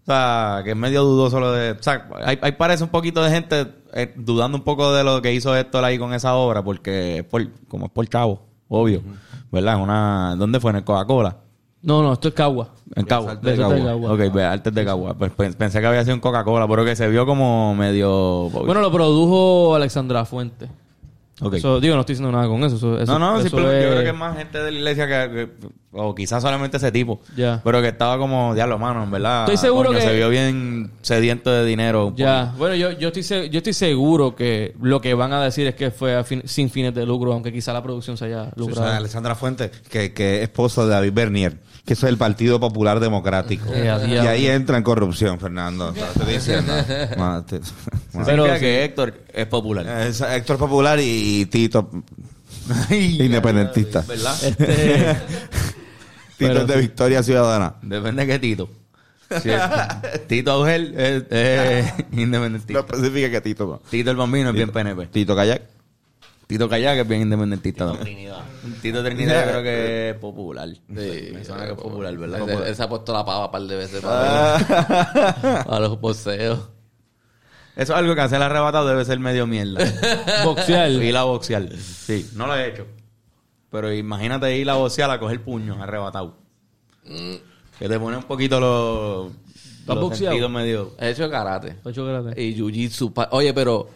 o 0.03 0.05
sea, 0.05 0.61
que 0.63 0.71
es 0.73 0.77
medio 0.77 1.03
dudoso 1.05 1.41
lo 1.41 1.53
de, 1.53 1.71
o 1.73 1.83
sea, 1.83 2.07
hay, 2.25 2.39
hay 2.43 2.53
parece 2.53 2.85
un 2.85 2.91
poquito 2.91 3.23
de 3.25 3.31
gente 3.31 3.67
eh, 3.95 4.13
dudando 4.17 4.59
un 4.59 4.65
poco 4.65 4.93
de 4.93 5.03
lo 5.05 5.23
que 5.23 5.33
hizo 5.33 5.57
Héctor 5.57 5.85
ahí 5.85 5.99
con 5.99 6.13
esa 6.13 6.35
obra, 6.35 6.63
porque 6.63 7.19
es 7.19 7.25
por, 7.25 7.49
como 7.69 7.87
es 7.87 7.93
por 7.93 8.07
chavo, 8.09 8.45
obvio, 8.69 9.03
¿verdad? 9.51 9.77
Es 9.77 9.81
una, 9.83 10.35
¿dónde 10.37 10.61
fue? 10.61 10.71
En 10.73 10.77
el 10.79 10.85
Coca-Cola. 10.85 11.39
No, 11.83 12.03
no, 12.03 12.13
esto 12.13 12.29
es 12.29 12.35
Cagua. 12.35 12.69
En 12.95 13.05
Cagua. 13.05 13.35
De 13.37 13.51
en 13.55 13.57
Cagua. 13.61 13.77
Cagua. 13.85 14.13
Ok, 14.13 14.33
ve, 14.33 14.45
Artes 14.45 14.73
de 14.73 14.85
Cagua. 14.85 15.15
Pues, 15.15 15.33
pen- 15.33 15.55
pensé 15.55 15.81
que 15.81 15.87
había 15.87 16.03
sido 16.05 16.15
un 16.15 16.21
Coca-Cola, 16.21 16.69
pero 16.69 16.85
que 16.85 16.95
se 16.95 17.09
vio 17.09 17.27
como 17.27 17.75
medio... 17.75 18.49
Bueno, 18.51 18.81
lo 18.81 18.93
produjo 18.93 19.75
Alexandra 19.75 20.25
Fuente. 20.25 20.69
Ok. 21.41 21.55
Eso, 21.55 21.81
digo, 21.81 21.95
no 21.97 22.03
estoy 22.03 22.15
diciendo 22.15 22.31
nada 22.31 22.47
con 22.47 22.63
eso. 22.63 22.77
eso- 22.77 23.01
eso- 23.01 23.13
no, 23.13 23.19
no, 23.19 23.35
eso 23.41 23.49
simplemente 23.49 23.83
yo 23.83 23.91
creo 23.91 24.03
que 24.05 24.09
es 24.11 24.15
más 24.15 24.37
gente 24.37 24.63
de 24.63 24.71
la 24.71 24.79
iglesia 24.79 25.07
que, 25.09 25.35
que- 25.35 25.69
O 25.95 26.15
quizás 26.15 26.41
solamente 26.41 26.77
ese 26.77 26.93
tipo. 26.93 27.21
Ya. 27.37 27.61
Pero 27.65 27.83
que 27.83 27.89
estaba 27.89 28.17
como, 28.17 28.55
diablo, 28.55 28.79
mano, 28.79 29.03
en 29.03 29.11
verdad. 29.11 29.41
Estoy 29.41 29.57
seguro 29.57 29.89
coño, 29.89 29.99
que- 29.99 30.05
Se 30.07 30.15
vio 30.15 30.29
bien 30.29 30.93
sediento 31.03 31.51
de 31.51 31.65
dinero. 31.65 32.13
Ya, 32.17 32.55
bueno, 32.57 32.77
yo, 32.77 32.93
yo, 32.93 33.09
estoy, 33.09 33.25
se- 33.25 33.51
yo 33.51 33.59
estoy 33.59 33.73
seguro 33.73 34.37
que 34.37 34.75
lo 34.81 35.01
que 35.01 35.15
van 35.15 35.33
a 35.33 35.43
decir 35.43 35.67
es 35.67 35.75
que 35.75 35.91
fue 35.91 36.15
a 36.15 36.23
fin- 36.23 36.43
sin 36.45 36.71
fines 36.71 36.95
de 36.95 37.05
lucro, 37.05 37.33
aunque 37.33 37.53
quizá 37.53 37.73
la 37.73 37.83
producción 37.83 38.17
se 38.17 38.27
haya 38.27 38.51
lucrado. 38.55 38.87
Alessandra 38.93 39.35
Fuentes, 39.35 39.71
que, 39.91 40.13
que 40.13 40.37
es 40.37 40.43
esposo 40.45 40.87
de 40.87 40.93
David 40.93 41.13
Bernier, 41.13 41.57
que 41.85 41.95
eso 41.95 42.07
es 42.07 42.13
el 42.13 42.19
Partido 42.19 42.61
Popular 42.61 43.01
Democrático. 43.01 43.71
Y 43.75 43.87
ahí 44.17 44.47
entra 44.47 44.77
en 44.77 44.83
corrupción, 44.85 45.39
Fernando. 45.41 45.89
O 45.89 45.95
sea, 45.95 46.07
te 46.13 46.19
estoy 46.21 46.35
diciendo. 46.35 46.73
Ma- 47.19 47.45
te- 47.45 47.61
ma- 48.13 48.25
Pero 48.25 48.45
que 48.59 48.85
Héctor 48.85 49.15
es 49.33 49.47
popular. 49.47 49.87
Es 50.07 50.21
Héctor 50.21 50.59
Popular 50.59 50.99
y 51.03 51.47
Tito 51.47 51.91
independentista. 52.91 54.03
¿Verdad? 54.07 54.37
Este, 54.45 54.67
Tito 56.39 56.53
Pero 56.55 56.61
es 56.63 56.67
de. 56.69 56.77
Victoria 56.77 57.23
Ciudadana. 57.23 57.75
Depende 57.83 58.27
de 58.27 58.33
qué 58.33 58.39
Tito. 58.39 58.71
Si 59.43 59.49
es 59.51 59.61
Tito 60.29 60.53
Augel 60.53 60.95
es, 60.99 61.25
es 61.31 61.93
No 62.11 62.21
independentista. 62.21 62.81
especifica 62.81 63.31
que 63.31 63.41
Tito. 63.41 63.83
Tito 63.91 64.11
el 64.11 64.17
Bambino 64.17 64.51
es 64.51 64.55
bien 64.55 64.71
PNP. 64.71 65.07
Tito 65.07 65.35
Kayak. 65.35 65.63
Tito 66.53 66.69
Kayak 66.69 66.99
es 66.99 67.09
bien 67.09 67.23
independentista 67.23 67.87
también. 67.91 68.31
Tito 68.83 69.03
Trinidad 69.03 69.45
yo 69.47 69.51
creo 69.53 69.63
que 69.63 70.11
es 70.11 70.17
popular. 70.17 70.69
Sí, 70.69 71.31
Me 71.33 71.43
suena 71.47 71.65
que 71.65 71.71
es 71.73 71.79
popular, 71.79 72.15
¿verdad? 72.15 72.47
Él, 72.47 72.63
él 72.67 72.77
se 72.77 72.83
ha 72.83 72.89
puesto 72.91 73.11
la 73.15 73.25
pava 73.25 73.47
un 73.47 73.51
par 73.53 73.63
de 73.63 73.75
veces 73.77 74.03
para, 74.03 75.65
para 75.67 75.81
los 75.81 75.99
boxeos. 75.99 76.59
Eso 77.75 77.93
es 77.95 77.99
algo 77.99 78.15
que 78.15 78.21
hacer 78.21 78.43
arrebatado 78.43 78.87
debe 78.87 79.03
ser 79.07 79.19
medio 79.19 79.47
mierda. 79.47 79.81
boxear. 80.45 80.91
ir 80.91 81.17
a 81.17 81.23
boxear. 81.23 81.71
Sí, 81.79 82.29
no 82.35 82.47
lo 82.47 82.55
he 82.55 82.69
hecho. 82.69 82.87
Pero 83.71 83.91
imagínate 83.91 84.55
ir 84.59 84.69
a 84.69 84.75
boxear 84.75 85.11
a 85.11 85.19
coger 85.19 85.41
puños 85.43 85.79
arrebatado. 85.81 86.37
Que 87.03 87.89
te 87.89 87.99
pone 87.99 88.19
un 88.19 88.25
poquito 88.25 88.61
los, 88.61 89.33
has 89.33 89.87
los 89.87 90.01
boxeado? 90.01 90.33
sentidos 90.35 90.51
medio... 90.51 90.93
He 91.01 91.09
hecho 91.13 91.31
karate. 91.31 91.77
Ocho 91.83 92.05
grados. 92.05 92.35
Y 92.37 92.55
jiu-jitsu. 92.55 93.11
pa- 93.15 93.29
Oye, 93.33 93.55
pero 93.55 93.89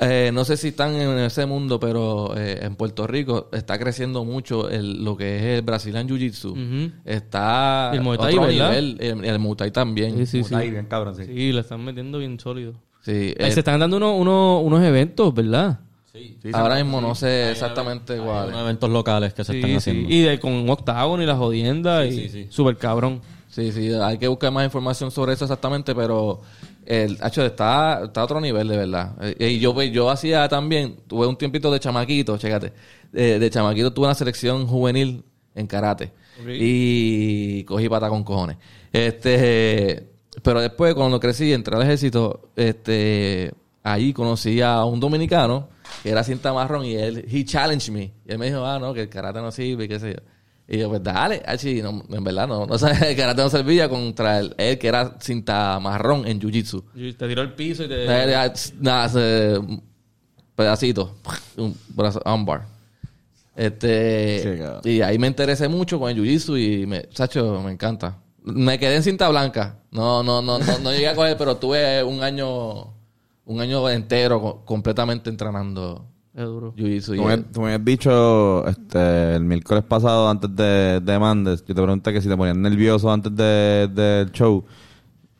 eh, 0.00 0.30
no 0.32 0.44
sé 0.44 0.56
si 0.56 0.68
están 0.68 0.94
en 0.94 1.18
ese 1.18 1.44
mundo, 1.46 1.80
pero 1.80 2.36
eh, 2.36 2.60
en 2.62 2.76
Puerto 2.76 3.06
Rico 3.06 3.48
está 3.52 3.78
creciendo 3.78 4.24
mucho 4.24 4.68
el, 4.70 5.04
lo 5.04 5.16
que 5.16 5.36
es 5.38 5.42
el 5.58 5.62
Brazilian 5.62 6.08
Jiu-Jitsu. 6.08 6.92
Está 7.04 7.90
El 7.92 8.00
Muay 8.02 8.18
Thai, 8.18 8.34
otro 8.34 8.46
¿verdad? 8.46 8.68
nivel. 8.70 8.96
El, 9.00 9.24
el 9.24 9.38
Muay 9.38 9.56
Thai 9.56 9.70
también. 9.70 10.16
Sí, 10.18 10.26
sí, 10.26 10.44
sí. 10.44 10.54
Ahí, 10.54 10.70
bien 10.70 10.86
cabrón, 10.86 11.16
sí. 11.16 11.24
Sí, 11.26 11.52
le 11.52 11.60
están 11.60 11.84
metiendo 11.84 12.18
bien 12.18 12.38
sólido. 12.38 12.74
Sí, 13.02 13.34
eh, 13.36 13.50
se 13.52 13.60
están 13.60 13.80
dando 13.80 13.96
unos, 13.96 14.20
unos, 14.20 14.62
unos 14.62 14.82
eventos, 14.82 15.32
¿verdad? 15.34 15.80
Sí, 16.12 16.36
ahora 16.52 16.76
mismo 16.76 17.00
no 17.00 17.14
sé 17.14 17.50
exactamente 17.52 18.14
Hay 18.14 18.18
cuál. 18.20 18.48
unos 18.48 18.60
eventos 18.62 18.90
locales 18.90 19.34
que 19.34 19.44
se 19.44 19.52
Sí, 19.52 19.58
están 19.58 19.70
sí. 19.70 19.76
haciendo. 19.76 20.08
Y 20.12 20.20
de, 20.22 20.40
con 20.40 20.52
un 20.52 20.68
octágono 20.70 21.22
y 21.22 21.26
la 21.26 21.36
jodienda 21.36 22.04
y 22.06 22.12
sí, 22.12 22.28
sí. 22.28 22.46
súper 22.50 22.76
cabrón. 22.76 23.20
Sí, 23.48 23.72
sí, 23.72 23.92
hay 23.92 24.18
que 24.18 24.28
buscar 24.28 24.52
más 24.52 24.64
información 24.64 25.10
sobre 25.10 25.32
eso 25.32 25.44
exactamente, 25.44 25.94
pero 25.94 26.40
el 26.88 27.18
hecho 27.22 27.44
está, 27.44 28.04
está 28.04 28.22
a 28.22 28.24
otro 28.24 28.40
nivel, 28.40 28.66
de 28.66 28.76
verdad. 28.78 29.12
Eh, 29.20 29.50
Y 29.52 29.58
yo, 29.58 29.74
pues, 29.74 29.92
yo 29.92 30.08
hacía 30.10 30.48
también, 30.48 30.96
tuve 31.06 31.26
un 31.26 31.36
tiempito 31.36 31.70
de 31.70 31.78
chamaquito, 31.78 32.38
chécate, 32.38 32.72
de, 33.12 33.38
de 33.38 33.50
chamaquito 33.50 33.92
tuve 33.92 34.06
una 34.06 34.14
selección 34.14 34.66
juvenil 34.66 35.22
en 35.54 35.66
karate 35.66 36.12
y 36.60 37.64
cogí 37.64 37.88
pata 37.88 38.08
con 38.08 38.24
cojones. 38.24 38.56
Este, 38.92 40.08
pero 40.42 40.60
después 40.60 40.94
cuando 40.94 41.20
crecí 41.20 41.52
entré 41.52 41.76
al 41.76 41.82
ejército, 41.82 42.50
este, 42.56 43.52
ahí 43.82 44.12
conocí 44.12 44.60
a 44.62 44.84
un 44.84 44.98
dominicano 45.00 45.68
que 46.02 46.10
era 46.10 46.22
cinta 46.24 46.52
marrón 46.52 46.84
y 46.86 46.94
él, 46.94 47.26
he 47.30 47.44
challenged 47.44 47.92
me. 47.92 48.12
Y 48.26 48.32
él 48.32 48.38
me 48.38 48.46
dijo, 48.46 48.64
ah, 48.64 48.78
no, 48.78 48.94
que 48.94 49.02
el 49.02 49.08
karate 49.08 49.40
no 49.40 49.50
sirve 49.50 49.88
qué 49.88 49.98
sé 50.00 50.10
yo. 50.14 50.20
Y 50.70 50.78
yo, 50.78 50.90
pues 50.90 51.02
dale, 51.02 51.42
así, 51.46 51.80
no, 51.80 52.02
en 52.10 52.22
verdad 52.22 52.46
no, 52.46 52.66
no 52.66 52.74
el 52.76 53.16
karate 53.16 53.42
no 53.42 53.48
servía 53.48 53.88
contra 53.88 54.38
él, 54.40 54.54
él 54.58 54.78
que 54.78 54.86
era 54.88 55.16
cinta 55.18 55.78
marrón 55.80 56.26
en 56.28 56.38
jiu-jitsu. 56.38 56.84
Y 56.94 57.14
te 57.14 57.26
tiró 57.26 57.40
el 57.40 57.54
piso 57.54 57.84
y 57.84 57.88
te... 57.88 58.04
Nada, 58.78 59.08
se- 59.08 59.58
pedacito, 60.54 61.16
un 61.56 61.74
brazo, 61.88 62.20
armbar. 62.24 62.66
Este, 63.56 64.80
Sí, 64.84 64.90
y 64.90 65.00
ahí 65.02 65.18
me 65.18 65.26
interesé 65.26 65.68
mucho 65.68 65.98
con 65.98 66.10
el 66.10 66.16
jiu-jitsu 66.16 66.58
y 66.82 66.86
me, 66.86 67.08
Sacho, 67.12 67.60
me 67.64 67.72
encanta. 67.72 68.18
Me 68.42 68.78
quedé 68.78 68.96
en 68.96 69.02
cinta 69.02 69.28
blanca. 69.28 69.78
No, 69.90 70.22
no, 70.22 70.40
no, 70.42 70.58
no, 70.58 70.78
no 70.78 70.92
llegué 70.92 71.08
a 71.08 71.14
coger, 71.14 71.36
pero 71.36 71.56
tuve 71.56 72.02
un 72.04 72.22
año, 72.22 72.94
un 73.46 73.60
año 73.60 73.88
entero 73.90 74.40
co- 74.40 74.64
completamente 74.64 75.28
entrenando 75.30 76.06
Es 76.38 76.44
duro. 76.44 76.72
jiu-jitsu. 76.76 77.16
Tú 77.16 77.24
me, 77.24 77.36
tú 77.38 77.60
me 77.62 77.66
habías 77.74 77.84
dicho 77.84 78.64
este, 78.68 79.34
el 79.34 79.44
miércoles 79.44 79.82
pasado, 79.82 80.28
antes 80.28 80.54
de, 80.54 81.00
de 81.02 81.18
Mandes, 81.18 81.60
yo 81.66 81.74
te 81.74 81.82
pregunté 81.82 82.12
que 82.12 82.20
si 82.22 82.28
te 82.28 82.36
ponías 82.36 82.56
nervioso 82.56 83.10
antes 83.10 83.34
de- 83.34 83.88
del 83.92 84.30
show. 84.30 84.64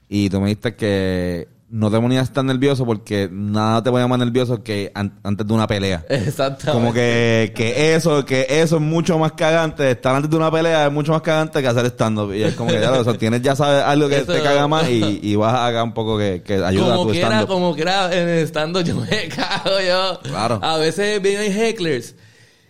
Y 0.08 0.28
tú 0.28 0.40
me 0.40 0.46
dijiste 0.48 0.74
que 0.74 1.46
no 1.70 1.90
te 1.90 1.98
ponías 2.00 2.32
tan 2.32 2.46
nervioso 2.46 2.86
porque 2.86 3.28
nada 3.30 3.82
te 3.82 3.90
ponía 3.90 4.06
más 4.06 4.18
nervioso 4.18 4.62
que 4.62 4.90
an- 4.94 5.18
antes 5.22 5.46
de 5.46 5.52
una 5.52 5.66
pelea. 5.66 6.02
Exactamente. 6.08 6.72
Como 6.72 6.92
que, 6.94 7.52
que 7.54 7.94
eso, 7.94 8.24
que 8.24 8.46
eso 8.48 8.76
es 8.76 8.82
mucho 8.82 9.18
más 9.18 9.32
cagante. 9.32 9.90
Estar 9.90 10.14
antes 10.14 10.30
de 10.30 10.36
una 10.36 10.50
pelea 10.50 10.86
es 10.86 10.92
mucho 10.92 11.12
más 11.12 11.20
cagante 11.20 11.60
que 11.60 11.68
hacer 11.68 11.84
stand-up. 11.86 12.32
Y 12.34 12.42
es 12.42 12.54
como 12.54 12.70
que 12.70 12.80
ya 12.80 12.90
lo 12.90 13.00
o 13.00 13.04
sea, 13.04 13.14
tienes 13.18 13.42
ya 13.42 13.54
sabes 13.54 13.82
algo 13.84 14.08
que 14.08 14.16
Eso- 14.18 14.32
te 14.32 14.40
caga 14.42 14.66
más 14.66 14.88
y, 14.88 15.20
y 15.22 15.36
vas 15.36 15.54
acá 15.54 15.82
un 15.82 15.92
poco 15.92 16.16
que, 16.16 16.42
que 16.42 16.54
ayuda 16.64 16.94
a 16.94 16.96
tu 16.96 17.10
quiera, 17.10 17.28
stand-up. 17.28 17.48
como 17.48 17.74
quiera, 17.74 18.16
en 18.18 18.28
el 18.28 18.38
stand 18.46 18.78
yo 18.84 18.96
me 18.96 19.28
cago 19.36 19.80
yo. 19.86 20.20
Claro. 20.22 20.60
A 20.62 20.78
veces 20.78 21.20
vienen 21.20 21.52
hecklers 21.52 22.14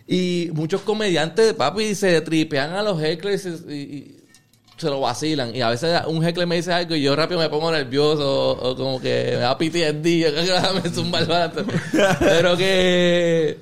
y 0.07 0.49
muchos 0.53 0.81
comediantes, 0.81 1.53
papi, 1.53 1.95
se 1.95 2.19
tripean 2.21 2.71
a 2.73 2.81
los 2.83 3.01
hecklers 3.01 3.45
y, 3.69 3.71
y 3.73 4.18
se 4.79 4.89
lo 4.89 4.99
vacilan. 5.01 5.55
Y 5.55 5.61
a 5.61 5.69
veces 5.69 6.01
un 6.07 6.23
heckler 6.25 6.47
me 6.47 6.55
dice 6.55 6.71
algo 6.73 6.95
y 6.95 7.01
yo 7.01 7.15
rápido 7.15 7.39
me 7.39 7.49
pongo 7.49 7.71
nervioso 7.71 8.51
o, 8.51 8.69
o 8.71 8.75
como 8.75 8.99
que 8.99 9.31
me 9.33 9.39
da 9.41 9.57
PTSD, 9.57 10.05
yo 10.19 10.31
creo 10.31 10.43
que 10.73 10.81
me 10.83 10.89
zumba 10.89 11.19
el 11.19 11.25
bate. 11.27 11.63
Pero 12.19 12.55
que, 12.57 13.59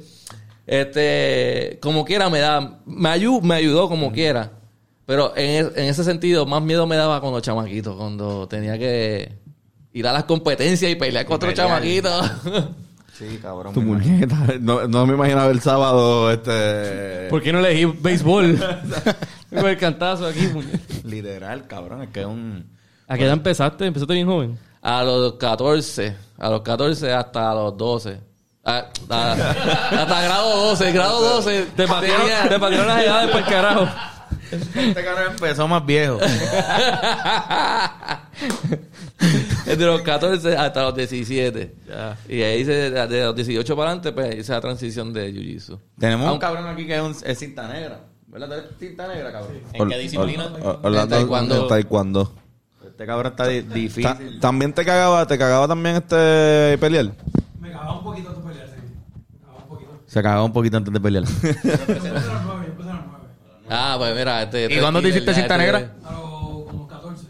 este, 0.66 1.80
como 1.82 2.06
quiera 2.06 2.30
me 2.30 2.40
da, 2.40 2.80
me, 2.86 3.10
ayu- 3.10 3.42
me 3.42 3.56
ayudó 3.56 3.88
como 3.90 4.12
quiera. 4.12 4.52
Pero 5.06 5.34
en, 5.38 5.72
en 5.76 5.86
ese 5.86 6.04
sentido, 6.04 6.46
más 6.46 6.62
miedo 6.62 6.86
me 6.86 6.98
daba 6.98 7.22
cuando 7.22 7.40
chamaquito, 7.40 7.96
cuando 7.98 8.48
tenía 8.48 8.78
que 8.78 9.32
ir 9.94 10.06
a 10.08 10.12
las 10.14 10.26
competencias 10.26 10.92
y 10.92 10.96
pelear 10.96 11.26
con 11.26 11.38
otro 11.38 11.52
chamaquito. 11.54 12.10
Sí, 13.18 13.40
cabrón. 13.42 13.74
Tu 13.74 13.82
muñeca. 13.82 14.36
No, 14.60 14.86
no 14.88 15.08
me 15.08 15.14
imaginaba 15.14 15.50
el 15.50 15.60
sábado 15.62 16.32
este... 16.32 17.30
¿Por 17.30 17.42
qué 17.42 17.52
no 17.52 17.60
elegí 17.60 17.86
béisbol? 17.86 18.60
Con 19.50 19.66
el 19.68 19.78
cantazo 19.78 20.26
aquí. 20.28 20.48
puñet. 20.48 21.04
Literal, 21.06 21.68
cabrón. 21.68 22.04
Es 22.04 22.10
que 22.10 22.20
es 22.22 22.26
un... 22.26 22.66
¿A 23.08 23.16
qué 23.18 23.24
edad 23.24 23.34
empezaste? 23.34 23.86
¿Empezaste 23.86 24.14
bien 24.14 24.28
joven? 24.28 24.58
A 24.82 25.04
los 25.04 25.34
14, 25.36 26.16
a 26.38 26.50
los 26.50 26.62
14 26.62 27.12
hasta 27.14 27.54
los 27.54 27.78
12. 27.78 28.20
A- 28.66 28.86
a- 29.10 29.32
hasta 29.32 30.22
grado 30.22 30.58
12, 30.70 30.92
grado 30.92 31.22
12. 31.22 31.68
Te 31.76 31.88
patearon, 31.88 32.22
tenía- 32.28 32.50
te 32.50 32.60
patearon 32.60 32.88
las 32.88 33.04
edades 33.04 33.32
por 33.32 33.44
carajo. 33.46 33.88
Este 34.52 35.04
cabrón 35.04 35.32
empezó 35.32 35.68
más 35.68 35.86
viejo. 35.86 36.20
Desde 39.66 39.86
los 39.86 40.02
14 40.02 40.56
hasta 40.56 40.84
los 40.84 40.96
17. 40.96 41.76
Y 42.30 42.42
ahí 42.42 42.64
se, 42.66 42.92
de 42.92 43.24
los 43.26 43.36
18 43.36 43.76
para 43.76 43.90
adelante, 43.92 44.12
pues 44.14 44.36
hice 44.38 44.52
la 44.54 44.62
transición 44.62 45.12
de 45.14 45.34
Jiu-Jitsu. 45.34 45.80
Tenemos 46.00 46.24
un 46.26 46.30
Aunque- 46.32 46.46
cabrón 46.46 46.68
aquí 46.68 46.86
que 46.86 46.96
es, 46.96 47.02
un, 47.02 47.16
es 47.26 47.40
cinta 47.40 47.68
negra. 47.68 48.02
¿Verdad? 48.28 48.48
¿Tú 48.48 48.54
eres 48.54 48.66
cinta 48.80 49.08
negra, 49.08 49.32
cabrón? 49.32 49.58
¿En 49.74 49.90
qué 49.90 49.98
disciplina? 49.98 50.46
Or- 50.46 50.62
or- 50.62 50.80
Orlando- 50.84 51.16
taekwondo. 51.16 51.68
taekwondo. 51.68 52.34
Este 52.86 53.06
cabrón 53.06 53.32
está 53.32 53.48
di- 53.48 53.62
Ta- 53.64 53.74
difícil. 53.74 54.40
También 54.40 54.74
te 54.74 54.84
cagaba, 54.84 55.26
te 55.26 55.38
cagaba 55.38 55.68
también 55.68 55.98
este 55.98 56.78
pelear. 56.80 57.12
Me 57.62 57.72
cagaba 57.72 57.98
un 58.00 58.04
poquito 58.04 58.34
tu 58.34 58.42
pelear, 58.42 58.68
sí. 58.68 58.76
Me 59.32 59.40
cagaba 59.40 59.64
un 59.64 59.68
poquito. 59.70 59.92
Se 60.08 60.22
cagaba 60.24 60.44
un 60.44 60.54
poquito 60.54 60.78
antes 60.78 60.94
de 60.94 61.00
pelear. 61.00 61.24
Yo 61.26 61.30
empecé 61.50 62.10
a 62.10 62.14
los 62.14 62.44
nueve, 62.46 62.64
yo 62.66 62.72
empecé 62.72 62.90
a 62.90 62.94
los 62.94 63.06
nueve. 63.06 63.28
Ah, 63.70 63.96
pues 63.98 64.16
mira, 64.16 64.44
este. 64.44 64.62
¿Y 64.62 64.64
este 64.66 64.80
cuándo 64.82 65.00
te 65.00 65.08
killer 65.08 65.18
hiciste 65.24 65.34
cinta 65.34 65.56
este- 65.56 65.66
negra? 65.66 65.94
A 66.04 66.12
los 66.14 66.22
como 66.68 66.88
14. 66.88 67.28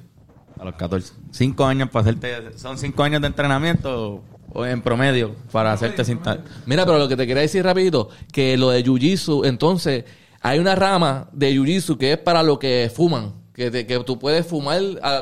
A 0.59 0.65
los 0.65 0.75
14. 0.75 1.13
Cinco 1.31 1.65
años 1.65 1.89
para 1.89 2.01
hacerte... 2.01 2.57
Son 2.57 2.77
cinco 2.77 3.03
años 3.03 3.21
de 3.21 3.27
entrenamiento 3.27 4.23
o 4.53 4.65
en 4.65 4.81
promedio 4.81 5.35
para 5.51 5.73
hacerte 5.73 6.03
cinta... 6.05 6.39
Mira, 6.65 6.85
pero 6.85 6.97
lo 6.97 7.07
que 7.07 7.15
te 7.17 7.27
quería 7.27 7.41
decir 7.41 7.63
rapidito, 7.63 8.09
que 8.31 8.57
lo 8.57 8.69
de 8.69 8.83
Jiu-Jitsu, 8.83 9.45
entonces, 9.45 10.05
hay 10.41 10.59
una 10.59 10.75
rama 10.75 11.27
de 11.31 11.51
Jiu-Jitsu 11.53 11.97
que 11.97 12.13
es 12.13 12.17
para 12.17 12.43
lo 12.43 12.57
que 12.59 12.91
fuman. 12.93 13.33
Que, 13.53 13.71
te- 13.71 13.87
que 13.87 13.99
tú 14.01 14.19
puedes 14.19 14.45
fumar 14.45 14.79
a- 15.01 15.17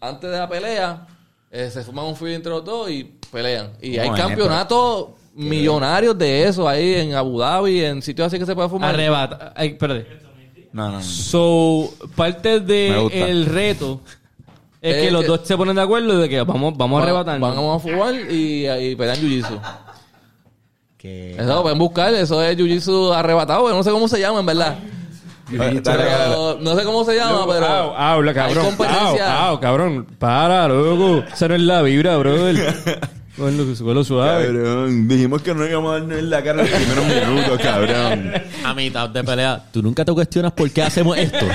a- 0.00 0.08
antes 0.08 0.30
de 0.30 0.36
la 0.38 0.48
pelea, 0.48 1.06
eh, 1.50 1.70
se 1.72 1.82
fuman 1.84 2.06
un 2.06 2.16
filo 2.16 2.30
entre 2.30 2.50
los 2.50 2.64
dos 2.64 2.90
y 2.90 3.04
pelean. 3.30 3.70
Y 3.80 3.96
hay 3.98 4.08
campeonatos 4.28 5.06
millonarios 5.34 6.18
de 6.18 6.44
eso 6.48 6.68
ahí 6.68 6.94
en 6.94 7.14
Abu 7.14 7.38
Dhabi, 7.38 7.84
en 7.84 8.02
sitios 8.02 8.26
así 8.26 8.38
que 8.38 8.46
se 8.46 8.54
puede 8.54 8.68
fumar. 8.68 8.92
Arrebata. 8.94 9.52
Ay, 9.56 9.68
espérate. 9.68 10.06
No, 10.72 10.86
no, 10.90 10.98
no. 10.98 11.02
So, 11.02 11.92
parte 12.16 12.60
del 12.60 13.46
reto 13.46 14.00
es 14.82 14.94
que 14.96 15.10
los 15.10 15.26
dos 15.26 15.40
se 15.44 15.56
ponen 15.56 15.76
de 15.76 15.82
acuerdo 15.82 16.18
de 16.18 16.28
que 16.28 16.42
vamos, 16.42 16.76
vamos 16.76 17.00
a 17.00 17.02
arrebatarnos. 17.04 17.54
Vamos 17.56 17.76
a 17.76 17.88
fumar 17.88 18.14
y, 18.30 18.68
y 18.68 18.96
pelean 18.96 19.16
Jiu-Jitsu. 19.18 19.60
Que... 21.00 21.32
Eso 21.32 21.46
lo 21.46 21.62
pueden 21.62 21.78
buscar, 21.78 22.12
eso 22.12 22.42
es 22.42 22.58
Jiu-Jitsu 22.58 23.14
arrebatado, 23.14 23.68
yo 23.70 23.74
no 23.74 23.82
sé 23.82 23.90
cómo 23.90 24.06
se 24.06 24.20
llama 24.20 24.40
en 24.40 24.46
verdad. 24.46 24.78
Pero 25.50 26.58
no 26.60 26.76
sé 26.76 26.84
cómo 26.84 27.04
se 27.04 27.16
llama, 27.16 27.46
pero. 27.48 27.66
Au, 27.66 27.96
habla, 27.96 28.34
cabrón. 28.34 28.58
Hay 28.58 28.64
competencia. 28.64 29.42
Au, 29.42 29.54
au, 29.54 29.60
cabrón. 29.60 30.06
Para, 30.18 30.68
loco. 30.68 31.24
Esa 31.32 31.48
no 31.48 31.54
es 31.54 31.62
la 31.62 31.82
vibra, 31.82 32.16
brother. 32.18 32.74
Con 33.36 33.56
lo 33.56 34.04
suave. 34.04 34.46
Cabrón, 34.46 35.08
dijimos 35.08 35.40
que 35.40 35.54
no 35.54 35.66
íbamos 35.66 35.92
a 35.92 35.94
darnos 36.00 36.18
en 36.18 36.30
la 36.30 36.42
cara 36.42 36.62
en 36.62 36.70
los 36.70 36.80
primeros 36.80 37.06
minutos, 37.06 37.60
cabrón. 37.60 38.32
A 38.64 38.74
mitad 38.74 39.08
de 39.08 39.24
pelea, 39.24 39.64
¿tú 39.72 39.82
nunca 39.82 40.04
te 40.04 40.12
cuestionas 40.12 40.52
por 40.52 40.70
qué 40.70 40.82
hacemos 40.82 41.16
esto? 41.16 41.38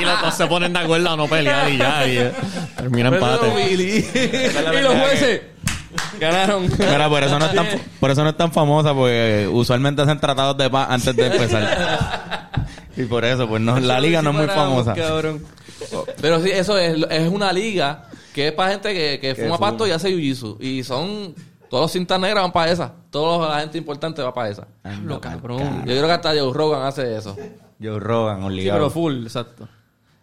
y 0.00 0.04
los 0.04 0.22
dos 0.22 0.34
se 0.34 0.46
ponen 0.46 0.72
de 0.72 0.78
acuerdo 0.78 1.10
a 1.10 1.16
no 1.16 1.28
pelear 1.28 1.70
y 1.70 1.78
ya. 1.78 2.06
Y, 2.06 2.18
eh, 2.18 2.32
termina 2.76 3.08
empate. 3.08 3.72
y 3.74 4.82
los 4.82 4.94
jueces 4.94 5.42
ganaron. 6.18 6.68
Mira, 6.78 7.08
por 7.08 7.22
eso 7.22 7.38
no 7.38 7.46
es 7.46 7.54
tan, 7.54 7.66
por 7.98 8.10
eso 8.10 8.22
no 8.22 8.30
es 8.30 8.36
tan 8.36 8.52
famosa, 8.52 8.94
porque 8.94 9.48
usualmente 9.50 10.02
hacen 10.02 10.20
tratados 10.20 10.56
de 10.56 10.70
paz 10.70 10.88
antes 10.90 11.16
de 11.16 11.26
empezar. 11.26 12.50
Y 12.96 13.04
por 13.04 13.24
eso, 13.24 13.48
pues 13.48 13.62
no, 13.62 13.78
la 13.80 14.00
liga 14.00 14.22
no 14.22 14.30
es 14.30 14.36
muy 14.36 14.46
famosa. 14.46 14.94
Cabrón. 14.94 15.44
Pero 16.20 16.40
sí, 16.42 16.50
eso 16.50 16.76
es, 16.76 17.04
es 17.10 17.28
una 17.28 17.52
liga 17.52 18.08
que 18.34 18.48
es 18.48 18.52
para 18.52 18.72
gente 18.72 18.92
que, 18.92 19.18
que 19.20 19.34
fuma 19.34 19.58
pasto 19.58 19.86
y 19.86 19.90
hace 19.90 20.10
jiu-jitsu. 20.10 20.56
Y 20.60 20.84
son. 20.84 21.34
Todos 21.68 21.84
los 21.84 21.92
cintas 21.92 22.18
negras 22.18 22.42
van 22.42 22.52
para 22.52 22.72
esa. 22.72 22.92
Toda 23.10 23.48
la 23.48 23.60
gente 23.60 23.78
importante 23.78 24.20
va 24.22 24.34
para 24.34 24.48
esa. 24.48 24.66
Lo 25.04 25.20
cabrón. 25.20 25.84
Yo 25.86 25.94
creo 25.94 26.06
que 26.06 26.12
hasta 26.12 26.30
Joe 26.30 26.52
Rogan 26.52 26.82
hace 26.82 27.16
eso. 27.16 27.36
Joe 27.82 27.98
Rogan, 28.00 28.40
Sí, 28.40 28.46
obligado. 28.46 28.78
pero 28.78 28.90
full, 28.90 29.22
exacto. 29.22 29.68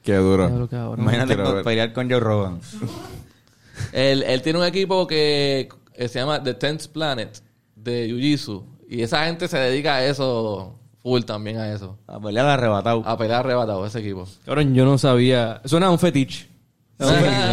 Qué 0.04 0.16
duro. 0.16 0.68
Imagínate 0.98 1.36
ver. 1.36 1.64
pelear 1.64 1.94
con 1.94 2.10
Joe 2.10 2.20
Rogan. 2.20 2.60
Él, 3.92 4.24
él 4.24 4.42
tiene 4.42 4.58
un 4.60 4.66
equipo 4.66 5.06
que 5.06 5.70
se 5.96 6.08
llama 6.20 6.42
The 6.42 6.56
Tenth 6.56 6.88
Planet 6.88 7.42
de 7.76 8.08
Jiu-Jitsu. 8.10 8.64
Y 8.90 9.02
esa 9.02 9.26
gente 9.26 9.48
se 9.48 9.58
dedica 9.58 9.96
a 9.96 10.06
eso, 10.06 10.80
full 11.04 11.22
también 11.24 11.58
a 11.58 11.72
eso. 11.72 11.98
A 12.08 12.20
pelear 12.20 12.48
arrebatado. 12.48 13.04
A 13.06 13.18
pelear 13.18 13.42
arrebatado 13.42 13.86
ese 13.86 14.00
equipo. 14.00 14.28
Cabrón, 14.46 14.74
yo 14.74 14.84
no 14.86 14.98
sabía. 14.98 15.62
Suena 15.66 15.88
a 15.88 15.92
un 15.92 16.00
fetiche. 16.00 16.48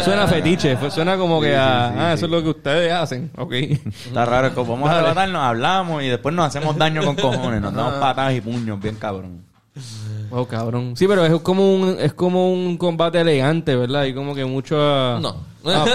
Suena 0.03 0.23
a 0.23 0.27
fetiche. 0.27 0.77
Suena 0.89 1.17
como 1.17 1.39
que 1.39 1.55
a. 1.55 2.09
ah, 2.09 2.13
eso 2.13 2.25
es 2.25 2.31
lo 2.31 2.41
que 2.41 2.49
ustedes 2.49 2.91
hacen. 2.91 3.29
Ok. 3.37 3.53
Está 3.53 4.25
raro, 4.25 4.55
como 4.55 4.73
vamos 4.73 4.89
a 4.89 4.97
arrebatarnos, 4.97 5.41
hablamos 5.43 6.01
y 6.03 6.07
después 6.07 6.33
nos 6.33 6.47
hacemos 6.47 6.75
daño 6.77 7.03
con 7.03 7.15
cojones. 7.15 7.61
Nos 7.61 7.73
damos 7.73 7.93
patadas 7.95 8.33
y 8.33 8.41
puños, 8.41 8.79
bien 8.81 8.95
cabrón. 8.95 9.43
Oh, 10.31 10.45
cabrón. 10.47 10.95
Sí, 10.97 11.07
pero 11.07 11.25
es 11.25 11.41
como 11.41 11.73
un, 11.73 11.97
es 11.99 12.13
como 12.13 12.51
un 12.51 12.77
combate 12.77 13.19
elegante, 13.21 13.75
¿verdad? 13.75 14.05
Y 14.05 14.13
como 14.13 14.33
que 14.33 14.43
mucho. 14.45 14.75
ah, 14.79 15.19
No. 15.21 15.35
ah, 15.65 15.85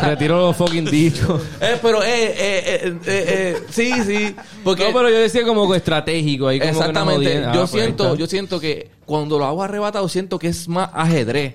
retiro 0.10 0.38
los 0.38 0.56
fucking 0.56 0.84
dichos. 0.84 1.40
Eh, 1.60 1.78
pero, 1.80 2.02
eh, 2.02 2.08
eh, 2.08 2.34
eh, 2.38 2.78
eh, 2.84 2.96
eh, 3.06 3.62
sí, 3.70 3.92
sí. 4.04 4.34
Porque 4.62 4.84
no, 4.88 4.92
pero 4.92 5.08
yo 5.10 5.18
decía 5.18 5.44
como 5.44 5.70
que 5.70 5.78
estratégico. 5.78 6.48
Ahí 6.48 6.58
como 6.58 6.70
que 6.72 6.76
no 6.78 6.80
Exactamente. 6.86 7.44
Ah, 7.44 7.52
yo 7.54 7.60
pues 7.60 7.70
siento, 7.70 8.14
yo 8.16 8.26
siento 8.26 8.60
que 8.60 8.90
cuando 9.04 9.38
lo 9.38 9.46
hago 9.46 9.62
arrebatado, 9.62 10.08
siento 10.08 10.38
que 10.38 10.48
es 10.48 10.68
más 10.68 10.90
ajedrez. 10.92 11.54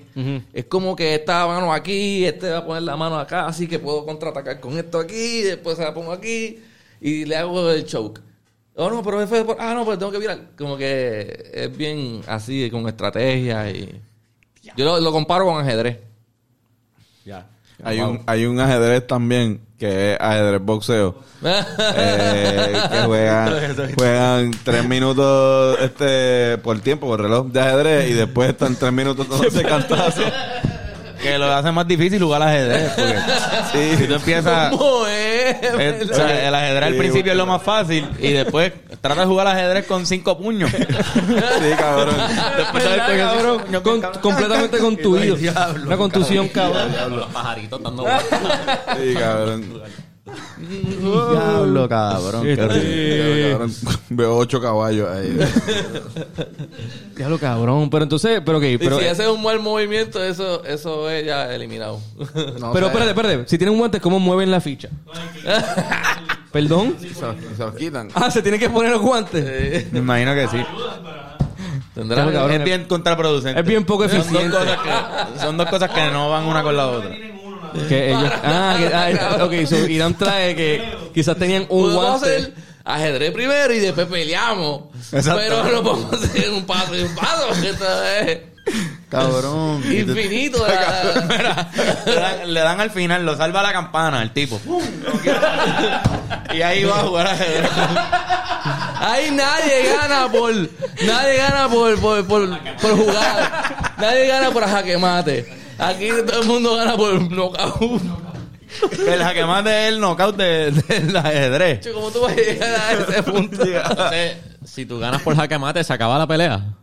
Es 0.52 0.64
como 0.66 0.96
que 0.96 1.14
esta 1.14 1.46
mano 1.46 1.72
aquí, 1.72 2.24
este 2.24 2.50
va 2.50 2.58
a 2.58 2.64
poner 2.66 2.82
la 2.82 2.96
mano 2.96 3.18
acá, 3.18 3.46
así 3.46 3.66
que 3.68 3.78
puedo 3.78 4.04
contraatacar 4.04 4.58
con 4.60 4.76
esto 4.78 4.98
aquí, 4.98 5.42
después 5.42 5.76
se 5.76 5.84
la 5.84 5.94
pongo 5.94 6.12
aquí 6.12 6.58
y 7.00 7.24
le 7.26 7.36
hago 7.36 7.70
el 7.70 7.84
choke. 7.86 8.20
Oh, 8.74 8.88
no, 8.88 9.02
pero 9.02 9.26
fue 9.26 9.44
por- 9.44 9.56
ah, 9.60 9.74
no, 9.74 9.84
pues 9.84 9.98
tengo 9.98 10.10
que 10.10 10.18
virar. 10.18 10.38
Como 10.56 10.76
que 10.76 11.50
es 11.52 11.76
bien 11.76 12.22
así, 12.26 12.70
con 12.70 12.88
estrategia 12.88 13.70
y... 13.70 14.00
Yo 14.76 14.84
lo, 14.84 15.00
lo 15.00 15.12
comparo 15.12 15.44
con 15.44 15.60
ajedrez. 15.60 15.98
Ya. 17.24 17.46
Hay 17.84 18.00
un, 18.00 18.22
hay 18.26 18.46
un 18.46 18.60
ajedrez 18.60 19.06
también 19.06 19.60
que 19.78 20.12
es 20.12 20.20
ajedrez 20.20 20.62
boxeo. 20.62 21.16
eh, 21.44 22.82
que 22.90 22.98
juegan, 23.02 23.54
juegan 23.98 24.50
tres 24.64 24.88
minutos 24.88 25.78
este 25.80 26.58
por 26.58 26.78
tiempo, 26.80 27.08
por 27.08 27.20
reloj 27.20 27.48
de 27.48 27.60
ajedrez 27.60 28.10
y 28.10 28.12
después 28.12 28.50
están 28.50 28.76
tres 28.76 28.92
minutos 28.92 29.28
dándose 29.28 29.62
cantazo. 29.64 30.22
Que 31.22 31.38
lo 31.38 31.52
hace 31.54 31.70
más 31.70 31.86
difícil 31.86 32.20
jugar 32.22 32.42
al 32.42 32.48
ajedrez. 32.48 32.92
Porque 33.72 33.96
si 33.96 34.06
tú 34.08 34.14
empiezas. 34.14 34.70
¿Cómo 34.76 35.06
es? 35.06 35.56
es- 35.62 36.10
o 36.10 36.14
sea, 36.14 36.48
el 36.48 36.54
ajedrez 36.54 36.82
al 36.84 36.92
Sí, 36.94 36.98
principio 36.98 37.32
es 37.32 37.38
lo 37.38 37.46
más 37.46 37.62
fácil 37.62 38.08
y 38.18 38.32
después 38.32 38.72
trata 39.00 39.20
de 39.20 39.26
jugar 39.26 39.46
al 39.46 39.56
ajedrez 39.56 39.86
con 39.86 40.04
cinco 40.06 40.36
puños. 40.36 40.70
Sí, 40.82 41.68
cabrón. 41.78 42.16
Después 42.56 42.82
sabes 42.84 43.02
que 43.02 43.18
cabrón, 43.18 43.60
puño 43.62 43.82
con- 43.82 44.00
cabrón. 44.00 44.20
completamente 44.22 44.78
contuido. 44.78 45.36
Una 45.86 45.96
contusión, 45.96 46.48
cabrón. 46.48 46.92
Los 47.16 47.26
pajaritos 47.28 47.82
dando. 47.82 48.04
Sí, 49.00 49.14
cabrón. 49.14 49.82
Diablo, 50.58 51.88
cabrón. 51.88 52.42
qué. 52.44 52.56
Cabrón, 52.56 53.72
Veo 54.10 54.36
ocho 54.36 54.60
caballos 54.60 55.08
ahí. 55.10 55.38
Diablo, 57.16 57.38
cabrón. 57.38 57.90
Pero 57.90 58.04
entonces, 58.04 58.40
pero 58.44 58.58
ok, 58.58 58.64
pero. 58.78 58.98
si 58.98 59.04
ese 59.06 59.22
es 59.24 59.28
un 59.28 59.42
mal 59.42 59.60
movimiento, 59.60 60.22
eso, 60.22 60.64
eso 60.64 61.08
es 61.10 61.24
ya 61.26 61.52
eliminado. 61.54 62.00
pero 62.72 62.86
espérate, 62.86 63.10
espérate. 63.10 63.44
Si 63.48 63.58
tienen 63.58 63.76
guantes, 63.78 64.00
¿cómo 64.00 64.18
mueven 64.18 64.50
la 64.50 64.60
ficha? 64.60 64.88
¿Perdón? 66.52 66.96
Se 67.00 67.06
los- 67.08 67.36
se 67.56 67.64
los 67.64 67.74
quitan. 67.74 68.08
Ah, 68.14 68.30
se 68.30 68.42
tienen 68.42 68.60
que 68.60 68.68
poner 68.70 68.92
los 68.92 69.00
guantes. 69.00 69.90
Me 69.92 70.00
imagino 70.00 70.34
que 70.34 70.48
sí. 70.48 70.58
Tendrá 71.94 72.22
Diablo, 72.22 72.32
cabrón. 72.38 72.56
Es 72.60 72.64
bien 72.64 72.84
contraproducente. 72.84 73.60
Es 73.60 73.66
bien 73.66 73.84
poco 73.84 74.08
Son 74.08 74.18
dos, 74.18 74.26
eficiente. 74.26 74.56
cosas 74.58 74.78
que, 74.78 75.40
son 75.40 75.56
dos 75.56 75.68
cosas 75.68 75.90
que 75.90 76.10
no 76.10 76.30
van 76.30 76.44
una 76.44 76.62
con 76.62 76.76
la 76.76 76.88
otra. 76.88 77.10
Que 77.88 78.10
ellos, 78.10 78.30
ah, 78.44 78.76
que, 78.78 79.18
ah, 79.18 79.38
ok, 79.44 79.66
so 79.66 79.76
Irán 79.86 80.14
trae 80.14 80.54
que 80.56 80.82
quizás 81.14 81.36
tenían 81.36 81.66
un 81.68 81.94
guante. 81.94 82.26
hacer 82.36 82.54
ajedrez 82.84 83.30
primero 83.32 83.72
y 83.72 83.78
después 83.78 84.06
peleamos. 84.08 84.82
Exacto. 85.12 85.40
Pero 85.40 85.62
no 85.64 85.82
podemos 85.82 86.12
hacer 86.12 86.50
un 86.50 86.64
paso 86.66 86.96
y 86.96 87.00
un 87.02 87.14
paso. 87.14 87.46
porque 87.48 87.70
Esto 87.70 88.04
es 88.04 88.38
Cabrón. 89.08 89.82
infinito. 89.92 90.66
la- 90.66 91.24
Mira, 91.28 91.70
le, 92.06 92.14
dan, 92.14 92.54
le 92.54 92.60
dan 92.60 92.80
al 92.80 92.90
final, 92.90 93.24
lo 93.26 93.36
salva 93.36 93.62
la 93.62 93.72
campana, 93.72 94.22
el 94.22 94.30
tipo. 94.32 94.60
y 96.54 96.62
ahí 96.62 96.84
va 96.84 97.00
a 97.00 97.02
jugar 97.02 97.26
ajedrez. 97.26 97.70
Ahí 99.00 99.30
nadie 99.32 99.92
gana 100.00 100.30
por. 100.30 100.54
Nadie 100.54 101.36
gana 101.36 101.68
por, 101.68 101.98
por, 102.00 102.26
por, 102.26 102.58
por 102.80 102.96
jugar. 102.96 103.94
Nadie 103.98 104.26
gana 104.28 104.50
por 104.50 104.64
jaque 104.66 104.96
mate. 104.98 105.61
Aquí 105.88 106.08
todo 106.26 106.42
el 106.42 106.48
mundo 106.48 106.76
gana 106.76 106.96
por 106.96 107.20
knockout. 107.30 108.02
El 109.06 109.22
jaque 109.22 109.44
mate 109.44 109.70
es 109.88 109.94
el 109.94 110.00
knockout 110.00 110.36
de- 110.36 110.70
del 110.70 111.16
ajedrez. 111.16 111.80
Chico, 111.80 111.94
¿Cómo 111.96 112.10
tú 112.10 112.20
vas 112.22 112.32
a 112.32 112.36
llegar 112.36 112.74
a 112.80 112.92
ese 112.92 113.22
punto? 113.30 113.62
Entonces, 113.64 114.36
si 114.64 114.86
tú 114.86 114.98
ganas 114.98 115.20
por 115.22 115.36
jaque 115.36 115.58
mate, 115.58 115.84
se 115.84 115.92
acaba 115.92 116.18
la 116.18 116.26
pelea. 116.26 116.74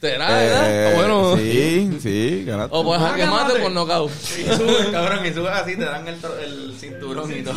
¿Será, 0.00 0.28
verdad? 0.28 0.64
Eh, 0.66 0.94
bueno. 0.96 1.36
Sí, 1.36 1.98
sí, 2.00 2.44
ganaste. 2.46 2.74
O 2.76 2.84
por 2.84 2.98
jaque 2.98 3.26
mate 3.26 3.52
o 3.58 3.62
por 3.62 3.72
knockout. 3.72 4.10
Y 4.10 4.44
subes, 4.56 4.86
cabrón, 4.92 5.26
y 5.26 5.32
subes 5.32 5.52
así, 5.52 5.76
te 5.76 5.84
dan 5.84 6.06
el, 6.08 6.16
el 6.44 6.74
cinturón 6.78 7.30
y 7.36 7.42
todo. 7.42 7.54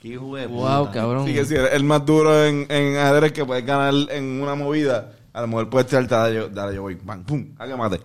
Qué 0.00 0.10
de 0.10 0.16
Wow, 0.46 0.92
cabrón. 0.92 1.26
Sí, 1.26 1.34
que 1.34 1.44
si 1.44 1.54
eres 1.56 1.72
el 1.72 1.82
más 1.82 2.04
duro 2.06 2.44
en, 2.44 2.66
en 2.70 2.96
ajedrez 2.98 3.32
que 3.32 3.44
puedes 3.44 3.64
ganar 3.66 3.92
en 4.10 4.40
una 4.40 4.54
movida, 4.54 5.12
a 5.32 5.40
lo 5.40 5.48
mejor 5.48 5.68
puedes 5.70 5.88
tirarte, 5.88 6.14
dale 6.14 6.34
yo, 6.36 6.48
dale 6.48 6.76
yo 6.76 6.82
voy, 6.82 6.94
bang, 7.02 7.24
pum, 7.24 7.54
a 7.58 7.66
que 7.66 7.74
mate. 7.74 8.00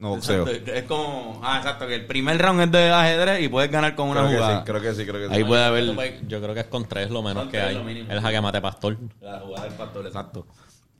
No 0.00 0.10
boxeo. 0.10 0.46
Exacto, 0.46 0.72
Es 0.72 0.82
como, 0.84 1.40
ah, 1.42 1.56
exacto, 1.58 1.86
que 1.88 1.94
el 1.96 2.06
primer 2.06 2.40
round 2.40 2.60
es 2.60 2.70
de 2.70 2.90
ajedrez 2.90 3.42
y 3.42 3.48
puedes 3.48 3.70
ganar 3.70 3.94
con 3.96 4.08
una 4.08 4.20
Creo 4.20 4.30
que 4.30 4.36
jugada. 4.36 4.58
sí, 4.58 4.64
creo 4.64 4.80
que 4.80 4.94
sí, 4.94 5.04
creo 5.06 5.20
que 5.20 5.28
sí. 5.28 5.34
Ahí 5.34 5.44
puede 5.44 5.64
haber 5.64 6.26
Yo 6.28 6.40
creo 6.40 6.54
que 6.54 6.60
es 6.60 6.66
con 6.66 6.84
tres 6.86 7.10
lo 7.10 7.22
menos 7.22 7.48
que 7.48 7.60
hay. 7.60 7.82
mínimo. 7.82 8.10
El 8.12 8.20
jaque 8.20 8.40
mate 8.40 8.60
pastor. 8.60 8.96
la 9.20 9.40
jugada 9.40 9.64
del 9.64 9.74
pastor, 9.74 10.06
exacto. 10.06 10.46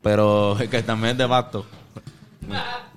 Pero 0.03 0.59
es 0.59 0.68
que 0.70 0.82
también 0.82 1.12
es 1.12 1.18
de 1.18 1.28
pasto. 1.28 1.64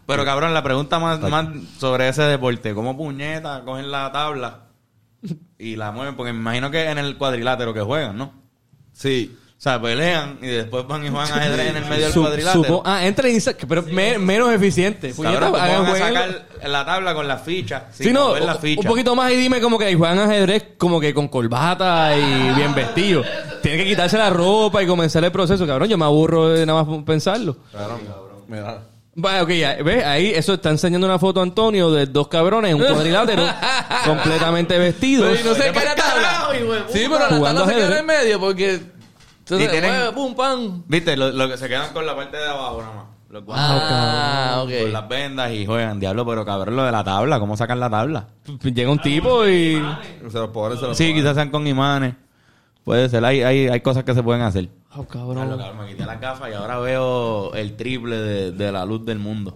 Pero 0.07 0.25
cabrón, 0.25 0.53
la 0.53 0.63
pregunta 0.63 0.99
más, 0.99 1.19
más 1.21 1.47
sobre 1.77 2.09
ese 2.09 2.23
deporte, 2.23 2.73
¿cómo 2.73 2.97
puñeta 2.97 3.61
cogen 3.63 3.91
la 3.91 4.11
tabla 4.11 4.61
y 5.57 5.75
la 5.75 5.91
mueven? 5.91 6.15
Porque 6.15 6.33
me 6.33 6.39
imagino 6.39 6.71
que 6.71 6.89
en 6.89 6.97
el 6.97 7.17
cuadrilátero 7.17 7.73
que 7.73 7.81
juegan, 7.81 8.17
¿no? 8.17 8.33
Sí. 8.93 9.37
O 9.61 9.63
sea, 9.63 9.79
pelean 9.79 10.39
y 10.41 10.47
después 10.47 10.87
van 10.87 11.05
y 11.05 11.09
juegan 11.09 11.31
ajedrez 11.37 11.67
en 11.69 11.77
el 11.77 11.85
medio 11.85 12.05
del 12.05 12.13
cuadrilátero. 12.15 12.63
supo- 12.63 12.81
ah, 12.83 13.05
entra 13.05 13.29
y 13.29 13.39
sa- 13.39 13.53
pero 13.67 13.83
me- 13.83 14.17
menos 14.17 14.51
eficiente. 14.51 15.13
Cabrón, 15.13 15.51
Puñeta, 15.51 15.63
hagan 15.63 15.77
pongan 15.77 15.85
a 15.85 15.89
juego. 15.99 16.05
sacar 16.15 16.45
la 16.67 16.85
tabla 16.85 17.13
con 17.13 17.27
las 17.27 17.43
fichas. 17.43 17.83
Sí, 17.91 18.05
sin 18.05 18.13
no, 18.13 18.29
mover 18.29 18.41
un- 18.41 18.55
ficha. 18.57 18.81
un 18.81 18.87
poquito 18.87 19.15
más 19.15 19.31
y 19.31 19.35
dime 19.35 19.61
como 19.61 19.77
que 19.77 19.93
juegan 19.93 20.17
ajedrez 20.17 20.63
como 20.79 20.99
que 20.99 21.13
con 21.13 21.27
corbata 21.27 22.17
y 22.17 22.55
bien 22.55 22.73
vestido. 22.73 23.21
Tienen 23.61 23.81
que 23.81 23.85
quitarse 23.85 24.17
la 24.17 24.31
ropa 24.31 24.81
y 24.81 24.87
comenzar 24.87 25.23
el 25.23 25.31
proceso, 25.31 25.67
cabrón. 25.67 25.87
Yo 25.87 25.95
me 25.99 26.05
aburro 26.05 26.49
de 26.49 26.65
nada 26.65 26.83
más 26.83 27.03
pensarlo. 27.05 27.57
Mira. 28.47 28.79
Vale, 29.13 29.41
ok, 29.41 29.49
ya, 29.51 29.75
¿ves? 29.83 30.05
Ahí 30.05 30.31
eso 30.33 30.53
está 30.53 30.69
enseñando 30.69 31.05
una 31.05 31.19
foto 31.19 31.41
Antonio 31.41 31.91
de 31.91 32.05
dos 32.05 32.29
cabrones 32.29 32.71
en 32.71 32.81
un 32.81 32.87
cuadrilátero 32.87 33.43
completamente 34.05 34.77
vestidos. 34.79 35.37
Pero 35.37 35.41
y 35.41 35.43
no 35.43 35.53
sé 35.53 35.71
qué 35.71 35.85
la 35.85 35.95
tabla. 35.95 36.47
Sí, 36.91 36.99
pero 37.09 37.19
la 37.19 37.25
Jugando 37.37 37.61
tabla 37.61 37.65
se 37.65 37.73
queda 37.75 37.85
ajedrez. 37.87 37.99
en 37.99 38.05
medio 38.05 38.39
porque. 38.39 38.79
Entonces, 39.51 39.67
Y 39.67 39.71
tienen- 39.71 39.91
mueve, 39.91 40.11
pum, 40.13 40.35
pam. 40.35 40.83
Viste, 40.87 41.17
lo, 41.17 41.31
lo 41.31 41.49
que 41.49 41.57
se 41.57 41.67
quedan 41.67 41.91
con 41.93 42.05
la 42.05 42.15
parte 42.15 42.37
de 42.37 42.45
abajo 42.47 42.81
nada 42.81 42.93
más. 42.95 43.05
Los 43.29 43.43
Ah, 43.49 44.63
con 44.65 44.73
ok. 44.73 44.91
las 44.91 45.07
vendas 45.07 45.51
y 45.53 45.65
juegan. 45.65 45.99
Diablo, 46.01 46.25
pero 46.25 46.43
cabrón, 46.45 46.75
lo 46.75 46.83
de 46.83 46.91
la 46.91 47.03
tabla, 47.03 47.39
¿cómo 47.39 47.55
sacan 47.55 47.79
la 47.79 47.89
tabla? 47.89 48.27
Llega 48.61 48.91
un 48.91 48.99
tipo 48.99 49.47
y... 49.47 49.81
Se 50.29 50.37
los 50.37 50.49
ponen, 50.49 50.77
se 50.77 50.85
los 50.87 50.97
Sí, 50.97 51.13
quizás 51.13 51.35
sean 51.35 51.49
con 51.49 51.65
imanes. 51.65 52.15
Puede 52.83 53.07
ser, 53.09 53.23
hay, 53.23 53.41
hay, 53.43 53.67
hay 53.69 53.79
cosas 53.81 54.03
que 54.03 54.13
se 54.13 54.21
pueden 54.23 54.41
hacer. 54.41 54.67
Oh, 54.97 55.05
cabrón. 55.05 55.47
cabrón, 55.57 55.77
me 55.79 55.87
quité 55.87 56.05
las 56.05 56.19
gafas 56.19 56.49
y 56.49 56.53
ahora 56.53 56.79
veo 56.79 57.53
el 57.53 57.77
triple 57.77 58.17
de, 58.17 58.51
de 58.51 58.71
la 58.71 58.83
luz 58.85 59.05
del 59.05 59.19
mundo. 59.19 59.53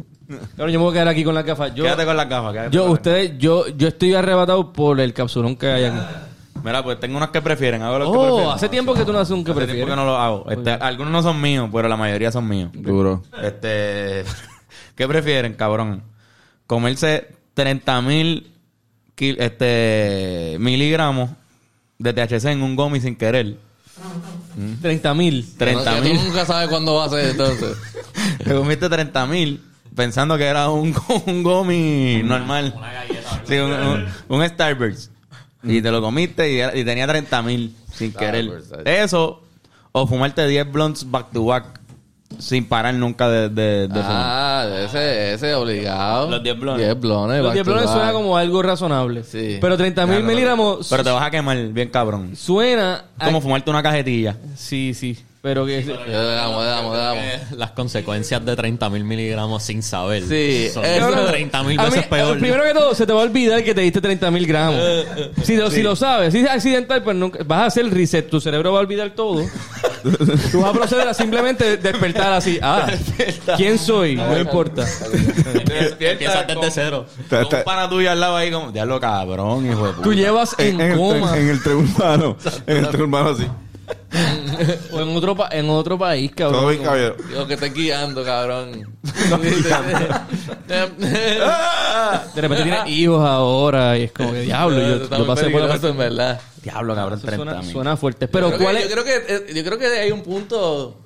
Cabrón, 0.55 0.71
yo 0.71 0.79
me 0.79 0.85
voy 0.85 0.91
a 0.91 0.93
quedar 0.93 1.07
aquí 1.09 1.23
con 1.25 1.35
las 1.35 1.43
gafas. 1.43 1.73
Yo, 1.75 1.83
quédate 1.83 2.05
con 2.05 2.15
las 2.15 2.29
gafas. 2.29 2.53
quédate 2.53 2.71
yo 2.75 2.85
ustedes, 2.85 3.37
yo, 3.39 3.67
yo 3.67 3.87
estoy 3.89 4.13
arrebatado 4.13 4.71
por 4.71 4.99
el 5.01 5.11
capsulón 5.13 5.55
que 5.57 5.67
hay 5.67 5.83
aquí. 5.85 5.97
Mira, 6.65 6.83
pues 6.83 6.99
tengo 6.99 7.15
unos 7.17 7.29
que 7.29 7.41
prefieren. 7.41 7.81
Hago 7.83 7.99
los 7.99 8.11
que 8.11 8.17
Oh, 8.17 8.23
prefieren. 8.25 8.49
hace 8.55 8.69
tiempo 8.69 8.93
que 8.95 9.05
tú 9.05 9.13
no 9.13 9.19
haces 9.19 9.31
un 9.31 9.43
que 9.43 9.51
Hace 9.51 9.59
tiempo 9.59 9.67
prefieres. 9.73 9.89
que 9.93 9.95
no 9.95 10.05
lo 10.05 10.17
hago. 10.17 10.49
Este, 10.49 10.71
algunos 10.71 11.13
no 11.13 11.21
son 11.21 11.39
míos, 11.39 11.69
pero 11.71 11.87
la 11.87 11.95
mayoría 11.95 12.31
son 12.31 12.47
míos. 12.47 12.71
Duro. 12.73 13.23
Este, 13.41 14.23
¿qué 14.95 15.07
prefieren, 15.07 15.53
cabrón? 15.53 16.01
Comerse 16.67 17.27
30 17.53 18.01
mil 18.01 18.51
este, 19.17 20.57
miligramos 20.59 21.29
de 21.97 22.13
THC 22.13 22.45
en 22.45 22.63
un 22.63 22.75
gomi 22.75 22.99
sin 22.99 23.15
querer. 23.15 23.57
30 24.81 25.13
mil. 25.13 25.45
30 25.57 25.97
Tú 25.97 26.03
mil. 26.03 26.15
nunca 26.15 26.45
sabes 26.45 26.67
cuándo 26.69 26.95
va 26.95 27.05
a 27.05 27.09
ser 27.09 27.29
entonces. 27.29 27.77
Te 28.43 28.53
comiste 28.53 28.89
30 28.89 29.25
mil 29.27 29.63
pensando 29.95 30.37
que 30.37 30.45
era 30.45 30.69
un, 30.69 30.93
un 31.27 31.43
gomi 31.43 32.21
normal. 32.23 32.73
Sí, 33.47 33.55
un, 33.57 33.71
un, 33.71 34.05
un 34.27 34.49
Starburst. 34.49 35.11
Y 35.65 35.81
te 35.81 35.91
lo 35.91 36.01
comiste 36.01 36.51
y, 36.75 36.83
tenía 36.85 37.07
30 37.07 37.41
mil 37.41 37.75
sin 37.93 38.11
querer. 38.13 38.49
Eso, 38.85 39.41
o 39.91 40.07
fumarte 40.07 40.47
10 40.47 40.71
blunts 40.71 41.09
back 41.09 41.31
to 41.31 41.45
back 41.45 41.81
sin 42.39 42.65
parar 42.67 42.93
nunca 42.95 43.29
de, 43.29 43.49
de, 43.49 43.87
de 43.87 43.93
fumar. 44.01 44.09
Ah, 44.11 44.67
ese, 44.85 45.33
ese 45.33 45.53
obligado. 45.55 46.29
Los 46.29 46.43
10 46.43 46.59
blones. 46.59 46.85
10 46.85 46.99
blones. 46.99 47.37
Los 47.37 47.45
back 47.47 47.53
10 47.53 47.65
to 47.65 47.71
blones 47.71 47.89
suena 47.91 48.11
como 48.11 48.35
algo 48.37 48.61
razonable. 48.61 49.23
Sí. 49.23 49.57
Pero 49.61 49.77
30 49.77 50.05
mil 50.05 50.15
Claro. 50.17 50.27
miligramos 50.33 50.87
Pero 50.89 51.03
te 51.03 51.11
vas 51.11 51.23
a 51.23 51.31
quemar 51.31 51.57
bien 51.69 51.89
cabrón. 51.89 52.35
suena... 52.35 53.05
a- 53.17 53.25
Como 53.25 53.39
fumarte 53.41 53.69
una 53.69 53.81
cajetilla. 53.83 54.35
Sí, 54.55 54.93
sí. 54.93 55.17
Pero 55.45 55.63
que... 55.63 55.77
Eh, 55.77 55.85
Damos, 56.11 56.65
damos, 56.65 56.97
damos. 56.97 57.23
Las 57.55 57.69
consecuencias 57.69 58.43
de 58.43 58.55
30 58.55 58.89
mil 58.89 59.03
miligramos 59.03 59.61
sin 59.61 59.83
saber. 59.83 60.23
Sí, 60.23 60.69
son 60.73 60.83
eso- 60.83 61.11
30 61.27 61.61
mil 61.61 61.77
mí, 61.77 61.85
veces 61.85 62.07
peor. 62.07 62.39
Primero 62.39 62.63
que 62.63 62.73
todo, 62.73 62.95
se 62.95 63.05
te 63.05 63.13
va 63.13 63.19
a 63.21 63.25
olvidar 63.25 63.63
que 63.63 63.75
te 63.75 63.81
diste 63.81 64.01
30 64.01 64.31
mil 64.31 64.47
gramos. 64.47 64.81
Si 65.43 65.55
lo, 65.55 65.69
si 65.69 65.83
lo 65.83 65.95
sabes, 65.95 66.33
si 66.33 66.39
es 66.39 66.49
accidental, 66.49 67.03
pues 67.03 67.15
nunca, 67.15 67.43
vas 67.45 67.59
a 67.59 67.65
hacer 67.67 67.85
el 67.85 67.91
reset. 67.91 68.27
Tu 68.27 68.41
cerebro 68.41 68.73
va 68.73 68.79
a 68.79 68.81
olvidar 68.81 69.11
todo. 69.11 69.45
Tú 70.51 70.61
vas 70.61 70.71
a 70.71 70.73
proceder 70.73 71.07
a 71.07 71.13
simplemente 71.13 71.77
despertar 71.77 72.33
así. 72.33 72.57
Ah, 72.59 72.87
¿quién 73.55 73.77
soy? 73.77 74.15
No 74.15 74.39
importa. 74.39 74.83
Empiezas 75.99 76.47
desde 76.47 76.71
cero. 76.71 77.05
Un 77.31 77.63
pana 77.63 77.87
tuyo 77.87 78.09
al 78.09 78.19
lado 78.19 78.35
ahí 78.35 78.49
como, 78.49 78.71
diablo 78.71 78.99
cabrón, 78.99 79.69
hijo 79.69 79.85
de 79.85 79.93
puta. 79.93 80.03
Tú 80.03 80.11
llevas 80.13 80.55
en, 80.57 80.81
En, 80.81 80.91
el, 80.93 80.97
coma. 80.97 81.37
en 81.37 81.49
el 81.49 81.61
tren 81.61 81.75
urbano. 81.77 82.35
En 82.65 82.77
el 82.77 82.87
tren 82.87 83.01
urbano 83.03 83.29
así. 83.29 83.45
O 84.91 85.01
en 85.01 85.15
otro, 85.15 85.35
pa- 85.35 85.49
en 85.51 85.69
otro 85.69 85.97
país, 85.97 86.31
cabrón. 86.35 86.61
Todo 86.61 86.69
bien, 86.69 86.83
caballero. 86.83 87.15
Digo 87.29 87.47
que 87.47 87.53
estoy 87.55 87.69
guiando, 87.71 88.23
cabrón. 88.23 88.95
De 90.67 92.41
repente 92.41 92.63
tienes 92.63 92.87
hijos 92.87 93.25
ahora 93.27 93.97
y 93.97 94.03
es 94.03 94.11
como 94.11 94.31
que 94.31 94.41
diablo. 94.41 94.77
Yo, 94.79 95.09
yo 95.17 95.27
pasé 95.27 95.49
por 95.49 95.61
la 95.61 95.75
en 95.75 95.97
verdad. 95.97 96.39
Diablo 96.63 96.95
cabrón, 96.95 97.19
Eso 97.19 97.27
30 97.27 97.43
suena, 97.45 97.61
mil. 97.61 97.71
suena 97.71 97.97
fuerte. 97.97 98.27
Pero 98.27 98.49
Yo 98.51 98.55
creo 98.57 98.65
¿cuál 98.65 98.77
que- 98.77 98.83
es? 98.83 98.89
Yo 98.89 98.95
creo 98.95 99.05
que 99.05 99.33
eh, 99.35 99.53
yo 99.53 99.63
creo 99.63 99.77
que 99.77 99.85
hay 99.87 100.11
un 100.11 100.23
punto. 100.23 100.97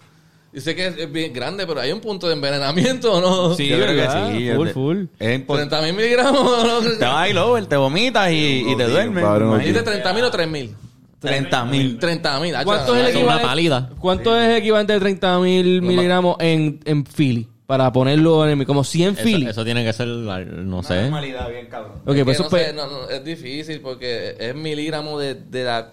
Yo 0.52 0.62
sé 0.62 0.76
que 0.76 0.88
es- 0.88 1.12
bien 1.12 1.32
grande, 1.34 1.68
pero 1.68 1.80
hay 1.82 1.92
un 1.92 2.00
punto 2.02 2.28
de 2.28 2.34
envenenamiento, 2.34 3.20
¿no? 3.22 3.54
Sí, 3.56 3.68
Yo 3.68 3.78
creo 3.78 3.94
que 3.94 4.08
sí. 4.40 4.52
Full, 4.56 4.68
es- 4.68 4.74
full. 4.74 5.04
Es 5.20 5.36
importante. 5.36 5.76
30 5.76 5.82
mil 5.88 5.96
miligramos. 5.96 6.64
¿no? 6.66 6.80
Te 6.98 7.06
vas 7.06 7.16
ahí 7.16 7.34
lower, 7.34 7.66
te 7.66 7.76
vomitas 7.78 8.32
y, 8.32 8.66
y 8.72 8.76
te 8.78 8.86
duermes. 8.86 9.24
¿Dijiste 9.60 9.84
30 9.84 10.14
mil 10.14 10.24
o 10.24 10.32
3 10.32 10.48
mil? 10.48 10.76
30 11.20 11.66
mil. 11.66 12.00
30 12.00 12.40
mil. 12.40 12.54
¿Cuánto 12.64 12.96
es 12.96 13.02
el 13.02 13.08
es 13.10 13.16
equivalente? 13.16 13.48
pálida. 13.48 13.90
¿Cuánto 14.00 14.38
es 14.40 14.50
el 14.50 14.56
equivalente 14.58 14.94
de 14.94 15.00
30 15.00 15.40
mil 15.40 15.82
miligramos 15.82 16.38
en, 16.40 16.80
en 16.86 17.04
Philly? 17.06 17.48
Para 17.66 17.92
ponerlo 17.94 18.48
en 18.50 18.60
el, 18.62 18.66
como 18.66 18.84
100 18.84 19.14
Eso, 19.14 19.24
Philly. 19.24 19.46
eso 19.46 19.64
tiene 19.64 19.84
que 19.86 19.94
ser, 19.94 20.08
no 20.08 20.82
sé. 20.82 21.04
Normalidad 21.04 21.50
bien 21.50 21.68
cabrón. 21.68 22.02
Ok, 22.06 22.16
Es 22.16 22.24
pues 22.24 22.40
no 22.40 22.50
sé, 22.50 22.74
no, 22.74 22.88
no, 22.88 23.10
es 23.10 23.24
difícil 23.24 23.80
porque 23.82 24.36
es 24.40 24.56
miligramo 24.56 25.20
de, 25.20 25.36
de 25.36 25.64
la 25.66 25.92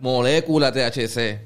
molécula 0.00 0.72
THC. 0.72 1.40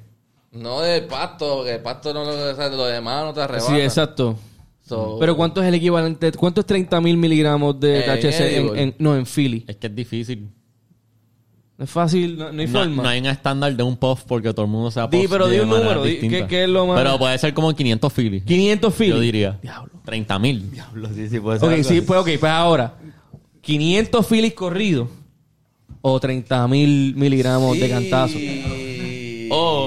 No 0.52 0.80
del 0.80 1.04
pasto, 1.04 1.56
porque 1.56 1.74
el 1.74 1.80
pasto 1.80 2.14
no 2.14 2.24
lo, 2.24 2.30
o 2.52 2.54
sea, 2.54 2.68
de 2.70 2.76
lo 2.76 2.86
demás 2.86 3.24
no 3.24 3.34
te 3.34 3.40
arrebata. 3.42 3.66
Sí, 3.74 3.80
exacto. 3.80 4.38
So- 4.86 5.16
Pero 5.20 5.36
¿cuánto 5.36 5.60
es 5.62 5.68
el 5.68 5.74
equivalente? 5.74 6.32
¿Cuánto 6.32 6.60
es 6.62 6.66
30 6.66 7.00
mil 7.00 7.16
miligramos 7.18 7.78
de 7.78 8.04
En 8.06 8.20
THC 8.20 8.40
en, 8.56 8.78
en- 8.78 8.94
no, 8.98 9.14
en 9.16 9.26
Philly? 9.26 9.64
Es 9.68 9.76
que 9.76 9.88
es 9.88 9.94
difícil. 9.94 10.48
No 11.78 11.84
es 11.84 11.90
fácil, 11.90 12.36
no, 12.36 12.50
no 12.52 12.60
hay 12.60 12.66
No, 12.66 12.78
forma. 12.80 13.02
no 13.04 13.08
hay 13.08 13.20
un 13.20 13.26
estándar 13.26 13.74
de 13.76 13.82
un 13.84 13.96
puff 13.96 14.24
porque 14.26 14.52
todo 14.52 14.64
el 14.66 14.70
mundo 14.72 14.90
se 14.90 15.00
Di, 15.10 15.28
pero 15.28 15.46
di 15.48 15.60
un 15.60 15.68
número, 15.68 16.02
di- 16.02 16.16
¿qué- 16.28 16.44
qué 16.48 16.64
es 16.64 16.68
lo 16.68 16.86
más- 16.88 17.00
Pero 17.00 17.16
puede 17.18 17.38
ser 17.38 17.54
como 17.54 17.72
500 17.72 18.12
Philly. 18.12 18.40
500 18.40 18.92
Philly. 18.92 19.10
Yo 19.10 19.20
diría. 19.20 19.58
Diablo. 19.62 19.92
30 20.04 20.38
mil. 20.40 20.70
Diablo, 20.72 21.08
sí, 21.14 21.28
sí, 21.28 21.38
puede 21.38 21.60
ser. 21.60 21.68
Ok, 21.68 21.74
algo 21.76 21.88
sí, 21.88 21.96
así. 21.98 22.00
pues 22.04 22.20
ok, 22.20 22.28
pues 22.40 22.52
ahora. 22.52 22.94
500 23.60 24.26
Phillies 24.26 24.54
corridos 24.54 25.08
o 26.00 26.18
30 26.18 26.66
mil 26.66 27.14
miligramos 27.14 27.78
de 27.78 27.88
cantazo. 27.88 28.38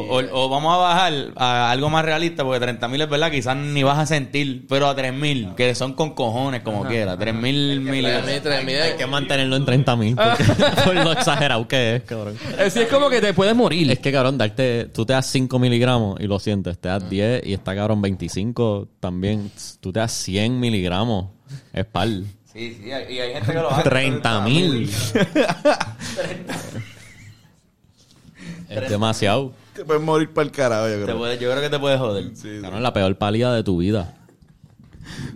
O, 0.09 0.45
o, 0.45 0.49
vamos 0.49 0.73
a 0.73 0.77
bajar 0.77 1.13
a 1.35 1.71
algo 1.71 1.89
más 1.89 2.03
realista, 2.05 2.43
porque 2.43 2.59
30 2.59 2.87
mil 2.87 3.01
es 3.01 3.09
verdad, 3.09 3.31
quizás 3.31 3.55
ni 3.55 3.83
vas 3.83 3.99
a 3.99 4.05
sentir, 4.05 4.65
pero 4.67 4.87
a 4.87 4.95
3 4.95 5.13
mil, 5.13 5.49
que 5.55 5.75
son 5.75 5.93
con 5.93 6.13
cojones 6.13 6.61
como 6.61 6.85
quiera. 6.85 7.17
3 7.17 7.33
mil 7.33 7.81
mil. 7.81 8.03
3 8.05 8.25
mil, 8.25 8.41
3 8.41 8.65
mil. 8.65 8.75
Hay 8.81 8.97
que 8.97 9.07
mantenerlo 9.07 9.55
en 9.55 9.65
30 9.65 9.95
mil. 9.95 10.15
Por 10.85 10.95
lo 10.95 11.11
exagerado 11.11 11.67
que 11.67 11.97
es, 11.97 12.03
cabrón. 12.03 12.37
Así 12.59 12.79
es 12.79 12.87
como 12.87 13.09
que 13.09 13.21
te 13.21 13.33
puedes 13.33 13.55
morir. 13.55 13.91
Es 13.91 13.99
que, 13.99 14.11
cabrón, 14.11 14.37
darte, 14.37 14.85
tú 14.85 15.05
te 15.05 15.13
das 15.13 15.25
5 15.27 15.59
miligramos 15.59 16.19
y 16.19 16.27
lo 16.27 16.39
sientes, 16.39 16.79
te 16.79 16.89
das 16.89 17.09
10 17.09 17.45
y 17.45 17.53
está, 17.53 17.75
cabrón, 17.75 18.01
25 18.01 18.87
también. 18.99 19.51
Tú 19.79 19.91
te 19.91 19.99
das 19.99 20.11
100 20.11 20.59
miligramos. 20.59 21.27
Es 21.73 21.85
par. 21.85 22.07
Sí, 22.53 22.77
sí, 22.81 22.87
y 22.87 22.91
hay 22.91 23.33
gente 23.33 23.53
que 23.53 23.59
lo 23.59 23.71
hace. 23.71 23.89
30 23.89 24.41
mil. 24.41 24.89
es 28.69 28.89
demasiado. 28.89 29.53
Te 29.75 29.85
puedes 29.85 30.01
morir 30.03 30.29
para 30.33 30.45
el 30.45 30.51
carajo, 30.51 30.87
yo 30.89 30.97
Te 30.97 31.03
creo. 31.03 31.17
puede- 31.17 31.37
yo 31.39 31.49
creo 31.51 31.61
que 31.61 31.69
te 31.69 31.79
puede 31.79 31.97
joder. 31.97 32.25
Cabrón, 32.61 32.83
la 32.83 32.93
peor 32.93 33.15
pálida 33.17 33.53
de 33.53 33.63
tu 33.63 33.77
vida. 33.77 34.15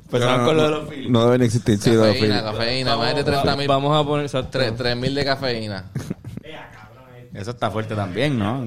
Empezamos 0.06 0.40
no, 0.40 0.46
con 0.46 0.58
lo 0.58 0.64
de 0.64 0.70
los 0.70 1.10
no 1.10 1.26
deben 1.26 1.42
existir, 1.42 1.78
sí, 1.80 1.92
los 1.92 2.06
Cafeína, 2.08 2.44
cafeína, 2.44 2.98
más 2.98 3.16
de 3.16 3.24
30 3.24 3.56
mil. 3.56 3.68
Vamos 3.68 3.98
a 3.98 4.08
poner 4.08 4.26
exacto. 4.26 4.60
3 4.78 4.96
mil 4.96 5.14
de 5.16 5.26
cafeína. 5.26 5.86
Eso 7.34 7.52
está 7.52 7.70
fuerte 7.70 7.96
también, 7.96 8.40
¿no? 8.40 8.66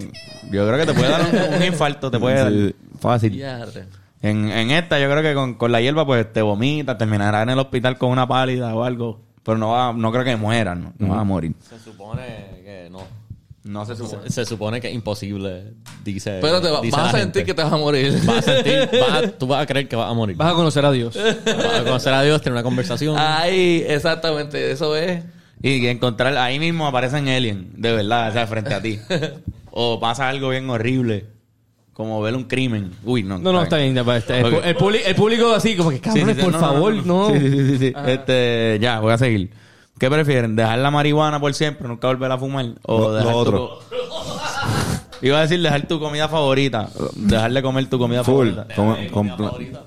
Yo 0.50 0.66
creo 0.66 0.76
que 0.76 0.84
te 0.86 0.92
puede 0.92 1.08
dar 1.08 1.22
un, 1.22 1.54
un 1.54 1.62
infarto, 1.64 2.10
te 2.10 2.18
puede 2.18 2.36
dar. 2.36 2.52
Sí. 2.52 2.74
Fácil. 3.00 3.42
En, 4.20 4.50
en 4.50 4.70
esta, 4.72 4.98
yo 4.98 5.08
creo 5.08 5.22
que 5.22 5.32
con, 5.32 5.54
con 5.54 5.72
la 5.72 5.80
hierba, 5.80 6.04
pues 6.04 6.30
te 6.32 6.42
vomitas, 6.42 6.98
terminarás 6.98 7.44
en 7.44 7.50
el 7.50 7.58
hospital 7.58 7.96
con 7.96 8.10
una 8.10 8.26
pálida 8.28 8.74
o 8.74 8.84
algo. 8.84 9.20
Pero 9.42 9.56
no 9.56 9.70
va, 9.70 9.92
no 9.94 10.12
creo 10.12 10.24
que 10.24 10.36
mueran, 10.36 10.82
no, 10.82 10.92
no 10.98 11.08
vas 11.08 11.20
a 11.20 11.24
morir. 11.24 11.54
Se 11.66 11.78
supone 11.78 12.60
que 12.64 12.88
no. 12.90 12.98
No 13.68 13.84
se 13.84 13.96
supone. 13.96 14.22
Se, 14.22 14.32
se 14.32 14.44
supone 14.46 14.80
que 14.80 14.88
es 14.88 14.94
imposible, 14.94 15.74
dice. 16.02 16.38
Pero 16.40 16.58
te 16.62 16.70
va- 16.70 16.80
dice 16.80 16.96
vas 16.96 17.12
a 17.14 17.18
sentir 17.18 17.42
gente. 17.42 17.44
que 17.44 17.52
te 17.52 17.62
vas 17.62 17.70
a 17.70 17.76
morir. 17.76 18.18
Vas 18.24 18.38
a 18.38 18.42
sentir, 18.54 18.88
vas 19.00 19.12
a- 19.24 19.28
tú 19.28 19.46
vas 19.46 19.62
a 19.62 19.66
creer 19.66 19.86
que 19.86 19.94
vas 19.94 20.10
a 20.10 20.14
morir. 20.14 20.36
Vas 20.38 20.52
a 20.52 20.54
conocer 20.54 20.86
a 20.86 20.90
Dios. 20.90 21.14
Vas 21.14 21.80
a 21.80 21.84
conocer 21.84 22.14
a 22.14 22.22
Dios, 22.22 22.40
tener 22.40 22.54
una 22.54 22.62
conversación. 22.62 23.16
Ahí, 23.18 23.84
exactamente, 23.86 24.70
eso 24.70 24.96
es. 24.96 25.22
Y 25.60 25.82
que 25.82 25.90
encontrar, 25.90 26.34
ahí 26.38 26.58
mismo 26.58 26.86
aparecen 26.86 27.28
alien, 27.28 27.72
de 27.76 27.92
verdad, 27.92 28.30
o 28.30 28.32
sea, 28.32 28.46
frente 28.46 28.72
a 28.72 28.80
ti. 28.80 29.00
o 29.70 30.00
pasa 30.00 30.30
algo 30.30 30.48
bien 30.48 30.70
horrible, 30.70 31.26
como 31.92 32.22
ver 32.22 32.36
un 32.36 32.44
crimen. 32.44 32.92
Uy, 33.04 33.22
no. 33.22 33.36
No, 33.36 33.52
no, 33.52 33.62
está 33.62 33.76
bien. 33.76 33.94
ya, 33.94 34.02
pa, 34.02 34.16
este, 34.16 34.40
el, 34.40 34.54
el, 34.64 34.76
público 35.14 35.52
así, 35.54 35.76
como 35.76 35.90
que 35.90 35.96
Sí, 35.96 36.02
cabrones, 36.02 36.36
sí, 36.36 36.40
sí, 36.40 36.42
por 36.42 36.52
no, 36.54 36.58
favor, 36.58 37.06
no. 37.06 37.30
Sí, 37.32 37.38
sí, 37.38 37.50
sí, 37.50 37.78
sí. 37.78 37.92
Este, 38.06 38.78
ya, 38.80 39.00
voy 39.00 39.12
a 39.12 39.18
seguir. 39.18 39.50
¿Qué 39.99 40.09
prefieren? 40.11 40.55
¿Dejar 40.57 40.78
la 40.78 40.90
marihuana 40.90 41.40
por 41.40 41.53
siempre, 41.55 41.88
nunca 41.88 42.07
volver 42.09 42.30
a 42.32 42.38
fumar? 42.38 42.66
¿O 42.86 42.99
Lo- 42.99 43.09
lo 43.09 43.12
dejar 43.14 43.32
tu 43.32 43.38
otro. 43.38 43.78
Iba 45.20 45.38
a 45.38 45.42
decir 45.42 45.61
dejar 45.61 45.86
tu 45.88 45.99
comida 45.99 46.28
favorita. 46.28 46.88
Dejar 47.16 47.53
de 47.53 47.62
comer 47.62 47.90
tu 47.90 47.99
comida 47.99 48.22
Full. 48.22 48.51
favorita. 48.55 48.74
Como- 48.76 48.96
com- 49.12 49.28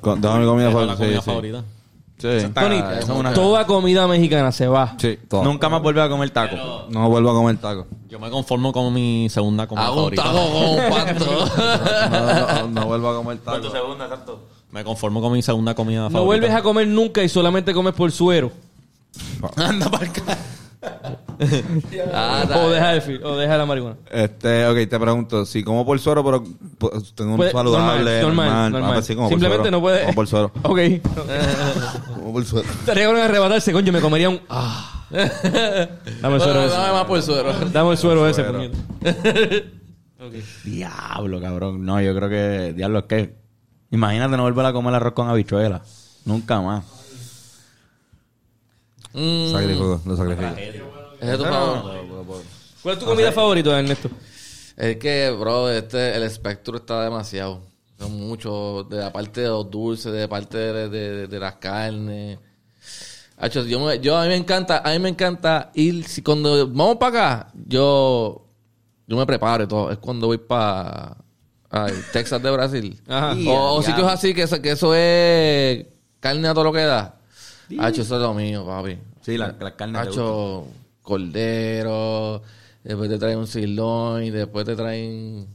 com- 0.01 0.19
Déjame 0.21 0.39
mi 0.41 0.45
comida 0.45 0.71
favorita. 0.71 0.95
comida 0.97 1.13
Sí, 1.13 1.15
sí. 1.19 1.21
favorita. 1.25 1.63
Sí. 2.17 2.27
Está- 2.27 2.61
Tony, 2.61 2.75
eso 2.75 2.99
es 2.99 3.09
una- 3.09 3.33
toda 3.33 3.65
comida 3.65 4.07
mexicana 4.07 4.51
se 4.51 4.67
va. 4.67 4.93
Sí, 4.99 5.17
todo. 5.27 5.43
Nunca 5.43 5.69
más 5.69 5.81
volver 5.81 6.03
a 6.03 6.09
comer 6.09 6.29
taco. 6.29 6.55
No 6.89 7.09
vuelvo 7.09 7.31
a 7.31 7.33
comer 7.33 7.57
taco. 7.57 7.87
Yo 8.09 8.19
me 8.19 8.29
conformo 8.29 8.71
con 8.73 8.93
mi 8.93 9.27
segunda 9.29 9.65
comida 9.67 9.85
Hago 9.87 10.07
un 10.07 10.15
favorita. 10.15 10.23
taco 10.23 10.51
con 10.51 10.63
un 10.69 10.89
pasto. 10.89 11.51
No, 12.11 12.61
no, 12.63 12.67
no 12.81 12.85
vuelvo 12.87 13.09
a 13.09 13.15
comer 13.15 13.39
Con 13.39 13.55
tu 13.55 13.61
taco. 13.69 13.73
segunda, 13.75 14.05
exacto. 14.05 14.39
Me 14.71 14.83
conformo 14.83 15.19
con 15.21 15.31
mi 15.33 15.41
segunda 15.41 15.73
comida 15.73 16.01
favorita. 16.09 16.19
No 16.19 16.25
vuelves 16.25 16.51
a 16.51 16.61
comer 16.61 16.87
nunca 16.89 17.23
y 17.23 17.29
solamente 17.29 17.73
comes 17.73 17.93
por 17.93 18.11
suero. 18.11 18.51
Anda 19.55 19.89
para 19.89 20.05
acá. 20.07 20.37
Ah, 22.13 22.43
O 22.55 22.69
deja, 22.69 22.93
el, 22.95 23.01
fi- 23.03 23.19
o 23.23 23.35
deja 23.35 23.55
la 23.57 23.65
marihuana. 23.67 23.97
Este, 24.11 24.65
ok, 24.67 24.89
te 24.89 24.99
pregunto, 24.99 25.45
si 25.45 25.63
como 25.63 25.85
por 25.85 25.99
suero, 25.99 26.23
pero 26.23 26.43
pues, 26.77 27.13
tengo 27.13 27.31
un 27.31 27.37
Puede- 27.37 27.51
saludable, 27.51 28.21
normal, 28.21 28.21
normal, 28.21 28.47
normal, 28.47 28.71
normal. 28.71 28.89
ah, 28.91 28.93
pues 28.95 29.05
sí, 29.05 29.15
como 29.15 29.27
por 29.29 29.39
Simplemente 29.39 29.63
suero. 29.69 29.77
no 29.77 29.81
puede. 29.81 30.01
Como 30.01 30.15
por 30.15 30.27
suero. 30.27 30.51
Ok. 30.63 30.79
Como 32.15 32.33
por 32.33 32.45
suero. 32.45 32.67
Estaría 32.69 33.07
con 33.07 33.17
arrebatarse, 33.17 33.71
coño, 33.73 33.91
me 33.91 34.01
comería 34.01 34.29
un. 34.29 34.39
Ah. 34.49 35.05
Dame 35.11 36.35
el 36.35 36.41
suero 36.41 36.59
Bueno, 36.59 36.61
ese. 36.65 36.75
dame 36.75 36.93
más 36.93 37.05
por 37.05 37.21
suero. 37.21 37.53
Dame 37.71 37.91
el 37.91 37.97
suero 37.97 38.27
ese, 38.27 38.43
puñeta. 38.43 38.77
Diablo, 40.63 41.41
cabrón. 41.41 41.85
No, 41.85 41.99
yo 42.01 42.15
creo 42.15 42.29
que... 42.29 42.73
Diablo, 42.73 42.99
es 42.99 43.05
que... 43.05 43.35
Imagínate 43.91 44.37
no 44.37 44.43
volver 44.43 44.65
a 44.65 44.73
comer 44.73 44.93
arroz 44.95 45.13
con 45.13 45.27
habichuela. 45.27 45.81
Nunca 46.25 46.61
más. 46.61 46.83
Mm, 49.13 49.51
Sacrifico, 49.51 50.01
lo 50.05 50.17
sacrifico. 50.17 50.47
ese 51.19 51.31
es 51.33 51.37
tu 51.37 51.43
favorito. 51.43 52.43
¿Cuál 52.81 52.93
es 52.95 52.99
tu 52.99 53.05
comida 53.05 53.31
favorita, 53.31 53.79
Ernesto? 53.79 54.09
Es 54.77 54.97
que, 54.97 55.29
bro, 55.31 55.69
este, 55.69 56.15
el 56.15 56.23
espectro 56.23 56.77
está 56.77 57.03
demasiado. 57.03 57.61
Son 57.99 58.11
muchos, 58.19 58.89
de 58.89 58.97
la 58.97 59.13
parte 59.13 59.41
de 59.41 59.47
los 59.49 59.69
dulces, 59.69 60.11
de 60.11 60.21
la 60.21 60.27
parte 60.27 60.57
de, 60.57 60.89
de- 60.89 61.27
de 61.27 61.39
las 61.39 61.55
carnes. 61.57 62.39
Hacho, 63.37 63.63
yo, 63.65 63.79
me- 63.79 63.99
yo 63.99 64.17
a 64.17 64.23
mí 64.23 64.29
me 64.29 64.35
encanta, 64.37 64.79
a 64.83 64.91
mí 64.91 64.99
me 64.99 65.09
encanta 65.09 65.71
ir, 65.75 66.07
si 66.07 66.21
cuando 66.23 66.67
vamos 66.67 66.97
para 66.97 67.17
acá, 67.41 67.51
yo, 67.67 68.47
yo 69.05 69.17
me 69.17 69.25
preparo 69.27 69.63
y 69.65 69.67
todo. 69.67 69.91
Es 69.91 69.97
cuando 69.99 70.27
voy 70.27 70.37
para 70.39 71.17
Texas 72.11 72.41
de 72.41 72.49
Brasil. 72.51 72.99
Ajá. 73.07 73.35
O, 73.47 73.75
o 73.75 73.81
sitios 73.83 74.07
así 74.11 74.33
que, 74.33 74.45
que 74.61 74.71
eso 74.71 74.95
es 74.95 75.85
carne 76.19 76.47
a 76.47 76.53
todo 76.53 76.63
lo 76.65 76.73
que 76.73 76.81
da. 76.81 77.19
Hacho, 77.79 78.01
eso 78.01 78.15
es 78.15 78.21
lo 78.21 78.33
mío, 78.33 78.65
papi. 78.65 78.97
Sí, 79.21 79.37
la, 79.37 79.55
la 79.59 79.75
carne 79.75 79.99
te 79.99 80.05
gusta. 80.07 80.21
Hacho, 80.21 80.67
cordero, 81.01 82.41
después 82.83 83.09
te 83.09 83.17
traen 83.17 83.37
un 83.39 83.47
sirloin, 83.47 84.25
y 84.25 84.29
después 84.31 84.65
te 84.65 84.75
traen, 84.75 85.47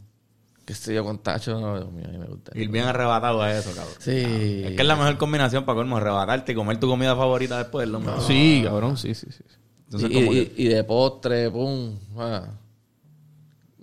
qué 0.65 0.75
sé 0.75 0.95
yo, 0.95 1.05
con 1.05 1.19
tacho. 1.19 1.59
No, 1.61 1.77
Dios 1.79 1.93
mío, 1.93 2.05
a 2.09 2.13
mí 2.13 2.19
me 2.19 2.27
gusta. 2.27 2.53
Ir 2.59 2.69
bien 2.69 2.85
arrebatado 2.85 3.43
a 3.43 3.53
eso, 3.57 3.71
cabrón. 3.75 3.95
Sí. 3.99 4.63
Es 4.65 4.73
que 4.75 4.83
es 4.83 4.87
la 4.87 4.97
mejor 4.97 5.17
combinación 5.19 5.65
para 5.65 5.77
colmo, 5.77 5.97
arrebatarte 5.97 6.53
y 6.53 6.55
comer 6.55 6.79
tu 6.81 6.89
comida 6.89 7.15
favorita 7.17 7.59
después. 7.59 7.87
es 7.87 7.93
Lo 7.93 8.01
mejor. 8.01 8.23
Sí, 8.23 8.63
cabrón, 8.65 8.97
sí, 8.97 9.15
sí, 9.15 9.27
sí. 9.31 9.43
Entonces, 9.87 10.11
y, 10.11 10.15
como 10.15 10.33
y- 10.33 10.47
que- 10.47 10.63
y 10.63 10.69
de 10.69 10.85
postre, 10.85 11.51
pum. 11.51 11.95
ah. 12.19 12.49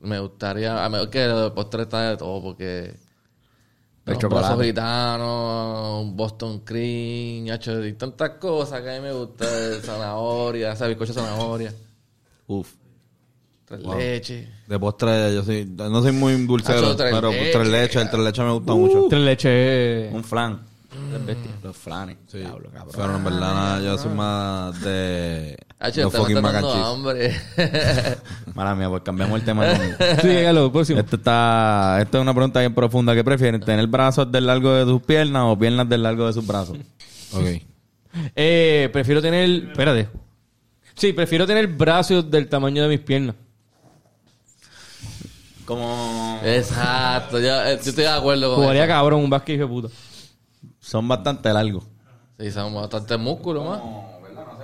Me 0.02 0.20
gustaría, 0.20 0.84
a 0.84 0.90
mejor 0.90 1.10
que 1.10 1.20
de 1.20 1.52
postre 1.52 1.84
está 1.84 2.10
de 2.10 2.18
todo, 2.18 2.42
porque... 2.42 2.94
De 4.06 4.12
Los 4.14 4.22
chocolate. 4.22 4.66
gitanos, 4.66 6.02
un 6.04 6.18
Boston 6.18 6.60
Cream, 6.60 7.50
hacho, 7.54 7.86
y 7.86 7.94
tantas 7.94 8.32
cosas 8.32 8.82
que 8.82 8.90
a 8.90 8.94
mí 8.96 9.00
me 9.00 9.14
gusta, 9.14 9.46
zanahoria, 9.82 10.74
esa 10.74 10.88
bizcocho 10.88 11.14
de 11.14 11.22
zanahoria, 11.22 11.74
Uf. 12.48 12.70
tres 13.66 13.80
leches. 13.82 14.48
De 14.68 14.78
postre, 14.80 15.34
yo 15.34 15.44
soy, 15.44 15.66
no 15.66 16.02
soy 16.02 16.12
muy 16.12 16.34
dulcero, 16.46 16.80
Hacho, 16.80 16.96
tres 16.98 17.12
pero 17.14 17.30
tres 17.30 17.68
leches, 17.70 18.02
el 18.02 18.10
tres 18.10 18.24
leches 18.24 18.44
me 18.46 18.52
gusta 18.52 18.74
mucho. 18.74 19.08
Tres 19.10 19.22
leches. 19.22 20.14
Un 20.14 20.24
flan. 20.24 20.60
Los 21.64 21.76
flanes. 21.78 22.18
Diablo, 22.32 22.70
cabrón. 22.72 22.94
Pero 22.96 23.16
en 23.16 23.24
verdad, 23.24 23.40
nada, 23.54 23.82
yo 23.82 23.98
soy 23.98 24.12
más 24.12 24.80
de 24.82 25.58
Hacho, 25.86 26.02
los 26.04 26.14
te 26.14 26.18
fucking 26.18 26.42
mac 26.42 26.56
and 26.56 26.66
cheese. 26.66 26.86
hambre. 26.86 27.36
Mala 28.56 28.74
mía, 28.74 28.88
pues 28.90 29.02
cambiamos 29.04 29.38
el 29.40 29.46
tema. 29.46 29.66
Sí, 30.22 30.28
dígalo, 30.30 30.72
próximo. 30.72 31.00
Esto 31.02 31.18
está, 31.18 31.98
esto 32.02 32.18
es 32.18 32.22
una 32.22 32.34
pregunta 32.34 32.60
bien 32.62 32.74
profunda. 32.74 33.14
¿Qué 33.14 33.24
prefieren? 33.24 33.60
¿Tener 33.60 33.86
brazos 33.88 34.32
del 34.32 34.46
largo 34.48 34.72
de 34.74 34.86
sus 34.86 35.02
piernas 35.02 35.44
o 35.46 35.60
piernas 35.60 35.90
del 35.90 36.04
largo 36.04 36.26
de 36.28 36.34
sus 36.34 36.46
brazos? 36.48 36.78
Ok. 37.34 37.62
Eh, 38.36 38.90
prefiero 38.94 39.22
tener. 39.22 39.50
Espérate. 39.72 40.08
Sí, 40.94 41.12
prefiero 41.14 41.48
tener 41.48 41.66
brazos 41.68 42.30
del 42.30 42.48
tamaño 42.48 42.84
de 42.84 42.90
mis 42.90 43.00
piernas. 43.00 43.36
Como 45.66 46.40
Exacto, 46.44 47.40
yo, 47.40 47.48
eh, 47.64 47.80
yo 47.84 47.90
estoy 47.90 48.04
de 48.04 48.08
acuerdo 48.10 48.50
con 48.54 48.64
Jugaría 48.64 48.84
eso. 48.84 48.90
cabrón 48.94 49.22
un 49.24 49.30
básquet 49.30 49.58
de 49.58 49.66
puta. 49.66 49.88
son 50.80 51.08
bastante 51.08 51.52
largos. 51.54 51.86
Sí, 52.38 52.52
son 52.52 52.74
bastante 52.76 53.16
músculos 53.18 53.66
más. 53.66 53.80
Como, 53.80 54.20
¿verdad? 54.22 54.46
No 54.46 54.58
sé, 54.58 54.64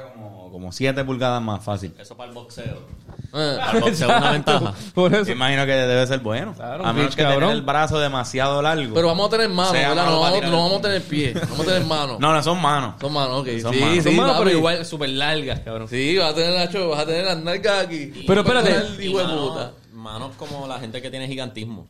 como, 0.60 0.66
como 0.66 0.72
7 0.72 1.04
pulgadas 1.04 1.42
más 1.42 1.64
fácil. 1.64 1.94
Eso 2.00 2.16
para 2.18 2.30
el 2.30 2.36
boxeo. 2.36 2.88
Eh, 3.34 3.58
Para 3.60 3.72
el 3.72 3.82
boxeo 3.82 4.10
es 4.10 4.18
una 4.18 4.32
ventaja. 4.32 4.74
Por 4.94 5.14
eso. 5.14 5.24
Yo 5.26 5.32
imagino 5.34 5.66
que 5.66 5.72
debe 5.72 6.08
ser 6.08 6.20
bueno. 6.20 6.54
Claro, 6.54 6.86
a 6.86 6.94
menos 6.94 7.16
que 7.16 7.24
tener 7.24 7.44
el 7.44 7.62
brazo 7.62 8.00
demasiado 8.00 8.62
largo. 8.62 8.94
Pero 8.94 9.08
vamos 9.08 9.28
a 9.28 9.30
tener 9.32 9.50
manos, 9.50 9.74
No, 9.74 9.96
vamos- 10.20 10.34
tirar. 10.34 10.50
no 10.52 10.58
vamos 10.64 10.80
a 10.80 10.82
tener 10.82 11.02
pies, 11.04 11.34
vamos 11.50 11.60
a 11.62 11.64
tener 11.66 11.86
manos. 11.86 12.20
No, 12.20 12.34
no, 12.34 12.44
son 12.44 12.62
manos. 12.62 12.96
Son 13.00 13.14
manos, 13.14 13.42
ok. 13.42 13.48
Son 13.62 13.74
sí, 13.74 13.80
manos. 13.80 13.96
sí, 13.96 14.02
Son 14.04 14.16
manos, 14.16 14.32
papi. 14.34 14.46
pero 14.46 14.58
igual 14.58 14.86
súper 14.86 15.10
largas, 15.10 15.60
cabrón. 15.62 15.88
Sí, 15.88 16.18
vas 16.18 16.32
a 16.32 16.36
tener 16.36 16.56
Nacho, 16.58 16.90
vas 16.90 17.00
a 17.02 17.06
tener 17.06 17.26
las 17.26 17.38
nalgas 17.38 17.86
aquí. 17.86 18.24
Pero 18.28 18.42
espérate. 18.42 18.74
Manos, 19.12 19.72
manos 19.94 20.32
como 20.38 20.68
la 20.68 20.80
gente 20.80 21.02
que 21.02 21.10
tiene 21.10 21.28
gigantismo. 21.28 21.88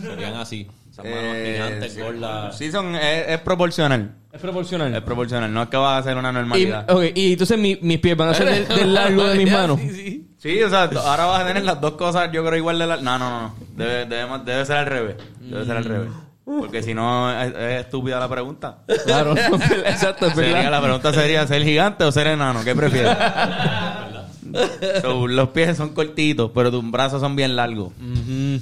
Serían 0.00 0.34
así. 0.34 0.68
Esas 0.94 1.04
manos 1.06 1.20
Eh, 1.36 1.52
gigantes, 1.54 1.92
sí. 1.92 2.00
gordas. 2.00 2.56
Sí, 2.56 2.70
son, 2.70 2.94
es, 2.94 3.28
es 3.28 3.40
proporcional. 3.40 4.12
Es 4.32 4.40
proporcional. 4.40 4.94
Es 4.94 5.00
proporcional. 5.02 5.52
No 5.52 5.62
es 5.64 5.68
que 5.68 5.76
va 5.76 5.98
a 5.98 6.02
ser 6.04 6.16
una 6.16 6.30
Y, 6.30 6.32
normalidad. 6.32 6.88
ok, 6.90 7.02
y 7.16 7.32
entonces 7.32 7.58
mi- 7.58 7.78
mis 7.82 7.98
pies 7.98 8.16
van 8.16 8.28
a 8.28 8.34
ser 8.34 8.48
del, 8.48 8.68
del 8.68 8.94
largo 8.94 9.24
de 9.24 9.34
mis 9.38 9.50
manos. 9.52 9.80
Sí, 9.80 9.90
sí. 9.90 10.30
Sí, 10.38 10.62
o 10.62 10.68
sea, 10.70 10.82
ahora 10.84 11.24
vas 11.26 11.42
a 11.42 11.46
tener 11.48 11.64
las 11.64 11.80
dos 11.80 11.92
cosas, 11.94 12.30
yo 12.32 12.44
creo, 12.44 12.56
igual 12.56 12.78
de 12.78 12.86
la... 12.86 12.96
No, 12.98 13.18
no, 13.18 13.28
no. 13.28 13.54
Debe, 13.76 14.04
debe, 14.06 14.38
debe 14.44 14.64
ser 14.66 14.76
al 14.76 14.86
revés. 14.86 15.16
Debe 15.40 15.64
ser 15.64 15.76
al 15.78 15.84
revés. 15.84 16.10
Porque 16.44 16.82
si 16.82 16.92
no, 16.94 17.32
es, 17.42 17.52
es 17.56 17.80
estúpida 17.86 18.20
la 18.20 18.28
pregunta. 18.28 18.78
Claro, 19.06 19.34
exacto, 19.86 20.30
Sería, 20.30 20.70
la 20.70 20.80
pregunta 20.82 21.12
sería, 21.12 21.44
¿ser 21.46 21.64
gigante 21.64 22.04
o 22.04 22.12
ser 22.12 22.26
enano? 22.28 22.62
¿Qué 22.62 22.74
prefieres? 22.76 23.16
So, 25.02 25.26
los 25.26 25.48
pies 25.48 25.76
son 25.76 25.94
cortitos, 25.94 26.50
pero 26.54 26.70
tus 26.70 26.88
brazos 26.90 27.20
son 27.20 27.34
bien 27.34 27.56
largos. 27.56 27.88
Ujú. 28.00 28.60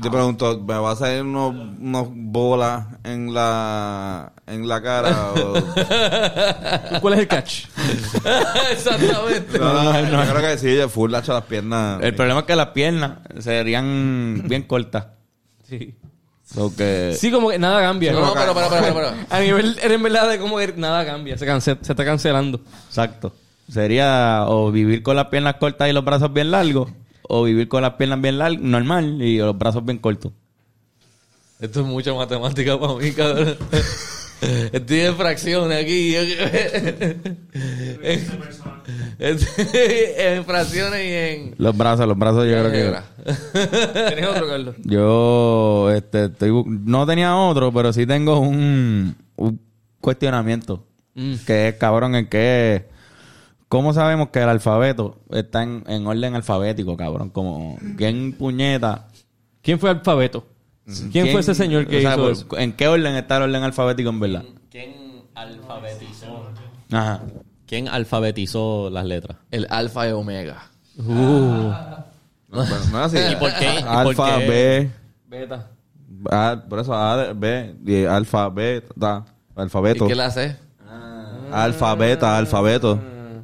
Y 0.00 0.02
te 0.02 0.10
pregunto, 0.10 0.58
¿me 0.66 0.78
va 0.78 0.92
a 0.92 0.96
salir 0.96 1.20
unos, 1.20 1.54
unos 1.78 2.08
bolas 2.10 2.86
en 3.04 3.34
la 3.34 4.32
en 4.46 4.66
la 4.66 4.80
cara? 4.80 5.32
o- 5.34 5.52
¿Cuál 7.02 7.12
es 7.14 7.20
el 7.20 7.28
catch? 7.28 7.64
Exactamente. 8.72 9.58
No, 9.58 9.74
no, 9.74 9.92
no, 9.92 10.24
yo 10.24 10.34
creo 10.34 10.50
que 10.52 10.56
sí, 10.58 10.68
de 10.68 10.88
full 10.88 11.14
hacho 11.14 11.34
las 11.34 11.44
piernas. 11.44 12.00
El 12.02 12.14
problema 12.14 12.40
es 12.40 12.46
que 12.46 12.56
las 12.56 12.68
piernas 12.68 13.18
serían 13.40 14.42
bien 14.46 14.62
cortas. 14.62 15.06
Sí. 15.68 15.94
So 16.44 16.74
que... 16.74 17.14
Sí, 17.18 17.30
como 17.30 17.50
que 17.50 17.58
nada 17.58 17.82
cambia. 17.82 18.12
No, 18.12 18.22
no, 18.22 18.32
pero, 18.32 18.54
pero, 18.54 18.68
pero, 18.70 18.94
pero. 18.94 19.08
A 19.30 19.38
nivel, 19.40 19.78
en 19.82 20.02
verdad, 20.02 20.30
de 20.30 20.38
como 20.38 20.56
que 20.56 20.72
nada 20.78 21.04
cambia. 21.04 21.36
Se, 21.36 21.46
cance- 21.46 21.76
se 21.82 21.92
está 21.92 22.04
cancelando. 22.06 22.58
Exacto. 22.88 23.34
Sería 23.70 24.44
o 24.48 24.72
vivir 24.72 25.02
con 25.02 25.14
las 25.14 25.26
piernas 25.26 25.56
cortas 25.56 25.88
y 25.88 25.92
los 25.92 26.04
brazos 26.04 26.32
bien 26.32 26.50
largos, 26.50 26.90
o 27.32 27.44
vivir 27.44 27.68
con 27.68 27.82
las 27.82 27.94
piernas 27.94 28.20
bien 28.20 28.38
largas, 28.38 28.60
normal, 28.60 29.22
y 29.22 29.38
los 29.38 29.56
brazos 29.56 29.84
bien 29.84 29.98
cortos. 29.98 30.32
Esto 31.60 31.80
es 31.80 31.86
mucha 31.86 32.12
matemática 32.12 32.78
para 32.78 32.94
mí, 32.94 33.12
cabrón. 33.12 33.56
Estoy 34.72 35.00
en 35.00 35.14
fracciones 35.14 35.84
aquí. 35.84 36.16
en, 39.18 39.38
en 40.18 40.44
fracciones 40.44 41.00
y 41.04 41.12
en... 41.12 41.54
Los 41.58 41.76
brazos, 41.76 42.08
los 42.08 42.18
brazos 42.18 42.46
yo 42.46 42.64
creo 42.64 42.72
que... 42.72 42.94
¿Tienes 44.08 44.26
otro, 44.26 44.48
Carlos? 44.48 44.74
Yo 44.82 45.90
este, 45.94 46.24
estoy 46.24 46.50
no 46.66 47.06
tenía 47.06 47.36
otro, 47.36 47.70
pero 47.72 47.92
sí 47.92 48.06
tengo 48.06 48.40
un, 48.40 49.14
un 49.36 49.60
cuestionamiento. 50.00 50.86
Mm. 51.14 51.34
Que 51.46 51.68
es, 51.68 51.74
cabrón, 51.74 52.16
en 52.16 52.26
que... 52.26 52.86
¿Cómo 53.70 53.92
sabemos 53.92 54.30
que 54.30 54.40
el 54.42 54.48
alfabeto 54.48 55.20
está 55.30 55.62
en, 55.62 55.84
en 55.86 56.04
orden 56.04 56.34
alfabético, 56.34 56.96
cabrón? 56.96 57.30
Como, 57.30 57.78
¿quién 57.96 58.32
puñeta? 58.32 59.06
¿Quién 59.62 59.78
fue 59.78 59.90
alfabeto? 59.90 60.44
¿Quién, 61.12 61.28
fue 61.30 61.40
ese 61.40 61.54
señor 61.54 61.86
que 61.86 61.98
o 61.98 62.00
sea, 62.00 62.14
hizo 62.14 62.22
pues, 62.24 62.38
eso? 62.38 62.58
¿En 62.58 62.72
qué 62.72 62.88
orden 62.88 63.14
está 63.14 63.36
el 63.36 63.44
orden 63.44 63.62
alfabético 63.62 64.10
en 64.10 64.18
verdad? 64.18 64.44
¿Quién 64.72 65.22
alfabetizó? 65.36 66.50
Ajá. 66.90 67.20
¿Quién 67.64 67.86
alfabetizó 67.86 68.90
las 68.90 69.04
letras? 69.04 69.36
El 69.52 69.68
alfa 69.70 70.08
y 70.08 70.10
omega. 70.10 70.68
Uh, 70.98 71.12
No, 71.12 71.70
pero 72.48 72.64
no 72.90 73.04
es 73.04 73.14
así. 73.14 73.18
¿Y 73.18 73.36
por 73.36 73.54
qué? 73.54 73.78
¿Y 73.78 73.82
por 73.84 73.88
Alfa, 73.88 74.38
qué? 74.38 74.48
B, 74.48 74.90
beta. 75.28 75.70
A, 76.28 76.60
por 76.68 76.80
eso 76.80 76.92
A, 76.92 77.32
B, 77.34 77.76
y 77.86 78.04
alfa, 78.04 78.48
beta, 78.48 79.24
¿Y 79.56 79.60
alfabeto. 79.60 80.08
qué 80.08 80.16
le 80.16 80.24
hace? 80.24 80.56
Alfa, 81.52 81.94
beta, 81.94 82.36
alfabeto. 82.36 82.98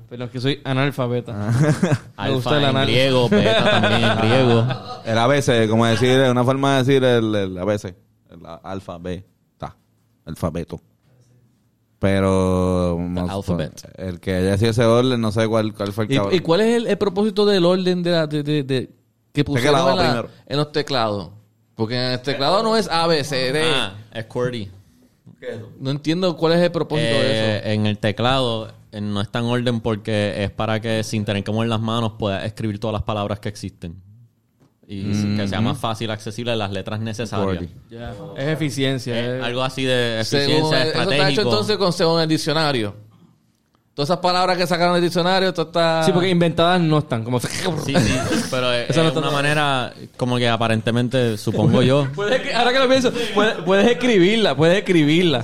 Ah, 0.07 0.09
Pero 0.11 0.25
es 0.27 0.31
que 0.31 0.41
soy 0.41 0.61
analfabeta. 0.65 1.33
Me 1.33 1.89
Alfa 2.17 2.35
gusta 2.35 2.57
el 2.59 2.63
en 2.63 2.69
anal. 2.71 2.87
griego, 2.87 3.29
beta 3.29 3.81
también 3.81 4.05
en 4.11 4.19
griego. 4.19 4.67
El 5.05 5.19
ABC, 5.19 5.69
como 5.69 5.87
decir, 5.87 6.19
una 6.31 6.45
forma 6.45 6.73
de 6.73 6.85
decir 6.85 7.05
el, 7.05 7.35
el 7.35 7.59
ABC. 7.59 7.95
El 8.31 8.45
a- 8.45 8.61
alfa, 8.65 8.99
beta, 8.99 9.77
alfabeto. 10.25 10.81
Pero 11.99 12.97
no- 13.01 13.31
alphabet. 13.31 13.89
el 13.97 14.21
que 14.21 14.35
haya 14.35 14.59
sido 14.59 14.71
ese 14.73 14.85
orden, 14.85 15.21
no 15.21 15.33
sé 15.33 15.47
cuál, 15.49 15.73
cuál 15.73 15.93
fue 15.93 16.05
el 16.05 16.13
¿Y, 16.13 16.17
cabrón. 16.17 16.35
y 16.35 16.41
cuál 16.41 16.61
es 16.61 16.77
el, 16.77 16.87
el 16.89 16.99
propósito 16.99 17.47
del 17.47 17.65
orden 17.65 18.03
de, 18.03 18.11
la, 18.11 18.27
de, 18.27 18.43
de, 18.43 18.63
de- 18.65 18.91
que 19.33 19.45
pusieron 19.45 19.81
en, 19.91 19.97
la- 19.97 20.03
primero. 20.03 20.29
en 20.47 20.57
los 20.57 20.73
teclados? 20.73 21.31
Porque 21.75 21.95
en 21.95 22.13
el 22.13 22.21
teclado 22.21 22.63
no 22.63 22.77
es 22.77 22.89
A, 22.91 23.07
B, 23.07 23.23
C, 23.25 23.53
D. 23.53 23.63
Ah, 23.65 23.95
es 24.13 24.25
QWERTY. 24.27 24.71
No 25.81 25.91
entiendo 25.91 26.37
cuál 26.37 26.55
es 26.55 26.61
el 26.61 26.73
propósito 26.73 27.09
de 27.09 27.21
Eh, 27.21 27.59
eso. 27.59 27.69
en 27.69 27.87
el 27.87 27.99
teclado 27.99 28.69
eh, 28.69 28.73
no 28.93 29.21
está 29.21 29.41
en 29.41 29.45
orden 29.47 29.81
porque 29.81 30.45
es 30.45 30.51
para 30.51 30.81
que 30.81 31.03
sin 31.05 31.25
tener 31.25 31.45
que 31.45 31.53
mover 31.53 31.69
las 31.69 31.81
manos 31.81 32.13
puedas 32.19 32.45
escribir 32.45 32.79
todas 32.81 32.93
las 32.95 33.03
palabras 33.03 33.41
que 33.41 33.49
existen. 33.49 34.03
Y 34.89 35.37
que 35.37 35.49
sea 35.49 35.61
más 35.61 35.79
fácil 35.79 36.11
accesible 36.13 36.55
las 36.55 36.71
letras 36.71 37.01
necesarias. 37.01 37.65
Es 38.37 38.47
eficiencia. 38.49 39.19
Eh, 39.19 39.39
es- 39.39 39.45
algo 39.45 39.63
así 39.65 39.83
de 39.83 40.21
Según, 40.25 40.45
eficiencia 40.45 40.83
eso 40.85 41.11
está 41.11 41.29
hecho 41.31 41.43
entonces 41.43 41.77
con 41.77 41.93
según 41.93 42.21
el 42.21 42.29
diccionario. 42.29 42.95
Todas 43.95 44.11
esas 44.11 44.19
palabras 44.21 44.59
que 44.59 44.67
sacaron 44.67 44.93
del 44.95 45.03
diccionario, 45.05 45.49
esto 45.49 45.63
está... 45.63 46.03
Sí, 46.05 46.13
porque 46.13 46.29
inventadas 46.29 46.79
no 46.83 46.99
están. 46.99 47.25
Como... 47.25 47.41
Sí, 47.41 47.49
sí, 47.57 47.95
pero 48.51 48.71
es, 48.75 48.91
Eso 48.91 49.03
no 49.03 49.09
es 49.09 49.13
una 49.17 49.23
todo. 49.23 49.33
manera 49.33 49.93
como 50.19 50.37
que 50.37 50.47
aparentemente, 50.49 51.39
supongo 51.39 51.81
yo. 51.83 52.07
Puedes, 52.15 52.55
ahora 52.55 52.73
que 52.75 52.79
lo 52.79 52.89
pienso, 52.89 53.11
puedes, 53.35 53.55
puedes 53.65 53.91
escribirla, 53.91 54.55
puedes 54.55 54.79
escribirla. 54.79 55.43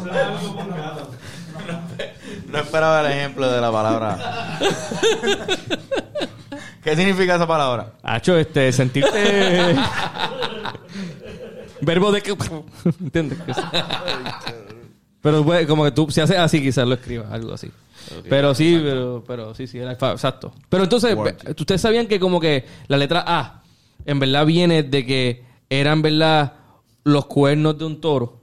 No 2.52 2.58
esperaba 2.58 3.00
el 3.00 3.12
ejemplo 3.12 3.50
de 3.50 3.60
la 3.62 3.72
palabra. 3.72 4.58
¿Qué 6.84 6.94
significa 6.94 7.36
esa 7.36 7.46
palabra? 7.46 7.94
Hacho, 8.02 8.36
este, 8.36 8.70
sentirte... 8.72 9.74
Verbo 11.80 12.12
de 12.12 12.20
que... 12.20 12.36
¿Entiendes? 13.00 13.38
Pero 15.22 15.42
pues, 15.44 15.66
como 15.66 15.84
que 15.84 15.92
tú, 15.92 16.10
si 16.10 16.20
haces 16.20 16.36
así, 16.36 16.60
quizás 16.60 16.86
lo 16.86 16.94
escribas, 16.94 17.32
algo 17.32 17.54
así. 17.54 17.70
Pero 18.28 18.54
sí, 18.54 18.78
pero, 18.82 19.24
pero 19.26 19.54
sí, 19.54 19.66
sí, 19.66 19.78
era 19.78 19.92
exacto. 19.92 20.52
Pero 20.68 20.84
entonces, 20.84 21.16
ustedes 21.58 21.80
sabían 21.80 22.06
que 22.06 22.20
como 22.20 22.38
que 22.38 22.66
la 22.88 22.98
letra 22.98 23.24
A, 23.26 23.62
en 24.04 24.18
verdad 24.18 24.44
viene 24.44 24.82
de 24.82 25.06
que 25.06 25.44
eran, 25.70 26.02
verdad, 26.02 26.52
los 27.04 27.24
cuernos 27.26 27.78
de 27.78 27.84
un 27.86 28.00
toro. 28.00 28.42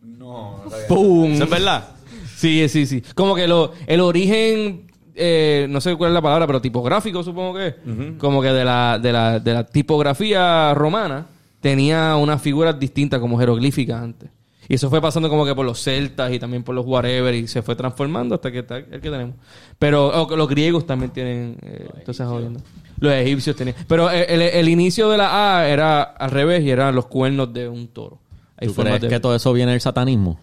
No, 0.00 0.62
¡Pum! 0.88 1.32
¿Eso 1.32 1.44
es 1.44 1.50
verdad? 1.50 1.88
Sí, 2.36 2.68
sí, 2.68 2.86
sí. 2.86 3.02
Como 3.14 3.34
que 3.34 3.46
lo, 3.46 3.72
el 3.86 4.00
origen, 4.00 4.90
eh, 5.14 5.66
no 5.70 5.80
sé 5.80 5.94
cuál 5.96 6.10
es 6.10 6.14
la 6.14 6.22
palabra, 6.22 6.46
pero 6.46 6.60
tipográfico 6.60 7.22
supongo 7.22 7.54
que 7.54 7.66
es. 7.68 7.74
Como 8.18 8.42
que 8.42 8.48
de 8.48 8.64
la, 8.64 8.98
de, 9.00 9.12
la, 9.12 9.38
de 9.40 9.54
la 9.54 9.64
tipografía 9.64 10.74
romana 10.74 11.26
tenía 11.60 12.16
unas 12.16 12.42
figuras 12.42 12.78
distintas 12.78 13.20
como 13.20 13.38
jeroglíficas 13.38 14.02
antes. 14.02 14.30
Y 14.66 14.74
eso 14.74 14.88
fue 14.88 15.00
pasando 15.02 15.28
como 15.28 15.44
que 15.44 15.54
por 15.54 15.66
los 15.66 15.82
celtas 15.82 16.32
y 16.32 16.38
también 16.38 16.62
por 16.62 16.74
los 16.74 16.86
whatever 16.86 17.34
y 17.34 17.46
se 17.46 17.60
fue 17.62 17.76
transformando 17.76 18.34
hasta 18.34 18.50
que 18.50 18.60
está 18.60 18.78
el 18.78 18.86
que 18.86 19.10
tenemos. 19.10 19.34
Pero 19.78 20.06
oh, 20.08 20.36
los 20.36 20.48
griegos 20.48 20.86
también 20.86 21.10
tienen, 21.10 21.58
eh, 21.62 21.86
entonces 21.98 22.26
jodiendo. 22.26 22.60
Los 22.98 23.12
egipcios 23.12 23.54
tenían. 23.56 23.76
Pero 23.86 24.10
el, 24.10 24.40
el- 24.40 24.42
el 24.42 24.68
inicio 24.70 25.10
de 25.10 25.18
la 25.18 25.58
A 25.60 25.68
era 25.68 26.02
al 26.02 26.30
revés 26.30 26.62
y 26.64 26.70
eran 26.70 26.94
los 26.94 27.06
cuernos 27.06 27.52
de 27.52 27.68
un 27.68 27.88
toro. 27.88 28.18
Hay 28.56 28.68
¿Tú 28.68 28.74
crees 28.74 29.02
de- 29.02 29.08
que 29.08 29.20
todo 29.20 29.34
eso 29.34 29.52
viene 29.52 29.72
del 29.72 29.80
satanismo? 29.82 30.38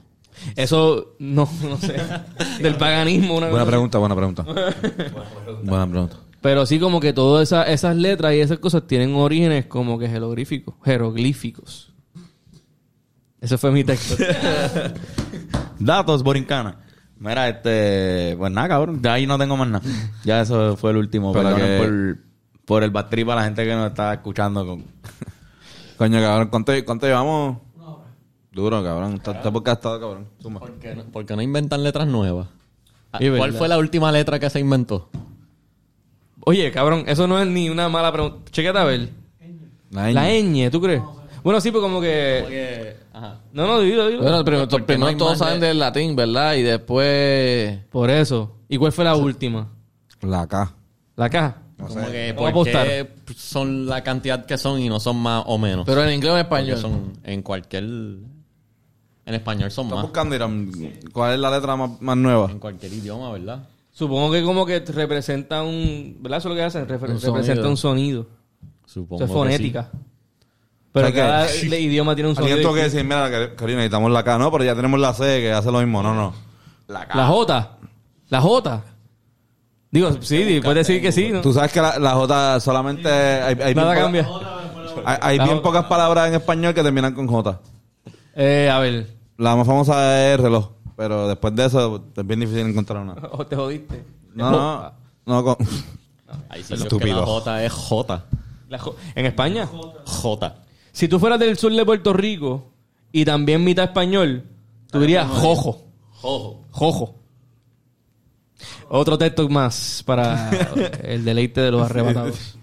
Eso, 0.55 1.15
no, 1.19 1.47
no 1.63 1.77
sé. 1.77 1.95
Del 2.61 2.75
paganismo. 2.75 3.35
Una 3.37 3.47
Buena 3.47 3.59
cosa. 3.65 3.71
pregunta, 3.71 3.97
buena 3.99 4.15
pregunta. 4.15 4.43
buena 5.63 5.87
pregunta. 5.87 6.15
Pero 6.41 6.65
sí, 6.65 6.79
como 6.79 6.99
que 6.99 7.13
todas 7.13 7.47
esas, 7.49 7.69
esas 7.69 7.95
letras 7.95 8.33
y 8.33 8.39
esas 8.39 8.57
cosas 8.59 8.87
tienen 8.87 9.13
orígenes 9.15 9.67
como 9.67 9.99
que 9.99 10.07
jeroglíficos. 10.09 10.73
Jeroglíficos. 10.83 11.93
Ese 13.39 13.57
fue 13.57 13.71
mi 13.71 13.83
texto. 13.83 14.15
Datos, 15.79 16.23
Borincana. 16.23 16.77
Mira, 17.19 17.47
este... 17.49 18.35
Pues 18.37 18.51
nada, 18.51 18.67
cabrón. 18.67 19.01
De 19.01 19.09
ahí 19.09 19.27
no 19.27 19.37
tengo 19.37 19.55
más 19.57 19.67
nada. 19.67 19.85
Ya 20.23 20.41
eso 20.41 20.75
fue 20.77 20.91
el 20.91 20.97
último. 20.97 21.31
Pero 21.33 21.55
que- 21.55 21.77
por, 21.79 22.17
por 22.65 22.83
el 22.83 22.89
backtrip 22.91 23.29
a 23.29 23.35
la 23.35 23.43
gente 23.43 23.63
que 23.65 23.73
nos 23.75 23.87
está 23.89 24.13
escuchando 24.13 24.65
con... 24.65 24.83
Coño, 25.97 26.19
cabrón, 26.19 26.47
¿cuánto, 26.49 26.73
cuánto 26.85 27.05
llevamos? 27.05 27.57
Duro, 28.51 28.83
cabrón. 28.83 29.13
Está, 29.15 29.31
está 29.31 29.51
podcastado, 29.51 29.99
cabrón. 29.99 30.27
Suma. 30.39 30.59
¿Por 30.59 30.73
qué 30.79 30.95
no, 30.95 31.03
por 31.05 31.25
qué 31.25 31.35
no 31.35 31.41
inventan 31.41 31.83
letras 31.83 32.07
nuevas? 32.07 32.47
Ah, 33.13 33.17
¿Cuál 33.19 33.31
verdad. 33.31 33.57
fue 33.57 33.67
la 33.67 33.77
última 33.77 34.11
letra 34.11 34.39
que 34.39 34.49
se 34.49 34.59
inventó? 34.59 35.09
Oye, 36.45 36.71
cabrón, 36.71 37.03
eso 37.07 37.27
no 37.27 37.39
es 37.39 37.47
ni 37.47 37.69
una 37.69 37.87
mala 37.89 38.11
pregunta. 38.11 38.51
Chequete 38.51 38.77
a 38.77 38.83
ver. 38.83 39.09
La 39.91 40.11
La 40.11 40.29
ñ. 40.29 40.43
ñ, 40.43 40.69
¿tú 40.71 40.81
crees? 40.81 41.01
Bueno, 41.43 41.59
sí, 41.61 41.71
pues 41.71 41.81
como 41.81 41.99
que... 42.01 42.95
No, 43.53 43.67
no, 43.67 43.79
dilo, 43.81 44.07
dilo. 44.07 44.21
Bueno, 44.21 44.43
primero, 44.43 44.67
Porque 44.67 44.85
primero 44.85 45.11
no 45.11 45.17
todos 45.17 45.37
saben 45.37 45.59
de- 45.59 45.67
del 45.67 45.79
latín, 45.79 46.15
¿verdad? 46.15 46.55
Y 46.55 46.61
después... 46.63 47.79
Por 47.91 48.09
eso. 48.09 48.57
¿Y 48.69 48.77
cuál 48.77 48.91
fue 48.91 49.03
la 49.05 49.15
última? 49.15 49.67
La 50.21 50.47
K. 50.47 50.73
La 51.15 51.29
caja. 51.29 51.57
Como 51.77 51.89
que 52.11 52.33
Vamos 52.33 52.49
a 52.49 52.53
¿por 52.53 52.65
qué 52.67 52.99
apostar. 53.09 53.35
son 53.35 53.85
la 53.87 54.03
cantidad 54.03 54.45
que 54.45 54.57
son 54.57 54.79
y 54.79 54.87
no 54.87 54.99
son 54.99 55.17
más 55.17 55.43
o 55.47 55.57
menos? 55.57 55.83
Pero 55.85 56.03
en 56.03 56.13
inglés 56.13 56.31
o 56.31 56.37
en 56.37 56.45
Porque 56.47 56.71
español. 56.71 56.79
son 56.79 57.13
en 57.23 57.41
cualquier... 57.41 57.83
En 59.25 59.35
español 59.35 59.69
son 59.71 59.85
Estás 59.85 59.95
más. 59.97 60.03
buscando, 60.03 60.35
Irán, 60.35 60.71
¿cuál 61.13 61.33
es 61.33 61.39
la 61.39 61.51
letra 61.51 61.75
más, 61.75 62.01
más 62.01 62.17
nueva? 62.17 62.49
En 62.51 62.59
cualquier 62.59 62.91
idioma, 62.93 63.31
¿verdad? 63.31 63.63
Supongo 63.91 64.31
que 64.31 64.43
como 64.43 64.65
que 64.65 64.79
representa 64.79 65.61
un... 65.63 66.17
¿Verdad? 66.21 66.39
Eso 66.39 66.47
es 66.49 66.51
lo 66.51 66.55
que 66.55 66.63
hacen. 66.63 66.87
Refer- 66.87 67.09
Un 67.11 67.21
representa 67.21 67.43
sonido. 67.55 67.69
un 67.69 67.77
sonido. 67.77 68.25
Supongo 68.85 69.23
Eso 69.23 69.25
es 69.25 69.37
fonética. 69.37 69.89
Pero 70.91 71.07
O 71.07 71.09
sea 71.11 71.13
que- 71.13 71.21
cada 71.29 71.45
le- 71.69 71.79
idioma 71.81 72.15
tiene 72.15 72.29
un 72.29 72.35
sonido. 72.35 72.53
Alguien 72.55 72.67
tuvo 72.67 72.75
que 72.75 72.83
distinto. 72.83 73.15
decir, 73.15 73.29
mira, 73.31 73.49
que- 73.49 73.55
Karina, 73.55 73.77
necesitamos 73.77 74.11
la 74.11 74.23
K. 74.23 74.37
No, 74.37 74.51
pero 74.51 74.63
ya 74.63 74.75
tenemos 74.75 74.99
la 74.99 75.13
C 75.13 75.23
que 75.39 75.51
hace 75.51 75.71
lo 75.71 75.79
mismo. 75.79 76.01
No, 76.01 76.13
no. 76.15 76.33
La 76.87 77.07
La 77.13 77.27
J. 77.27 77.77
La 78.29 78.41
J. 78.41 78.83
Digo, 79.91 80.11
sí, 80.21 80.59
puedes 80.63 80.87
decir 80.87 81.01
que 81.01 81.11
sí, 81.11 81.29
¿no? 81.29 81.41
Tú 81.41 81.51
sabes 81.53 81.71
que 81.71 81.81
la, 81.81 81.99
la 81.99 82.13
J 82.13 82.59
solamente... 82.61 83.09
Hay, 83.09 83.57
hay 83.61 83.75
Nada 83.75 83.91
bien 83.93 84.03
cambia. 84.03 84.27
hay, 85.05 85.17
hay 85.21 85.37
La 85.37 85.43
bien 85.43 85.57
J. 85.57 85.63
pocas 85.63 85.85
palabras 85.85 86.29
en 86.29 86.35
español 86.35 86.73
que 86.73 86.81
terminan 86.81 87.13
con 87.13 87.27
J. 87.27 87.59
Eh, 88.35 88.69
a 88.71 88.79
ver. 88.79 89.07
La 89.37 89.55
más 89.55 89.65
famosa 89.67 90.31
es 90.33 90.39
reloj. 90.39 90.69
Pero 90.95 91.27
después 91.27 91.55
de 91.55 91.65
eso 91.65 92.05
es 92.15 92.27
bien 92.27 92.39
difícil 92.41 92.67
encontrar 92.67 93.01
una. 93.01 93.13
O 93.31 93.45
te 93.45 93.55
jodiste. 93.55 94.03
No, 94.33 94.51
no. 94.51 94.93
No, 95.25 95.43
con... 95.43 95.55
Sitios 96.51 96.67
que 96.67 96.73
Estúpido. 96.83 97.19
la 97.21 97.25
J 97.25 97.63
es 97.65 97.73
J. 97.73 98.25
La 98.69 98.79
en 99.15 99.25
España. 99.25 99.67
J. 100.05 100.55
Si 100.91 101.07
tú 101.07 101.19
fueras 101.19 101.39
del 101.39 101.57
sur 101.57 101.73
de 101.73 101.85
Puerto 101.85 102.13
Rico 102.13 102.71
y 103.11 103.25
también 103.25 103.63
mitad 103.63 103.85
español, 103.85 104.43
tú 104.91 104.99
dirías 104.99 105.27
jojo. 105.27 105.83
Jojo. 106.21 106.61
Jojo. 106.71 107.15
Otro 108.89 109.17
texto 109.17 109.47
más 109.49 110.03
para 110.05 110.49
el 111.03 111.25
deleite 111.25 111.61
de 111.61 111.71
los 111.71 111.81
arrebatados. 111.81 112.55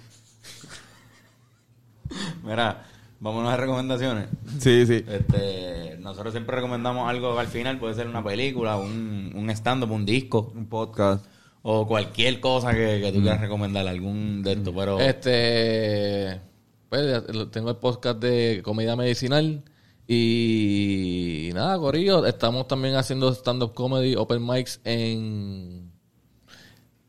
Mira, 2.42 2.86
vámonos 3.20 3.52
a 3.52 3.56
recomendaciones. 3.56 4.28
Sí, 4.58 4.86
sí. 4.86 5.04
Este, 5.08 5.96
nosotros 6.00 6.32
siempre 6.32 6.56
recomendamos 6.56 7.08
algo 7.08 7.38
al 7.38 7.46
final, 7.46 7.78
puede 7.78 7.94
ser 7.94 8.06
una 8.06 8.22
película, 8.24 8.76
un, 8.76 9.32
un 9.34 9.50
stand-up, 9.50 9.90
un 9.90 10.06
disco, 10.06 10.52
Un 10.54 10.66
podcast. 10.66 11.24
o 11.62 11.86
cualquier 11.86 12.40
cosa 12.40 12.72
que, 12.72 13.00
que 13.02 13.12
tú 13.12 13.20
quieras 13.20 13.40
recomendar, 13.40 13.86
algún 13.86 14.42
de 14.42 14.52
estos, 14.52 14.74
pero... 14.74 14.98
Este... 15.00 16.40
Pues 16.88 17.22
tengo 17.50 17.68
el 17.68 17.76
podcast 17.76 18.18
de 18.18 18.62
comedia 18.64 18.96
medicinal. 18.96 19.62
Y 20.06 21.50
nada, 21.52 21.76
Corillo, 21.78 22.24
estamos 22.24 22.66
también 22.66 22.94
haciendo 22.94 23.30
stand-up 23.34 23.74
comedy, 23.74 24.16
open 24.16 24.46
mics 24.46 24.80
en 24.84 25.92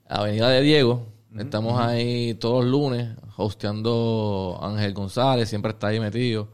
Avenida 0.10 0.50
de 0.50 0.62
Diego. 0.62 1.08
Estamos 1.38 1.80
ahí 1.80 2.34
todos 2.34 2.66
los 2.66 2.72
lunes, 2.72 3.16
hosteando 3.40 4.60
Ángel 4.62 4.94
González, 4.94 5.50
siempre 5.50 5.72
está 5.72 5.88
ahí 5.88 6.00
metido. 6.00 6.48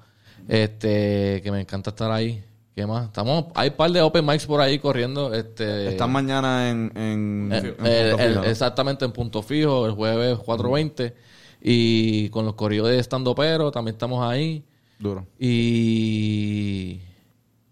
Este, 0.47 1.41
que 1.43 1.51
me 1.51 1.61
encanta 1.61 1.89
estar 1.89 2.11
ahí. 2.11 2.43
¿Qué 2.75 2.85
más? 2.85 3.05
Estamos, 3.05 3.45
hay 3.55 3.69
un 3.69 3.75
par 3.75 3.89
de 3.91 4.01
open 4.01 4.25
mics 4.25 4.45
por 4.45 4.59
ahí 4.61 4.79
corriendo. 4.79 5.33
Este, 5.33 5.87
Están 5.87 6.11
mañana 6.11 6.69
en... 6.69 6.91
en, 6.95 7.49
eh, 7.51 7.75
en 7.79 7.85
eh, 7.85 8.09
Punto 8.11 8.23
el- 8.23 8.29
Fijo, 8.29 8.41
¿no? 8.41 8.43
exactamente 8.43 9.05
en 9.05 9.11
punto 9.13 9.41
fijo, 9.41 9.85
el 9.85 9.93
jueves 9.93 10.37
4.20. 10.39 11.13
Y 11.61 12.29
con 12.29 12.45
los 12.45 12.53
corridos 12.55 12.89
de 12.89 12.99
estando 12.99 13.33
pero 13.33 13.71
también 13.71 13.95
estamos 13.95 14.23
ahí. 14.29 14.63
Duro. 14.99 15.25
Y. 15.39 16.99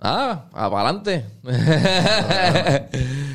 Ah, 0.05 0.45
para 0.51 0.67
adelante. 0.89 1.25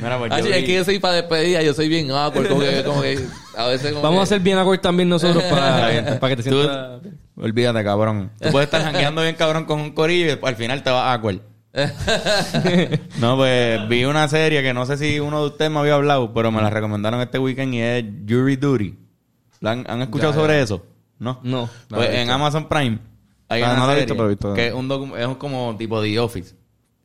Mira, 0.02 0.18
pues 0.18 0.30
yo 0.44 0.50
es 0.54 0.64
que 0.64 0.74
yo 0.74 0.84
soy 0.84 0.98
para 0.98 1.14
despedida, 1.14 1.62
yo 1.62 1.72
soy 1.74 1.88
bien 1.88 2.10
awkward, 2.10 2.48
como 2.48 2.60
que, 2.60 2.82
como 2.84 3.00
que 3.02 3.18
a 3.56 3.66
veces 3.68 3.90
como 3.92 4.02
Vamos 4.02 4.16
que- 4.16 4.20
a 4.20 4.22
hacer 4.24 4.40
bien 4.40 4.58
acuerdo 4.58 4.82
también 4.82 5.08
nosotros 5.08 5.42
para, 5.44 6.18
para 6.20 6.36
que 6.36 6.42
te 6.42 6.50
Tú- 6.50 6.56
sientas... 6.60 7.00
Olvídate, 7.36 7.84
cabrón. 7.84 8.30
Tú 8.40 8.50
puedes 8.50 8.66
estar 8.66 8.82
jangueando 8.82 9.22
bien, 9.22 9.34
cabrón, 9.36 9.64
con 9.64 9.80
un 9.80 9.92
corillo 9.92 10.26
y 10.26 10.38
al 10.46 10.56
final 10.56 10.82
te 10.82 10.90
vas 10.90 11.04
a 11.04 11.12
acuerdo. 11.12 11.40
no, 13.20 13.36
pues 13.36 13.88
vi 13.88 14.04
una 14.04 14.26
serie 14.26 14.60
que 14.62 14.74
no 14.74 14.84
sé 14.86 14.96
si 14.98 15.20
uno 15.20 15.40
de 15.42 15.46
ustedes 15.48 15.70
me 15.70 15.78
había 15.78 15.94
hablado, 15.94 16.32
pero 16.34 16.50
me 16.50 16.60
la 16.60 16.68
recomendaron 16.70 17.20
este 17.20 17.38
weekend 17.38 17.74
y 17.74 17.80
es 17.80 18.04
Jury 18.28 18.56
Duty. 18.56 18.98
¿La 19.60 19.70
han, 19.72 19.84
han 19.88 20.02
escuchado 20.02 20.32
sobre 20.32 20.60
eso? 20.60 20.84
¿No? 21.20 21.38
No. 21.44 21.68
Pues 21.88 22.10
en 22.10 22.28
Amazon 22.30 22.68
Prime 22.68 22.98
hay 23.48 23.62
Ah, 23.62 23.66
una 23.72 23.76
no 23.76 23.86
la 23.86 23.92
he 23.92 23.96
serie 24.00 24.04
visto, 24.06 24.14
pero 24.16 24.26
he 24.26 24.30
visto. 24.30 24.54
que 24.54 24.66
es, 24.68 24.74
un 24.74 24.88
docu- 24.88 25.16
es 25.16 25.36
como 25.36 25.76
tipo 25.78 26.02
The 26.02 26.18
Office. 26.18 26.54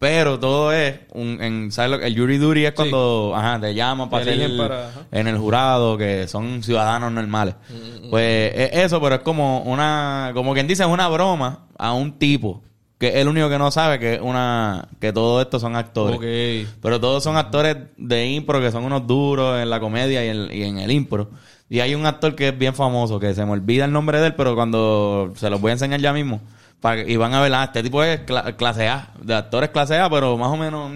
Pero 0.04 0.38
todo 0.40 0.74
es 0.74 1.00
un, 1.14 1.42
en, 1.42 1.72
¿sabes 1.72 1.92
lo 1.92 2.00
que? 2.00 2.08
El 2.08 2.18
jury 2.20 2.38
duty 2.38 2.66
es 2.66 2.74
cuando, 2.74 3.34
ajá, 3.36 3.60
te 3.62 3.74
llaman 3.74 4.10
para 4.10 4.24
ser 4.26 4.40
en 5.12 5.28
el 5.28 5.38
jurado, 5.38 5.98
que 5.98 6.28
son 6.28 6.62
ciudadanos 6.62 7.12
normales. 7.12 7.56
Pues 8.10 8.52
es 8.54 8.72
eso, 8.86 9.02
pero 9.02 9.16
es 9.16 9.22
como 9.22 9.62
una, 9.62 10.32
como 10.34 10.54
quien 10.54 10.68
dice, 10.68 10.84
es 10.84 10.90
una 10.90 11.08
broma 11.08 11.68
a 11.78 11.94
un 11.94 12.20
tipo 12.20 12.62
que 13.00 13.08
es 13.10 13.16
el 13.16 13.28
único 13.28 13.50
que 13.50 13.58
no 13.58 13.70
sabe 13.72 14.00
que 14.00 14.20
una, 14.22 14.88
que 15.02 15.12
todo 15.12 15.42
esto 15.42 15.60
son 15.60 15.76
actores. 15.76 16.16
Ok. 16.18 16.70
Pero 16.82 17.00
todos 17.02 17.24
son 17.24 17.36
actores 17.38 17.76
de 17.98 18.28
impro 18.28 18.62
que 18.62 18.72
son 18.72 18.84
unos 18.86 19.06
duros 19.08 19.62
en 19.62 19.70
la 19.70 19.80
comedia 19.82 20.24
y, 20.26 20.30
en- 20.30 20.50
y 20.54 20.64
en 20.64 20.78
el 20.80 20.92
impro. 20.92 21.30
Y 21.70 21.80
hay 21.80 21.96
un 21.96 22.06
actor 22.06 22.36
que 22.36 22.50
es 22.50 22.58
bien 22.58 22.74
famoso, 22.76 23.20
que 23.20 23.34
se 23.34 23.44
me 23.46 23.52
olvida 23.52 23.86
el 23.86 23.92
nombre 23.92 24.20
de 24.22 24.28
él, 24.28 24.36
pero 24.36 24.54
cuando 24.56 25.34
se 25.36 25.50
los 25.50 25.60
voy 25.60 25.70
a 25.70 25.74
enseñar 25.74 26.00
ya 26.00 26.14
mismo, 26.14 26.40
y 27.08 27.16
van 27.16 27.34
a 27.34 27.42
ver, 27.42 27.54
ah, 27.54 27.64
este 27.66 27.82
tipo 27.84 28.04
es 28.04 28.26
cla- 28.26 28.56
clase 28.56 28.88
A, 28.88 29.14
de 29.22 29.34
actores 29.36 29.70
clase 29.70 29.98
A, 29.98 30.10
pero 30.10 30.38
más 30.38 30.50
o 30.50 30.58
menos. 30.58 30.92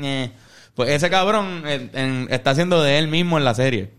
Pues 0.75 0.89
ese 0.89 1.09
cabrón 1.09 1.63
en- 1.65 1.89
en- 1.93 2.27
está 2.29 2.51
haciendo 2.51 2.83
de 2.83 2.99
él 2.99 3.07
mismo 3.07 3.37
en 3.37 3.45
la 3.45 3.55
serie. 3.55 3.91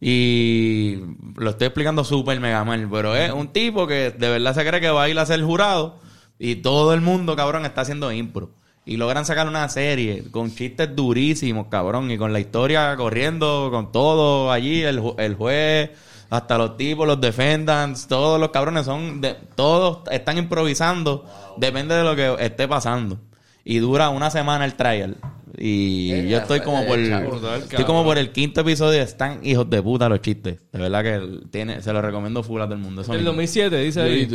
Y 0.00 0.96
lo 1.36 1.50
estoy 1.50 1.66
explicando 1.68 2.04
súper 2.04 2.38
mega 2.40 2.62
mal, 2.64 2.88
pero 2.90 3.16
es 3.16 3.32
un 3.32 3.48
tipo 3.48 3.86
que 3.86 4.10
de 4.10 4.28
verdad 4.28 4.54
se 4.54 4.66
cree 4.66 4.80
que 4.80 4.90
va 4.90 5.04
a 5.04 5.08
ir 5.08 5.18
a 5.18 5.24
ser 5.26 5.42
jurado 5.42 5.98
y 6.38 6.56
todo 6.56 6.92
el 6.94 7.00
mundo, 7.00 7.36
cabrón, 7.36 7.64
está 7.64 7.82
haciendo 7.82 8.12
impro. 8.12 8.50
Y 8.86 8.98
logran 8.98 9.24
sacar 9.24 9.48
una 9.48 9.66
serie 9.70 10.24
con 10.30 10.54
chistes 10.54 10.94
durísimos, 10.94 11.68
cabrón, 11.70 12.10
y 12.10 12.18
con 12.18 12.32
la 12.34 12.40
historia 12.40 12.94
corriendo, 12.96 13.68
con 13.70 13.92
todo 13.92 14.52
allí, 14.52 14.82
el, 14.82 15.00
el 15.16 15.34
juez, 15.36 15.90
hasta 16.30 16.58
los 16.58 16.76
tipos, 16.76 17.06
los 17.06 17.20
defendants, 17.20 18.06
todos 18.06 18.40
los 18.40 18.50
cabrones 18.50 18.86
son, 18.86 19.20
de, 19.20 19.34
todos 19.54 20.08
están 20.10 20.38
improvisando, 20.38 21.24
depende 21.56 21.94
de 21.94 22.04
lo 22.04 22.16
que 22.16 22.36
esté 22.44 22.66
pasando. 22.68 23.18
Y 23.64 23.78
dura 23.78 24.10
una 24.10 24.30
semana 24.30 24.64
el 24.64 24.74
trial. 24.74 25.16
Y 25.56 26.28
yo 26.28 26.38
estoy 26.38 26.60
como 26.60 26.84
por, 26.84 26.98
estoy 26.98 27.84
como 27.84 28.04
por 28.04 28.18
el 28.18 28.32
quinto 28.32 28.62
episodio, 28.62 29.00
están 29.00 29.40
hijos 29.42 29.68
de 29.70 29.80
puta 29.82 30.08
los 30.08 30.20
chistes. 30.20 30.58
De 30.72 30.78
verdad 30.78 31.02
que 31.02 31.40
tiene, 31.50 31.80
se 31.80 31.92
lo 31.92 32.02
recomiendo 32.02 32.42
full 32.42 32.60
a 32.60 32.64
todo 32.64 32.74
el 32.74 32.80
mundo. 32.80 33.02
Eso 33.02 33.12
El 33.12 33.18
mismo. 33.18 33.30
2007, 33.30 33.76
dice 33.78 34.02
ahí. 34.02 34.28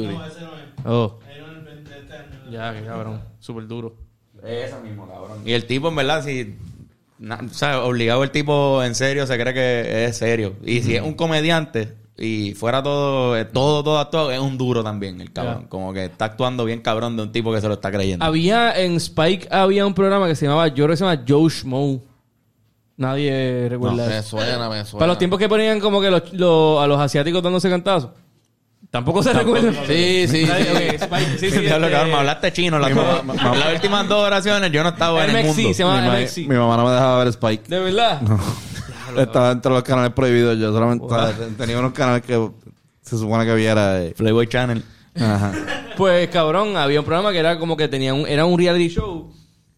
Oh, 0.85 1.19
no 1.19 1.69
el 1.69 1.83
de 1.83 1.99
este 1.99 2.13
año. 2.13 2.51
ya, 2.51 2.73
qué 2.73 2.85
cabrón. 2.85 3.21
Súper 3.39 3.67
duro. 3.67 3.97
Eso 4.43 4.79
mismo, 4.81 5.07
cabrón. 5.07 5.41
Y 5.45 5.51
el 5.51 5.65
tipo, 5.65 5.89
en 5.89 5.95
verdad, 5.95 6.23
si... 6.23 6.55
na- 7.19 7.39
o 7.45 7.53
sea, 7.53 7.83
obligado 7.83 8.23
el 8.23 8.31
tipo 8.31 8.81
en 8.83 8.95
serio 8.95 9.27
se 9.27 9.37
cree 9.39 9.53
que 9.53 10.05
es 10.05 10.17
serio. 10.17 10.55
Y 10.65 10.81
si 10.81 10.95
es 10.95 11.01
un 11.01 11.13
comediante 11.13 11.95
y 12.17 12.53
fuera 12.53 12.81
todo, 12.83 13.37
eh, 13.37 13.45
todo, 13.45 13.83
todo 13.83 13.97
actuado, 13.99 14.31
es 14.31 14.39
un 14.39 14.57
duro 14.57 14.83
también 14.83 15.21
el 15.21 15.31
cabrón. 15.31 15.67
Como 15.69 15.93
que 15.93 16.05
está 16.05 16.25
actuando 16.25 16.65
bien 16.65 16.81
cabrón 16.81 17.15
de 17.15 17.23
un 17.23 17.31
tipo 17.31 17.53
que 17.53 17.61
se 17.61 17.67
lo 17.67 17.75
está 17.75 17.91
creyendo. 17.91 18.25
Había 18.25 18.77
en 18.81 18.95
Spike 18.95 19.47
había 19.51 19.85
un 19.85 19.93
programa 19.93 20.27
que 20.27 20.35
se 20.35 20.45
llamaba, 20.45 20.67
yo 20.67 20.75
creo 20.85 20.89
que 20.89 20.97
se 20.97 21.05
llama 21.05 21.23
Joe 21.27 21.49
Schmo. 21.49 22.01
Nadie 22.97 23.67
recuerda 23.69 24.07
Me 24.07 24.17
eso. 24.17 24.37
suena, 24.37 24.69
me 24.69 24.83
suena. 24.83 24.99
Para 24.99 25.07
los 25.07 25.17
tiempos 25.17 25.39
que 25.39 25.47
ponían 25.47 25.79
como 25.79 26.01
que 26.01 26.11
los, 26.11 26.33
los- 26.33 26.81
a 26.81 26.87
los 26.87 26.99
asiáticos 26.99 27.41
dándose 27.41 27.69
cantazos. 27.69 28.09
Tampoco 28.91 29.21
se 29.21 29.33
recuerda. 29.33 29.71
Sí, 29.85 30.25
sí, 30.27 30.45
sí. 30.45 30.51
sí, 31.37 31.49
sí, 31.51 31.59
Diablo, 31.59 31.91
cabrón, 31.91 32.09
me 32.11 32.17
hablaste 32.17 32.51
chino. 32.53 32.79
Las, 32.79 32.95
dos- 32.95 33.25
las 33.25 33.73
últimas 33.73 34.07
dos 34.07 34.25
oraciones 34.25 34.71
yo 34.71 34.81
no 34.81 34.89
estaba 34.89 35.25
en 35.25 35.35
el 35.35 35.45
mundo. 35.45 35.61
se 35.61 35.73
llama 35.83 36.01
mi, 36.01 36.07
ma- 36.07 36.19
MXC. 36.19 36.37
mi 36.39 36.55
mamá 36.55 36.75
no 36.77 36.85
me 36.85 36.91
dejaba 36.91 37.19
ver 37.19 37.27
Spike. 37.27 37.63
De 37.67 37.79
verdad. 37.79 38.21
Estaba 39.17 39.51
entre 39.51 39.71
los 39.71 39.83
canales 39.83 40.11
prohibidos. 40.13 40.57
Yo 40.57 40.71
solamente 40.71 41.05
tenía 41.57 41.77
unos 41.79 41.93
canales 41.93 42.23
que 42.23 42.49
se 43.01 43.17
supone 43.17 43.45
que 43.45 43.53
viera. 43.55 44.01
eh. 44.03 44.13
Playboy 44.17 44.47
Channel. 44.47 44.83
Ajá. 45.15 45.51
Pues 45.97 46.29
cabrón, 46.29 46.77
había 46.77 46.99
un 46.99 47.05
programa 47.05 47.31
que 47.31 47.39
era 47.39 47.59
como 47.59 47.75
que 47.77 47.87
tenía 47.87 48.13
un, 48.13 48.25
era 48.27 48.45
un 48.45 48.57
reality 48.57 48.87
show, 48.89 49.31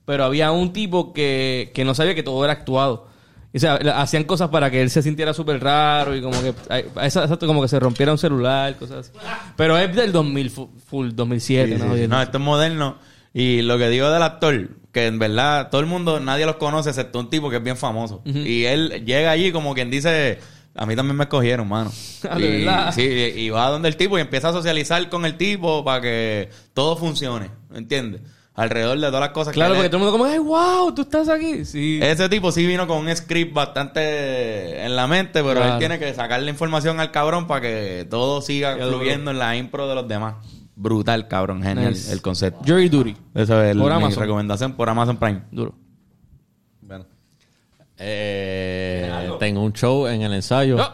pero 0.06 0.24
había 0.24 0.52
un 0.52 0.72
tipo 0.72 1.14
que, 1.14 1.72
que 1.74 1.84
no 1.84 1.96
sabía 1.96 2.14
que 2.16 2.24
todo 2.24 2.44
era 2.44 2.54
actuado. 2.54 3.08
O 3.54 3.60
sea, 3.60 3.76
hacían 3.76 4.24
cosas 4.24 4.50
para 4.50 4.72
que 4.72 4.82
él 4.82 4.90
se 4.90 5.02
sintiera 5.02 5.34
súper 5.34 5.62
raro 5.62 6.16
y 6.16 6.22
como 6.22 6.40
que 6.42 6.54
exacto, 7.02 7.46
como 7.48 7.62
que 7.62 7.68
se 7.68 7.80
rompiera 7.80 8.12
un 8.14 8.18
celular, 8.18 8.78
cosas 8.78 9.10
así. 9.10 9.20
Pero 9.58 9.78
es 9.78 9.94
del 9.96 10.12
2000 10.14 10.50
fu- 10.50 10.70
full 10.90 11.10
2007, 11.14 11.78
¿no? 11.78 11.96
No, 12.08 12.22
esto 12.22 12.38
es 12.38 12.44
moderno. 12.44 12.98
Y 13.34 13.62
lo 13.62 13.78
que 13.78 13.90
digo 13.90 14.10
del 14.10 14.24
actor, 14.24 14.70
que 14.92 15.08
en 15.08 15.20
verdad 15.20 15.70
todo 15.70 15.80
el 15.82 15.88
mundo, 15.88 16.20
nadie 16.20 16.46
los 16.46 16.56
conoce, 16.58 16.90
excepto 16.90 17.20
un 17.20 17.30
tipo 17.30 17.50
que 17.50 17.58
es 17.58 17.64
bien 17.64 17.78
famoso. 17.78 18.22
Y 18.26 18.66
él 18.66 19.04
llega 19.06 19.32
allí 19.32 19.52
como 19.52 19.74
quien 19.74 19.90
dice, 19.90 20.40
a 20.76 20.86
mí 20.86 20.96
también 20.96 21.18
me 21.18 21.24
escogieron, 21.26 21.68
mano. 21.68 21.92
Ah, 22.30 22.38
¿de 22.38 22.46
y, 22.46 22.66
verdad? 22.66 22.94
sí, 22.94 23.02
y 23.04 23.50
va 23.50 23.70
donde 23.70 23.88
el 23.90 23.96
tipo 23.98 24.18
y 24.18 24.22
empieza 24.22 24.50
a 24.50 24.54
socializar 24.54 25.10
con 25.10 25.26
el 25.26 25.36
tipo 25.38 25.84
para 25.84 26.02
que 26.02 26.50
todo 26.74 26.96
funcione, 26.98 27.50
¿entiendes? 27.74 28.22
Alrededor 28.62 29.00
de 29.00 29.08
todas 29.08 29.22
las 29.22 29.30
cosas 29.30 29.54
Claro, 29.54 29.74
que 29.74 29.78
porque 29.80 29.90
todo 29.90 29.98
el 29.98 30.04
mundo 30.12 30.18
como, 30.18 30.26
ay, 30.32 30.38
wow, 30.40 30.94
tú 30.94 31.02
estás 31.02 31.28
aquí. 31.30 31.66
Sí. 31.66 32.00
ese 32.02 32.30
tipo 32.30 32.52
sí 32.52 32.66
vino 32.68 32.86
con 32.86 32.98
un 33.00 33.16
script 33.16 33.54
bastante 33.54 34.86
en 34.86 34.96
la 34.96 35.08
mente, 35.08 35.42
pero 35.42 35.56
Claro. 35.56 35.74
él 35.74 35.80
tiene 35.80 35.98
que 35.98 36.14
sacarle 36.14 36.52
información 36.52 37.00
al 37.00 37.12
cabrón 37.12 37.48
para 37.48 37.62
que 37.62 38.06
todo 38.10 38.42
siga 38.42 38.76
Qué 38.76 38.84
duro. 38.84 38.98
fluyendo 38.98 39.32
en 39.32 39.40
la 39.40 39.56
impro 39.56 39.88
de 39.88 39.96
los 39.96 40.08
demás. 40.08 40.36
Brutal, 40.76 41.28
cabrón, 41.28 41.64
genial 41.64 41.92
Nice. 41.94 42.12
el 42.12 42.22
concepto. 42.22 42.60
Jury 42.66 42.90
Duty. 42.90 43.16
Esa 43.36 43.66
es 43.66 43.72
el- 43.72 43.80
Por 43.80 43.90
mi 43.92 43.98
Amazon. 43.98 44.22
recomendación 44.24 44.74
por 44.74 44.90
Amazon 44.90 45.18
Prime. 45.18 45.42
Duro. 45.52 45.74
Eh, 48.04 49.30
tengo 49.40 49.62
un 49.64 49.74
show 49.74 50.08
en 50.08 50.22
el 50.24 50.34
ensayo 50.34 50.78
No. 50.78 50.90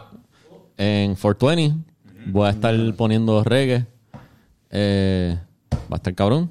en 0.76 1.14
420. 1.14 1.74
Voy 2.26 2.46
a 2.46 2.50
estar 2.50 2.74
poniendo 2.96 3.42
reggae. 3.44 3.86
Eh, 4.70 5.38
va 5.72 5.86
a 5.92 5.96
estar 5.96 6.14
cabrón. 6.14 6.50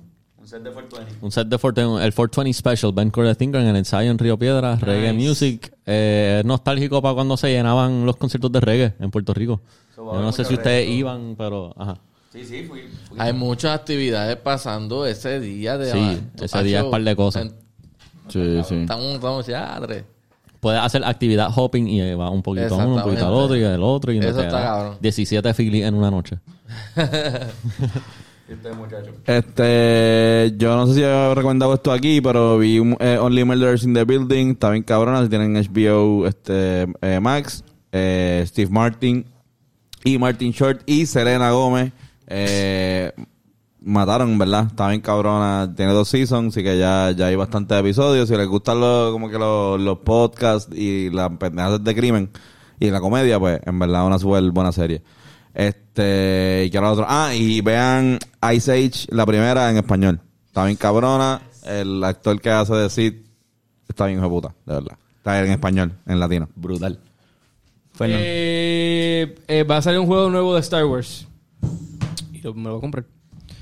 Un 1.21 1.31
set 1.31 1.47
de 1.47 1.57
420. 1.57 2.05
El 2.05 2.13
420 2.13 2.53
Special, 2.53 2.91
Ben 2.93 3.09
Core 3.11 3.35
Thinker 3.35 3.59
en 3.61 3.67
el 3.67 3.75
ensayo 3.75 4.09
en 4.09 4.17
Río 4.17 4.37
Piedra. 4.39 4.77
Reggae 4.77 5.11
Music. 5.13 5.73
Eh, 5.85 6.41
nostálgico 6.45 7.01
para 7.01 7.15
cuando 7.15 7.35
se 7.35 7.49
llenaban 7.49 8.05
los 8.05 8.15
conciertos 8.15 8.51
de 8.51 8.59
reggae 8.61 8.93
en 8.99 9.11
Puerto 9.11 9.33
Rico. 9.33 9.61
Yo 9.95 10.21
no 10.21 10.31
sé 10.31 10.45
si 10.45 10.53
ustedes 10.53 10.87
iban, 10.89 11.35
pero... 11.37 11.73
Ajá. 11.77 11.97
Sí, 12.31 12.45
sí, 12.45 12.63
fui. 12.63 12.81
Hay 13.17 13.33
muchas 13.33 13.71
actividades 13.77 14.37
pasando 14.37 15.05
ese 15.05 15.39
día 15.39 15.77
de 15.77 15.91
Sí, 15.91 16.21
ese 16.41 16.63
día 16.63 16.79
es 16.79 16.85
par 16.85 17.03
de 17.03 17.15
cosas. 17.15 17.43
En- 17.47 17.67
Sí, 18.29 18.61
sí. 18.67 18.75
Estamos, 18.75 19.05
estamos 19.15 19.47
ya, 19.47 19.79
tres. 19.81 20.03
Puedes 20.59 20.81
hacer 20.81 21.03
actividad 21.05 21.49
hopping 21.55 21.87
y 21.87 22.13
va 22.13 22.29
un 22.29 22.41
poquito 22.41 22.75
a 22.75 22.85
uno, 22.85 22.95
un 22.95 23.01
poquito 23.01 23.25
al 23.25 23.33
otro 23.33 23.55
y 23.55 23.63
el 23.63 23.81
otro. 23.81 24.11
Y 24.11 24.17
Eso 24.19 24.33
te 24.39 24.45
está 24.45 24.59
da 24.59 24.63
cabrón. 24.65 24.97
17 24.99 25.53
Philly 25.53 25.83
en 25.83 25.93
una 25.93 26.11
noche. 26.11 26.39
Este, 29.25 30.53
yo 30.57 30.75
no 30.77 30.87
sé 30.87 30.93
si 30.93 31.01
he 31.01 31.35
recomendado 31.35 31.73
esto 31.73 31.91
aquí, 31.91 32.21
pero 32.21 32.57
vi 32.57 32.77
eh, 32.99 33.17
Only 33.19 33.43
Murders 33.43 33.83
in 33.83 33.93
the 33.93 34.05
Building, 34.05 34.51
está 34.51 34.69
bien 34.69 34.83
cabrona, 34.83 35.21
si 35.23 35.29
tienen 35.29 35.53
HBO 35.53 36.25
este, 36.25 36.87
eh, 37.01 37.19
Max, 37.21 37.63
eh, 37.91 38.43
Steve 38.47 38.71
Martin 38.71 39.25
y 40.03 40.17
Martin 40.17 40.51
Short 40.51 40.81
y 40.85 41.05
Selena 41.05 41.51
Gómez. 41.51 41.91
Eh, 42.27 43.11
mataron, 43.81 44.37
¿verdad? 44.37 44.67
Está 44.67 44.89
bien 44.89 45.01
cabrona, 45.01 45.73
tiene 45.75 45.91
dos 45.91 46.07
seasons, 46.07 46.53
así 46.53 46.63
que 46.63 46.77
ya, 46.77 47.11
ya 47.11 47.27
hay 47.27 47.35
bastantes 47.35 47.77
episodios. 47.77 48.29
Si 48.29 48.35
les 48.37 48.47
gustan 48.47 48.79
los, 48.79 49.11
como 49.11 49.29
que 49.29 49.37
los, 49.37 49.79
los 49.79 49.99
podcasts 49.99 50.73
y 50.73 51.09
las 51.09 51.31
pendejadas 51.37 51.83
de 51.83 51.95
crimen 51.95 52.29
y 52.79 52.89
la 52.91 53.01
comedia, 53.01 53.39
pues 53.39 53.59
en 53.65 53.79
verdad 53.79 54.05
una 54.05 54.19
súper 54.19 54.51
buena 54.51 54.71
serie. 54.71 55.01
Este, 55.57 56.65
y 56.67 56.69
que 56.69 56.77
era 56.77 56.91
otro. 56.91 57.03
Ah, 57.07 57.33
y 57.33 57.61
vean 57.61 58.19
Ice 58.53 58.71
Age, 58.71 59.07
la 59.09 59.25
primera 59.25 59.71
en 59.71 59.77
español. 59.77 60.19
Está 60.45 60.63
bien 60.65 60.77
cabrona. 60.77 61.41
El 61.65 62.03
actor 62.03 62.39
que 62.39 62.51
hace 62.51 62.75
de 62.75 62.89
Sid 62.91 63.13
está 63.89 64.05
bien 64.05 64.19
hijo 64.19 64.25
de 64.27 64.29
puta, 64.29 64.55
de 64.67 64.73
verdad. 64.75 64.97
Está 65.17 65.43
en 65.43 65.51
español, 65.51 65.93
en 66.05 66.19
latino. 66.19 66.47
Brutal. 66.55 66.99
Eh, 68.01 69.35
eh, 69.47 69.63
va 69.63 69.77
a 69.77 69.81
salir 69.81 69.99
un 69.99 70.05
juego 70.05 70.29
nuevo 70.29 70.53
de 70.53 70.61
Star 70.61 70.85
Wars. 70.85 71.27
Y 72.31 72.41
lo- 72.41 72.53
me 72.53 72.63
lo 72.65 72.69
voy 72.73 72.77
a 72.77 72.81
comprar. 72.81 73.05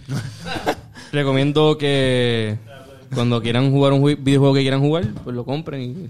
Recomiendo 1.13 1.77
que 1.77 2.57
cuando 3.13 3.41
quieran 3.41 3.71
jugar 3.71 3.93
un 3.93 4.01
jue- 4.01 4.21
videojuego 4.21 4.53
que 4.53 4.61
quieran 4.61 4.81
jugar, 4.81 5.05
pues 5.23 5.33
lo 5.33 5.45
compren 5.45 5.81
y, 5.81 6.09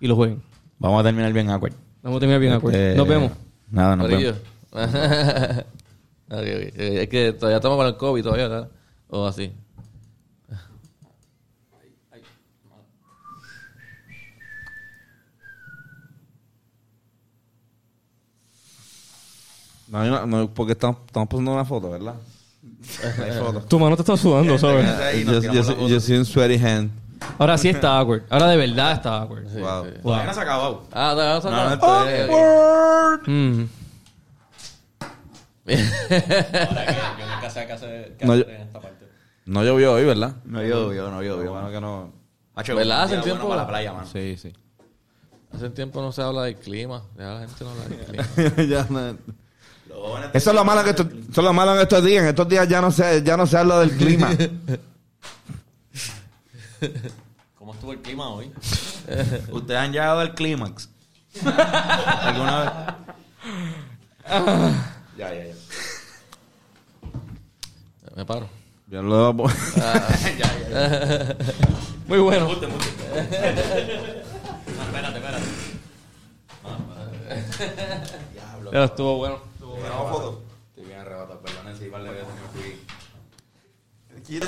y 0.00 0.08
lo 0.08 0.16
jueguen. 0.16 0.40
Vamos 0.78 1.00
a 1.00 1.04
terminar 1.04 1.32
bien 1.34 1.50
awkward. 1.50 1.74
Vamos 2.02 2.16
a 2.16 2.20
terminar 2.20 2.40
bien 2.40 2.52
acuerdo. 2.54 2.78
Eh, 2.78 2.94
Nos 2.96 3.06
vemos. 3.06 3.32
Nada, 3.70 3.94
nos 3.96 4.08
vemos. 4.08 4.34
Es 6.30 7.08
que 7.08 7.32
todavía 7.32 7.56
estamos 7.56 7.78
con 7.78 7.86
el 7.86 7.96
COVID 7.96 8.22
todavía, 8.22 8.48
¿verdad? 8.48 8.68
O 9.08 9.26
así. 9.26 9.50
No, 19.88 20.04
no, 20.04 20.26
no, 20.26 20.48
porque 20.50 20.72
estamos, 20.72 20.98
estamos 21.06 21.28
pasando 21.28 21.52
una 21.52 21.64
foto, 21.64 21.90
¿verdad? 21.90 22.14
Foto. 23.38 23.60
Tu 23.62 23.78
mano 23.78 23.96
te 23.96 24.02
está 24.02 24.16
sudando, 24.16 24.58
¿sabes? 24.58 25.24
yo, 25.24 25.40
yo, 25.40 25.64
soy- 25.64 25.88
yo 25.88 26.00
soy 26.00 26.16
un 26.18 26.24
sweaty 26.26 26.58
hand. 26.58 26.90
Ahora 27.38 27.56
sí 27.58 27.68
está 27.68 27.98
awkward. 27.98 28.22
Ahora 28.28 28.48
de 28.48 28.56
verdad 28.56 28.92
está 28.92 29.22
awkward. 29.22 29.44
Wow. 29.58 29.86
Todavía 30.02 30.26
no 30.26 30.34
se 30.34 30.40
ha 30.40 30.42
acabado. 30.42 30.82
Ah, 30.92 31.10
todavía 31.40 32.26
no, 32.26 32.36
No, 33.26 33.60
no, 33.62 33.68
no, 35.68 35.76
Mm. 38.24 38.26
No, 38.26 38.36
yo- 38.36 38.44
no 39.46 39.62
llovió 39.64 39.92
hoy, 39.94 40.04
¿verdad? 40.04 40.36
No 40.44 40.62
llovió, 40.62 41.10
no 41.10 41.22
llovió. 41.22 41.52
Bueno, 41.52 41.70
que 41.70 41.80
no. 41.80 42.12
Hacho, 42.54 42.74
¿Verdad? 42.76 43.02
Hace 43.04 43.18
tiempo- 43.18 43.46
bueno 43.46 43.48
para 43.50 43.62
la 43.62 43.68
playa, 43.68 43.92
mano. 43.92 44.06
Sí, 44.06 44.36
sí. 44.36 44.52
Hace 45.52 45.70
tiempo 45.70 46.02
no 46.02 46.12
se 46.12 46.20
habla 46.22 46.42
del 46.42 46.56
clima. 46.56 47.02
Ya 47.16 47.24
la 47.34 47.40
gente 47.40 47.64
no 47.64 47.70
habla 47.70 47.84
del 47.84 48.04
clima. 48.04 48.24
Ya 48.68 48.86
no- 48.90 49.16
Eso 50.34 50.50
es 50.50 50.54
lo 50.56 50.64
malo 50.64 50.84
que 50.84 50.90
esto- 50.90 51.08
eso 51.08 51.40
es 51.40 51.44
lo 51.44 51.52
malo 51.52 51.74
en 51.74 51.80
estos 51.80 52.04
días. 52.04 52.22
En 52.22 52.28
estos 52.28 52.48
días 52.48 52.68
ya 52.68 52.80
no 52.80 52.90
se, 52.90 53.22
ya 53.22 53.36
no 53.36 53.46
se 53.46 53.56
habla 53.56 53.78
del 53.80 53.92
clima. 53.96 54.30
¿Cómo 57.58 57.74
estuvo 57.74 57.92
el 57.92 58.00
clima 58.00 58.28
hoy? 58.28 58.52
¿Ustedes 59.50 59.80
han 59.80 59.92
llegado 59.92 60.20
al 60.20 60.34
clímax? 60.34 60.88
¿Alguna 61.44 62.60
vez? 62.60 62.72
Ya, 65.18 65.34
ya, 65.34 65.44
ya. 65.46 65.54
Me 68.14 68.24
paro. 68.24 68.48
Yo 68.86 69.02
lo 69.02 69.32
voy 69.32 69.48
a 69.48 69.52
poner. 69.52 71.36
Muy 72.06 72.18
bueno. 72.20 72.48
espérate, 72.52 72.78
espérate. 75.18 75.46
Pero 78.70 78.84
estuvo 78.84 79.16
bueno. 79.18 79.40
Estoy 80.70 80.84
bien 80.86 81.00
arrebatado, 81.00 81.40
perdón, 81.40 81.76
sí, 81.78 81.86
par 81.86 82.02
de 82.04 82.10
veces 82.10 82.28
me 82.28 82.60
fui. 82.60 82.80
Quita 84.24 84.46